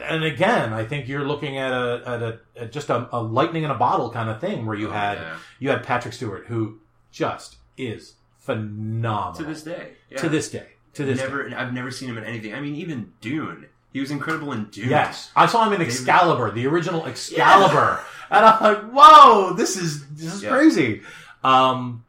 and 0.00 0.22
again, 0.22 0.72
I 0.72 0.84
think 0.84 1.08
you're 1.08 1.24
looking 1.26 1.58
at 1.58 1.72
a 1.72 2.02
at 2.06 2.22
a 2.22 2.40
at 2.56 2.70
just 2.72 2.90
a, 2.90 3.08
a 3.12 3.20
lightning 3.20 3.64
in 3.64 3.70
a 3.72 3.74
bottle 3.74 4.08
kind 4.10 4.30
of 4.30 4.40
thing 4.40 4.66
where 4.66 4.76
you 4.76 4.88
Oh, 4.88 4.92
had 4.92 5.18
yeah. 5.18 5.36
you 5.58 5.68
had 5.70 5.82
Patrick 5.82 6.14
Stewart 6.14 6.46
who 6.46 6.78
just 7.10 7.56
is 7.76 8.14
phenomenal 8.38 9.32
to 9.34 9.42
this 9.44 9.62
day. 9.62 9.92
Yeah. 10.10 10.18
to 10.18 10.28
this 10.28 10.50
day 10.50 10.66
to 10.94 11.04
this 11.04 11.18
never, 11.18 11.48
day. 11.48 11.56
I've 11.56 11.72
never 11.72 11.90
seen 11.90 12.08
him 12.08 12.18
in 12.18 12.24
anything. 12.24 12.54
I 12.54 12.60
mean, 12.60 12.74
even 12.76 13.12
Dune. 13.20 13.66
He 13.92 14.00
was 14.00 14.10
incredible 14.10 14.52
in 14.52 14.66
Dune. 14.66 14.90
Yes, 14.90 15.30
I 15.34 15.46
saw 15.46 15.64
him 15.66 15.72
in 15.72 15.78
David- 15.80 15.92
Excalibur, 15.94 16.50
the 16.52 16.66
original 16.66 17.04
Excalibur, 17.06 18.00
and 18.30 18.44
I'm 18.44 18.62
like, 18.62 18.82
"Whoa, 18.92 19.54
this 19.54 19.76
is 19.76 20.06
this 20.10 20.34
is 20.34 20.42
Yeah. 20.44 20.50
crazy." 20.50 21.02
Um, 21.48 22.04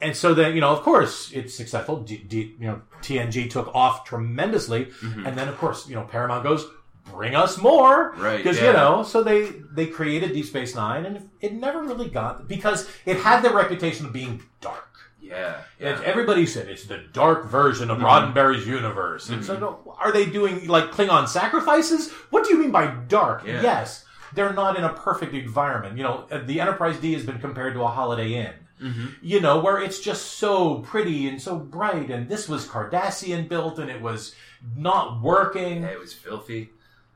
and 0.00 0.14
so 0.16 0.34
then 0.34 0.54
you 0.54 0.60
know, 0.60 0.70
of 0.70 0.82
course, 0.82 1.30
it's 1.32 1.54
successful. 1.54 2.00
D, 2.00 2.18
D, 2.18 2.54
you 2.60 2.66
know, 2.66 2.82
TNG 3.00 3.48
took 3.50 3.68
off 3.74 4.04
tremendously, 4.04 4.86
Mhm. 5.02 5.26
and 5.26 5.38
then 5.38 5.48
of 5.48 5.56
course, 5.58 5.88
you 5.88 5.94
know, 5.94 6.02
Paramount 6.02 6.42
goes, 6.42 6.66
"Bring 7.10 7.34
us 7.34 7.56
more," 7.58 8.12
Right, 8.16 8.36
Because 8.38 8.58
yeah. 8.60 8.66
you 8.68 8.72
know, 8.74 9.02
so 9.02 9.22
they 9.22 9.52
they 9.72 9.86
created 9.86 10.32
Deep 10.32 10.46
Space 10.46 10.74
Nine, 10.74 11.06
and 11.06 11.30
it 11.40 11.54
never 11.54 11.80
really 11.82 12.08
got 12.10 12.48
because 12.48 12.88
it 13.06 13.16
had 13.18 13.42
the 13.42 13.50
reputation 13.50 14.04
of 14.06 14.12
being 14.12 14.42
dark. 14.60 14.88
Yeah, 15.22 15.54
yeah. 15.80 16.00
Everybody 16.04 16.44
said 16.44 16.68
it's 16.68 16.84
the 16.84 16.98
dark 16.98 17.46
version 17.46 17.90
of 17.90 17.98
Roddenberry's 17.98 18.66
universe. 18.66 19.30
And 19.30 19.42
so, 19.42 19.58
no, 19.58 19.96
are 19.98 20.12
they 20.12 20.26
doing 20.26 20.68
like 20.68 20.92
Klingon 20.92 21.26
sacrifices? 21.28 22.10
What 22.28 22.44
do 22.44 22.50
you 22.52 22.58
mean 22.60 22.70
by 22.72 22.88
dark? 23.08 23.42
Yeah. 23.46 23.62
Yes, 23.62 24.03
they're 24.34 24.52
not 24.52 24.76
in 24.76 24.84
a 24.84 24.92
perfect 24.92 25.34
environment. 25.34 25.96
You 25.96 26.02
know, 26.04 26.24
uh, 26.30 26.38
the 26.44 26.60
Enterprise 26.60 26.98
D 26.98 27.12
has 27.14 27.24
been 27.24 27.38
compared 27.38 27.74
to 27.74 27.82
a 27.82 27.86
Holiday 27.88 28.34
Inn. 28.34 28.52
Mm-hmm. 28.82 29.06
You 29.22 29.40
know, 29.40 29.60
where 29.60 29.80
it's 29.80 30.00
just 30.00 30.32
so 30.34 30.80
pretty 30.80 31.28
and 31.28 31.40
so 31.40 31.56
bright, 31.56 32.10
and 32.10 32.28
this 32.28 32.48
was 32.48 32.66
Cardassian 32.66 33.48
built, 33.48 33.78
and 33.78 33.88
it 33.90 34.02
was 34.02 34.34
not 34.76 35.22
working. 35.22 35.82
Yeah, 35.82 35.88
it 35.90 36.00
was 36.00 36.12
filthy. 36.12 36.70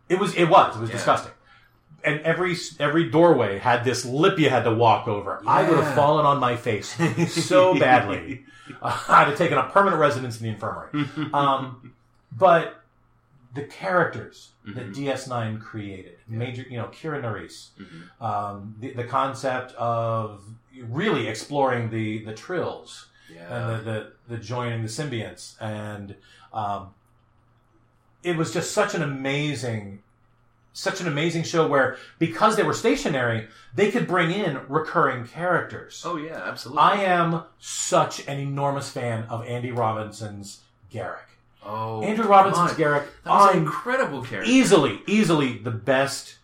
It 0.08 0.18
was. 0.18 0.34
It 0.34 0.44
was. 0.48 0.76
It 0.76 0.80
was 0.80 0.90
Yeah. 0.90 0.96
disgusting. 0.96 1.32
And 2.04 2.20
every 2.20 2.56
every 2.78 3.10
doorway 3.10 3.58
had 3.58 3.84
this 3.84 4.04
lip 4.04 4.38
you 4.38 4.48
had 4.48 4.62
to 4.64 4.72
walk 4.72 5.08
over. 5.08 5.42
I 5.46 5.68
would 5.68 5.82
have 5.82 5.94
fallen 5.96 6.24
on 6.24 6.38
my 6.38 6.56
face 6.56 6.96
so 7.32 7.76
badly. 7.78 8.44
I'd 8.82 9.28
have 9.28 9.36
taken 9.36 9.58
a 9.58 9.64
permanent 9.64 9.98
residence 10.00 10.38
in 10.38 10.44
the 10.44 10.50
infirmary. 10.50 10.90
Um, 11.34 11.92
but 12.36 12.82
the 13.54 13.64
characters 13.64 14.52
that 14.66 14.90
Mhm. 14.90 14.94
DS9 14.94 15.58
created, 15.60 16.18
major, 16.28 16.62
you 16.62 16.76
know, 16.76 16.88
Kira 16.88 17.22
Nerys, 17.22 17.70
Mhm. 17.80 18.22
um, 18.22 18.74
the, 18.78 18.92
the 18.92 19.04
concept 19.04 19.72
of 19.72 20.42
really 20.82 21.26
exploring 21.28 21.90
the 21.90 22.24
the 22.24 22.34
trills 22.34 23.08
Yeah. 23.34 23.48
and 23.54 23.86
the, 23.86 23.90
the, 23.90 24.12
the 24.28 24.38
joining 24.42 24.82
the 24.82 24.88
symbionts. 24.88 25.56
And 25.60 26.16
um, 26.52 26.94
it 28.22 28.36
was 28.36 28.52
just 28.52 28.72
such 28.72 28.94
an 28.94 29.02
amazing, 29.02 30.02
such 30.72 31.00
an 31.00 31.08
amazing 31.08 31.42
show 31.44 31.66
where 31.66 31.96
because 32.18 32.56
they 32.56 32.62
were 32.62 32.74
stationary, 32.74 33.48
they 33.74 33.90
could 33.90 34.06
bring 34.06 34.30
in 34.30 34.60
recurring 34.68 35.26
characters. 35.26 36.02
oh 36.06 36.16
yeah, 36.16 36.36
absolutely. 36.44 36.82
I 36.82 36.94
am 37.04 37.42
such 37.58 38.26
an 38.28 38.38
enormous 38.38 38.90
fan 38.90 39.24
of 39.24 39.44
Andy 39.46 39.70
Robinson's 39.72 40.60
Garak. 40.92 41.24
Oh, 41.64 42.02
Andrew 42.02 42.26
Robinson's 42.26 42.72
Garak, 42.72 43.06
That 43.24 43.30
was 43.30 43.50
an 43.50 43.56
I'm 43.58 43.62
incredible 43.66 44.22
character. 44.22 44.50
easily, 44.50 45.00
easily 45.06 45.58
the 45.58 45.70
best 45.70 46.38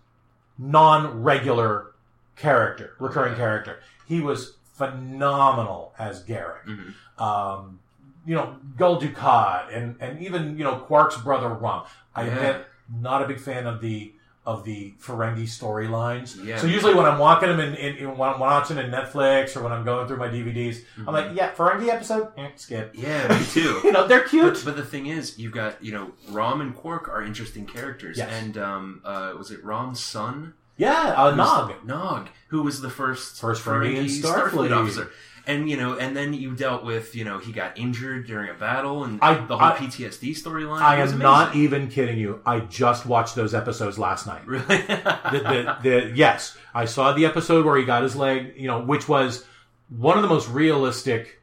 non-regular 0.59 1.93
character, 2.37 2.95
recurring 2.99 3.33
Okay. 3.33 3.41
character. 3.41 3.81
He 4.07 4.21
was 4.21 4.57
phenomenal 4.75 5.95
as 5.99 6.25
Garak. 6.25 6.65
Mhm. 6.67 7.21
Um, 7.23 7.79
you 8.27 8.35
know, 8.35 8.57
Gul 8.77 9.01
Dukat 9.01 9.75
and, 9.75 9.97
and 10.01 10.21
even, 10.21 10.59
you 10.59 10.65
know, 10.65 10.77
Quark's 10.89 11.17
brother 11.19 11.49
Rom. 11.49 11.85
I 12.15 12.23
Yeah. 12.25 12.33
admit, 12.35 12.67
not 13.01 13.23
a 13.23 13.27
big 13.27 13.41
fan 13.41 13.67
of 13.67 13.81
the 13.81 14.14
of 14.47 14.63
the 14.65 14.93
Ferengi 15.01 15.45
storylines. 15.45 16.43
Yeah. 16.45 16.59
So 16.59 16.67
usually 16.67 16.93
when 16.95 17.07
I'm 17.07 17.19
walking 17.19 17.49
them 17.49 17.61
in, 17.61 17.75
in, 17.77 17.97
in 17.97 18.17
when 18.19 18.29
I'm 18.29 18.39
watching 18.41 18.77
in 18.79 18.91
Netflix 18.91 19.57
or 19.57 19.63
when 19.63 19.73
I'm 19.73 19.85
going 19.85 20.07
through 20.07 20.19
my 20.19 20.29
DVDs, 20.29 20.83
I'm 20.99 21.15
like, 21.15 21.35
yeah, 21.35 21.51
Ferengi 21.53 21.89
episode, 21.89 22.29
eh, 22.37 22.51
skip. 22.57 22.93
Yeah, 22.95 23.27
me 23.29 23.45
too. 23.51 23.81
You 23.85 23.93
know, 23.93 24.07
they're 24.07 24.25
cute. 24.29 24.55
But, 24.55 24.65
but 24.65 24.77
the 24.77 24.85
thing 24.85 25.07
is, 25.07 25.39
you've 25.39 25.53
got 25.53 25.83
you 25.83 25.93
know 25.93 26.13
Rom 26.31 26.61
and 26.61 26.75
Quark 26.77 27.09
are 27.09 27.23
interesting 27.23 27.65
characters, 27.67 28.19
Yes. 28.19 28.31
and 28.33 28.59
um, 28.59 29.01
uh, 29.05 29.33
was 29.39 29.51
it 29.51 29.65
Rom's 29.65 30.01
son? 30.03 30.55
yeah, 30.77 31.15
uh, 31.17 31.35
Nog. 31.35 31.73
Nog, 31.87 32.29
who 32.49 32.63
was 32.63 32.81
the 32.81 32.91
first 32.91 33.41
First 33.41 33.65
Ferengi 33.65 34.07
Starfleet. 34.07 34.77
officer. 34.77 35.11
And 35.47 35.69
you 35.69 35.77
know, 35.77 35.99
and 35.99 36.17
then 36.17 36.33
you 36.33 36.55
dealt 36.55 36.85
with 36.85 37.15
you 37.15 37.25
know 37.25 37.39
he 37.39 37.53
got 37.53 37.79
injured 37.79 38.27
during 38.27 38.49
a 38.51 38.55
battle 38.55 39.05
and 39.05 39.19
I- 39.21 39.35
the 39.45 39.59
whole 39.59 39.69
I- 39.73 39.77
PTSD 39.77 40.31
storyline. 40.31 40.81
I 40.81 40.95
am 40.97 41.01
amazing. 41.03 41.19
not 41.19 41.55
even 41.55 41.89
kidding 41.89 42.19
you. 42.19 42.41
I 42.47 42.61
just 42.61 43.05
watched 43.05 43.35
those 43.35 43.55
episodes 43.55 43.99
last 43.99 44.27
night. 44.27 44.47
really. 44.47 44.65
the, 44.67 45.77
the, 45.83 45.91
the, 45.91 46.13
yes, 46.15 46.57
I 46.75 46.87
saw 46.87 47.13
the 47.13 47.27
episode 47.27 47.67
where 47.67 47.77
he 47.77 47.85
got 47.85 48.03
his 48.03 48.17
leg, 48.17 48.55
you 48.57 48.67
know, 48.69 48.81
which 48.81 49.07
was 49.09 49.45
one 49.91 50.17
of 50.17 50.23
the 50.23 50.29
most 50.29 50.49
realistic 50.49 51.41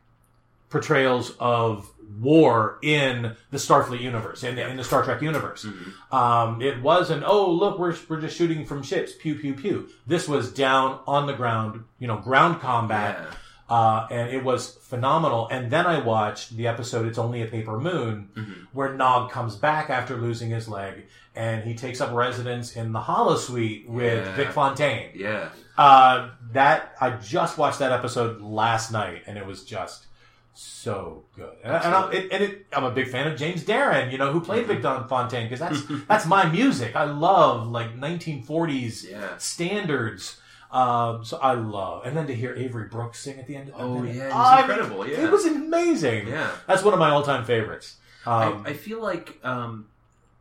portrayals 0.70 1.34
of 1.40 1.90
war 2.20 2.78
in 2.82 3.36
the 3.52 3.58
Starfleet 3.58 4.02
universe, 4.02 4.44
in, 4.44 4.58
in 4.58 4.78
the 4.78 4.84
Star 4.84 5.04
Trek 5.04 5.22
universe. 5.22 5.66
Mm-hmm. 5.66 6.16
Um, 6.16 6.62
it 6.62 6.82
wasn't, 6.82 7.24
oh, 7.26 7.52
look, 7.52 7.80
we're, 7.80 7.96
we're 8.10 8.20
just 8.22 8.36
shooting 8.38 8.66
from 8.66 8.84
ships, 8.84 9.14
pew, 9.18 9.36
pew, 9.36 9.54
pew. 9.54 9.90
This 10.08 10.28
was 10.28 10.52
down 10.52 11.00
on 11.08 11.28
the 11.28 11.34
ground, 11.34 11.84
you 12.00 12.08
know, 12.08 12.18
ground 12.18 12.60
combat. 12.62 13.18
Yeah. 13.20 13.36
Uh, 13.72 14.06
and 14.12 14.30
it 14.30 14.44
was 14.44 14.76
phenomenal. 14.82 15.48
And 15.50 15.72
then 15.72 15.86
I 15.88 16.00
watched 16.00 16.58
the 16.58 16.68
episode 16.68 17.06
"It's 17.08 17.18
Only 17.18 17.42
a 17.42 17.48
Paper 17.48 17.80
Moon," 17.80 18.30
Mm-hmm. 18.36 18.52
where 18.74 18.94
Nog 18.94 19.32
comes 19.32 19.56
back 19.56 19.90
after 19.90 20.18
losing 20.18 20.50
his 20.50 20.68
leg, 20.68 21.06
and 21.36 21.64
he 21.64 21.74
takes 21.74 22.02
up 22.02 22.12
residence 22.14 22.76
in 22.76 22.92
the 22.92 23.00
holosuite 23.00 23.88
with 23.88 24.26
Yeah. 24.26 24.36
Vic 24.36 24.50
Fontaine. 24.52 25.12
Yeah. 25.16 25.50
Uh, 25.78 26.32
that 26.52 26.96
I 27.00 27.12
just 27.12 27.58
watched 27.58 27.80
that 27.80 27.94
episode 27.94 28.42
last 28.42 28.92
night, 28.92 29.24
and 29.26 29.38
it 29.38 29.46
was 29.46 29.64
just 29.64 30.08
so 30.54 31.24
good. 31.38 31.56
And, 31.64 31.74
and, 31.74 31.96
I'm, 31.96 32.12
it, 32.12 32.28
and 32.34 32.44
it, 32.44 32.66
I'm 32.74 32.84
a 32.84 32.92
big 32.92 33.08
fan 33.08 33.26
of 33.32 33.40
James 33.40 33.64
Darren, 33.64 34.12
you 34.12 34.18
know, 34.18 34.34
who 34.34 34.42
played 34.42 34.68
Vic 34.68 34.82
Fontaine 34.84 35.48
because 35.50 35.62
that's 35.62 35.82
that's 36.10 36.26
my 36.26 36.46
music. 36.50 36.94
I 36.98 37.06
love 37.06 37.68
like 37.70 37.96
1940s 37.98 39.10
Yeah. 39.10 39.38
standards. 39.38 40.41
Um, 40.72 41.26
so 41.26 41.38
I 41.38 41.54
love, 41.54 42.06
and 42.06 42.16
then 42.16 42.28
to 42.28 42.36
hear 42.36 42.54
Avery 42.56 42.86
Brooks 42.88 43.20
sing 43.20 43.38
at 43.40 43.46
the 43.48 43.56
end. 43.58 43.72
Oh, 43.76 43.98
Oh 44.00 44.04
yeah, 44.04 44.28
it 44.30 44.34
was 44.34 44.60
incredible, 44.62 45.08
yeah. 45.08 45.26
it 45.26 45.32
was 45.32 45.46
amazing. 45.46 46.28
Yeah. 46.28 46.52
that's 46.66 46.82
one 46.84 46.94
of 46.94 47.00
my 47.00 47.10
all-time 47.10 47.44
favorites. 47.44 47.98
Um, 48.26 48.64
I, 48.66 48.70
I 48.70 48.74
feel 48.74 49.02
like 49.02 49.38
um, 49.44 49.88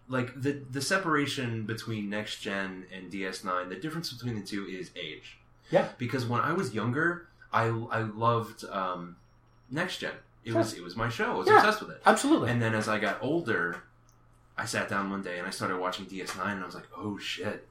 like 0.09 0.41
the 0.41 0.61
the 0.71 0.81
separation 0.83 1.65
between 1.65 2.09
next 2.11 2.41
gen 2.41 2.85
and 2.95 3.11
DS9, 3.11 3.69
the 3.71 3.75
difference 3.77 4.13
between 4.13 4.37
the 4.39 4.47
two 4.47 4.67
is 4.67 4.91
age. 4.95 5.39
Yeah. 5.71 5.89
Because 5.99 6.27
when 6.27 6.41
I 6.41 6.53
was 6.53 6.75
younger, 6.75 7.27
I 7.53 7.65
I 7.65 8.03
loved 8.03 8.65
um, 8.71 9.17
next 9.71 9.99
gen. 9.99 10.13
It 10.45 10.51
Sure. 10.51 10.59
was 10.59 10.75
it 10.75 10.83
was 10.85 10.95
my 10.95 11.09
show. 11.09 11.33
I 11.33 11.35
was 11.35 11.49
Yeah. 11.49 11.57
obsessed 11.59 11.81
with 11.81 11.91
it. 11.91 12.03
absolutely. 12.07 12.51
And 12.51 12.63
then 12.63 12.75
as 12.75 12.87
I 12.89 12.99
got 12.99 13.19
older, 13.23 13.83
I 14.57 14.65
sat 14.65 14.89
down 14.89 15.11
one 15.11 15.23
day 15.23 15.39
and 15.39 15.47
I 15.47 15.51
started 15.51 15.79
watching 15.79 16.07
DS9 16.07 16.53
and 16.53 16.63
I 16.63 16.67
was 16.67 16.75
like, 16.75 16.89
"Oh 16.97 17.19
shit. 17.19 17.67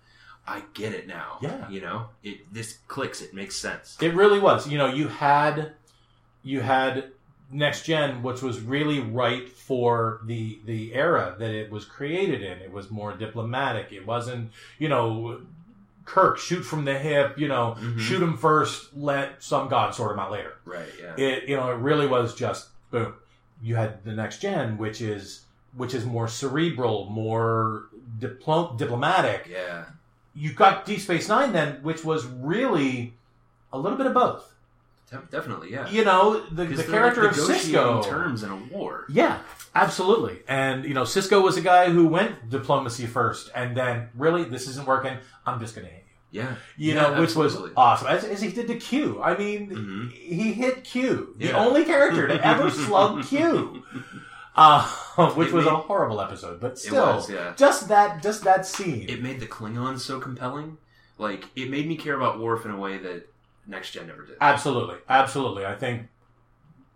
I 0.50 0.64
get 0.74 0.94
it 0.94 1.08
now." 1.08 1.38
Yeah. 1.42 1.70
You 1.70 1.82
know? 1.82 2.10
It 2.24 2.54
this 2.54 2.80
clicks, 2.88 3.22
it 3.22 3.34
makes 3.34 3.56
sense. 3.56 3.98
It 4.02 4.14
really 4.14 4.40
was. 4.40 4.68
You 4.68 4.78
know, 4.78 4.88
you 4.88 5.08
had 5.08 5.74
you 6.44 6.62
had 6.62 7.12
next 7.52 7.84
gen, 7.86 8.22
which 8.24 8.42
was 8.42 8.60
really 8.62 9.00
right 9.00 9.50
for 9.50 10.22
the 10.26 10.60
the 10.66 10.94
era 10.94 11.36
that 11.40 11.52
it 11.52 11.72
was 11.72 11.86
created 11.86 12.42
in. 12.42 12.60
It 12.60 12.72
was 12.72 12.90
more 12.92 13.14
diplomatic. 13.14 13.92
It 13.92 14.06
wasn't, 14.06 14.52
you 14.78 14.88
know, 14.90 15.42
Kirk 16.06 16.38
shoot 16.40 16.64
from 16.64 16.86
the 16.86 16.98
hip. 16.98 17.38
You 17.38 17.48
know, 17.48 17.76
Mhm. 17.80 18.00
shoot 18.00 18.22
him 18.22 18.36
first, 18.38 18.96
let 18.96 19.44
some 19.44 19.68
god 19.68 19.94
sort 19.96 20.12
him 20.14 20.20
out 20.20 20.32
later. 20.32 20.54
Right, 20.66 20.90
yeah. 21.02 21.16
It 21.18 21.44
you 21.50 21.56
know, 21.56 21.70
it 21.72 21.76
really 21.78 22.08
was 22.08 22.36
just 22.36 22.70
boom. 22.92 23.14
you 23.62 23.76
had 23.76 24.04
the 24.06 24.14
next 24.14 24.40
gen, 24.42 24.78
which 24.78 25.02
is 25.02 25.42
which 25.76 25.94
is 25.94 26.06
more 26.06 26.28
cerebral, 26.28 27.06
more 27.12 27.86
diplo- 28.20 28.76
diplomatic. 28.78 29.48
Yeah. 29.52 29.86
You 30.40 30.54
got 30.54 30.86
Deep 30.86 31.00
Space 31.02 31.28
Nine 31.28 31.52
then, 31.52 31.84
which 31.84 32.04
was 32.06 32.26
really 32.26 33.14
a 33.74 33.78
little 33.78 33.98
bit 33.98 34.08
of 34.08 34.14
both. 34.14 34.54
Def- 35.12 35.30
Definitely, 35.32 35.72
yeah. 35.72 35.90
You 35.90 36.06
know, 36.06 36.40
the, 36.52 36.66
the 36.66 36.84
character 36.84 37.24
like, 37.24 37.32
of 37.32 37.38
Sisko. 37.38 38.04
terms 38.06 38.44
in 38.44 38.50
a 38.52 38.56
war. 38.56 39.06
Yeah, 39.10 39.40
absolutely. 39.76 40.40
And 40.48 40.86
you 40.86 40.94
know, 40.94 41.02
Sisko 41.04 41.42
was 41.44 41.58
a 41.58 41.62
guy 41.62 41.90
who 41.90 42.08
went 42.08 42.50
diplomacy 42.50 43.06
first, 43.08 43.50
and 43.56 43.76
then 43.76 44.10
really, 44.16 44.44
this 44.44 44.68
isn't 44.70 44.88
working. 44.88 45.18
I'm 45.46 45.60
just 45.60 45.76
going 45.76 45.88
to 45.88 45.92
hit 45.94 46.04
you. 46.32 46.42
Yeah. 46.42 46.56
You 46.78 46.94
Yeah, 46.94 47.02
know, 47.02 47.10
which 47.22 47.32
absolutely. 47.32 47.62
was 47.70 47.74
awesome, 47.76 48.08
as, 48.08 48.24
as 48.24 48.40
he 48.42 48.52
did 48.52 48.68
to 48.68 48.76
Q. 48.78 49.20
I 49.22 49.36
mean, 49.36 49.70
Mhm. 49.72 50.12
he 50.14 50.54
hit 50.54 50.84
Q, 50.84 51.34
the 51.38 51.48
Yeah. 51.48 51.58
only 51.66 51.84
character 51.86 52.28
to 52.28 52.46
ever 52.46 52.70
slug 52.86 53.26
Q, 53.26 53.84
uh, 54.56 54.86
which 55.36 55.50
It 55.50 55.54
was 55.54 55.66
a 55.66 55.76
horrible 55.76 56.22
episode, 56.22 56.60
but 56.60 56.78
still, 56.80 57.16
was, 57.16 57.30
yeah. 57.30 57.54
just 57.56 57.88
that, 57.90 58.22
just 58.24 58.44
that 58.44 58.66
scene. 58.66 59.08
It 59.10 59.22
made 59.22 59.40
the 59.40 59.48
Klingons 59.48 60.00
so 60.00 60.20
compelling. 60.20 60.78
Like, 61.18 61.46
it 61.56 61.70
made 61.70 61.88
me 61.88 61.96
care 61.98 62.16
about 62.16 62.40
Worf 62.40 62.66
in 62.66 62.72
a 62.72 62.78
way 62.78 62.98
that 62.98 63.28
Next 63.68 63.92
Gen 63.92 64.08
never 64.08 64.26
did. 64.26 64.38
Absolutely, 64.42 64.96
absolutely. 65.08 65.66
I 65.66 65.76
think 65.76 66.08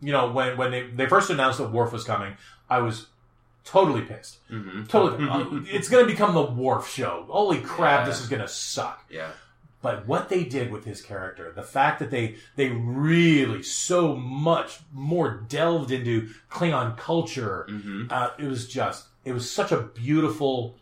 you 0.01 0.11
know 0.11 0.31
when 0.31 0.57
when 0.57 0.71
they, 0.71 0.87
they 0.87 1.05
first 1.07 1.29
announced 1.29 1.57
that 1.59 1.71
Worf 1.71 1.91
was 1.93 2.03
coming, 2.03 2.35
I 2.69 2.79
was 2.79 3.07
totally 3.65 4.01
pissed. 4.01 4.39
hmm 4.49 4.83
Totally, 4.85 5.27
uh, 5.29 5.45
it's 5.67 5.87
going 5.89 6.05
to 6.05 6.11
become 6.11 6.33
the 6.33 6.41
Worf 6.43 6.89
show. 6.89 7.25
Holy 7.29 7.59
crap, 7.61 8.01
Yeah. 8.01 8.05
this 8.09 8.21
is 8.21 8.27
going 8.27 8.41
to 8.41 8.47
suck. 8.47 9.05
Yeah. 9.09 9.29
But 9.83 10.07
what 10.07 10.29
they 10.29 10.43
did 10.45 10.71
with 10.71 10.85
his 10.85 11.01
character, 11.01 11.51
the 11.53 11.61
fact 11.61 11.99
that 11.99 12.09
they 12.09 12.37
they 12.55 12.69
really 12.69 13.61
so 13.61 14.15
much 14.15 14.79
more 14.91 15.45
delved 15.47 15.91
into 15.91 16.29
Klingon 16.49 16.97
culture, 16.97 17.67
hmm 17.69 18.05
uh, 18.09 18.29
it 18.39 18.45
was 18.45 18.67
just 18.67 19.07
it 19.25 19.33
was 19.33 19.51
such 19.51 19.71
a 19.71 19.77
beautiful 19.81 20.77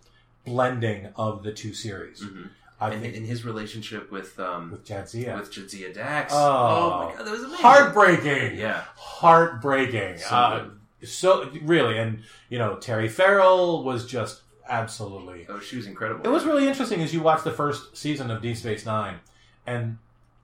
blending 0.46 1.10
of 1.18 1.44
the 1.44 1.52
two 1.52 1.74
series. 1.74 2.22
hmm 2.22 2.44
I 2.80 2.90
And 2.90 3.02
think 3.04 3.14
in 3.16 3.26
his 3.26 3.46
relationship 3.46 4.12
with 4.12 4.40
um, 4.40 4.72
with 4.72 4.86
Jadzia, 4.86 5.36
with 5.40 5.52
Jadzia 5.54 5.94
Dax. 5.94 6.34
Oh. 6.36 7.06
my 7.12 7.16
god, 7.18 7.26
that 7.28 7.32
was 7.32 7.44
amazing. 7.44 7.58
heartbreaking. 7.66 8.58
Yeah. 8.58 8.84
heartbreaking. 8.96 10.18
So 10.20 10.36
uh, 10.36 10.66
so 11.04 11.50
really, 11.64 11.98
and 11.98 12.24
you 12.50 12.58
know, 12.60 12.76
Terry 12.78 13.08
Farrell 13.08 13.84
was 13.84 14.06
just 14.06 14.42
absolutely. 14.72 15.46
Oh, 15.50 15.60
she 15.60 15.76
was 15.78 15.86
incredible. 15.86 16.26
It 16.26 16.30
was 16.32 16.46
really 16.46 16.68
interesting 16.68 17.02
as 17.02 17.14
you 17.14 17.22
watch 17.22 17.44
the 17.44 17.52
first 17.52 17.96
season 17.96 18.32
of 18.32 18.42
Deep 18.42 18.58
Space 18.58 18.86
Nine, 18.86 19.20
and 19.68 19.98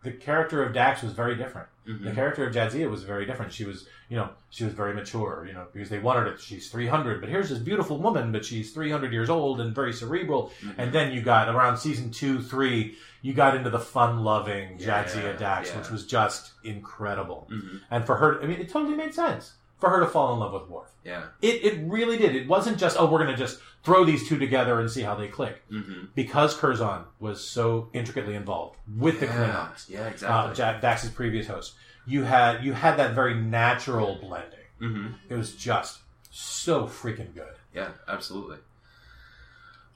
the 0.04 0.12
character 0.12 0.64
of 0.64 0.74
Dax 0.74 1.02
was 1.02 1.14
very 1.14 1.36
different. 1.36 1.68
Mhm. 1.88 2.04
The 2.04 2.12
character 2.12 2.46
of 2.46 2.54
Jadzia 2.54 2.90
was 2.90 3.04
very 3.04 3.26
different. 3.26 3.52
She 3.52 3.66
was, 3.66 3.88
you 4.10 4.18
know, 4.18 4.30
she 4.50 4.64
was 4.64 4.74
very 4.74 4.94
mature, 4.94 5.46
you 5.48 5.54
know, 5.54 5.66
because 5.74 5.90
they 5.90 6.00
wanted 6.00 6.28
it. 6.28 6.40
She's 6.40 6.70
300, 6.70 7.20
but 7.20 7.30
here's 7.30 7.50
this 7.50 7.60
beautiful 7.60 7.98
woman, 7.98 8.32
but 8.32 8.46
she's 8.46 8.74
300 8.74 9.12
years 9.12 9.30
old 9.30 9.60
and 9.60 9.74
very 9.74 9.94
cerebral. 9.94 10.52
Mm-hmm. 10.62 10.80
And 10.82 10.94
then 10.94 11.14
you 11.14 11.22
got 11.22 11.50
around 11.50 11.78
season 11.78 12.12
two, 12.12 12.42
three, 12.42 12.96
you 13.22 13.34
got 13.34 13.56
into 13.56 13.70
the 13.70 13.80
fun-loving 13.80 14.78
Yeah, 14.80 15.04
Jadzia 15.04 15.38
Dax, 15.38 15.72
yeah. 15.72 15.80
which 15.80 15.90
was 15.90 16.06
just 16.06 16.52
incredible. 16.64 17.48
Mhm. 17.52 17.82
And 17.90 18.06
for 18.06 18.18
her, 18.18 18.42
I 18.42 18.46
mean, 18.48 18.60
it 18.60 18.70
totally 18.70 18.96
made 18.96 19.14
sense 19.14 19.54
for 19.80 19.90
her 19.90 20.00
to 20.00 20.08
fall 20.08 20.34
in 20.34 20.40
love 20.40 20.54
with 20.54 20.70
Worf. 20.70 20.90
Yeah. 21.04 21.26
It, 21.42 21.64
it 21.64 21.80
really 21.88 22.18
did. 22.18 22.36
It 22.36 22.48
wasn't 22.48 22.78
just, 22.78 22.98
oh, 23.00 23.06
we're 23.10 23.20
going 23.24 23.32
to 23.32 23.38
just 23.38 23.60
throw 23.84 24.04
these 24.04 24.28
two 24.28 24.38
together 24.38 24.80
and 24.80 24.90
see 24.90 25.02
how 25.04 25.16
they 25.16 25.28
click. 25.28 25.62
hmm 25.70 26.06
Because 26.16 26.56
Curzon 26.56 27.04
was 27.20 27.44
so 27.44 27.90
intricately 27.94 28.36
involved 28.36 28.78
with 28.98 29.20
the 29.20 29.28
yeah. 29.28 29.34
Klingons, 29.72 29.90
Yeah, 29.90 30.04
uh, 30.04 30.08
exactly. 30.10 30.56
Jack 30.56 30.82
Dax's 30.82 31.10
previous 31.12 31.48
host, 31.48 31.74
you 32.06 32.24
had 32.24 32.64
you 32.64 32.74
had 32.74 32.98
that 32.98 33.14
very 33.14 33.36
natural 33.36 34.18
blending. 34.22 34.60
hmm 34.80 35.08
It 35.30 35.36
was 35.36 35.54
just 35.56 36.00
so 36.32 36.86
freaking 36.88 37.34
good. 37.34 37.54
Yeah, 37.74 37.90
absolutely. 38.08 38.58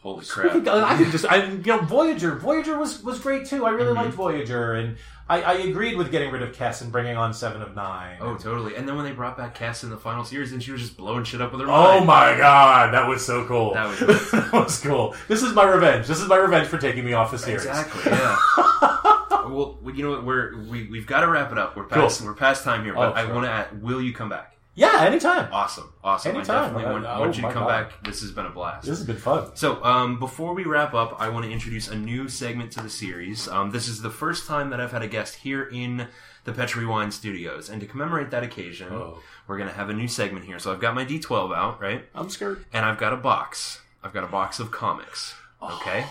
Holy 0.01 0.25
crap. 0.29 0.67
I 0.67 0.97
could 0.97 1.11
just, 1.11 1.25
I, 1.25 1.45
you 1.45 1.57
know, 1.63 1.79
Voyager. 1.79 2.35
Voyager 2.35 2.77
was 2.77 3.03
was 3.03 3.19
great 3.19 3.45
too. 3.45 3.65
I 3.65 3.69
really 3.69 3.93
Mhm. 3.93 3.97
liked 3.97 4.13
Voyager, 4.15 4.73
and 4.73 4.97
I, 5.29 5.41
I 5.43 5.53
agreed 5.53 5.95
with 5.95 6.09
getting 6.11 6.31
rid 6.31 6.41
of 6.41 6.53
Kes 6.55 6.81
and 6.81 6.91
bringing 6.91 7.15
on 7.17 7.33
Seven 7.35 7.61
of 7.61 7.75
Nine. 7.75 8.17
Oh, 8.19 8.35
totally. 8.35 8.75
And 8.75 8.87
then 8.87 8.95
when 8.95 9.05
they 9.05 9.11
brought 9.11 9.37
back 9.37 9.55
Kes 9.55 9.83
in 9.83 9.91
the 9.91 9.97
final 9.97 10.23
series, 10.23 10.53
and 10.53 10.61
she 10.63 10.71
was 10.71 10.81
just 10.81 10.97
blowing 10.97 11.23
shit 11.23 11.39
up 11.39 11.51
with 11.51 11.61
her 11.61 11.67
Oh 11.69 11.93
mind. 11.99 12.07
my 12.07 12.35
god, 12.37 12.93
that 12.95 13.07
was 13.07 13.23
so 13.23 13.45
cool. 13.45 13.75
That 13.75 13.87
was- 13.87 13.99
that 14.31 14.51
was 14.53 14.79
cool. 14.81 15.15
This 15.27 15.43
is 15.43 15.53
my 15.53 15.65
revenge. 15.65 16.07
This 16.07 16.19
is 16.19 16.27
my 16.27 16.37
revenge 16.37 16.67
for 16.67 16.79
taking 16.79 17.05
me 17.05 17.13
off 17.13 17.29
the 17.29 17.37
series. 17.37 17.63
Exactly. 17.65 18.11
Yeah. 18.11 18.35
well, 19.47 19.77
you 19.93 20.03
know 20.03 20.11
what? 20.11 20.25
We're 20.25 20.57
we 20.63 20.87
we've 20.89 21.05
got 21.07 21.21
to 21.21 21.27
wrap 21.27 21.51
it 21.51 21.57
up. 21.59 21.75
We're 21.77 21.83
past 21.83 22.19
Cool. 22.19 22.29
we're 22.29 22.33
past 22.35 22.63
time 22.63 22.83
here, 22.83 22.93
but 22.95 23.09
Oh, 23.09 23.13
I 23.13 23.31
want 23.31 23.45
to 23.45 23.51
ask: 23.51 23.69
Will 23.81 24.01
you 24.01 24.13
come 24.13 24.29
back? 24.29 24.57
Yeah, 24.73 25.01
anytime. 25.01 25.51
Awesome, 25.51 25.91
awesome. 26.01 26.33
Anytime. 26.35 26.55
I 26.57 26.61
definitely 26.67 26.91
want, 26.93 27.05
Uh, 27.05 27.17
want 27.19 27.33
oh 27.33 27.37
you 27.37 27.41
my 27.41 27.47
to 27.49 27.53
come 27.53 27.63
God. 27.63 27.89
back. 27.89 28.03
This 28.05 28.21
has 28.21 28.31
been 28.31 28.45
a 28.45 28.49
blast. 28.51 28.87
This 28.87 28.97
has 28.99 29.05
been 29.05 29.17
fun. 29.17 29.53
So, 29.55 29.83
um, 29.83 30.17
before 30.17 30.53
we 30.53 30.63
wrap 30.63 30.93
up, 30.93 31.17
I 31.19 31.27
want 31.27 31.45
to 31.45 31.51
introduce 31.51 31.89
a 31.89 31.95
new 31.95 32.29
segment 32.29 32.71
to 32.73 32.81
the 32.81 32.89
series. 32.89 33.49
Um, 33.49 33.71
this 33.71 33.89
is 33.89 34.01
the 34.01 34.09
first 34.09 34.47
time 34.47 34.69
that 34.69 34.79
I've 34.79 34.93
had 34.93 35.01
a 35.01 35.07
guest 35.09 35.35
here 35.35 35.63
in 35.63 36.07
the 36.45 36.53
Petri 36.53 36.85
Wine 36.85 37.11
Studios, 37.11 37.69
and 37.69 37.81
to 37.81 37.85
commemorate 37.87 38.31
that 38.31 38.43
occasion, 38.43 38.93
Oh. 38.93 39.19
we're 39.45 39.57
going 39.57 39.69
to 39.69 39.75
have 39.75 39.89
a 39.89 39.93
new 39.93 40.07
segment 40.07 40.45
here. 40.45 40.57
So, 40.57 40.71
I've 40.71 40.79
got 40.79 40.95
my 40.95 41.03
D12 41.03 41.53
out, 41.53 41.81
right? 41.81 42.05
I'm 42.15 42.29
scared. 42.29 42.65
and 42.71 42.85
I've 42.85 42.97
got 42.97 43.11
a 43.11 43.17
box. 43.17 43.81
I've 44.03 44.13
got 44.13 44.23
a 44.23 44.27
box 44.27 44.59
of 44.61 44.71
comics. 44.71 45.35
Okay, 45.61 46.05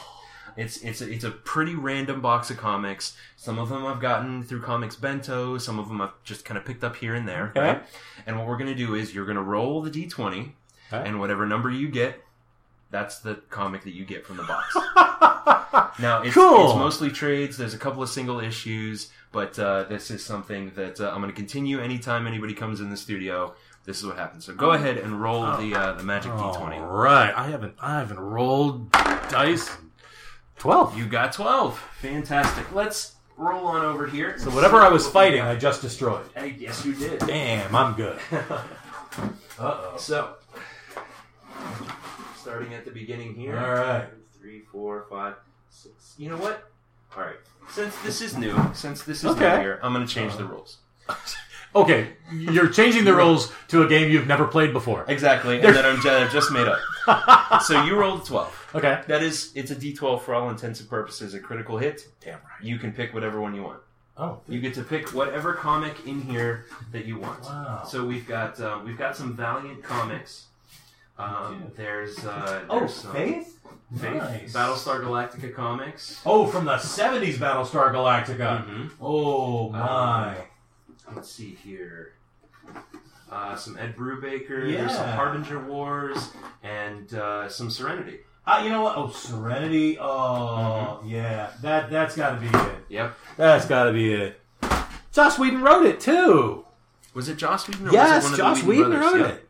it's 0.57 0.79
it's 0.79 1.01
a, 1.01 1.11
it's 1.11 1.25
a 1.25 1.31
pretty 1.31 1.75
random 1.75 2.21
box 2.21 2.51
of 2.51 2.57
comics. 2.57 3.17
Some 3.37 3.59
of 3.59 3.69
them 3.69 3.85
I've 3.87 4.01
gotten 4.01 4.43
through 4.43 4.63
Comics 4.63 4.97
Bento. 4.97 5.59
Some 5.59 5.79
of 5.79 5.89
them 5.89 6.01
I've 6.01 6.13
just 6.25 6.45
kind 6.45 6.59
of 6.59 6.65
picked 6.65 6.85
up 6.85 6.97
here 6.97 7.15
and 7.15 7.27
there. 7.29 7.49
Okay. 7.57 7.61
Right? 7.61 7.83
And 8.27 8.39
what 8.39 8.47
we're 8.47 8.59
gonna 8.59 8.75
do 8.75 8.95
is 8.95 9.15
you're 9.15 9.27
gonna 9.27 9.43
roll 9.43 9.83
the 9.83 9.91
d20, 9.91 10.53
Okay. 10.93 11.09
and 11.09 11.21
whatever 11.21 11.47
number 11.47 11.71
you 11.71 11.89
get, 11.89 12.21
that's 12.91 13.19
the 13.21 13.37
comic 13.51 13.83
that 13.85 13.93
you 13.95 14.05
get 14.05 14.27
from 14.27 14.37
the 14.39 14.43
box. 14.45 14.75
now 16.01 16.23
it's, 16.23 16.35
Cool. 16.35 16.67
it's 16.71 16.75
mostly 16.79 17.11
trades. 17.11 17.57
There's 17.57 17.75
a 17.75 17.79
couple 17.79 18.03
of 18.03 18.09
single 18.09 18.41
issues, 18.41 19.11
but 19.33 19.59
uh, 19.59 19.85
this 19.85 20.11
is 20.11 20.25
something 20.25 20.73
that 20.75 21.01
uh, 21.01 21.11
I'm 21.11 21.21
going 21.21 21.31
to 21.31 21.37
continue 21.37 21.81
anytime 21.81 22.27
anybody 22.27 22.55
comes 22.55 22.81
in 22.81 22.91
the 22.91 22.97
studio. 22.97 23.55
This 23.85 23.99
is 24.01 24.07
what 24.07 24.17
happens. 24.17 24.45
So 24.45 24.53
go 24.55 24.73
ahead 24.73 24.99
and 24.99 25.23
roll 25.23 25.43
the 25.57 25.75
uh, 25.75 25.93
the 25.95 26.03
magic 26.03 26.33
d20. 26.33 26.81
All 26.81 26.87
right. 26.87 27.33
I 27.35 27.47
haven't 27.49 27.75
I 27.81 27.99
haven't 27.99 28.21
rolled 28.21 28.91
dice. 28.93 29.71
Twelve. 30.61 30.97
You 30.97 31.07
got 31.07 31.33
12. 31.33 31.79
Fantastic. 32.03 32.71
Let's 32.75 33.15
roll 33.39 33.67
on 33.67 33.83
over 33.83 34.07
here. 34.07 34.39
so 34.39 34.51
whatever 34.51 34.77
I 34.77 34.91
was 34.91 35.09
fighting, 35.09 35.41
I 35.41 35.57
just 35.57 35.81
destroyed. 35.81 36.27
Hey, 36.37 36.55
yes, 36.59 36.85
you 36.85 36.95
did. 36.95 37.21
Damn, 37.21 37.75
I'm 37.75 37.95
good. 37.95 38.19
Uh-oh. 39.59 39.95
So, 39.97 40.35
starting 42.37 42.75
at 42.75 42.85
the 42.85 42.91
beginning 42.91 43.35
here. 43.35 43.59
All 43.59 43.73
right. 43.73 44.09
Three, 44.39 44.61
four, 44.71 45.07
five, 45.09 45.37
six. 45.71 46.15
You 46.19 46.29
know 46.29 46.37
what? 46.37 46.71
All 47.17 47.23
right. 47.23 47.37
Since 47.71 47.97
this 48.03 48.21
is 48.21 48.37
new, 48.37 48.55
since 48.75 49.03
this 49.03 49.25
is 49.25 49.31
Okay. 49.31 49.57
new 49.57 49.63
here, 49.63 49.81
I'm 49.83 49.95
going 49.95 50.07
to 50.07 50.13
change 50.13 50.37
the 50.37 50.45
uh-huh. 50.45 50.53
rules. 50.53 50.77
Okay, 51.73 52.15
you're 52.33 52.67
changing 52.67 53.05
the 53.05 53.15
rules 53.15 53.53
to 53.69 53.85
a 53.85 53.87
game 53.87 54.11
you've 54.11 54.27
never 54.27 54.45
played 54.45 54.73
before. 54.73 55.05
Exactly, 55.07 55.61
and 55.61 55.77
that 55.77 55.85
I'm 55.85 56.01
ju- 56.01 56.29
just 56.33 56.51
made 56.51 56.67
up. 56.67 57.63
so 57.63 57.85
you 57.85 57.95
rolled 57.95 58.23
a 58.23 58.25
12. 58.25 58.60
Okay. 58.75 59.03
That 59.09 59.23
is, 59.23 59.53
it's 59.55 59.71
a 59.71 59.77
d12 59.77 60.23
for 60.23 60.35
all 60.35 60.49
intents 60.51 60.81
and 60.81 60.89
purposes, 60.89 61.35
a 61.35 61.41
critical 61.41 61.79
hit. 61.79 62.09
Damn 62.21 62.35
right. 62.35 62.63
You 62.63 62.79
can 62.79 62.93
pick 62.93 63.13
whatever 63.15 63.41
one 63.41 63.55
you 63.55 63.63
want. 63.63 63.81
Oh, 64.17 64.41
You 64.49 64.61
get 64.61 64.75
to 64.75 64.83
pick 64.83 65.15
whatever 65.15 65.55
comic 65.55 66.07
in 66.07 66.21
here 66.21 66.67
that 66.93 67.05
you 67.07 67.19
want. 67.19 67.43
Wow. 67.45 67.85
So 67.89 68.05
we've 68.05 68.27
got 68.29 68.61
um, 68.61 68.85
we've 68.85 68.99
got 68.99 69.17
some 69.17 69.35
Valiant 69.35 69.83
comics. 69.83 70.47
Um, 71.19 71.71
there's 71.77 72.19
uh, 72.25 72.63
oh, 72.69 72.81
there's 72.81 72.95
some 72.95 73.13
Faith. 73.13 73.59
Faith, 73.99 74.15
Nice. 74.15 74.53
Battlestar 74.53 75.01
Galactica 75.03 75.53
comics. 75.55 76.21
Oh, 76.25 76.47
from 76.47 76.65
the 76.65 76.77
'70s 76.77 77.35
Battlestar 77.39 77.93
Galactica. 77.93 78.65
Mhm. 78.67 78.91
Oh 79.01 79.71
my. 79.71 80.37
Let's 81.15 81.31
see 81.31 81.55
here. 81.65 82.13
Uh, 83.33 83.57
some 83.57 83.77
Ed 83.79 83.97
Brubaker, 83.97 84.71
Yeah. 84.71 84.81
there's 84.83 84.95
some 84.95 85.09
Harbinger 85.09 85.61
Wars, 85.65 86.31
and 86.63 87.13
uh, 87.15 87.49
some 87.49 87.71
Serenity. 87.71 88.21
Uh, 88.47 88.61
you 88.65 88.71
know 88.71 88.83
what? 88.83 88.97
Oh, 88.97 89.09
Serenity. 89.11 89.99
Oh, 90.01 91.03
yeah. 91.07 91.51
That 91.63 91.91
that's 91.91 92.17
got 92.17 92.35
to 92.35 92.41
be 92.41 92.47
it. 92.49 92.75
Yep. 92.89 93.17
That's 93.37 93.67
got 93.67 93.85
to 93.85 93.93
be 93.93 94.13
it. 94.13 94.41
Joss 95.13 95.39
Whedon 95.39 95.63
wrote 95.63 95.87
it 95.87 96.01
too. 96.01 96.65
Was 97.15 97.29
it 97.29 97.37
Joss 97.37 97.69
Whedon? 97.69 97.89
Or 97.89 97.93
yes, 97.93 98.23
was 98.31 98.39
it 98.39 98.43
one 98.43 98.55
Joss 98.55 98.59
of 98.61 98.65
the 98.65 98.71
Whedon 98.71 98.91
brothers? 98.93 99.13
wrote 99.13 99.21
Yep. 99.29 99.35
it. 99.37 99.47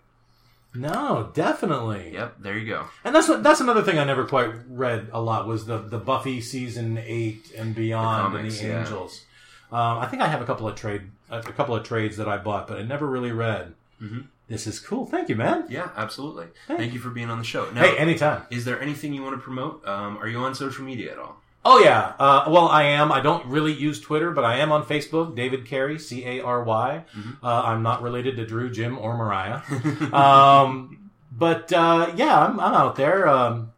No, 0.73 1.31
definitely. 1.35 2.13
Yep. 2.15 2.37
There 2.41 2.57
you 2.57 2.67
go. 2.67 2.85
And 3.05 3.15
that's 3.15 3.29
what 3.29 3.43
that's 3.43 3.61
another 3.61 3.83
thing 3.83 3.99
I 3.99 4.05
never 4.05 4.25
quite 4.25 4.51
read 4.69 5.09
a 5.13 5.21
lot 5.21 5.47
was 5.47 5.67
the 5.67 5.79
the 5.79 5.99
Buffy 5.99 6.41
season 6.41 6.97
eight 6.99 7.53
and 7.57 7.75
beyond 7.75 8.35
The 8.35 8.39
and 8.39 8.51
the 8.51 8.65
yeah. 8.67 8.81
Angels. 8.81 9.25
Um, 9.73 9.99
I 9.99 10.07
think 10.07 10.23
I 10.23 10.29
have 10.29 10.41
a 10.43 10.45
couple 10.47 10.69
of 10.69 10.75
trade 10.77 11.03
a 11.31 11.43
couple 11.43 11.75
of 11.75 11.85
trades 11.85 12.17
that 12.19 12.29
I 12.29 12.37
bought, 12.39 12.67
but 12.69 12.79
I 12.79 12.83
never 12.83 13.07
really 13.07 13.33
read. 13.33 13.75
Mhm. 14.03 14.27
This 14.51 14.67
is 14.67 14.81
cool. 14.81 15.07
Thank 15.07 15.29
you, 15.31 15.37
man. 15.37 15.65
Yeah, 15.71 15.89
absolutely. 15.97 16.49
Thank 16.67 16.93
you 16.93 16.99
for 16.99 17.11
being 17.11 17.31
on 17.31 17.39
the 17.39 17.45
show. 17.45 17.71
Now, 17.71 17.83
Hey, 17.83 17.97
anytime. 17.97 18.43
is 18.51 18.65
there 18.67 18.81
anything 18.83 19.15
you 19.15 19.23
want 19.23 19.37
to 19.37 19.41
promote? 19.41 19.87
Um, 19.87 20.19
are 20.19 20.27
you 20.29 20.39
on 20.39 20.55
social 20.57 20.85
media 20.85 21.13
at 21.13 21.19
all? 21.19 21.37
Oh 21.65 21.79
yeah. 21.79 22.15
Uh, 22.19 22.47
well, 22.49 22.67
I 22.69 22.83
am. 22.85 23.13
I 23.13 23.21
don't 23.21 23.47
really 23.47 23.73
use 23.73 24.01
Twitter, 24.01 24.31
but 24.33 24.45
I 24.45 24.57
am 24.57 24.73
on 24.73 24.83
Facebook. 24.85 25.37
David 25.37 25.67
Carey, 25.67 25.99
C 25.99 26.25
A 26.27 26.41
R 26.41 26.65
Y. 26.65 27.05
Mm-hmm. 27.17 27.47
Uh, 27.47 27.63
I'm 27.63 27.83
not 27.83 28.03
related 28.03 28.37
to 28.37 28.47
Drew, 28.47 28.71
Jim, 28.71 28.99
or 28.99 29.17
Mariah. 29.17 29.61
um, 30.13 31.11
but 31.31 31.73
uh, 31.73 32.13
yeah, 32.17 32.37
I'm, 32.47 32.59
I'm 32.59 32.75
out 32.75 32.97
there. 32.97 33.29
Um, 33.29 33.73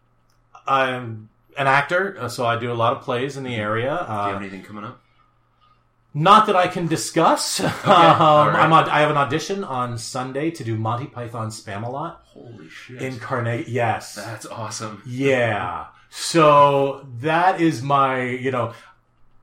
I'm 0.67 1.29
an 1.59 1.67
actor, 1.67 2.17
uh, 2.19 2.29
so 2.29 2.47
I 2.47 2.57
do 2.59 2.73
a 2.73 2.75
lot 2.75 2.93
of 2.97 3.03
plays 3.03 3.37
in 3.37 3.43
the 3.45 3.57
area. 3.57 3.91
Do 4.07 4.13
you 4.13 4.19
have 4.19 4.35
Uh, 4.37 4.39
anything 4.39 4.63
coming 4.63 4.85
up? 4.85 5.02
Not 6.15 6.47
that 6.47 6.57
I 6.57 6.69
can 6.69 6.87
discuss. 6.87 7.61
um, 7.61 7.71
all 7.85 8.49
right. 8.49 8.61
I'm 8.61 8.73
on, 8.73 8.89
I 8.89 9.01
have 9.01 9.11
an 9.11 9.17
audition 9.17 9.65
on 9.65 9.99
Sunday 9.99 10.51
to 10.53 10.65
do 10.65 10.77
Monty 10.77 11.07
Python 11.07 11.49
Spamalot 11.49 12.17
Holy 12.25 12.69
shit. 12.69 13.01
in 13.03 13.19
Carnegie. 13.19 13.71
Yes. 13.71 14.15
That's 14.15 14.47
awesome. 14.47 15.03
Yeah. 15.07 15.87
So 16.11 17.07
that 17.21 17.61
is 17.61 17.83
my, 17.83 18.23
you 18.23 18.51
know, 18.51 18.75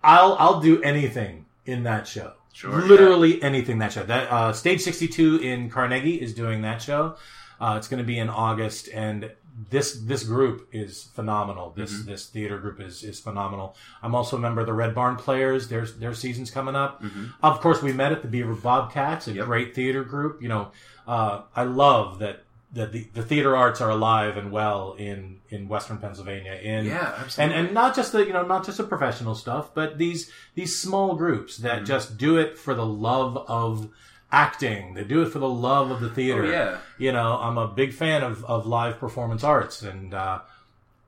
I'll 0.04 0.36
I'll 0.40 0.60
do 0.62 0.82
anything 0.84 1.46
in 1.66 1.84
that 1.84 2.08
show. 2.08 2.34
Sure, 2.54 2.82
Literally 2.82 3.42
anything 3.42 3.80
that 3.80 3.94
show. 3.94 4.04
That 4.04 4.32
uh, 4.32 4.54
Stage 4.54 4.82
62 4.82 5.38
in 5.38 5.70
Carnegie 5.70 6.22
is 6.22 6.34
doing 6.34 6.62
that 6.64 6.82
show. 6.82 7.16
Uh, 7.60 7.76
it's 7.78 7.88
going 7.88 8.00
to 8.00 8.06
be 8.06 8.18
in 8.20 8.30
August 8.30 8.90
and 8.94 9.32
this 9.70 10.00
this 10.02 10.24
group 10.24 10.68
is 10.72 11.04
phenomenal. 11.16 11.74
This 11.76 11.92
Mm-hmm. 11.94 12.10
this 12.10 12.28
theater 12.28 12.58
group 12.60 12.80
is 12.80 13.04
is 13.04 13.20
phenomenal. 13.20 13.76
I'm 14.02 14.16
also 14.16 14.38
a 14.38 14.40
member 14.40 14.62
of 14.62 14.68
the 14.68 14.74
Red 14.74 14.96
Barn 14.96 15.16
Players. 15.18 15.68
Their 15.68 15.86
their 15.86 16.14
season's 16.14 16.52
coming 16.52 16.76
up. 16.76 17.04
Of 17.44 17.60
course, 17.60 17.82
we 17.82 17.92
met 17.94 18.12
at 18.12 18.22
the 18.22 18.28
Beaver 18.28 18.56
Bobcats, 18.56 19.28
a 19.28 19.32
Mm-hmm. 19.32 19.38
Yep. 19.40 19.46
great 19.48 19.76
theater 19.76 20.04
group. 20.04 20.42
You 20.42 20.50
know, 20.50 20.72
uh, 21.08 21.42
I 21.56 21.64
love 21.64 22.20
that 22.20 22.44
that 22.72 22.92
the, 22.92 23.08
the 23.16 23.24
theater 23.24 23.58
arts 23.58 23.82
are 23.82 23.90
alive 23.90 24.38
and 24.38 24.52
well 24.52 24.94
in 24.94 25.40
in 25.50 25.68
Western 25.68 25.98
Pennsylvania. 25.98 26.54
In 26.54 26.86
Yeah, 26.86 27.14
and 27.14 27.24
absolutely. 27.24 27.56
and 27.58 27.66
and 27.68 27.74
not 27.74 27.96
just 27.96 28.12
the 28.12 28.26
you 28.26 28.32
know 28.34 28.44
not 28.46 28.64
just 28.66 28.78
the 28.78 28.84
professional 28.84 29.34
stuff, 29.36 29.74
but 29.74 29.98
these 29.98 30.32
these 30.56 30.80
small 30.80 31.16
groups 31.16 31.58
Mm-hmm. 31.58 31.68
that 31.68 31.86
just 31.86 32.18
do 32.18 32.38
it 32.38 32.58
for 32.58 32.74
the 32.76 32.86
love 32.86 33.36
of 33.48 33.90
acting. 34.32 34.94
They 34.94 35.04
do 35.04 35.22
it 35.22 35.30
for 35.30 35.40
the 35.40 35.50
love 35.50 35.92
of 35.92 36.00
the 36.02 36.10
theater. 36.10 36.46
Oh, 36.46 36.50
yeah. 36.50 36.78
You 36.98 37.12
know, 37.12 37.38
I'm 37.40 37.58
a 37.58 37.68
big 37.68 37.94
fan 37.94 38.24
of 38.24 38.44
of 38.46 38.66
live 38.66 39.00
performance 39.00 39.44
arts, 39.44 39.82
and 39.82 40.14
uh, 40.14 40.40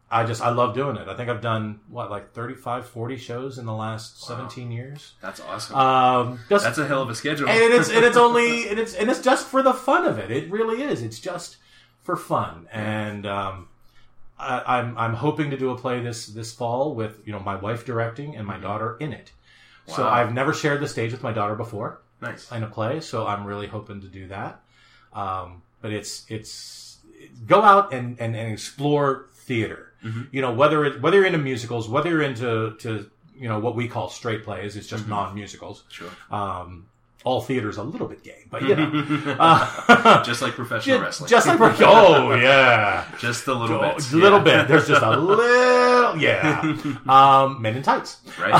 I 0.09 0.25
just 0.25 0.41
I 0.41 0.49
love 0.49 0.73
doing 0.73 0.97
it. 0.97 1.07
I 1.07 1.15
think 1.15 1.29
I've 1.29 1.41
done 1.41 1.79
what 1.89 2.09
like 2.11 2.33
35, 2.33 2.87
40 2.87 3.17
shows 3.17 3.57
in 3.57 3.65
the 3.65 3.73
last 3.73 4.23
17 4.25 4.71
years. 4.71 5.13
That's 5.21 5.39
awesome. 5.39 5.75
Um, 5.75 6.39
just 6.49 6.63
That's 6.65 6.77
a 6.77 6.87
hell 6.87 7.01
of 7.01 7.09
a 7.09 7.15
schedule. 7.15 7.47
and 7.49 7.73
it's 7.73 7.89
and 7.89 8.03
it's 8.03 8.17
only 8.17 8.67
and 8.69 8.79
it's 8.79 8.93
and 8.93 9.09
it's 9.09 9.21
just 9.21 9.47
for 9.47 9.61
the 9.61 9.73
fun 9.73 10.05
of 10.05 10.17
it. 10.17 10.31
It 10.31 10.49
really 10.51 10.83
is. 10.83 11.01
It's 11.01 11.19
just 11.19 11.57
for 12.03 12.15
fun, 12.15 12.67
and 12.73 13.25
um, 13.27 13.67
I, 14.39 14.79
I'm 14.79 14.97
I'm 14.97 15.13
hoping 15.13 15.51
to 15.51 15.57
do 15.57 15.69
a 15.69 15.77
play 15.77 16.01
this 16.01 16.25
this 16.27 16.51
fall 16.51 16.95
with 16.95 17.21
you 17.25 17.31
know 17.31 17.39
my 17.39 17.55
wife 17.55 17.85
directing 17.85 18.35
and 18.35 18.47
my 18.47 18.57
daughter 18.57 18.97
in 18.99 19.13
it. 19.13 19.31
So 19.87 19.93
Mm-hmm. 20.03 20.13
I've 20.13 20.33
never 20.33 20.53
shared 20.53 20.79
the 20.81 20.87
stage 20.87 21.11
with 21.11 21.23
my 21.23 21.31
daughter 21.33 21.55
before 21.55 21.99
nice. 22.21 22.51
in 22.51 22.63
a 22.63 22.67
play, 22.67 23.01
so 23.01 23.25
I'm 23.27 23.45
really 23.45 23.67
hoping 23.67 24.01
to 24.01 24.07
do 24.07 24.27
that. 24.27 24.61
Um, 25.13 25.61
but 25.81 25.91
it's 25.91 26.25
it's 26.29 26.99
go 27.45 27.61
out 27.61 27.93
and 27.93 28.19
and, 28.19 28.35
and 28.35 28.51
explore 28.53 29.27
theater. 29.33 29.93
Mm-hmm. 30.03 30.21
You 30.31 30.41
know 30.41 30.53
whether 30.53 30.85
it, 30.85 31.01
whether 31.01 31.17
you're 31.17 31.25
into 31.25 31.37
musicals, 31.39 31.89
whether 31.89 32.09
you're 32.09 32.21
into 32.21 32.75
to 32.79 33.09
you 33.37 33.47
know 33.49 33.59
what 33.59 33.75
we 33.75 33.87
call 33.87 34.09
straight 34.09 34.43
plays, 34.43 34.75
it's 34.75 34.87
Mm-hmm. 34.87 34.95
just 34.97 35.07
non 35.09 35.33
musicals. 35.35 35.83
Sure. 35.89 36.09
Um, 36.29 36.87
all 37.23 37.39
theater's 37.39 37.77
a 37.77 37.83
little 37.83 38.07
bit 38.07 38.23
gay, 38.23 38.45
but 38.49 38.63
you 38.63 38.75
know, 38.75 39.35
uh, 39.39 40.23
Just 40.23 40.41
like 40.41 40.53
professional 40.53 40.97
ju- 40.97 41.03
wrestling. 41.03 41.29
just 41.29 41.45
like 41.45 41.59
oh 41.81 42.33
yeah, 42.33 43.05
Just 43.19 43.45
a 43.47 43.53
little 43.53 43.79
a 43.79 43.93
bit. 43.95 44.11
little 44.13 44.39
Yeah. 44.39 44.43
bit. 44.43 44.67
There's 44.67 44.87
just 44.87 45.03
a 45.03 45.11
little 45.19 46.17
yeah. 46.17 46.61
Um, 47.07 47.61
men 47.61 47.75
in 47.77 47.83
tights, 47.83 48.17
Right. 48.39 48.53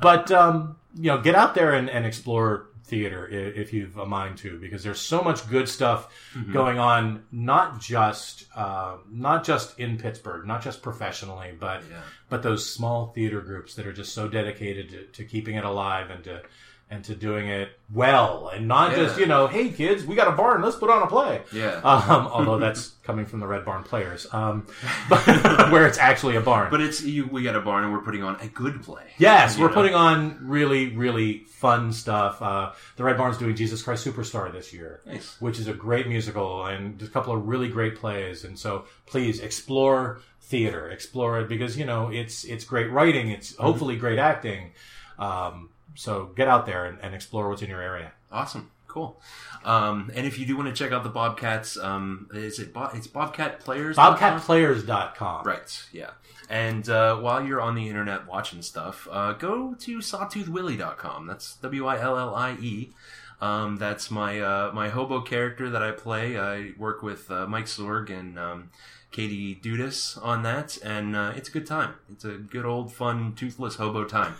but 0.00 0.30
um, 0.30 0.76
you 0.98 1.08
know, 1.12 1.20
get 1.20 1.34
out 1.34 1.54
there 1.54 1.72
and, 1.74 1.88
and 1.88 2.04
explore 2.04 2.66
theater 2.84 3.28
if 3.28 3.72
you've 3.74 3.98
a 3.98 4.06
mind 4.06 4.38
to, 4.38 4.58
because 4.58 4.82
there's 4.82 5.00
so 5.00 5.20
much 5.22 5.48
good 5.50 5.68
stuff 5.68 6.08
Mm-hmm. 6.34 6.52
going 6.52 6.78
on. 6.78 7.24
Not 7.32 7.80
just 7.80 8.46
uh, 8.54 8.96
not 9.10 9.44
just 9.44 9.78
in 9.78 9.96
Pittsburgh, 9.98 10.46
not 10.46 10.62
just 10.62 10.82
professionally, 10.82 11.52
but 11.58 11.82
Yeah. 11.90 12.00
but 12.28 12.42
those 12.42 12.68
small 12.68 13.08
theater 13.14 13.40
groups 13.40 13.74
that 13.74 13.86
are 13.86 13.92
just 13.92 14.12
so 14.14 14.28
dedicated 14.28 14.88
to, 14.90 15.04
to 15.06 15.24
keeping 15.24 15.56
it 15.56 15.64
alive 15.64 16.10
and 16.10 16.22
to 16.24 16.42
and 16.90 17.04
to 17.04 17.14
doing 17.14 17.48
it 17.48 17.68
well 17.92 18.48
and 18.48 18.66
not 18.66 18.94
just 18.94 19.18
you 19.20 19.26
know 19.26 19.46
hey 19.46 19.68
kids 19.68 20.04
we 20.06 20.14
got 20.14 20.26
a 20.28 20.32
barn 20.32 20.62
let's 20.62 20.76
put 20.76 20.88
on 20.88 21.02
a 21.02 21.06
play 21.06 21.42
Yeah. 21.52 21.80
um, 21.84 22.26
although 22.28 22.58
that's 22.58 22.88
coming 23.02 23.26
from 23.26 23.40
the 23.40 23.46
red 23.46 23.64
barn 23.64 23.82
players 23.84 24.26
um, 24.32 24.66
but, 25.08 25.24
where 25.72 25.86
it's 25.86 25.98
actually 25.98 26.36
a 26.36 26.40
barn 26.40 26.70
But 26.70 26.80
it's 26.80 27.02
you. 27.02 27.26
We 27.26 27.42
got 27.42 27.56
a 27.56 27.60
barn, 27.60 27.84
and 27.84 27.92
we're 27.92 28.00
putting 28.00 28.22
on 28.22 28.36
a 28.40 28.46
good 28.48 28.82
play. 28.82 29.02
yes 29.18 29.58
we're 29.58 29.68
know? 29.68 29.74
putting 29.74 29.94
on 29.94 30.38
really 30.40 30.94
really 30.96 31.40
fun 31.44 31.92
stuff 31.92 32.40
uh, 32.40 32.72
the 32.96 33.04
red 33.04 33.16
barn's 33.18 33.36
doing 33.38 33.54
jesus 33.54 33.82
christ 33.82 34.06
superstar 34.06 34.50
this 34.52 34.72
year 34.72 35.00
Nice. 35.06 35.36
which 35.40 35.58
is 35.58 35.68
a 35.68 35.74
great 35.74 36.06
musical 36.08 36.64
and 36.66 37.00
a 37.02 37.06
couple 37.08 37.34
of 37.34 37.46
really 37.46 37.68
great 37.68 37.96
plays. 37.96 38.44
And 38.44 38.58
so 38.58 38.84
please 39.06 39.40
explore 39.40 40.20
theater, 40.40 40.88
explore 40.88 41.40
it 41.40 41.48
because 41.48 41.76
you 41.76 41.84
know 41.84 42.08
it's 42.08 42.44
it's 42.44 42.64
great 42.64 42.90
writing, 42.90 43.28
it's 43.28 43.54
hopefully 43.56 43.96
great 43.96 44.18
acting. 44.18 44.72
Um, 45.18 45.70
so 45.98 46.26
get 46.36 46.46
out 46.46 46.64
there 46.64 46.84
and, 46.84 46.96
and 47.02 47.12
explore 47.12 47.48
what's 47.48 47.60
in 47.60 47.68
your 47.68 47.82
area. 47.82 48.12
Awesome. 48.30 48.70
Cool. 48.86 49.20
Um, 49.64 50.12
and 50.14 50.26
if 50.26 50.38
you 50.38 50.46
do 50.46 50.56
want 50.56 50.68
to 50.68 50.74
check 50.74 50.92
out 50.92 51.02
the 51.02 51.10
Bobcats, 51.10 51.76
um, 51.76 52.28
is 52.32 52.60
it 52.60 52.72
Bo- 52.72 52.90
it's 52.94 53.08
Bobcat 53.08 53.58
Players? 53.58 53.96
BobcatPlayers.com. 53.96 55.44
Right. 55.44 55.84
Yeah. 55.92 56.10
And 56.48 56.88
uh, 56.88 57.16
while 57.16 57.44
you're 57.44 57.60
on 57.60 57.74
the 57.74 57.88
internet 57.88 58.28
watching 58.28 58.62
stuff, 58.62 59.08
uh, 59.10 59.32
go 59.32 59.74
to 59.74 59.98
sawtoothwillie.com. 59.98 61.26
That's 61.26 61.56
W 61.56 61.86
I 61.86 62.00
L 62.00 62.16
L 62.16 62.34
I 62.34 62.52
E. 62.52 62.92
Um, 63.40 63.76
that's 63.76 64.08
my 64.10 64.40
uh, 64.40 64.70
my 64.72 64.88
hobo 64.88 65.20
character 65.20 65.68
that 65.68 65.82
I 65.82 65.90
play. 65.90 66.38
I 66.38 66.70
work 66.78 67.02
with 67.02 67.28
uh, 67.30 67.46
Mike 67.46 67.66
Sorg 67.66 68.08
and 68.08 68.38
um, 68.38 68.70
Katie 69.10 69.54
Dudas 69.54 70.22
on 70.24 70.42
that, 70.44 70.78
and 70.82 71.16
uh, 71.16 71.32
it's 71.34 71.48
a 71.48 71.52
good 71.52 71.66
time. 71.66 71.94
It's 72.12 72.24
a 72.24 72.32
good 72.38 72.64
old 72.64 72.92
fun 72.92 73.34
toothless 73.34 73.76
hobo 73.76 74.04
time. 74.04 74.34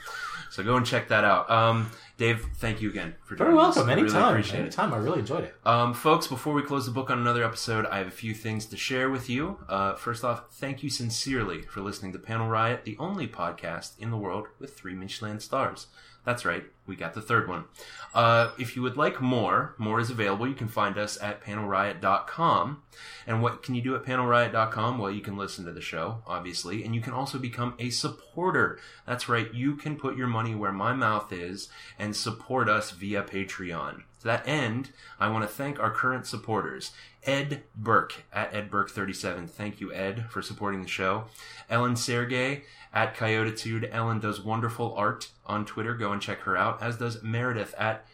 So 0.51 0.62
go 0.62 0.77
and 0.77 0.85
check 0.87 1.09
that 1.09 1.25
out. 1.25 1.51
Um, 1.51 1.91
Dave, 2.16 2.47
thank 2.57 2.81
you 2.83 2.91
again 2.91 3.15
for 3.25 3.37
Very 3.37 3.51
joining 3.51 3.61
us. 3.65 3.77
welcome. 3.77 3.91
I 3.91 3.95
really 3.95 4.09
Anytime. 4.09 4.29
appreciate 4.33 4.59
it. 4.61 4.62
Anytime. 4.62 4.93
I 4.95 4.97
really 4.97 5.20
enjoyed 5.20 5.45
it. 5.45 5.55
Um, 5.65 5.95
folks, 5.95 6.27
before 6.27 6.53
we 6.55 6.62
close 6.62 6.85
the 6.87 6.91
book 6.91 7.11
on 7.11 7.19
another 7.19 7.45
episode, 7.45 7.87
I 7.87 7.99
have 7.99 8.09
a 8.09 8.11
few 8.12 8.35
things 8.35 8.66
to 8.66 8.77
share 8.77 9.09
with 9.11 9.29
you. 9.31 9.59
Uh, 9.69 9.95
first 9.95 10.25
off, 10.25 10.45
thank 10.53 10.83
you 10.83 10.91
sincerely 10.91 11.62
for 11.62 11.81
listening 11.81 12.12
to 12.15 12.19
Panel 12.19 12.49
Riot, 12.49 12.85
the 12.85 12.97
only 12.99 13.29
podcast 13.29 13.99
in 14.01 14.11
the 14.11 14.16
world 14.16 14.49
with 14.59 14.77
three 14.77 14.95
Michelin 14.95 15.39
stars. 15.39 15.87
That's 16.29 16.45
right, 16.45 16.65
we 16.87 16.95
got 16.95 17.15
the 17.15 17.23
third 17.23 17.49
one. 17.49 17.65
Uh, 18.13 18.51
if 18.59 18.77
you 18.77 18.83
would 18.83 18.99
like 18.99 19.23
more, 19.23 19.75
more 19.79 19.99
is 19.99 20.11
available. 20.11 20.47
You 20.47 20.53
can 20.53 20.69
find 20.69 20.99
us 20.99 21.17
at 21.23 21.43
panelriot.com. 21.43 22.83
And 23.27 23.41
what 23.41 23.63
can 23.63 23.75
you 23.75 23.81
do 23.81 23.95
at 23.95 24.05
panelriot.com? 24.05 24.99
Well, 24.99 25.11
you 25.11 25.23
can 25.23 25.39
listen 25.39 25.65
to 25.65 25.73
the 25.73 25.81
show, 25.81 26.19
obviously, 26.27 26.85
and 26.85 26.95
you 26.95 27.01
can 27.01 27.15
also 27.15 27.39
become 27.39 27.73
a 27.79 27.89
supporter. 27.89 28.79
That's 29.07 29.27
right, 29.27 29.55
you 29.55 29.75
can 29.75 29.97
put 29.97 30.19
your 30.19 30.27
money 30.27 30.55
where 30.55 30.71
my 30.71 30.93
mouth 30.93 31.33
is 31.33 31.71
and 31.99 32.15
support 32.15 32.69
us 32.69 32.91
via 32.91 33.23
Patreon. 33.23 34.03
To 34.19 34.25
that 34.25 34.47
end, 34.47 34.91
I 35.19 35.31
want 35.31 35.49
to 35.49 35.55
thank 35.55 35.81
our 35.81 35.91
current 35.91 36.27
supporters. 36.27 36.91
Ed 37.25 37.63
Burke 37.75 38.25
at 38.33 38.55
Ed 38.55 38.71
Burke37. 38.71 39.49
Thank 39.49 39.81
you, 39.81 39.93
Ed, 39.93 40.27
for 40.29 40.43
supporting 40.43 40.83
the 40.83 40.89
show. 40.89 41.25
Ellen 41.71 41.97
Sergey 41.97 42.65
at 42.93 43.16
Coyotitude. 43.16 43.89
Ellen 43.93 44.20
does 44.20 44.40
wonderful 44.40 44.94
art 44.94 45.31
on 45.47 45.65
Twitter. 45.65 45.94
Go 45.94 46.12
and 46.12 46.23
check 46.23 46.40
her 46.40 46.56
out. 46.56 46.82
As 46.82 46.97
does 46.97 47.23
Meredith 47.23 47.74
at 47.78 48.05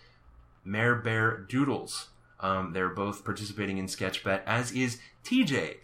Mare 0.64 0.94
Bear 0.94 1.38
Doodles. 1.38 2.08
Um, 2.40 2.72
they're 2.72 2.88
both 2.88 3.24
participating 3.24 3.78
in 3.78 3.86
Sketchbet, 3.86 4.42
as 4.46 4.72
is 4.72 4.98
TJ 5.24 5.76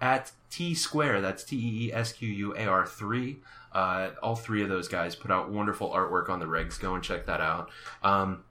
at 0.00 0.32
T 0.50 0.74
Square. 0.74 1.20
That's 1.20 1.44
T 1.44 1.56
E 1.56 1.86
E 1.86 1.92
S 1.92 2.12
Q 2.12 2.28
U 2.28 2.56
A 2.56 2.66
R 2.66 2.86
3. 2.86 3.38
Uh, 3.72 4.10
all 4.22 4.34
three 4.34 4.62
of 4.62 4.68
those 4.68 4.88
guys 4.88 5.14
put 5.14 5.30
out 5.30 5.50
wonderful 5.50 5.90
artwork 5.90 6.28
on 6.28 6.40
the 6.40 6.46
regs. 6.46 6.80
Go 6.80 6.94
and 6.94 7.04
check 7.04 7.26
that 7.26 7.40
out. 7.40 7.70
Um, 8.02 8.44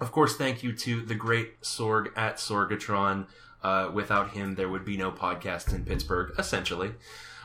of 0.00 0.12
course, 0.12 0.36
thank 0.36 0.62
you 0.62 0.72
to 0.74 1.02
the 1.02 1.14
great 1.14 1.60
Sorg 1.62 2.08
at 2.16 2.36
Sorgatron. 2.36 3.26
Uh, 3.62 3.90
without 3.92 4.30
him, 4.30 4.54
there 4.54 4.68
would 4.68 4.84
be 4.84 4.96
no 4.96 5.12
podcast 5.12 5.74
in 5.74 5.84
Pittsburgh, 5.84 6.32
essentially. 6.38 6.92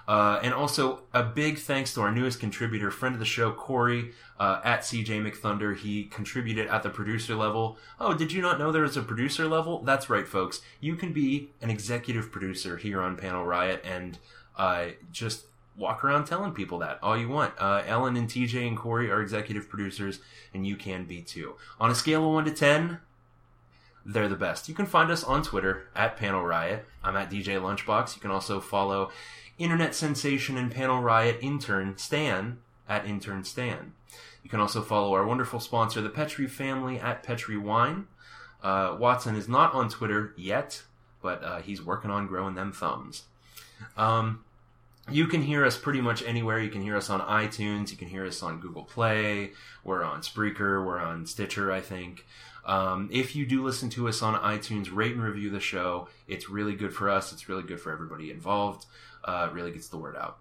Uh, 0.08 0.40
and 0.44 0.54
also 0.54 1.02
a 1.14 1.24
big 1.24 1.58
thanks 1.58 1.94
to 1.94 2.02
our 2.02 2.12
newest 2.12 2.40
contributor, 2.40 2.92
friend 2.92 3.16
of 3.16 3.20
the 3.20 3.26
show, 3.26 3.52
Corey 3.52 4.12
uh, 4.40 4.62
at 4.64 4.82
CJ 4.82 5.08
McThunder. 5.28 5.76
He 5.76 6.04
contributed 6.04 6.68
at 6.68 6.84
the 6.84 6.90
producer 6.90 7.36
level. 7.36 7.78
Oh, 8.00 8.14
did 8.14 8.32
you 8.32 8.42
not 8.42 8.60
know 8.60 8.72
there 8.72 8.84
is 8.84 8.98
a 8.98 9.02
producer 9.02 9.48
level? 9.48 9.82
That's 9.84 10.10
right, 10.10 10.28
folks. 10.28 10.62
You 10.80 10.96
can 10.96 11.12
be 11.12 11.50
an 11.62 11.72
executive 11.72 12.32
producer 12.32 12.78
here 12.78 13.02
on 13.02 13.18
Panel 13.18 13.46
Riot 13.46 13.84
and 13.84 14.20
uh, 14.58 14.90
just 15.12 15.46
walk 15.76 16.04
around 16.06 16.26
telling 16.26 16.54
people 16.54 16.78
that 16.80 17.00
all 17.02 17.18
you 17.18 17.28
want. 17.28 17.54
Uh, 17.60 17.82
Ellen 17.86 18.16
and 18.16 18.30
TJ 18.30 18.68
and 18.68 18.78
Corey 18.78 19.10
are 19.12 19.22
executive 19.22 19.68
producers, 19.68 20.20
and 20.54 20.66
you 20.68 20.76
can 20.76 21.06
be 21.06 21.22
too. 21.22 21.56
On 21.82 21.90
a 21.90 21.96
scale 21.96 22.26
of 22.26 22.34
one 22.34 22.46
to 22.46 22.52
ten, 22.52 23.00
They're 24.06 24.30
the 24.30 24.36
best. 24.36 24.70
You 24.70 24.76
can 24.76 24.86
find 24.86 25.10
us 25.10 25.24
on 25.24 25.42
Twitter 25.42 25.88
at 25.96 26.16
Panel 26.16 26.44
Riot. 26.44 26.86
I'm 27.04 27.18
at 27.18 27.32
DJ 27.32 27.60
Lunchbox. 27.60 28.16
You 28.16 28.22
can 28.22 28.30
also 28.32 28.60
follow 28.60 29.12
internet 29.58 29.96
sensation 29.96 30.58
and 30.58 30.72
Panel 30.72 31.02
Riot 31.02 31.38
intern 31.42 31.98
Stan 31.98 32.60
at 32.88 33.06
intern 33.06 33.44
Stan. 33.44 33.94
You 34.44 34.50
can 34.50 34.60
also 34.60 34.82
follow 34.82 35.14
our 35.14 35.26
wonderful 35.26 35.60
sponsor, 35.60 36.02
the 36.02 36.10
Petri 36.10 36.48
family, 36.48 37.00
at 37.00 37.24
Petri 37.24 37.58
Wine. 37.58 38.08
Uh, 38.62 38.96
Watson 39.00 39.36
is 39.36 39.48
not 39.48 39.74
on 39.74 39.90
Twitter 39.90 40.34
yet, 40.38 40.84
but 41.22 41.44
uh, 41.44 41.62
he's 41.62 41.82
working 41.82 42.12
on 42.12 42.28
growing 42.28 42.56
them 42.56 42.72
thumbs. 42.72 43.24
Um, 43.98 44.44
you 45.10 45.28
can 45.28 45.42
hear 45.42 45.66
us 45.66 45.78
pretty 45.78 46.02
much 46.02 46.24
anywhere. 46.24 46.60
You 46.60 46.70
can 46.70 46.82
hear 46.82 46.98
us 46.98 47.10
on 47.10 47.22
iTunes. 47.22 47.92
You 47.92 47.98
can 47.98 48.08
hear 48.08 48.26
us 48.26 48.42
on 48.42 48.60
Google 48.60 48.84
Play. 48.84 49.52
We're 49.84 50.04
on 50.04 50.22
Spreaker. 50.22 50.86
We're 50.86 51.00
on 51.00 51.26
Stitcher, 51.26 51.72
I 51.72 51.82
think. 51.82 52.26
Um, 52.66 53.10
if 53.12 53.36
you 53.36 53.46
do 53.46 53.64
listen 53.64 53.90
to 53.92 54.08
us 54.08 54.24
on 54.24 54.40
iTunes, 54.42 54.90
rate 54.92 55.14
and 55.14 55.24
review 55.24 55.52
the 55.52 55.60
show. 55.60 56.08
It's 56.28 56.50
really 56.50 56.76
good 56.76 56.94
for 56.94 57.10
us. 57.10 57.32
It's 57.32 57.48
really 57.48 57.64
good 57.64 57.80
for 57.80 57.92
everybody 57.92 58.32
involved. 58.32 58.88
Uh, 59.26 59.50
really 59.52 59.72
gets 59.72 59.88
the 59.88 59.98
word 59.98 60.16
out. 60.16 60.38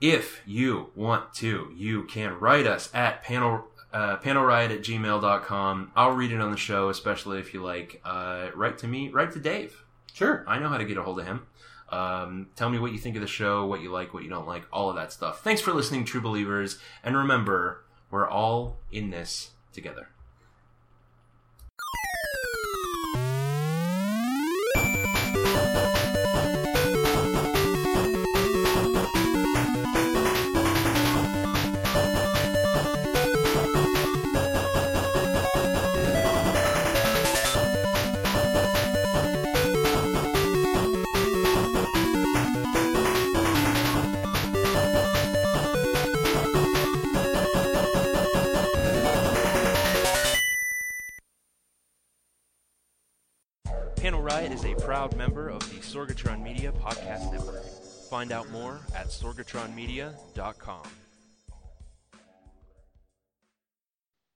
If 0.00 0.40
you 0.46 0.90
want 0.94 1.34
to, 1.34 1.70
you 1.76 2.04
can 2.04 2.38
write 2.38 2.66
us 2.66 2.88
at 2.94 3.22
panel 3.22 3.64
uh, 3.92 4.16
panelriot 4.18 4.70
at 4.70 4.82
gmail.com. 4.82 5.92
I'll 5.96 6.12
read 6.12 6.32
it 6.32 6.40
on 6.40 6.50
the 6.50 6.56
show, 6.56 6.88
especially 6.88 7.38
if 7.38 7.52
you 7.52 7.62
like. 7.62 8.00
Uh, 8.04 8.48
write 8.54 8.78
to 8.78 8.86
me, 8.86 9.08
write 9.10 9.32
to 9.32 9.40
Dave. 9.40 9.84
Sure. 10.12 10.44
I 10.46 10.58
know 10.58 10.68
how 10.68 10.78
to 10.78 10.84
get 10.84 10.96
a 10.96 11.02
hold 11.02 11.20
of 11.20 11.26
him. 11.26 11.46
Um, 11.90 12.48
tell 12.54 12.70
me 12.70 12.78
what 12.78 12.92
you 12.92 12.98
think 12.98 13.16
of 13.16 13.22
the 13.22 13.28
show, 13.28 13.66
what 13.66 13.80
you 13.80 13.90
like, 13.90 14.14
what 14.14 14.22
you 14.22 14.30
don't 14.30 14.46
like, 14.46 14.62
all 14.72 14.90
of 14.90 14.96
that 14.96 15.12
stuff. 15.12 15.42
Thanks 15.42 15.60
for 15.60 15.72
listening, 15.72 16.04
true 16.04 16.20
believers. 16.20 16.78
And 17.02 17.16
remember, 17.16 17.84
we're 18.10 18.28
all 18.28 18.78
in 18.92 19.10
this 19.10 19.50
together. 19.72 20.08
Sorgatron 56.00 56.42
Media 56.42 56.72
Podcast 56.72 57.30
Network. 57.30 57.62
Find 58.08 58.32
out 58.32 58.48
more 58.50 58.80
at 58.96 59.08
sorgatronmedia.com. 59.08 60.82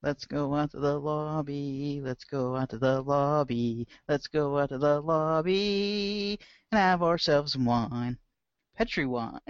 Let's 0.03 0.27
go 0.27 0.55
out 0.55 0.73
to 0.73 0.81
the 0.81 0.99
lobby. 0.99 2.03
Let's 2.05 2.25
go 2.25 2.55
out 2.55 2.69
to 2.69 2.79
the 2.79 3.01
lobby. 3.01 3.89
Let's 4.07 4.27
go 4.27 4.59
out 4.59 4.69
to 4.69 4.79
the 4.79 5.01
lobby 5.01 6.39
and 6.71 6.79
have 6.79 7.03
ourselves 7.03 7.55
some 7.55 7.65
wine. 7.65 8.19
Petri 8.77 9.07
wine. 9.07 9.41